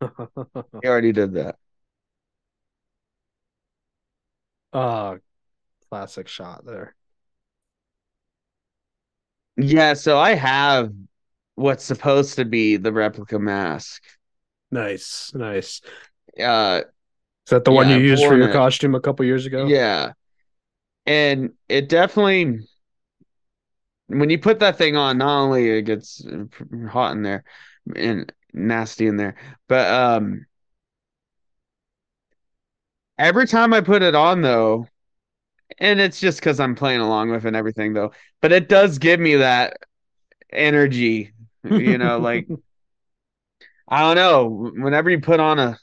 He 0.82 0.88
already 0.88 1.12
did 1.12 1.32
that. 1.34 1.56
uh 4.72 5.16
classic 5.90 6.28
shot 6.28 6.64
there. 6.66 6.96
Yeah, 9.56 9.94
so 9.94 10.18
I 10.18 10.34
have 10.34 10.92
what's 11.54 11.84
supposed 11.84 12.36
to 12.36 12.44
be 12.44 12.76
the 12.76 12.92
replica 12.92 13.38
mask. 13.38 14.02
Nice, 14.70 15.32
nice. 15.34 15.80
Uh, 16.40 16.82
Is 17.46 17.50
that 17.50 17.64
the 17.64 17.72
one 17.72 17.88
you 17.88 17.98
used 17.98 18.24
for 18.24 18.36
your 18.36 18.48
it. 18.48 18.52
costume 18.52 18.94
a 18.94 19.00
couple 19.00 19.24
years 19.26 19.46
ago? 19.46 19.66
yeah, 19.66 20.12
and 21.06 21.52
it 21.68 21.88
definitely 21.88 22.60
when 24.08 24.30
you 24.30 24.38
put 24.38 24.58
that 24.60 24.76
thing 24.76 24.96
on, 24.96 25.18
not 25.18 25.40
only 25.42 25.68
it 25.68 25.82
gets 25.82 26.24
hot 26.88 27.12
in 27.12 27.22
there 27.22 27.44
and 27.94 28.32
nasty 28.52 29.06
in 29.06 29.16
there, 29.16 29.36
but 29.68 29.88
um, 29.88 30.46
every 33.18 33.46
time 33.46 33.72
I 33.72 33.80
put 33.80 34.02
it 34.02 34.14
on 34.14 34.42
though, 34.42 34.86
and 35.78 36.00
it's 36.00 36.20
just 36.20 36.40
because 36.40 36.60
I'm 36.60 36.74
playing 36.74 37.00
along 37.00 37.30
with 37.30 37.44
it 37.44 37.48
and 37.48 37.56
everything 37.56 37.94
though, 37.94 38.12
but 38.40 38.52
it 38.52 38.68
does 38.68 38.98
give 38.98 39.20
me 39.20 39.36
that 39.36 39.78
energy, 40.52 41.32
you 41.64 41.98
know, 41.98 42.20
like 42.20 42.48
I 43.90 44.00
don't 44.02 44.16
know, 44.16 44.70
whenever 44.82 45.10
you 45.10 45.20
put 45.20 45.40
on 45.40 45.58
a 45.58 45.78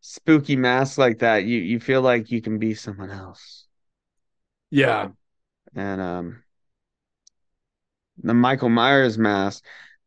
spooky 0.00 0.56
mask 0.56 0.96
like 0.98 1.18
that, 1.18 1.44
you 1.44 1.58
you 1.58 1.80
feel 1.80 2.00
like 2.02 2.30
you 2.30 2.40
can 2.40 2.58
be 2.58 2.74
someone 2.74 3.10
else. 3.10 3.66
Yeah. 4.70 5.10
and 5.74 6.00
um 6.00 6.42
the 8.22 8.34
Michael 8.34 8.68
Myers 8.68 9.18
mask. 9.18 9.64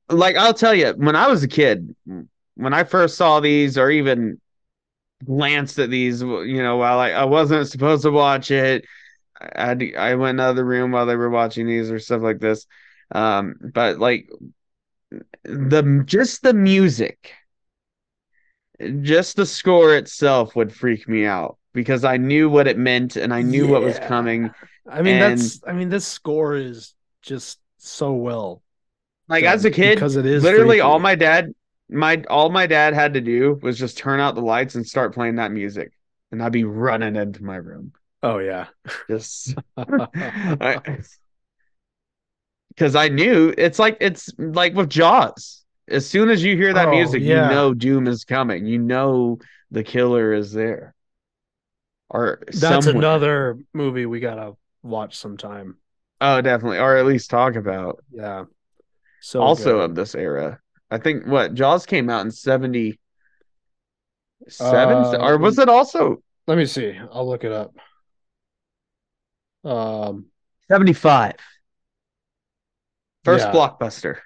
Like 0.09 0.35
I'll 0.35 0.53
tell 0.53 0.73
you, 0.73 0.93
when 0.97 1.15
I 1.15 1.27
was 1.27 1.43
a 1.43 1.47
kid, 1.47 1.95
when 2.55 2.73
I 2.73 2.83
first 2.83 3.17
saw 3.17 3.39
these 3.39 3.77
or 3.77 3.91
even 3.91 4.39
glanced 5.25 5.79
at 5.79 5.89
these, 5.91 6.21
you 6.21 6.63
know, 6.63 6.77
while 6.77 6.99
I, 6.99 7.11
I 7.11 7.25
wasn't 7.25 7.67
supposed 7.69 8.03
to 8.03 8.11
watch 8.11 8.51
it, 8.51 8.85
I 9.41 9.93
I 9.97 10.15
went 10.15 10.39
in 10.39 10.55
the 10.55 10.65
room 10.65 10.91
while 10.91 11.05
they 11.07 11.15
were 11.17 11.29
watching 11.31 11.67
these 11.67 11.91
or 11.91 11.99
stuff 11.99 12.21
like 12.23 12.39
this. 12.39 12.67
Um, 13.11 13.55
but 13.73 13.99
like 13.99 14.29
the 15.43 16.03
just 16.05 16.41
the 16.43 16.53
music, 16.53 17.33
just 19.01 19.35
the 19.35 19.45
score 19.45 19.95
itself 19.95 20.55
would 20.55 20.73
freak 20.73 21.07
me 21.07 21.25
out 21.25 21.57
because 21.73 22.03
I 22.03 22.17
knew 22.17 22.49
what 22.49 22.67
it 22.67 22.77
meant 22.77 23.15
and 23.15 23.33
I 23.33 23.41
knew 23.41 23.67
what 23.67 23.81
was 23.81 23.99
coming. 23.99 24.51
I 24.89 25.01
mean 25.01 25.21
And- 25.21 25.39
that's 25.39 25.61
I 25.67 25.73
mean 25.73 25.89
this 25.89 26.07
score 26.07 26.55
is 26.55 26.93
just 27.21 27.59
so 27.77 28.13
well 28.13 28.61
Like 29.27 29.43
done 29.43 29.53
as 29.53 29.65
a 29.65 29.71
kid, 29.71 29.95
because 29.95 30.15
it 30.15 30.25
is 30.25 30.43
literally 30.43 30.77
freaky. 30.77 30.81
all 30.81 30.99
my 30.99 31.15
dad 31.15 31.53
my 31.89 32.23
all 32.29 32.49
my 32.49 32.67
dad 32.67 32.93
had 32.93 33.13
to 33.15 33.21
do 33.21 33.59
was 33.61 33.77
just 33.77 33.97
turn 33.97 34.19
out 34.19 34.35
the 34.35 34.41
lights 34.41 34.75
and 34.75 34.85
start 34.85 35.13
playing 35.13 35.35
that 35.35 35.51
music 35.51 35.91
and 36.31 36.41
i'd 36.43 36.51
be 36.51 36.63
running 36.63 37.15
into 37.15 37.43
my 37.43 37.55
room 37.55 37.91
Oh 38.21 38.39
yeah. 38.39 38.67
Just 39.09 39.55
because 42.79 42.95
I 42.95 43.09
knew 43.09 43.53
it's 43.57 43.77
like 43.77 43.97
it's 43.99 44.31
like 44.37 44.73
with 44.73 44.89
Jaws. 44.89 45.65
As 45.89 46.07
soon 46.07 46.29
as 46.29 46.41
you 46.41 46.55
hear 46.55 46.71
that 46.73 46.87
Oh, 46.87 46.91
music, 46.91 47.21
yeah. 47.21 47.49
you 47.49 47.55
know 47.55 47.73
doom 47.73 48.07
is 48.07 48.23
coming. 48.23 48.65
You 48.65 48.79
know 48.79 49.39
the 49.69 49.83
killer 49.83 50.31
is 50.33 50.53
there. 50.53 50.95
Or 52.09 52.39
That's 52.47 52.59
somewhere. 52.85 52.95
another 52.95 53.59
movie 53.73 54.05
we 54.05 54.21
gotta 54.21 54.53
watch 54.81 55.17
sometime. 55.17 55.77
Oh, 56.21 56.39
definitely, 56.41 56.79
or 56.79 56.95
at 56.95 57.05
least 57.05 57.29
talk 57.29 57.55
about. 57.55 58.01
Yeah. 58.11 58.45
So 59.21 59.41
also 59.41 59.73
good. 59.79 59.89
of 59.89 59.95
this 59.95 60.15
era. 60.15 60.59
I 60.89 60.99
think 60.99 61.27
what 61.27 61.53
Jaws 61.53 61.85
came 61.85 62.09
out 62.09 62.21
in 62.25 62.31
seventy 62.31 62.97
seven, 64.47 64.97
Uh, 65.03 65.17
or 65.19 65.37
was 65.37 65.59
it 65.59 65.67
also 65.69 66.23
Let 66.47 66.57
me 66.57 66.65
see. 66.65 66.97
I'll 67.11 67.27
look 67.27 67.43
it 67.43 67.51
up. 67.51 67.75
Um, 69.65 70.27
seventy 70.71 70.93
five? 70.93 71.35
First 73.23 73.47
Yeah. 73.47 73.53
blockbuster. 73.53 74.17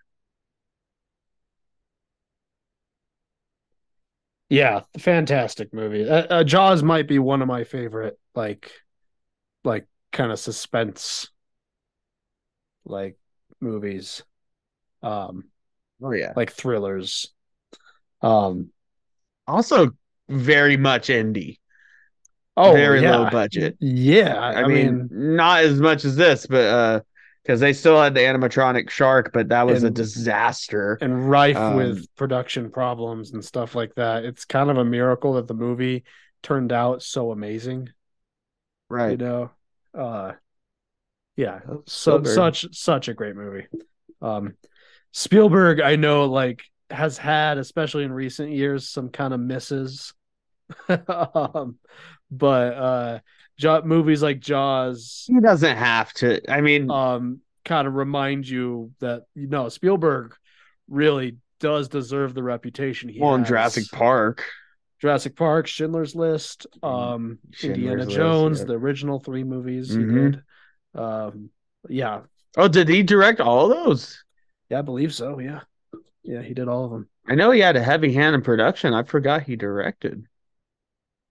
yeah, 4.49 4.82
fantastic 4.99 5.74
movie. 5.74 6.07
Uh, 6.07 6.24
uh, 6.30 6.44
Jaws 6.44 6.84
might 6.84 7.07
be 7.07 7.20
one 7.20 7.41
of 7.41 7.48
my 7.48 7.64
favorite, 7.64 8.20
like, 8.36 8.72
like 9.64 9.88
kind 10.11 10.32
of 10.32 10.40
suspense, 10.40 11.30
like 12.86 13.18
movies, 13.60 14.24
um, 15.02 15.45
Oh 16.02 16.11
yeah. 16.11 16.34
like 16.36 16.52
thrillers. 16.52 17.34
Um, 18.22 18.72
Also 19.48 19.91
very 20.30 20.78
much 20.78 21.07
indie. 21.07 21.57
oh, 22.56 22.74
very 22.74 23.02
yeah. 23.02 23.18
low 23.18 23.30
budget. 23.30 23.76
Yeah, 23.80 24.40
I, 24.40 24.68
mean, 24.68 25.10
not 25.11 25.64
as 25.64 25.80
much 25.80 26.06
as 26.06 26.15
this, 26.15 26.45
but 26.45 26.65
uh 26.65 26.99
because 27.44 27.60
they 27.60 27.74
still 27.74 28.02
had 28.02 28.14
the 28.14 28.22
animatronic 28.22 28.90
shark, 28.90 29.32
but 29.34 29.49
that 29.49 29.68
was 29.68 29.84
a 29.84 29.90
disaster. 29.90 30.98
and 31.02 31.30
rife 31.30 31.57
Um, 31.57 31.76
with 31.76 32.07
production 32.15 32.72
problems 32.72 33.32
and 33.34 33.44
stuff 33.44 33.76
like 33.76 33.95
that. 33.95 34.24
It's 34.24 34.45
kind 34.45 34.70
of 34.70 34.78
a 34.78 34.86
miracle 34.86 35.34
that 35.34 35.48
the 35.48 35.53
movie 35.53 36.03
turned 36.41 36.72
out 36.72 37.03
so 37.03 37.32
amazing. 37.32 37.90
Right? 38.90 39.11
You 39.11 39.18
know, 39.18 39.52
uh, 39.94 40.34
yeah, 41.36 41.61
so 41.86 42.24
such 42.24 42.68
such 42.74 43.07
a 43.07 43.14
great 43.14 43.36
movie. 43.36 43.68
Um, 44.22 44.53
Spielberg, 45.11 45.82
I 45.82 45.95
know, 45.95 46.26
like 46.26 46.64
has 46.90 47.18
had, 47.18 47.57
especially 47.57 48.03
in 48.03 48.11
recent 48.14 48.52
years, 48.52 48.88
some 48.88 49.10
kind 49.10 49.34
of 49.34 49.40
misses. 49.40 50.14
um, 51.07 51.78
but 52.32 52.74
uh, 52.74 53.20
Jaw- 53.64 53.81
movies 53.85 54.22
like 54.22 54.40
Jaws, 54.41 55.23
He 55.27 55.40
doesn't 55.40 55.77
have 55.77 56.11
to. 56.15 56.41
I 56.52 56.60
mean, 56.61 56.91
um, 56.91 57.40
kind 57.65 57.88
of 57.88 57.94
remind 57.94 58.48
you 58.48 58.91
that 58.99 59.23
you 59.35 59.48
know 59.48 59.69
Spielberg 59.69 60.35
really 60.90 61.38
does 61.61 61.88
deserve 61.88 62.34
the 62.34 62.44
reputation 62.44 63.07
he 63.07 63.22
well, 63.22 63.35
in 63.35 63.41
has. 63.41 63.48
Jurassic 63.48 63.85
Park. 63.91 64.44
Jurassic 64.99 65.35
Park, 65.35 65.68
Schindler's 65.68 66.14
List, 66.15 66.68
um, 66.84 67.40
Schindler's 67.52 67.77
Indiana 67.77 68.03
List, 68.06 68.15
Jones, 68.15 68.60
yeah. 68.60 68.65
the 68.65 68.73
original 68.73 69.19
three 69.19 69.44
movies 69.44 69.95
Mhm. 69.95 69.99
he 69.99 70.14
did. 70.19 70.44
Um, 70.95 71.49
yeah, 71.90 72.22
Oh, 72.57 72.68
did 72.68 72.88
he 72.90 73.02
direct 73.03 73.40
all 73.41 73.68
those? 73.69 74.23
yeah, 74.69 74.80
I 74.80 74.81
believe 74.81 75.14
so. 75.14 75.40
Yeah, 75.40 75.61
yeah, 76.23 76.41
he 76.41 76.53
did 76.53 76.68
all 76.68 76.85
of 76.85 76.91
them. 76.91 77.10
I 77.27 77.35
know 77.35 77.52
he 77.52 77.60
had 77.61 77.76
a 77.77 77.84
heavy 77.84 78.14
hand 78.14 78.35
in 78.35 78.41
production. 78.41 78.94
I 78.94 79.03
forgot 79.03 79.44
he 79.44 79.56
directed. 79.56 80.26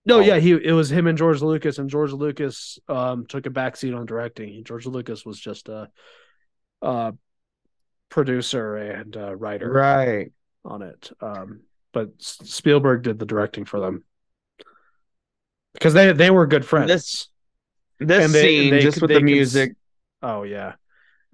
No, 0.04 0.18
yeah, 0.18 0.38
he 0.38 0.50
it 0.52 0.72
was 0.72 0.90
him 0.90 1.06
and 1.06 1.16
George 1.16 1.42
Lucas, 1.42 1.78
and 1.78 1.88
George 1.88 2.12
Lucas 2.12 2.78
um 2.88 3.26
took 3.26 3.46
a 3.46 3.50
backseat 3.50 3.96
on 3.96 4.04
directing. 4.06 4.64
George 4.64 4.86
Lucas 4.86 5.24
was 5.24 5.38
just 5.38 5.68
a, 5.68 5.88
uh 6.80 7.12
producer 8.08 8.76
and 8.76 9.16
uh, 9.16 9.34
writer 9.34 9.70
Right. 9.72 10.32
on 10.64 10.82
it. 10.82 11.10
Um, 11.20 11.60
but 11.92 12.10
Spielberg 12.18 13.02
did 13.02 13.18
the 13.18 13.24
directing 13.26 13.64
for 13.64 13.80
them 13.80 14.04
because 15.72 15.94
they 15.94 16.12
they 16.12 16.30
were 16.30 16.46
good 16.46 16.64
friends. 16.66 16.88
This- 16.88 17.28
This 18.00 18.32
they- 18.32 18.42
scene, 18.42 18.70
they 18.72 18.80
just 18.80 18.96
could- 18.96 19.02
with 19.02 19.08
they 19.10 19.14
the 19.18 19.22
music, 19.22 19.76
oh 20.22 20.42
yeah, 20.42 20.74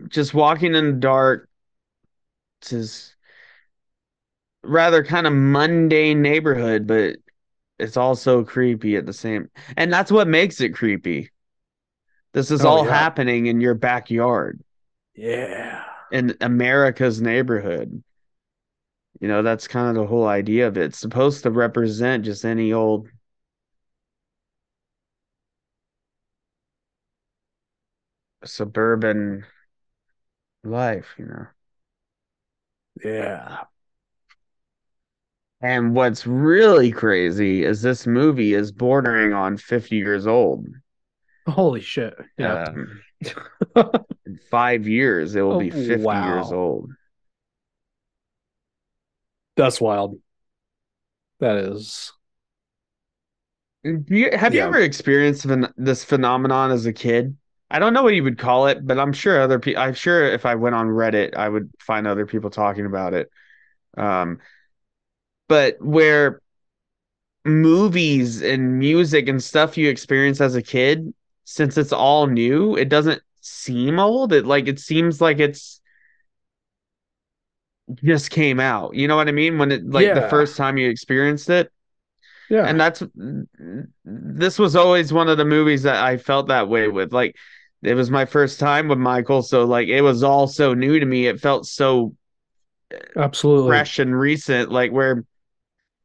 just 0.08 0.34
walking 0.34 0.74
in 0.74 0.86
the 0.86 0.92
dark, 1.00 1.48
it's 2.60 2.70
his 2.70 3.14
rather 4.62 5.02
kind 5.02 5.26
of 5.26 5.32
mundane 5.32 6.20
neighborhood, 6.20 6.86
but 6.86 7.16
it's 7.78 7.96
also 7.96 8.44
creepy 8.44 8.96
at 8.96 9.06
the 9.06 9.12
same. 9.12 9.50
And 9.76 9.92
that's 9.92 10.10
what 10.12 10.28
makes 10.28 10.60
it 10.60 10.70
creepy. 10.74 11.30
This 12.32 12.50
is 12.50 12.64
Oh, 12.64 12.64
all 12.64 12.84
yeah. 12.84 12.84
happening 12.84 13.46
in 13.48 13.60
your 13.60 13.74
backyard 13.74 14.60
yeah, 15.14 15.84
in 16.10 16.36
America's 16.40 17.20
neighborhood. 17.20 18.02
You 19.20 19.28
know, 19.28 19.42
that's 19.42 19.68
kind 19.68 19.88
of 19.88 19.94
the 19.94 20.06
whole 20.08 20.26
idea 20.26 20.66
of 20.68 20.76
it. 20.76 20.82
It's 20.86 20.98
supposed 20.98 21.42
to 21.44 21.50
represent 21.50 22.24
just 22.24 22.44
any 22.44 22.72
old 22.72 23.08
suburban 28.44 29.44
life, 30.64 31.14
you 31.18 31.26
know. 31.26 31.46
yeah. 33.04 33.64
And 35.60 35.94
what's 35.94 36.26
really 36.26 36.92
crazy 36.92 37.64
is 37.64 37.82
this 37.82 38.06
movie 38.06 38.54
is 38.54 38.70
bordering 38.70 39.32
on 39.32 39.56
50 39.56 39.96
years 39.96 40.26
old. 40.26 40.66
Holy 41.46 41.80
shit! 41.80 42.14
Yeah, 42.36 42.68
Um, 42.68 43.00
in 44.26 44.38
five 44.50 44.86
years, 44.86 45.34
it 45.34 45.42
will 45.42 45.56
be 45.56 45.70
Oh, 45.70 45.72
50 45.72 46.16
years 46.16 46.52
old. 46.52 46.90
that's 49.56 49.80
wild. 49.80 50.18
That 51.40 51.56
is. 51.56 52.12
You, 53.84 54.30
have 54.32 54.54
you 54.54 54.60
ever 54.62 54.78
experienced 54.80 55.46
this 55.76 56.04
phenomenon 56.04 56.70
as 56.72 56.84
a 56.86 56.92
kid? 56.92 57.36
I 57.70 57.78
don't 57.78 57.92
know 57.92 58.02
what 58.02 58.14
you 58.14 58.24
would 58.24 58.38
call 58.38 58.66
it, 58.66 58.86
but 58.86 58.98
I'm 58.98 59.12
sure 59.12 59.40
other 59.40 59.58
people. 59.58 59.82
I'm 59.82 59.94
sure 59.94 60.24
if 60.26 60.44
I 60.46 60.54
went 60.56 60.74
on 60.74 60.88
Reddit, 60.88 61.36
I 61.36 61.48
would 61.48 61.70
find 61.80 62.06
other 62.06 62.26
people 62.26 62.50
talking 62.50 62.86
about 62.86 63.14
it. 63.14 63.30
Um, 63.96 64.40
but 65.48 65.76
where 65.80 66.40
movies 67.44 68.42
and 68.42 68.78
music 68.78 69.28
and 69.28 69.42
stuff 69.42 69.76
you 69.76 69.88
experience 69.88 70.40
as 70.40 70.54
a 70.54 70.62
kid, 70.62 71.12
since 71.44 71.78
it's 71.78 71.92
all 71.92 72.26
new, 72.26 72.76
it 72.76 72.88
doesn't 72.88 73.22
seem 73.40 73.98
old. 73.98 74.32
It 74.32 74.46
like 74.46 74.68
it 74.68 74.78
seems 74.78 75.20
like 75.20 75.38
it's 75.38 75.80
just 77.94 78.30
came 78.30 78.60
out. 78.60 78.94
You 78.94 79.08
know 79.08 79.16
what 79.16 79.28
I 79.28 79.32
mean? 79.32 79.58
When 79.58 79.72
it 79.72 79.88
like 79.88 80.12
the 80.12 80.28
first 80.28 80.56
time 80.56 80.76
you 80.76 80.88
experienced 80.90 81.48
it. 81.50 81.72
Yeah, 82.50 82.66
And 82.66 82.80
that's 82.80 83.02
this 84.04 84.58
was 84.58 84.74
always 84.74 85.12
one 85.12 85.28
of 85.28 85.36
the 85.36 85.44
movies 85.44 85.82
that 85.82 86.02
I 86.02 86.16
felt 86.16 86.48
that 86.48 86.68
way 86.68 86.88
with. 86.88 87.12
Like 87.12 87.36
it 87.82 87.94
was 87.94 88.10
my 88.10 88.24
first 88.24 88.58
time 88.58 88.88
with 88.88 88.98
Michael, 88.98 89.42
so 89.42 89.64
like 89.64 89.88
it 89.88 90.00
was 90.02 90.22
all 90.22 90.46
so 90.46 90.74
new 90.74 90.98
to 90.98 91.06
me. 91.06 91.26
It 91.26 91.40
felt 91.40 91.66
so 91.66 92.14
absolutely. 93.16 93.68
fresh 93.68 93.98
and 93.98 94.18
recent, 94.18 94.70
like 94.70 94.92
where 94.92 95.24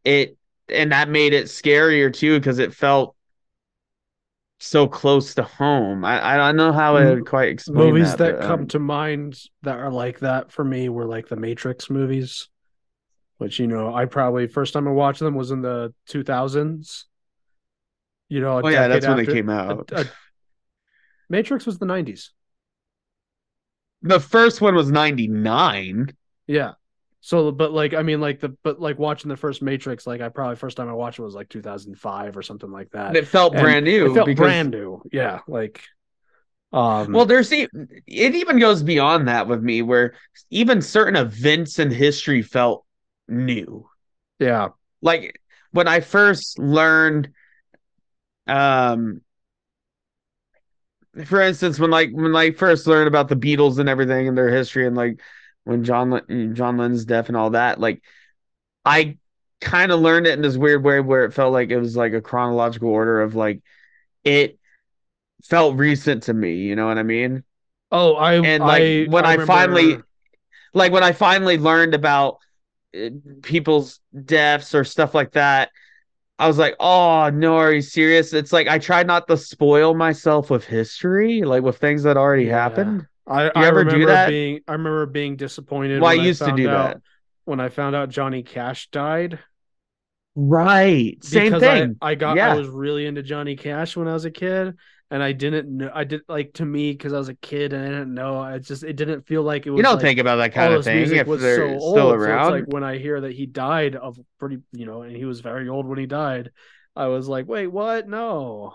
it 0.03 0.37
and 0.69 0.91
that 0.91 1.09
made 1.09 1.33
it 1.33 1.45
scarier 1.45 2.13
too 2.13 2.39
because 2.39 2.59
it 2.59 2.73
felt 2.73 3.15
so 4.59 4.87
close 4.87 5.35
to 5.35 5.43
home. 5.43 6.05
I 6.05 6.35
I 6.35 6.37
don't 6.37 6.55
know 6.55 6.71
how 6.71 6.95
I 6.95 7.05
would 7.05 7.25
quite 7.25 7.49
explain 7.49 7.93
movies 7.93 8.11
that, 8.11 8.17
that, 8.19 8.39
but, 8.39 8.47
come 8.47 8.61
um, 8.61 8.67
to 8.67 8.79
mind 8.79 9.39
that 9.63 9.77
are 9.77 9.91
like 9.91 10.19
that 10.19 10.51
for 10.51 10.63
me 10.63 10.89
were 10.89 11.05
like 11.05 11.27
the 11.27 11.35
Matrix 11.35 11.89
movies, 11.89 12.49
which 13.37 13.59
you 13.59 13.67
know 13.67 13.93
I 13.93 14.05
probably 14.05 14.47
first 14.47 14.73
time 14.73 14.87
I 14.87 14.91
watched 14.91 15.19
them 15.19 15.35
was 15.35 15.51
in 15.51 15.61
the 15.61 15.93
two 16.07 16.23
thousands. 16.23 17.05
You 18.29 18.41
know, 18.41 18.61
Oh 18.63 18.67
yeah, 18.69 18.87
that's 18.87 19.05
when 19.05 19.17
they 19.17 19.25
came 19.25 19.49
out. 19.49 19.91
a- 19.91 20.01
a- 20.01 20.05
Matrix 21.29 21.65
was 21.65 21.77
the 21.77 21.85
nineties. 21.85 22.31
the 24.01 24.19
first 24.19 24.61
one 24.61 24.75
was 24.75 24.91
99. 24.91 26.11
Yeah. 26.47 26.73
So, 27.25 27.53
but 27.53 27.71
like, 27.71 27.93
I 27.93 28.01
mean, 28.01 28.19
like 28.19 28.41
the, 28.41 28.49
but 28.63 28.81
like 28.81 28.99
watching 28.99 29.29
the 29.29 29.37
first 29.37 29.61
Matrix, 29.61 30.05
like 30.05 30.19
I 30.19 30.27
probably 30.27 30.57
first 30.57 30.75
time 30.75 30.89
I 30.89 30.93
watched 30.93 31.19
it 31.19 31.23
was 31.23 31.35
like 31.35 31.47
2005 31.47 32.35
or 32.35 32.41
something 32.41 32.69
like 32.69 32.91
that. 32.91 33.07
And 33.07 33.15
it 33.17 33.27
felt 33.29 33.53
And 33.53 33.63
brand 33.63 33.85
new 33.85 34.11
it 34.11 34.13
felt 34.13 34.25
because 34.27 34.45
brand 34.45 34.71
new. 34.71 35.01
Yeah. 35.09 35.39
Like, 35.47 35.81
um, 36.73 37.13
Well, 37.13 37.25
there's 37.25 37.49
it 37.53 37.69
even 38.07 38.59
goes 38.59 38.83
beyond 38.83 39.29
that 39.29 39.47
with 39.47 39.63
me, 39.63 39.81
where 39.81 40.15
even 40.49 40.81
certain 40.81 41.15
events 41.15 41.79
in 41.79 41.91
history 41.91 42.41
felt 42.41 42.85
new. 43.29 43.87
yeah. 44.39 44.69
Like 45.01 45.39
when 45.71 45.87
I 45.87 46.01
first 46.01 46.59
learned, 46.59 47.29
um, 48.47 49.21
for 51.25 51.41
instance, 51.41 51.79
when 51.79 51.91
like 51.91 52.09
when 52.11 52.35
I 52.35 52.51
first 52.51 52.87
learned 52.87 53.07
about 53.07 53.29
the 53.29 53.35
Beatles 53.35 53.79
and 53.79 53.87
everything 53.87 54.27
and 54.27 54.37
their 54.37 54.49
history, 54.49 54.87
and 54.87 54.95
like 54.95 55.21
when 55.65 55.83
John 55.83 56.53
John 56.53 56.77
Lennon's 56.77 57.05
death 57.05 57.27
and 57.27 57.37
all 57.37 57.51
that, 57.51 57.79
like 57.79 58.01
I 58.85 59.17
kind 59.61 59.91
of 59.91 59.99
learned 60.01 60.27
it 60.27 60.33
in 60.33 60.41
this 60.41 60.57
weird 60.57 60.83
way 60.83 60.99
where 60.99 61.25
it 61.25 61.33
felt 61.33 61.53
like 61.53 61.69
it 61.69 61.79
was 61.79 61.95
like 61.95 62.13
a 62.13 62.21
chronological 62.21 62.89
order 62.89 63.21
of 63.21 63.35
like 63.35 63.61
it 64.23 64.59
felt 65.43 65.77
recent 65.77 66.23
to 66.23 66.33
me. 66.33 66.55
You 66.55 66.75
know 66.75 66.87
what 66.87 66.97
I 66.97 67.03
mean? 67.03 67.43
Oh, 67.91 68.15
I 68.15 68.35
And, 68.35 68.63
like, 68.63 68.81
I, 68.81 69.05
when 69.09 69.25
I 69.25 69.37
finally- 69.45 69.99
Like 70.73 70.91
when 70.91 71.03
I 71.03 71.11
finally 71.11 71.57
learned 71.59 71.93
about 71.93 72.37
uh, 72.95 73.09
people's 73.43 73.99
deaths 74.25 74.73
or 74.73 74.83
stuff 74.83 75.13
like 75.13 75.33
that, 75.33 75.69
I 76.39 76.47
was 76.47 76.57
like, 76.57 76.75
"Oh 76.79 77.29
no, 77.29 77.57
are 77.57 77.71
you 77.71 77.81
serious?" 77.81 78.33
It's 78.33 78.51
like 78.51 78.67
I 78.67 78.79
tried 78.79 79.05
not 79.07 79.27
to 79.27 79.37
spoil 79.37 79.93
myself 79.93 80.49
with 80.49 80.65
history, 80.65 81.43
like 81.43 81.61
with 81.61 81.77
things 81.77 82.03
that 82.03 82.17
already 82.17 82.45
Yeah. 82.45 82.59
happened. 82.59 83.07
I, 83.27 83.51
I 83.55 83.69
remember 83.69 84.27
being 84.27 84.59
I 84.67 84.73
remember 84.73 85.05
being 85.05 85.35
disappointed. 85.35 86.01
Well, 86.01 86.11
I 86.11 86.15
used 86.15 86.39
to 86.39 86.45
found 86.47 86.57
do 86.57 86.67
that. 86.67 87.01
when 87.45 87.59
I 87.59 87.69
found 87.69 87.95
out 87.95 88.09
Johnny 88.09 88.43
Cash 88.43 88.89
died. 88.89 89.39
Right, 90.35 91.23
same 91.23 91.59
thing. 91.59 91.95
I, 92.01 92.11
I 92.11 92.15
got 92.15 92.37
Yeah. 92.37 92.53
I 92.53 92.55
was 92.55 92.67
really 92.67 93.05
into 93.05 93.21
Johnny 93.21 93.55
Cash 93.55 93.95
when 93.95 94.07
I 94.07 94.13
was 94.13 94.25
a 94.25 94.31
kid, 94.31 94.75
and 95.11 95.21
I 95.21 95.31
didn't 95.31 95.69
know 95.77 95.91
I 95.93 96.03
did 96.05 96.21
like 96.27 96.53
to 96.53 96.65
me 96.65 96.91
because 96.91 97.13
I 97.13 97.17
was 97.17 97.29
a 97.29 97.35
kid 97.35 97.71
and 97.71 97.85
I 97.85 97.89
didn't 97.89 98.13
know. 98.13 98.39
I 98.39 98.57
just 98.57 98.83
it 98.83 98.95
didn't 98.95 99.27
feel 99.27 99.43
like 99.43 99.67
it 99.67 99.69
was. 99.69 99.77
you 99.77 99.83
don't 99.83 99.93
like, 99.93 100.01
think 100.01 100.19
about 100.19 100.37
that 100.37 100.53
kind 100.53 100.73
of 100.73 100.83
thing 100.83 101.15
if 101.15 101.27
was 101.27 101.41
they're 101.41 101.57
so 101.57 101.77
still 101.77 101.83
old. 101.83 101.97
So 101.97 102.11
around. 102.11 102.39
it's 102.39 102.61
like 102.61 102.73
when 102.73 102.83
I 102.83 102.97
hear 102.97 103.21
that 103.21 103.31
he 103.31 103.45
died 103.45 103.95
of 103.95 104.19
pretty, 104.39 104.59
you 104.71 104.85
know, 104.85 105.03
and 105.03 105.15
he 105.15 105.25
was 105.25 105.41
very 105.41 105.69
old 105.69 105.85
when 105.85 105.99
he 105.99 106.07
died. 106.07 106.51
I 106.95 107.07
was 107.07 107.27
like, 107.27 107.47
wait, 107.47 107.67
what? 107.67 108.07
No. 108.07 108.73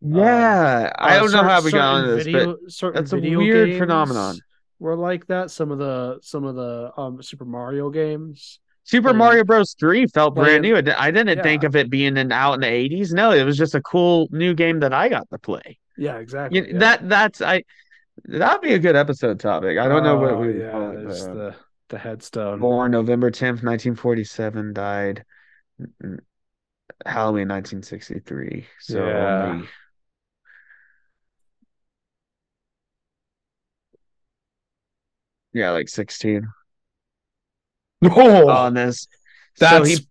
Yeah, 0.00 0.92
I 0.98 1.16
Uh, 1.16 1.20
don't 1.20 1.32
know 1.32 1.42
how 1.42 1.62
we 1.62 1.70
got 1.72 1.94
on 1.94 2.06
this, 2.06 2.24
video, 2.24 2.56
but 2.80 2.94
that's 2.94 3.12
a 3.12 3.16
weird 3.18 3.78
phenomenon. 3.78 4.36
Were 4.78 4.96
like 4.96 5.26
that. 5.26 5.50
Some 5.50 5.70
of 5.70 5.78
the 5.78 6.18
some 6.22 6.44
of 6.44 6.54
the 6.54 6.92
um 6.96 7.20
Super 7.22 7.44
Mario 7.44 7.90
games. 7.90 8.60
Super 8.84 9.08
playing- 9.08 9.18
Mario 9.18 9.44
Bros. 9.44 9.74
Three 9.78 10.06
felt 10.06 10.34
brand 10.34 10.62
new. 10.62 10.76
I 10.76 11.10
didn't 11.10 11.42
think 11.42 11.64
of 11.64 11.74
it 11.76 11.90
being 11.90 12.16
in, 12.16 12.30
out 12.32 12.54
in 12.54 12.60
the 12.60 12.68
eighties. 12.68 13.12
No, 13.12 13.32
it 13.32 13.42
was 13.44 13.58
just 13.58 13.74
a 13.74 13.82
cool 13.82 14.28
new 14.30 14.54
game 14.54 14.80
that 14.80 14.92
I 14.94 15.08
got 15.08 15.28
to 15.30 15.38
play. 15.38 15.78
Yeah, 15.96 16.16
exactly. 16.18 16.60
You, 16.60 16.66
yeah. 16.72 16.78
That 16.78 17.08
that's 17.08 17.42
I. 17.42 17.64
That'd 18.24 18.62
be 18.62 18.74
a 18.74 18.78
good 18.78 18.96
episode 18.96 19.40
topic. 19.40 19.78
I 19.78 19.88
don't 19.88 20.02
know 20.04 20.16
what 20.16 20.32
Oh, 20.32 20.40
we 20.40 20.60
yeah, 20.60 20.70
call 20.70 20.90
it. 20.90 21.02
there's 21.04 21.26
but, 21.26 21.30
uh, 21.30 21.34
the 21.34 21.54
the 21.90 21.98
headstone. 21.98 22.60
born 22.60 22.90
November 22.92 23.30
tenth, 23.30 23.62
nineteen 23.62 23.94
forty 23.94 24.24
seven. 24.24 24.72
Died 24.72 25.24
mm, 26.02 26.18
Halloween 27.04 27.48
nineteen 27.48 27.82
sixty 27.82 28.20
three. 28.20 28.66
So 28.80 29.06
Yeah. 29.06 29.44
only 29.52 29.68
yeah, 35.58 35.70
like 35.70 35.88
sixteen 35.88 36.48
Oh, 38.04 38.48
on 38.48 38.74
this. 38.74 39.06
that's 39.58 39.72
so 39.72 39.84
he. 39.84 40.06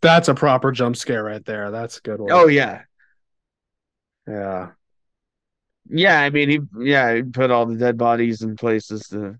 that's 0.00 0.28
a 0.28 0.34
proper 0.34 0.72
jump 0.72 0.96
scare 0.96 1.24
right 1.24 1.44
there. 1.44 1.70
That's 1.70 1.98
a 1.98 2.02
good 2.02 2.20
one. 2.20 2.32
Oh 2.32 2.46
yeah, 2.48 2.82
yeah. 4.26 4.72
Yeah, 5.88 6.20
I 6.20 6.30
mean, 6.30 6.48
he 6.48 6.60
yeah, 6.88 7.14
he 7.16 7.22
put 7.22 7.50
all 7.50 7.66
the 7.66 7.76
dead 7.76 7.98
bodies 7.98 8.42
in 8.42 8.56
places 8.56 9.08
to. 9.08 9.38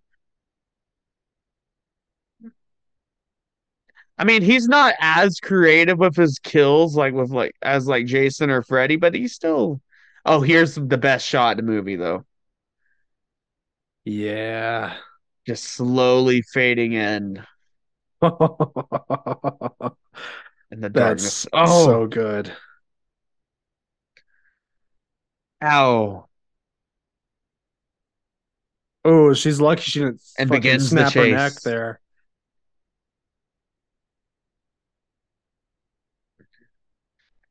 I 4.18 4.24
mean, 4.24 4.42
he's 4.42 4.68
not 4.68 4.94
as 5.00 5.40
creative 5.40 5.98
with 5.98 6.16
his 6.16 6.38
kills, 6.38 6.96
like 6.96 7.14
with 7.14 7.30
like 7.30 7.54
as 7.62 7.86
like 7.86 8.06
Jason 8.06 8.50
or 8.50 8.62
Freddy, 8.62 8.96
but 8.96 9.14
he's 9.14 9.34
still. 9.34 9.80
Oh, 10.24 10.40
here's 10.40 10.74
the 10.76 10.98
best 10.98 11.26
shot 11.26 11.58
in 11.58 11.64
the 11.66 11.72
movie 11.72 11.96
though. 11.96 12.24
Yeah. 14.04 14.96
Just 15.46 15.64
slowly 15.64 16.42
fading 16.42 16.92
in 16.92 17.44
in 18.22 18.30
the 20.80 20.88
darkness. 20.88 21.44
Is 21.44 21.48
oh. 21.52 21.84
so 21.84 22.02
Oh, 22.02 22.06
good. 22.06 22.52
ow! 25.62 26.28
Oh, 29.04 29.34
she's 29.34 29.60
lucky 29.60 29.82
she 29.82 29.98
didn't 30.00 30.20
And 30.38 30.48
begins 30.50 30.84
the 30.90 31.08
snap 31.08 31.12
her 31.14 31.28
neck 31.28 31.60
there. 31.62 32.00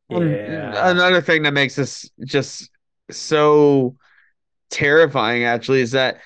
Yeah. 0.10 0.92
Another 0.92 1.22
thing 1.22 1.44
that 1.44 1.54
makes 1.54 1.76
this 1.76 2.10
just 2.26 2.70
so 3.10 3.96
terrifying 4.70 5.44
actually 5.44 5.82
is 5.82 5.92
that 5.92 6.22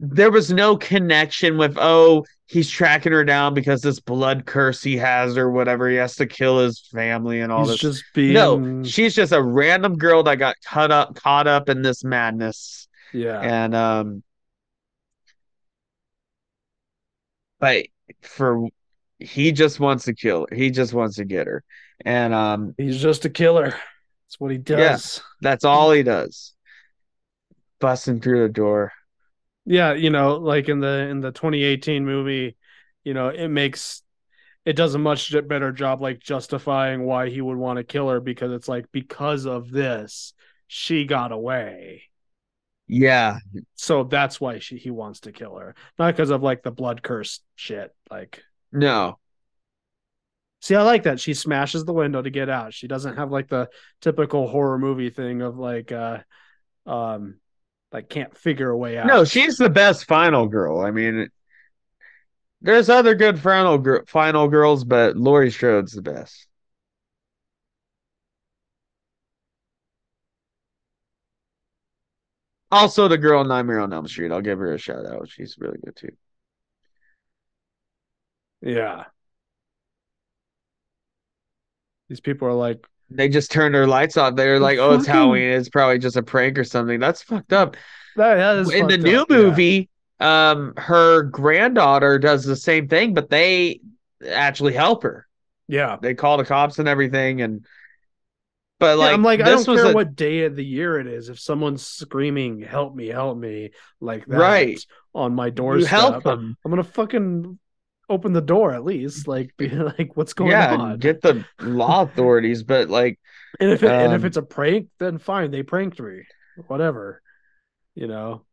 there 0.00 0.30
was 0.30 0.52
no 0.52 0.76
connection 0.76 1.58
with 1.58 1.76
oh 1.78 2.24
he's 2.46 2.70
tracking 2.70 3.12
her 3.12 3.24
down 3.24 3.52
because 3.52 3.82
this 3.82 4.00
blood 4.00 4.46
curse 4.46 4.82
he 4.82 4.96
has 4.96 5.36
or 5.36 5.50
whatever 5.50 5.88
he 5.88 5.96
has 5.96 6.16
to 6.16 6.26
kill 6.26 6.60
his 6.60 6.80
family 6.92 7.40
and 7.40 7.50
all 7.52 7.60
He's 7.60 7.72
this 7.72 7.80
just 7.80 8.04
being 8.14 8.32
no 8.32 8.84
she's 8.84 9.14
just 9.14 9.32
a 9.32 9.42
random 9.42 9.96
girl 9.96 10.22
that 10.24 10.36
got 10.36 10.56
cut 10.64 10.90
up 10.90 11.14
caught 11.16 11.46
up 11.46 11.68
in 11.68 11.82
this 11.82 12.04
madness 12.04 12.88
yeah. 13.12 13.40
and 13.40 13.74
um 13.74 14.22
but 17.58 17.86
for 18.22 18.68
he 19.18 19.50
just 19.50 19.80
wants 19.80 20.04
to 20.04 20.14
kill 20.14 20.46
her 20.48 20.56
he 20.56 20.70
just 20.70 20.94
wants 20.94 21.16
to 21.16 21.24
get 21.24 21.48
her 21.48 21.64
and 22.04 22.32
um 22.32 22.74
He's 22.78 23.02
just 23.02 23.24
a 23.24 23.30
killer. 23.30 23.70
That's 23.70 24.38
what 24.38 24.52
he 24.52 24.58
does. 24.58 25.20
that's 25.40 25.64
all 25.64 25.90
he 25.90 26.04
does 26.04 26.54
busting 27.80 28.20
through 28.20 28.42
the 28.42 28.52
door 28.52 28.92
Yeah, 29.68 29.92
you 29.92 30.08
know, 30.08 30.36
like 30.36 30.70
in 30.70 30.80
the 30.80 31.08
in 31.10 31.20
the 31.20 31.30
2018 31.30 32.04
movie, 32.06 32.56
you 33.04 33.12
know, 33.12 33.28
it 33.28 33.48
makes 33.48 34.02
it 34.64 34.74
does 34.76 34.94
a 34.94 34.98
much 34.98 35.34
better 35.46 35.72
job 35.72 36.00
like 36.00 36.20
justifying 36.20 37.04
why 37.04 37.28
he 37.28 37.40
would 37.42 37.58
want 37.58 37.76
to 37.78 37.84
kill 37.84 38.08
her 38.08 38.20
because 38.20 38.52
it's 38.52 38.68
like 38.68 38.90
because 38.92 39.46
of 39.46 39.70
this 39.70 40.32
she 40.68 41.04
got 41.04 41.32
away. 41.32 42.04
yeah 42.86 43.38
So 43.74 44.04
that's 44.04 44.40
why 44.40 44.58
she 44.58 44.76
he 44.78 44.90
wants 44.90 45.20
to 45.20 45.32
kill 45.32 45.56
her. 45.56 45.74
Not 45.98 46.14
because 46.14 46.30
of 46.30 46.42
like 46.42 46.62
the 46.62 46.70
blood 46.70 47.02
curse 47.02 47.40
shit. 47.56 47.94
Like 48.10 48.42
no 48.72 49.18
See, 50.60 50.74
I 50.74 50.82
like 50.82 51.04
that. 51.04 51.20
She 51.20 51.34
smashes 51.34 51.84
the 51.84 51.92
window 51.92 52.20
to 52.20 52.30
get 52.30 52.48
out. 52.48 52.74
She 52.74 52.88
doesn't 52.88 53.16
have 53.16 53.30
like 53.30 53.48
the 53.48 53.68
typical 54.00 54.48
horror 54.48 54.78
movie 54.78 55.10
thing 55.10 55.40
of 55.40 55.56
like 55.56 55.92
uh 55.92 56.18
um 56.86 57.40
like 57.92 58.08
can't 58.08 58.36
figure 58.36 58.70
a 58.70 58.76
way 58.76 58.98
out. 58.98 59.06
no 59.06 59.24
she's 59.24 59.56
the 59.56 59.70
best 59.70 60.06
final 60.06 60.46
girl. 60.46 60.80
I 60.80 60.90
mean 60.90 61.28
there's 62.60 62.88
other 62.88 63.14
good 63.14 63.38
final 63.38 63.78
gir- 63.78 64.04
final 64.06 64.48
girls 64.48 64.84
but 64.84 65.16
Laurie 65.16 65.50
Strode's 65.50 65.92
the 65.92 66.02
best. 66.02 66.46
Also 72.70 73.08
the 73.08 73.16
girl 73.18 73.40
in 73.40 73.48
Nightmare 73.48 73.80
on 73.80 73.92
Elm 73.92 74.06
Street. 74.06 74.30
I'll 74.30 74.40
give 74.42 74.58
her 74.58 74.74
a 74.74 74.78
shout 74.78 75.06
out. 75.06 75.28
She's 75.30 75.56
really 75.58 75.78
good 75.84 75.96
too. 75.96 76.12
Yeah. 78.60 79.04
These 82.08 82.20
people 82.20 82.48
are 82.48 82.54
like, 82.54 82.86
they 83.10 83.28
just 83.28 83.50
turned 83.50 83.74
their 83.74 83.86
lights 83.86 84.16
off 84.16 84.36
they're 84.36 84.58
The 84.58 84.64
like 84.64 84.78
oh 84.78 84.92
it's 84.94 85.06
fucking- 85.06 85.20
Halloween 85.20 85.50
it's 85.50 85.68
probably 85.68 85.98
just 85.98 86.16
a 86.16 86.22
prank 86.22 86.58
or 86.58 86.64
something 86.64 87.00
that's 87.00 87.22
fucked 87.22 87.52
up 87.52 87.76
that, 88.16 88.66
in 88.72 88.88
the 88.88 88.98
new 88.98 89.20
up, 89.20 89.30
yeah. 89.30 89.36
movie, 89.36 89.88
um, 90.18 90.74
her 90.76 91.22
granddaughter 91.22 92.18
does 92.18 92.44
the 92.44 92.56
same 92.56 92.88
thing, 92.88 93.14
but 93.14 93.30
they 93.30 93.80
actually 94.28 94.72
help 94.72 95.04
her. 95.04 95.28
Yeah. 95.68 95.98
They 96.02 96.14
call 96.14 96.38
the 96.38 96.44
cops 96.44 96.80
and 96.80 96.88
everything, 96.88 97.40
and 97.42 97.64
but 98.80 98.98
Yeah, 98.98 99.04
like 99.04 99.14
I'm 99.14 99.22
like, 99.22 99.40
I 99.40 99.44
don't 99.50 99.64
care 99.64 99.90
a- 99.90 99.94
what 99.94 100.16
day 100.16 100.44
of 100.46 100.56
the 100.56 100.64
year 100.64 100.98
it 100.98 101.06
is. 101.06 101.28
If 101.28 101.38
someone's 101.38 101.86
screaming, 101.86 102.60
"Help 102.60 102.94
me, 102.96 103.06
help 103.06 103.38
me!" 103.38 103.70
like 104.00 104.26
that 104.26 104.36
Right. 104.36 104.84
on 105.14 105.34
my 105.36 105.46
you 105.46 105.52
doorstep, 105.52 105.90
help 105.90 106.24
them, 106.24 106.56
I'm 106.64 106.70
gonna 106.72 106.82
fucking 106.82 107.58
open 108.08 108.32
the 108.32 108.40
door 108.40 108.72
at 108.72 108.84
least. 108.84 109.28
Like, 109.28 109.56
be 109.56 109.68
like, 109.70 110.16
what's 110.16 110.34
going 110.34 110.60
yeah, 110.60 110.62
on? 110.62 110.98
get 110.98 111.20
the 111.22 111.44
law 111.60 112.02
authorities. 112.02 112.62
But 112.62 112.88
like, 112.88 113.18
and 113.60 113.70
if 113.70 113.82
it, 113.82 113.96
and 113.98 114.12
if 114.12 114.24
um, 114.24 114.24
it's 114.24 114.36
a 114.36 114.42
prank, 114.42 114.88
then 114.98 115.18
fine, 115.18 115.50
they 115.50 115.62
pranked 115.62 116.00
me. 116.00 116.22
Whatever, 116.54 117.22
you 117.94 118.06
know. 118.08 118.44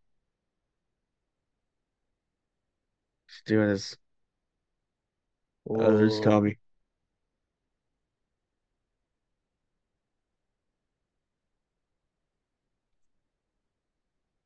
he's 3.28 3.42
doing 3.46 3.70
his 3.70 3.98
Ooh. 5.70 6.20
tell 6.22 6.42
me. 6.42 6.58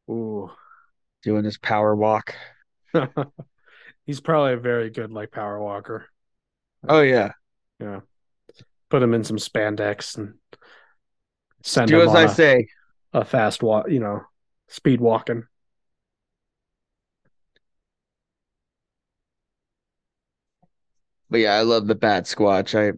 Ooh. 0.10 0.52
Doing 1.24 1.46
his 1.46 1.58
power 1.58 1.96
walk. 1.96 2.36
He's 4.10 4.22
probably 4.22 4.54
a 4.54 4.58
very 4.58 4.90
good 4.90 5.12
like 5.12 5.30
power 5.30 5.62
walker. 5.62 6.10
Oh 6.88 7.02
yeah, 7.02 7.34
Yeah. 7.80 8.02
Put 8.90 9.04
him 9.04 9.14
in 9.14 9.24
some 9.24 9.38
spandex 9.38 10.18
and 10.18 10.36
send 11.64 11.92
do 11.92 11.96
him 11.96 12.02
as 12.02 12.16
I 12.16 12.26
a, 12.26 12.28
say. 12.28 12.68
a 13.14 13.26
fast 13.26 13.64
walk, 13.64 13.90
you 13.90 14.00
know, 14.00 14.22
speed 14.68 15.02
walking. 15.02 15.46
But 21.30 21.40
yeah, 21.40 21.54
I 21.56 21.62
love 21.62 21.88
the 21.88 21.96
Batsquatch. 21.96 22.76
I 22.76 22.98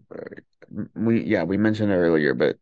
we 0.95 1.23
yeah 1.23 1.43
we 1.43 1.57
mentioned 1.57 1.91
it 1.91 1.95
earlier, 1.95 2.33
but 2.33 2.57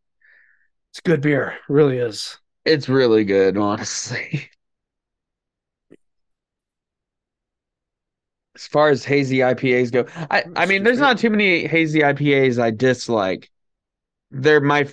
It's 0.92 1.00
good 1.02 1.22
beer, 1.22 1.58
really 1.68 1.98
is. 1.98 2.38
It's 2.66 2.88
really 2.90 3.26
good, 3.26 3.58
honestly. 3.58 4.50
As 8.60 8.68
far 8.68 8.90
as 8.90 9.06
hazy 9.06 9.38
IPAs 9.42 9.90
go, 9.90 10.06
I 10.30 10.44
I 10.58 10.66
mean, 10.66 10.84
there's 10.84 11.00
not 11.00 11.18
too 11.18 11.30
many 11.30 11.66
hazy 11.66 12.04
IPAs 12.04 12.60
I 12.60 12.72
dislike. 12.72 13.50
They're 14.32 14.60
my 14.60 14.90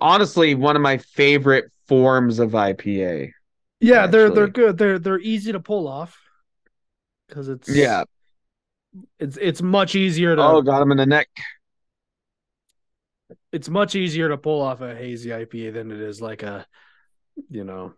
honestly 0.00 0.54
one 0.54 0.76
of 0.76 0.82
my 0.82 0.96
favorite 0.96 1.70
forms 1.88 2.38
of 2.38 2.54
IPA. 2.54 3.32
Yeah, 3.80 4.06
they're 4.06 4.30
they're 4.30 4.48
good. 4.48 4.78
They're 4.78 4.98
they're 4.98 5.20
easy 5.20 5.52
to 5.52 5.60
pull 5.60 5.86
off 5.88 6.16
because 7.28 7.48
it's 7.48 7.68
Yeah. 7.74 8.04
it's 9.18 9.36
it's 9.40 9.62
much 9.62 9.94
easier 9.94 10.36
to 10.36 10.42
Oh, 10.42 10.62
got 10.62 10.82
him 10.82 10.90
in 10.92 10.96
the 10.98 11.06
neck. 11.06 11.28
it's 13.52 13.68
much 13.68 13.94
easier 13.94 14.28
to 14.28 14.38
pull 14.38 14.60
off 14.62 14.80
a 14.80 14.94
hazy 14.94 15.32
IPA 15.32 15.70
than 15.70 15.90
it 15.90 16.00
is 16.00 16.20
like 16.20 16.42
a 16.42 16.66
you 17.50 17.64
know 17.64 17.94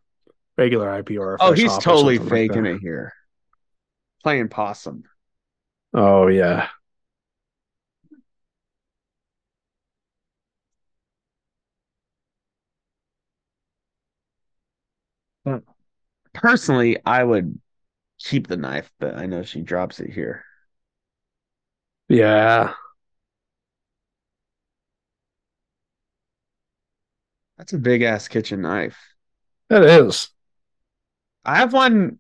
regular 0.59 0.91
IPA 0.91 1.19
or 1.19 1.35
a 1.37 1.39
Oh, 1.39 1.53
he's 1.53 1.79
totally 1.79 2.19
something 2.19 2.29
like 2.29 2.31
faking 2.31 2.67
it 2.67 2.79
here. 2.81 3.13
Playing 4.25 4.49
possum. 4.49 5.05
Oh 5.95 6.29
yeah. 6.29 6.69
Personally, 16.35 16.99
I 17.07 17.23
would 17.25 17.59
keep 18.21 18.49
the 18.49 18.57
knife, 18.59 18.93
but 19.01 19.17
I 19.17 19.27
know 19.27 19.43
she 19.45 19.63
drops 19.63 20.01
it 20.01 20.11
here. 20.13 20.45
Yeah. 22.09 22.75
That's 27.57 27.73
a 27.73 27.79
big 27.79 28.03
ass 28.03 28.29
kitchen 28.29 28.63
knife. 28.63 28.99
It 29.71 29.83
is. 29.85 30.31
I 31.45 31.57
have 31.57 31.73
one 31.73 32.19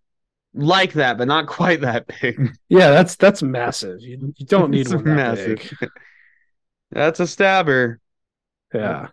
like 0.54 0.92
that, 0.94 1.18
but 1.18 1.28
not 1.28 1.46
quite 1.46 1.80
that 1.82 2.06
big. 2.20 2.50
Yeah, 2.68 2.90
that's 2.90 3.16
that's 3.16 3.42
massive. 3.42 4.00
You, 4.00 4.32
you 4.36 4.46
don't 4.46 4.70
need 4.70 4.88
one 4.88 5.04
that 5.04 5.16
massive. 5.16 5.58
big. 5.80 5.90
That's 6.90 7.18
a 7.18 7.26
stabber. 7.26 8.00
Yeah. 8.72 9.08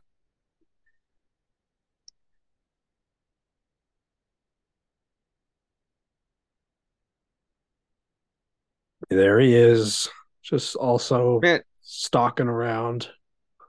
There 9.09 9.39
he 9.39 9.55
is. 9.55 10.09
Just 10.43 10.76
also 10.76 11.39
Man, 11.39 11.61
stalking 11.81 12.47
around. 12.47 13.09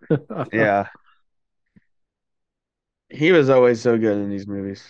yeah. 0.53 0.89
He 3.09 3.33
was 3.33 3.51
always 3.51 3.81
so 3.81 3.99
good 3.99 4.17
in 4.17 4.31
these 4.31 4.47
movies. 4.47 4.87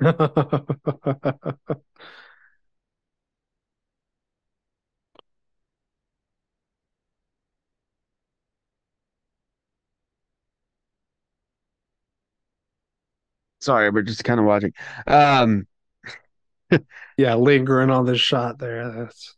Sorry, 13.60 13.90
we're 13.90 14.02
just 14.02 14.24
kind 14.24 14.38
of 14.40 14.46
watching. 14.46 14.72
Um, 15.06 15.66
yeah, 17.16 17.34
lingering 17.34 17.90
on 17.90 18.06
this 18.06 18.20
shot 18.20 18.58
there. 18.58 18.90
That's 18.90 19.36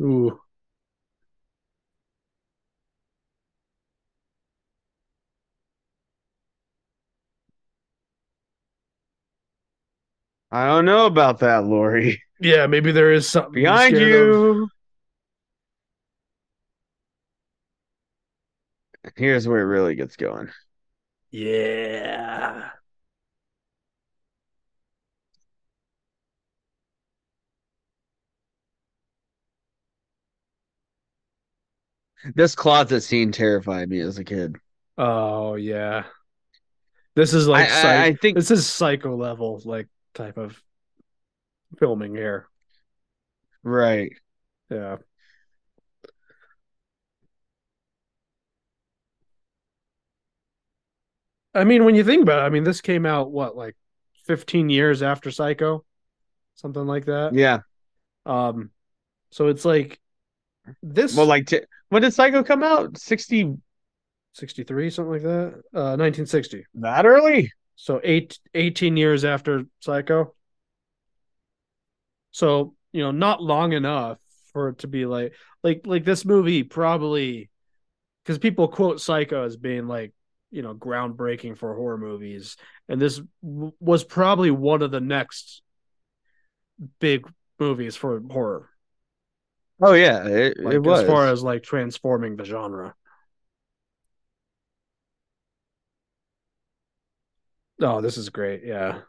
ooh. 0.00 0.40
I 10.50 10.66
don't 10.66 10.84
know 10.84 11.06
about 11.06 11.40
that, 11.40 11.64
Laurie. 11.64 12.22
Yeah, 12.40 12.66
maybe 12.68 12.92
there 12.92 13.12
is 13.12 13.28
something 13.28 13.64
Behind 13.64 13.96
scared 13.96 14.02
of. 14.02 14.36
you. 14.36 14.68
Here's 19.16 19.46
where 19.48 19.60
it 19.60 19.64
really 19.64 19.94
gets 19.94 20.16
going. 20.16 20.50
Yeah. 21.30 22.70
This 32.34 32.54
closet 32.54 33.02
scene 33.02 33.32
terrified 33.32 33.88
me 33.88 34.00
as 34.00 34.18
a 34.18 34.24
kid. 34.24 34.56
Oh 34.96 35.54
yeah. 35.54 36.04
This 37.14 37.34
is 37.34 37.48
like 37.48 37.68
I, 37.68 37.82
psych- 37.82 38.14
I 38.14 38.14
think 38.14 38.36
this 38.36 38.50
is 38.50 38.66
psycho 38.66 39.16
level 39.16 39.60
like 39.64 39.88
type 40.14 40.36
of 40.36 40.60
filming 41.78 42.14
here. 42.14 42.48
right. 43.62 44.12
Yeah. 44.70 44.96
I 51.54 51.64
mean, 51.64 51.84
when 51.84 51.94
you 51.94 52.04
think 52.04 52.22
about 52.22 52.42
it, 52.42 52.46
I 52.46 52.50
mean, 52.50 52.64
this 52.64 52.80
came 52.80 53.06
out 53.06 53.32
what, 53.32 53.56
like 53.56 53.74
15 54.26 54.68
years 54.68 55.02
after 55.02 55.30
Psycho? 55.30 55.84
Something 56.54 56.86
like 56.86 57.06
that. 57.06 57.34
Yeah. 57.34 57.60
Um, 58.26 58.70
so 59.30 59.48
it's 59.48 59.64
like 59.64 59.98
this 60.82 61.16
Well, 61.16 61.26
like, 61.26 61.46
t- 61.46 61.62
when 61.88 62.02
did 62.02 62.14
Psycho 62.14 62.42
come 62.42 62.62
out? 62.62 62.98
60 62.98 63.54
63, 64.34 64.90
something 64.90 65.12
like 65.12 65.22
that. 65.22 65.54
Uh 65.74 65.96
1960. 65.96 66.64
that 66.74 67.06
early? 67.06 67.52
So 67.76 68.00
eight 68.04 68.38
18 68.54 68.96
years 68.96 69.24
after 69.24 69.64
Psycho. 69.80 70.34
So, 72.30 72.74
you 72.92 73.02
know, 73.02 73.10
not 73.10 73.42
long 73.42 73.72
enough 73.72 74.18
for 74.52 74.70
it 74.70 74.78
to 74.78 74.86
be 74.88 75.06
like 75.06 75.34
like 75.62 75.82
like 75.86 76.04
this 76.04 76.24
movie 76.24 76.62
probably 76.62 77.50
because 78.22 78.38
people 78.38 78.68
quote 78.68 79.00
Psycho 79.00 79.44
as 79.44 79.56
being 79.56 79.86
like, 79.86 80.12
you 80.50 80.62
know, 80.62 80.74
groundbreaking 80.74 81.56
for 81.56 81.74
horror 81.74 81.98
movies. 81.98 82.56
And 82.88 83.00
this 83.00 83.20
w- 83.42 83.72
was 83.80 84.04
probably 84.04 84.50
one 84.50 84.82
of 84.82 84.90
the 84.90 85.00
next 85.00 85.62
big 87.00 87.26
movies 87.58 87.96
for 87.96 88.20
horror. 88.30 88.68
Oh 89.80 89.92
yeah, 89.92 90.26
it, 90.26 90.58
Like 90.58 90.74
it 90.74 90.78
was. 90.80 91.02
as 91.02 91.06
far 91.06 91.28
as 91.28 91.42
like 91.42 91.62
transforming 91.62 92.36
the 92.36 92.44
genre. 92.44 92.94
Oh, 97.80 98.00
this 98.00 98.16
is 98.16 98.28
great. 98.28 98.64
Yeah. 98.64 99.00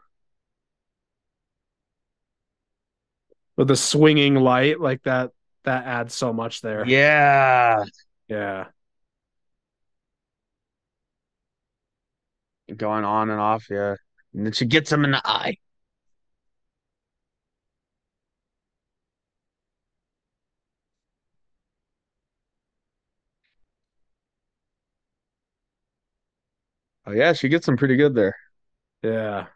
With 3.56 3.68
the 3.68 3.76
swinging 3.76 4.36
light 4.36 4.80
like 4.80 5.02
that 5.02 5.32
that 5.64 5.84
adds 5.86 6.14
so 6.14 6.32
much 6.32 6.60
there. 6.62 6.86
yeah, 6.86 7.84
Yeah. 8.28 8.68
going 12.76 13.04
on 13.04 13.30
and 13.30 13.40
off. 13.40 13.66
Yeah, 13.70 13.96
and 14.34 14.46
then 14.46 14.52
she 14.52 14.64
gets 14.66 14.90
him 14.90 15.04
in 15.04 15.10
the 15.12 15.22
eye. 15.24 15.56
Oh 27.10 27.12
yeah, 27.12 27.32
she 27.32 27.48
gets 27.48 27.66
him 27.68 27.76
pretty 27.76 27.96
good 27.96 28.14
there. 28.14 28.36
Yeah. 29.02 29.48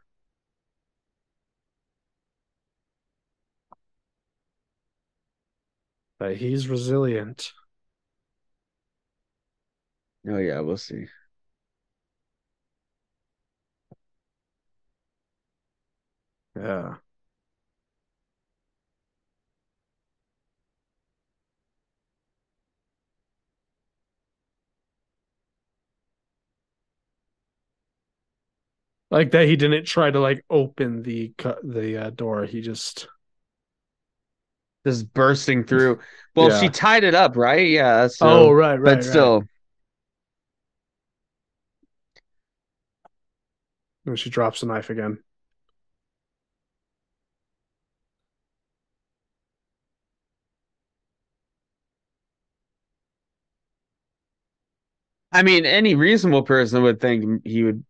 But 6.19 6.39
he's 6.39 6.67
resilient. 6.67 7.53
Oh 10.27 10.39
yeah, 10.39 10.61
we'll 10.61 10.77
see. 10.77 11.07
Yeah. 16.57 16.97
Like 29.15 29.31
that 29.31 29.47
he 29.47 29.55
didn't 29.55 29.85
try 29.85 30.11
to 30.11 30.19
like 30.19 30.45
open 30.51 31.03
the 31.03 31.33
the 31.63 31.97
uh, 32.07 32.11
door. 32.11 32.45
He 32.47 32.61
just 32.63 33.07
Just 34.87 35.13
bursting 35.15 35.65
through. 35.65 36.01
Well, 36.35 36.51
Yeah. 36.51 36.59
she 36.59 36.69
tied 36.69 37.05
it 37.05 37.15
up, 37.15 37.37
right? 37.37 37.67
Yeah. 37.69 38.09
So, 38.09 38.49
Oh 38.49 38.51
right, 38.53 38.77
right. 38.81 39.01
but 39.01 39.05
right. 39.05 39.05
still, 39.05 39.45
And 44.07 44.19
she 44.19 44.31
drops 44.31 44.61
the 44.61 44.67
knife 44.67 44.89
again. 44.91 45.23
I 55.35 55.43
mean, 55.43 55.67
any 55.67 55.97
reasonable 55.97 56.45
person 56.45 56.83
would 56.85 57.01
think 57.01 57.45
he 57.45 57.65
would 57.65 57.85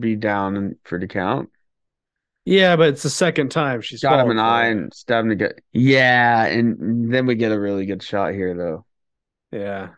be 0.00 0.16
down 0.16 0.76
for 0.84 0.98
the 0.98 1.06
count. 1.06 1.50
Yeah, 2.46 2.76
but 2.76 2.88
it's 2.90 3.02
the 3.02 3.10
second 3.10 3.50
time 3.50 3.82
she's 3.82 4.00
Shot 4.00 4.20
him 4.20 4.20
fallen 4.20 4.30
in 4.30 4.36
the 4.36 4.42
for 4.42 4.48
eye 4.48 4.66
and 4.68 4.94
stabbed 4.94 5.24
him 5.26 5.30
to 5.30 5.34
get. 5.36 5.60
Yeah, 5.72 6.46
and 6.46 7.12
then 7.12 7.26
we 7.26 7.34
get 7.34 7.52
a 7.52 7.60
really 7.60 7.86
good 7.86 8.02
shot 8.02 8.32
here, 8.32 8.54
though. 8.54 8.86
Yeah. 9.52 9.94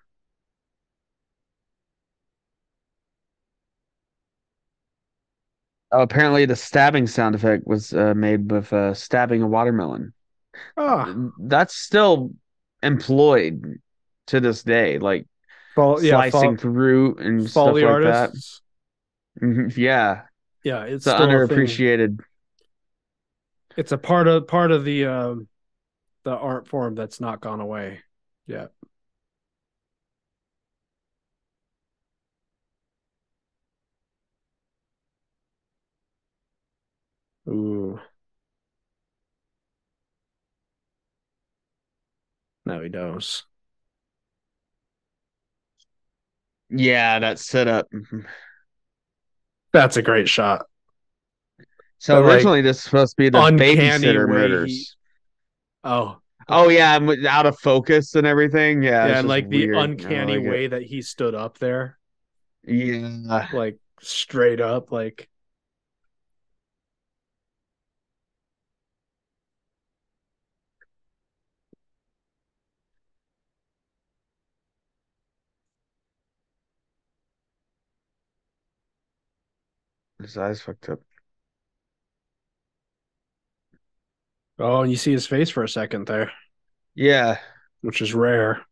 Oh, 5.91 6.03
apparently, 6.03 6.45
the 6.47 6.57
stabbing 6.57 7.07
sound 7.07 7.35
effect 7.35 7.66
was 7.66 7.95
uh, 7.95 8.12
made 8.15 8.51
with 8.51 8.73
uh, 8.73 8.93
stabbing 8.93 9.43
a 9.43 9.47
watermelon. 9.47 10.12
Oh, 10.77 11.33
That's 11.41 11.75
still 11.75 12.33
employed 12.83 13.81
to 14.27 14.41
this 14.41 14.62
day, 14.62 14.99
like 14.99 15.27
fall, 15.79 16.03
yeah, 16.03 16.17
slicing 16.17 16.57
fall, 16.57 16.57
through 16.57 17.17
and 17.19 17.49
stuff 17.49 17.75
like 17.83 17.85
artists. 17.91 18.63
that. 19.41 19.45
Mhm, 19.47 19.77
Yeah, 19.77 20.23
Yeah, 20.65 20.85
it's 20.85 21.07
it's 21.07 21.15
underappreciated. 21.21 22.21
It's 23.77 23.93
a 23.93 23.99
part 23.99 24.27
of 24.29 24.47
part 24.49 24.71
of 24.73 24.85
the 24.85 25.07
um 25.07 25.49
the 26.25 26.33
art 26.37 26.69
form 26.69 26.95
that's 26.95 27.21
not 27.21 27.41
gone 27.41 27.61
away 27.61 28.01
yet. 28.47 28.73
Ooh. 37.49 37.99
No, 42.65 42.81
he 42.83 42.89
knows. 42.89 43.45
Yeah, 46.70 47.19
that 47.20 47.39
setup. 47.39 47.90
Mhm. 47.90 48.27
That's 49.73 49.97
a 49.97 50.03
great 50.03 50.28
shot. 50.28 50.66
So 51.99 52.15
But, 52.15 52.27
like, 52.27 52.35
originally, 52.36 52.61
this 52.62 52.78
is 52.78 52.82
supposed 52.85 53.16
to 53.16 53.23
be 53.23 53.28
the 53.28 53.39
babysitter 53.39 54.28
murders. 54.28 54.70
he- 54.70 54.86
Oh, 55.85 56.19
Oh 56.51 56.69
yeah, 56.70 56.97
with- 56.97 57.27
out 57.27 57.45
of 57.45 57.59
focus 57.59 58.15
and 58.15 58.27
everything. 58.27 58.82
Yeah, 58.82 59.07
yeah, 59.07 59.19
and 59.19 59.28
like 59.28 59.51
the 59.51 59.66
weird. 59.66 59.77
I 59.77 59.85
uncanny 59.85 60.36
like 60.39 60.47
it. 60.47 60.51
way 60.51 60.66
that 60.69 60.82
he 60.82 61.03
stood 61.03 61.35
up 61.35 61.59
there, 61.59 61.99
Yeah, 62.66 63.49
like 63.53 63.77
straight 64.01 64.61
up, 64.61 64.90
like 64.90 65.28
his 80.29 80.39
eyes 80.39 80.61
fucked 80.61 80.89
up. 80.91 81.01
oh, 84.59 84.83
and 84.83 84.91
you 84.91 84.97
see 84.97 85.13
his 85.13 85.27
face 85.27 85.51
for 85.51 85.63
a 85.65 85.69
second 85.69 86.07
there, 86.07 86.33
Yeah, 86.95 87.39
which 87.81 88.03
is 88.03 88.15
rare. 88.15 88.67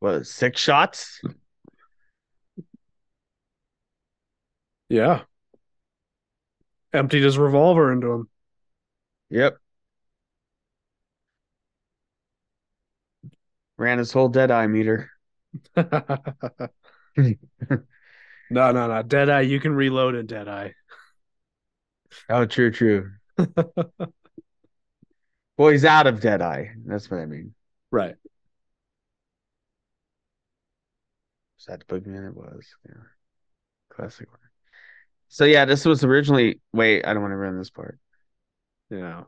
what 0.00 0.26
six 0.26 0.60
shots? 0.60 1.20
Yeah. 4.88 5.24
Emptied 6.94 7.22
his 7.24 7.36
revolver 7.36 7.92
into 7.92 8.10
him. 8.10 8.28
Yep. 9.30 9.58
Ran 13.76 13.98
his 13.98 14.12
whole 14.12 14.28
dead 14.28 14.50
eye 14.50 14.66
meter. 14.66 15.10
no, 15.76 15.86
no, 18.50 18.72
no. 18.72 19.02
Deadeye, 19.02 19.40
you 19.42 19.60
can 19.60 19.74
reload 19.74 20.14
in 20.14 20.26
Deadeye. 20.26 20.70
Oh, 22.28 22.46
true, 22.46 22.70
true. 22.70 23.10
Well, 25.56 25.68
he's 25.70 25.84
out 25.84 26.06
of 26.06 26.20
dead 26.20 26.42
eye. 26.42 26.74
That's 26.84 27.10
what 27.10 27.20
I 27.20 27.26
mean. 27.26 27.54
Right. 27.90 28.16
Was 31.58 31.66
that 31.66 31.80
the 31.86 31.86
boogeyman? 32.00 32.28
It 32.28 32.36
was. 32.36 32.66
Yeah. 32.88 32.94
Classic 33.90 34.30
one. 34.30 34.40
So 35.28 35.44
yeah, 35.44 35.64
this 35.64 35.84
was 35.84 36.04
originally. 36.04 36.60
Wait, 36.72 37.06
I 37.06 37.12
don't 37.12 37.22
want 37.22 37.32
to 37.32 37.36
ruin 37.36 37.58
this 37.58 37.70
part. 37.70 37.98
Yeah. 38.90 39.24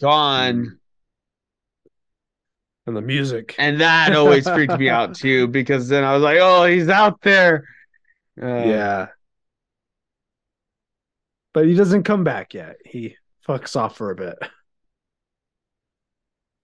Gone. 0.00 0.78
And 2.86 2.96
the 2.96 3.02
music. 3.02 3.54
And 3.58 3.80
that 3.80 4.14
always 4.14 4.48
freaked 4.48 4.78
me 4.78 4.88
out 4.88 5.14
too, 5.16 5.48
because 5.48 5.88
then 5.88 6.04
I 6.04 6.14
was 6.14 6.22
like, 6.22 6.38
"Oh, 6.40 6.66
he's 6.66 6.88
out 6.88 7.20
there." 7.22 7.64
Uh, 8.40 8.46
yeah. 8.46 9.06
But 11.52 11.66
he 11.66 11.74
doesn't 11.74 12.04
come 12.04 12.22
back 12.22 12.54
yet. 12.54 12.76
He 12.84 13.16
fucks 13.48 13.76
off 13.76 13.96
for 13.96 14.10
a 14.10 14.14
bit. 14.14 14.38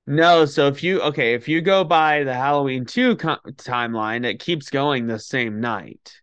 No, 0.06 0.44
so 0.44 0.66
if 0.66 0.82
you 0.82 1.00
okay, 1.02 1.34
if 1.34 1.48
you 1.48 1.60
go 1.60 1.84
by 1.84 2.24
the 2.24 2.34
Halloween 2.34 2.84
two 2.84 3.16
co- 3.16 3.38
timeline, 3.54 4.24
it 4.24 4.40
keeps 4.40 4.68
going 4.68 5.06
the 5.06 5.18
same 5.18 5.60
night. 5.60 6.20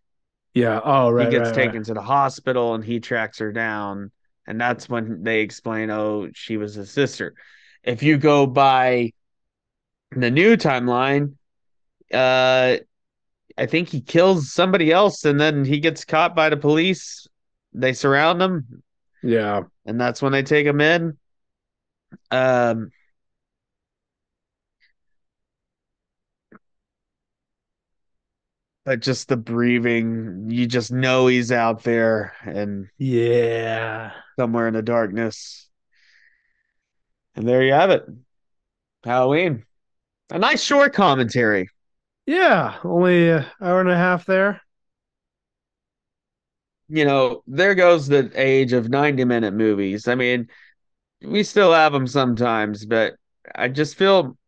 Yeah. 0.54 0.80
Oh, 0.84 1.10
right. 1.10 1.26
he 1.26 1.30
gets 1.32 1.48
right, 1.48 1.54
taken 1.54 1.78
right. 1.78 1.86
to 1.86 1.94
the 1.94 2.02
hospital, 2.02 2.74
and 2.74 2.84
he 2.84 3.00
tracks 3.00 3.38
her 3.38 3.52
down, 3.52 4.12
and 4.46 4.60
that's 4.60 4.88
when 4.88 5.22
they 5.22 5.40
explain, 5.40 5.90
"Oh, 5.90 6.28
she 6.34 6.56
was 6.56 6.74
his 6.74 6.90
sister." 6.90 7.34
If 7.82 8.02
you 8.02 8.18
go 8.18 8.46
by 8.46 9.12
the 10.12 10.30
new 10.30 10.56
timeline, 10.56 11.34
uh, 12.12 12.78
I 13.56 13.66
think 13.66 13.88
he 13.88 14.00
kills 14.00 14.52
somebody 14.52 14.90
else, 14.90 15.24
and 15.24 15.40
then 15.40 15.64
he 15.64 15.80
gets 15.80 16.04
caught 16.04 16.34
by 16.34 16.48
the 16.48 16.56
police. 16.56 17.26
They 17.72 17.92
surround 17.92 18.42
him, 18.42 18.82
Yeah. 19.22 19.64
and 19.86 20.00
that's 20.00 20.20
when 20.22 20.32
they 20.32 20.42
take 20.42 20.66
him 20.66 20.80
in. 20.80 21.18
Um, 22.30 22.90
but 28.84 29.00
just 29.00 29.28
the 29.28 29.36
breathing, 29.36 30.46
you 30.48 30.66
just 30.66 30.90
know 30.90 31.26
he's 31.26 31.52
out 31.52 31.82
there 31.84 32.32
and 32.44 32.88
Yeah. 32.98 34.12
somewhere 34.38 34.66
in 34.66 34.74
the 34.74 34.82
darkness. 34.82 35.68
And 37.36 37.46
there 37.46 37.62
you 37.62 37.72
have 37.72 37.90
it. 37.90 38.04
Halloween. 39.04 39.64
A 40.30 40.38
nice 40.38 40.62
short 40.62 40.92
commentary. 40.92 41.68
Yeah. 42.26 42.78
Only 42.84 43.30
an 43.30 43.46
hour 43.60 43.80
and 43.80 43.90
a 43.90 43.96
half 43.96 44.24
there. 44.26 44.62
You 46.88 47.04
know, 47.04 47.42
there 47.46 47.74
goes 47.74 48.08
the 48.08 48.30
age 48.34 48.72
of 48.72 48.88
90 48.88 49.24
minute 49.24 49.54
movies. 49.54 50.08
I 50.08 50.14
mean, 50.16 50.48
we 51.22 51.42
still 51.44 51.72
have 51.72 51.92
them 51.92 52.06
sometimes, 52.06 52.86
but 52.86 53.14
I 53.54 53.68
just 53.68 53.96
feel 53.96 54.38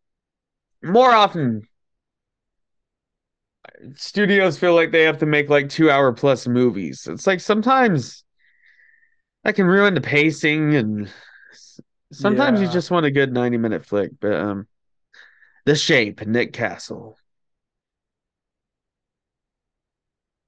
more 0.82 1.12
often 1.12 1.62
studios 3.94 4.59
feel 4.59 4.74
like 4.74 4.90
they 4.90 5.02
have 5.02 5.18
to 5.18 5.26
make 5.26 5.48
like 5.48 5.68
two 5.68 5.90
hour 5.90 6.12
plus 6.12 6.46
movies. 6.46 7.06
It's 7.10 7.26
like 7.26 7.40
sometimes 7.40 8.24
that 9.44 9.54
can 9.54 9.66
ruin 9.66 9.94
the 9.94 10.00
pacing 10.00 10.74
and 10.74 11.10
sometimes 12.12 12.60
you 12.60 12.68
just 12.68 12.90
want 12.90 13.06
a 13.06 13.10
good 13.10 13.32
90 13.32 13.56
minute 13.59 13.84
flick. 13.84 14.12
But 14.20 14.34
um 14.34 14.66
The 15.64 15.74
Shape, 15.74 16.24
Nick 16.24 16.52
Castle. 16.52 17.18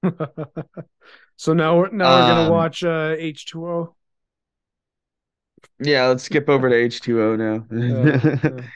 so 1.37 1.53
now 1.55 1.77
we're 1.77 1.91
now 1.91 2.13
we're 2.13 2.25
gonna 2.25 2.45
Um, 2.47 2.51
watch 2.51 2.85
uh 2.85 3.15
H2O. 3.19 3.95
Yeah, 5.81 6.07
let's 6.07 6.25
skip 6.25 6.49
over 6.49 6.69
to 6.69 6.75
H2O 6.75 7.37
now. 7.37 7.67
Yeah, 7.71 8.11
yeah. 8.45 8.61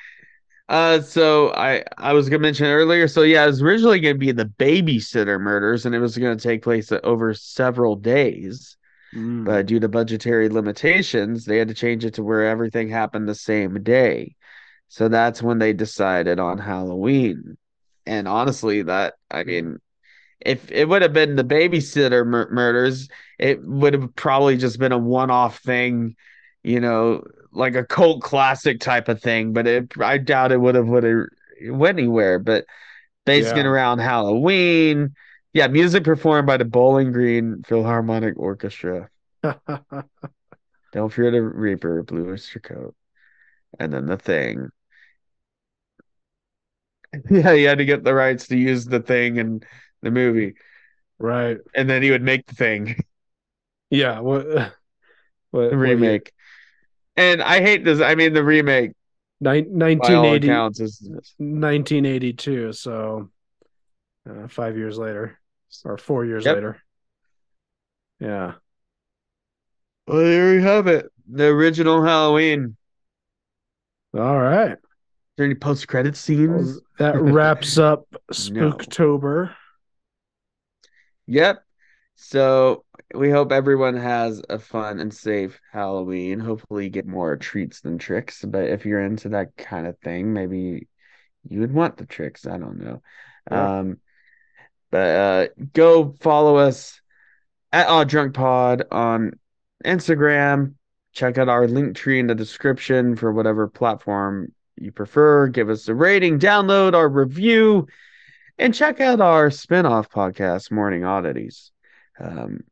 Uh, 0.69 1.01
so 1.01 1.51
I 1.55 1.85
I 1.99 2.13
was 2.15 2.29
gonna 2.29 2.41
mention 2.43 2.67
earlier. 2.67 3.09
So 3.09 3.23
yeah, 3.23 3.45
it 3.45 3.49
was 3.49 3.63
originally 3.63 4.01
gonna 4.01 4.17
be 4.17 4.33
the 4.33 4.47
babysitter 4.47 5.41
murders, 5.41 5.87
and 5.87 5.95
it 5.95 6.01
was 6.01 6.17
gonna 6.19 6.37
take 6.37 6.63
place 6.63 6.93
over 7.05 7.35
several 7.35 7.97
days. 7.97 8.77
Mm. 9.15 9.45
But 9.45 9.67
due 9.67 9.81
to 9.81 9.89
budgetary 9.89 10.49
limitations, 10.51 11.47
they 11.47 11.59
had 11.59 11.69
to 11.69 11.75
change 11.75 12.05
it 12.07 12.15
to 12.17 12.25
where 12.25 12.47
everything 12.47 12.91
happened 12.91 13.29
the 13.29 13.37
same 13.37 13.83
day. 13.85 14.37
So 14.89 15.09
that's 15.09 15.43
when 15.43 15.59
they 15.59 15.73
decided 15.73 16.39
on 16.41 16.59
Halloween. 16.59 17.57
And 18.07 18.27
honestly, 18.27 18.83
that 18.83 19.15
I 19.31 19.45
mm-hmm. 19.45 19.69
mean, 19.71 19.79
if 20.41 20.71
it 20.71 20.89
would 20.89 21.03
have 21.03 21.13
been 21.13 21.37
the 21.37 21.45
babysitter 21.45 22.27
mur- 22.27 22.49
murders, 22.51 23.09
it 23.39 23.63
would 23.65 23.95
have 23.95 24.15
probably 24.17 24.57
just 24.57 24.79
been 24.79 24.93
a 24.93 24.99
one-off 24.99 25.59
thing, 25.61 26.17
you 26.63 26.81
know, 26.81 27.25
like 27.53 27.75
a 27.75 27.85
cult 27.85 28.23
classic 28.23 28.81
type 28.81 29.09
of 29.09 29.21
thing. 29.23 29.53
But 29.53 29.67
it, 29.67 29.93
I 30.01 30.19
doubt 30.19 30.53
it 30.53 30.61
would 30.61 30.75
have 30.75 30.87
would 30.89 31.05
have 31.05 31.27
went 31.71 31.99
anywhere. 31.99 32.39
But 32.39 32.67
basing 33.27 33.59
Yeah. 33.59 33.67
around 33.67 33.99
Halloween, 34.01 35.15
yeah, 35.53 35.67
music 35.69 36.05
performed 36.05 36.47
by 36.47 36.57
the 36.57 36.65
Bowling 36.65 37.13
Green 37.13 37.63
Philharmonic 37.67 38.39
Orchestra. 38.39 39.11
Don't 40.93 41.13
fear 41.13 41.31
the 41.31 41.43
Reaper, 41.43 42.03
Blue 42.03 42.31
Oyster 42.31 42.61
Cult, 42.61 42.95
and 43.79 43.93
then 43.93 44.07
the 44.07 44.17
Thing. 44.17 44.71
Yeah, 47.31 47.55
he 47.55 47.63
had 47.63 47.79
to 47.79 47.85
get 47.85 48.05
the 48.05 48.15
rights 48.15 48.49
to 48.49 48.57
use 48.57 48.85
the 48.85 49.01
Thing 49.01 49.37
in 49.37 49.63
the 50.03 50.11
movie, 50.11 50.55
right. 51.19 51.59
and 51.75 51.89
then 51.89 52.03
he 52.03 52.11
would 52.11 52.23
make 52.23 52.47
the 52.47 52.55
Thing. 52.55 52.97
Yeah. 53.91 54.21
What? 54.21 54.47
What? 55.51 55.71
the 55.71 55.77
what 55.77 55.79
remake. 55.79 56.33
And 57.17 57.43
I 57.43 57.63
hate 57.63 57.83
this. 57.85 58.03
I 58.03 58.15
mean, 58.17 58.35
the 58.35 58.45
remake, 58.45 58.93
Nin- 59.41 59.79
by 59.97 60.15
all 60.15 60.33
1980, 60.33 60.47
accounts, 60.49 60.81
is 60.81 61.11
1982. 61.39 62.73
So 62.75 63.31
uh, 64.29 64.47
five 64.49 64.77
years 64.77 64.99
later, 64.99 65.39
or 65.87 65.97
four 65.97 66.27
years 66.27 66.45
Yep. 66.45 66.55
later. 66.55 66.83
Yeah. 68.21 68.55
well, 70.07 70.19
there 70.19 70.55
you 70.55 70.61
have 70.61 70.87
it. 70.87 71.11
The 71.31 71.47
original 71.47 72.03
Halloween. 72.05 72.77
All 74.15 74.39
right. 74.39 74.79
There 75.39 75.47
any 75.47 75.55
post 75.55 75.87
credit 75.87 76.17
scenes? 76.17 76.81
that 76.99 77.17
wraps 77.21 77.79
up 77.79 78.09
Spooktober. 78.33 79.55
Yep. 81.29 81.63
So 82.17 82.85
we 83.15 83.31
hope 83.31 83.53
everyone 83.53 83.97
has 83.97 84.43
a 84.51 84.59
fun 84.59 84.99
and 84.99 85.15
safe 85.15 85.61
Halloween. 85.73 86.41
Hopefully, 86.41 86.85
you 86.85 86.91
get 86.91 87.07
more 87.07 87.37
treats 87.37 87.83
than 87.83 87.99
tricks. 87.99 88.45
But 88.45 88.65
if 88.65 88.85
you're 88.85 89.01
into 89.01 89.29
that 89.29 89.57
kind 89.57 89.87
of 89.87 89.97
thing, 90.01 90.33
maybe 90.33 90.89
you 91.49 91.61
would 91.61 91.73
want 91.73 91.99
the 91.99 92.07
tricks. 92.07 92.45
I 92.45 92.59
don't 92.59 92.81
know. 92.81 93.03
Yeah. 93.49 93.79
Um, 93.79 93.99
but 94.91 94.99
uh, 94.99 95.47
go 95.73 96.17
follow 96.19 96.57
us 96.57 97.01
at 97.71 97.87
Odd 97.87 98.09
Drunk 98.09 98.35
Pod 98.35 98.83
on 98.91 99.39
Instagram. 99.85 100.75
Check 101.13 101.39
out 101.39 101.49
our 101.49 101.69
link 101.69 101.95
tree 101.95 102.19
in 102.19 102.27
the 102.27 102.35
description 102.35 103.15
for 103.15 103.33
whatever 103.33 103.69
platform 103.69 104.53
you 104.81 104.93
prefer. 104.93 105.49
Give 105.49 105.71
us 105.71 105.89
a 105.89 105.95
rating, 105.95 106.39
download 106.39 106.95
our 106.95 107.09
review, 107.09 107.87
and 108.59 108.75
check 108.75 109.01
out 109.01 109.21
our 109.21 109.51
spin-off 109.51 110.11
podcast, 110.11 110.71
Morning 110.71 111.05
Oddities. 111.05 111.71
Um, 112.19 112.65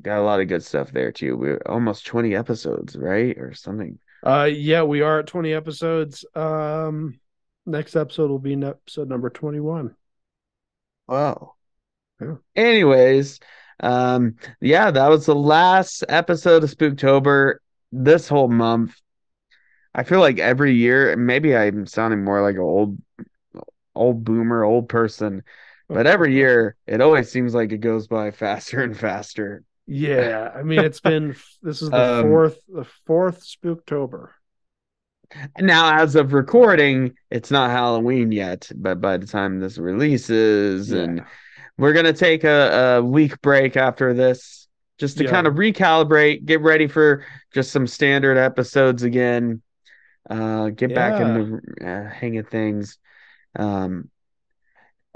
got 0.00 0.20
a 0.20 0.22
lot 0.22 0.40
of 0.40 0.48
good 0.48 0.62
stuff 0.62 0.92
there 0.92 1.12
too. 1.12 1.36
We're 1.36 1.62
almost 1.66 2.06
20 2.06 2.34
episodes, 2.34 2.96
right? 2.96 3.36
Or 3.38 3.54
something. 3.54 3.98
Uh, 4.22 4.48
yeah, 4.52 4.82
we 4.82 5.00
are 5.00 5.20
at 5.20 5.26
20 5.26 5.52
episodes. 5.52 6.24
Um, 6.34 7.20
next 7.66 7.96
episode 7.96 8.30
will 8.30 8.38
be 8.38 8.54
episode 8.62 9.08
number 9.08 9.30
21. 9.30 9.94
Wow. 11.08 11.54
Yeah. 12.20 12.36
Anyways, 12.54 13.40
um, 13.80 14.36
yeah, 14.60 14.90
that 14.90 15.08
was 15.08 15.26
the 15.26 15.34
last 15.34 16.04
episode 16.08 16.62
of 16.62 16.70
Spooktober 16.70 17.56
this 17.90 18.28
whole 18.28 18.48
month. 18.48 19.00
I 19.94 20.04
feel 20.04 20.20
like 20.20 20.38
every 20.38 20.74
year, 20.74 21.16
maybe 21.16 21.56
I'm 21.56 21.86
sounding 21.86 22.24
more 22.24 22.42
like 22.42 22.54
an 22.56 22.60
old 22.62 22.98
old 23.94 24.24
boomer, 24.24 24.64
old 24.64 24.88
person, 24.88 25.42
but 25.92 26.06
every 26.06 26.34
year 26.34 26.76
it 26.86 27.00
always 27.00 27.30
seems 27.30 27.54
like 27.54 27.72
it 27.72 27.78
goes 27.78 28.06
by 28.06 28.30
faster 28.32 28.82
and 28.82 28.96
faster. 28.96 29.64
Yeah, 29.86 30.50
I 30.54 30.62
mean 30.62 30.82
it's 30.82 31.00
been 31.00 31.34
this 31.62 31.82
is 31.82 31.92
the 31.92 32.02
Um, 32.02 32.04
fourth 32.04 32.60
the 32.68 32.84
fourth 33.06 33.42
Spooktober. 33.44 34.30
Now, 35.58 35.96
as 36.02 36.16
of 36.16 36.32
recording, 36.32 37.14
it's 37.30 37.50
not 37.50 37.70
Halloween 37.70 38.32
yet, 38.32 38.70
but 38.74 39.00
by 39.00 39.16
the 39.16 39.26
time 39.26 39.60
this 39.60 39.78
releases, 39.78 40.92
and 40.92 41.24
we're 41.78 41.92
gonna 41.92 42.12
take 42.12 42.44
a, 42.44 42.96
a 42.98 43.02
week 43.02 43.40
break 43.42 43.76
after 43.76 44.12
this 44.14 44.68
just 44.98 45.18
to 45.18 45.24
Yeah. 45.24 45.24
kind 45.24 45.46
of 45.46 45.54
recalibrate, 45.54 46.44
get 46.44 46.60
ready 46.60 46.86
for 46.86 47.24
just 47.52 47.70
some 47.70 47.86
standard 47.86 48.36
episodes 48.38 49.02
again, 49.02 49.62
uh, 50.30 50.70
get 50.70 50.94
back 50.94 51.20
in 51.20 51.60
the 51.80 51.86
uh, 51.86 52.08
hang 52.08 52.38
of 52.38 52.48
things. 52.48 52.98
Um, 53.58 54.10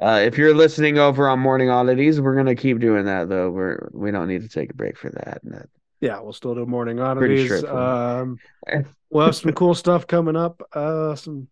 uh, 0.01 0.23
if 0.25 0.37
you're 0.37 0.55
listening 0.55 0.99
over 0.99 1.29
on 1.29 1.39
Morning 1.39 1.71
Oddities, 1.71 2.21
we're 2.21 2.35
gonna 2.35 2.57
keep 2.57 2.81
doing 2.81 3.05
that 3.05 3.29
though. 3.29 3.51
We're 3.51 3.89
we 3.93 4.11
don't 4.11 4.29
need 4.29 4.43
to 4.43 4.49
take 4.49 4.71
a 4.71 4.75
break 4.75 4.99
for 4.99 5.11
that. 5.11 5.41
That- 5.45 5.69
Yeah, 6.01 6.21
we'll 6.21 6.33
still 6.33 6.55
do 6.55 6.67
morning 6.67 7.01
oddities. 7.01 7.65
Um, 7.65 8.39
we'll 9.11 9.27
have 9.27 9.37
some 9.37 9.53
cool 9.53 9.75
stuff 9.75 10.07
coming 10.07 10.37
up. 10.37 10.61
Uh, 10.73 11.15
some 11.15 11.49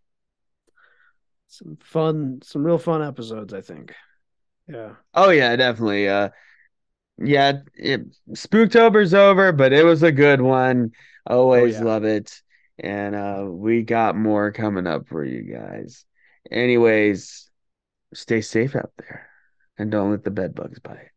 some 1.47 1.78
fun, 1.84 2.40
some 2.43 2.64
real 2.64 2.78
fun 2.78 3.02
episodes. 3.02 3.55
I 3.55 3.60
think. 3.60 3.94
Yeah. 4.66 4.94
Oh 5.14 5.30
yeah, 5.30 5.55
definitely. 5.55 6.09
Uh, 6.09 6.30
yeah, 7.18 7.60
it, 7.76 8.02
Spooktober's 8.30 9.14
over, 9.14 9.52
but 9.52 9.72
it 9.72 9.84
was 9.84 10.02
a 10.02 10.12
good 10.12 10.40
one. 10.40 10.93
Always 11.26 11.74
yeah. 11.74 11.84
love 11.84 12.05
it, 12.05 12.43
and 12.82 13.14
uh, 13.14 13.46
we 13.48 13.82
got 13.82 14.16
more 14.16 14.52
coming 14.52 14.86
up 14.86 15.06
for 15.09 15.24
you 15.24 15.42
guys. 15.42 16.04
Anyways, 16.50 17.50
stay 18.12 18.40
safe 18.40 18.74
out 18.74 18.92
there, 18.98 19.28
and 19.78 19.90
don't 19.90 20.10
let 20.10 20.24
the 20.24 20.30
bed 20.30 20.54
bugs 20.54 20.80
bite. 20.80 21.09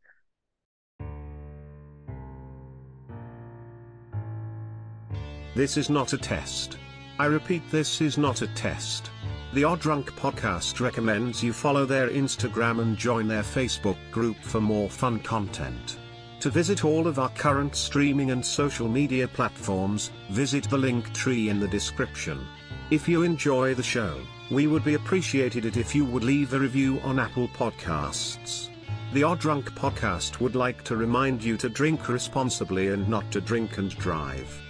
This 5.55 5.77
is 5.77 5.89
not 5.89 6.13
a 6.13 6.17
test. 6.17 6.77
I 7.17 7.25
repeat, 7.27 7.61
this 7.71 8.01
is 8.01 8.17
not 8.17 8.41
a 8.41 8.47
test. 8.47 9.09
The 9.53 9.63
Odd 9.63 9.79
Drunk 9.79 10.11
podcast 10.17 10.81
recommends 10.81 11.41
you 11.41 11.53
follow 11.53 11.85
their 11.85 12.09
Instagram 12.09 12.81
and 12.81 12.97
join 12.97 13.29
their 13.29 13.41
Facebook 13.41 13.95
group 14.11 14.35
for 14.41 14.59
more 14.59 14.89
fun 14.89 15.19
content. 15.19 15.97
To 16.45 16.51
visit 16.51 16.85
all 16.85 17.07
of 17.07 17.17
our 17.17 17.29
current 17.29 17.75
streaming 17.75 18.29
and 18.29 18.45
social 18.45 18.87
media 18.87 19.27
platforms, 19.27 20.11
visit 20.29 20.69
the 20.69 20.77
link 20.77 21.11
tree 21.11 21.49
in 21.49 21.59
the 21.59 21.67
description. 21.67 22.45
If 22.91 23.09
you 23.09 23.23
enjoy 23.23 23.73
the 23.73 23.81
show, 23.81 24.21
we 24.51 24.67
would 24.67 24.83
be 24.83 24.93
appreciated 24.93 25.65
it 25.65 25.75
if 25.75 25.95
you 25.95 26.05
would 26.05 26.23
leave 26.23 26.53
a 26.53 26.59
review 26.59 26.99
on 26.99 27.17
Apple 27.17 27.47
Podcasts. 27.47 28.69
The 29.13 29.23
Odd 29.23 29.39
Drunk 29.39 29.73
podcast 29.73 30.39
would 30.39 30.55
like 30.55 30.83
to 30.83 30.95
remind 30.95 31.43
you 31.43 31.57
to 31.57 31.67
drink 31.67 32.09
responsibly 32.09 32.89
and 32.89 33.09
not 33.09 33.31
to 33.31 33.41
drink 33.41 33.79
and 33.79 33.89
drive. 33.97 34.61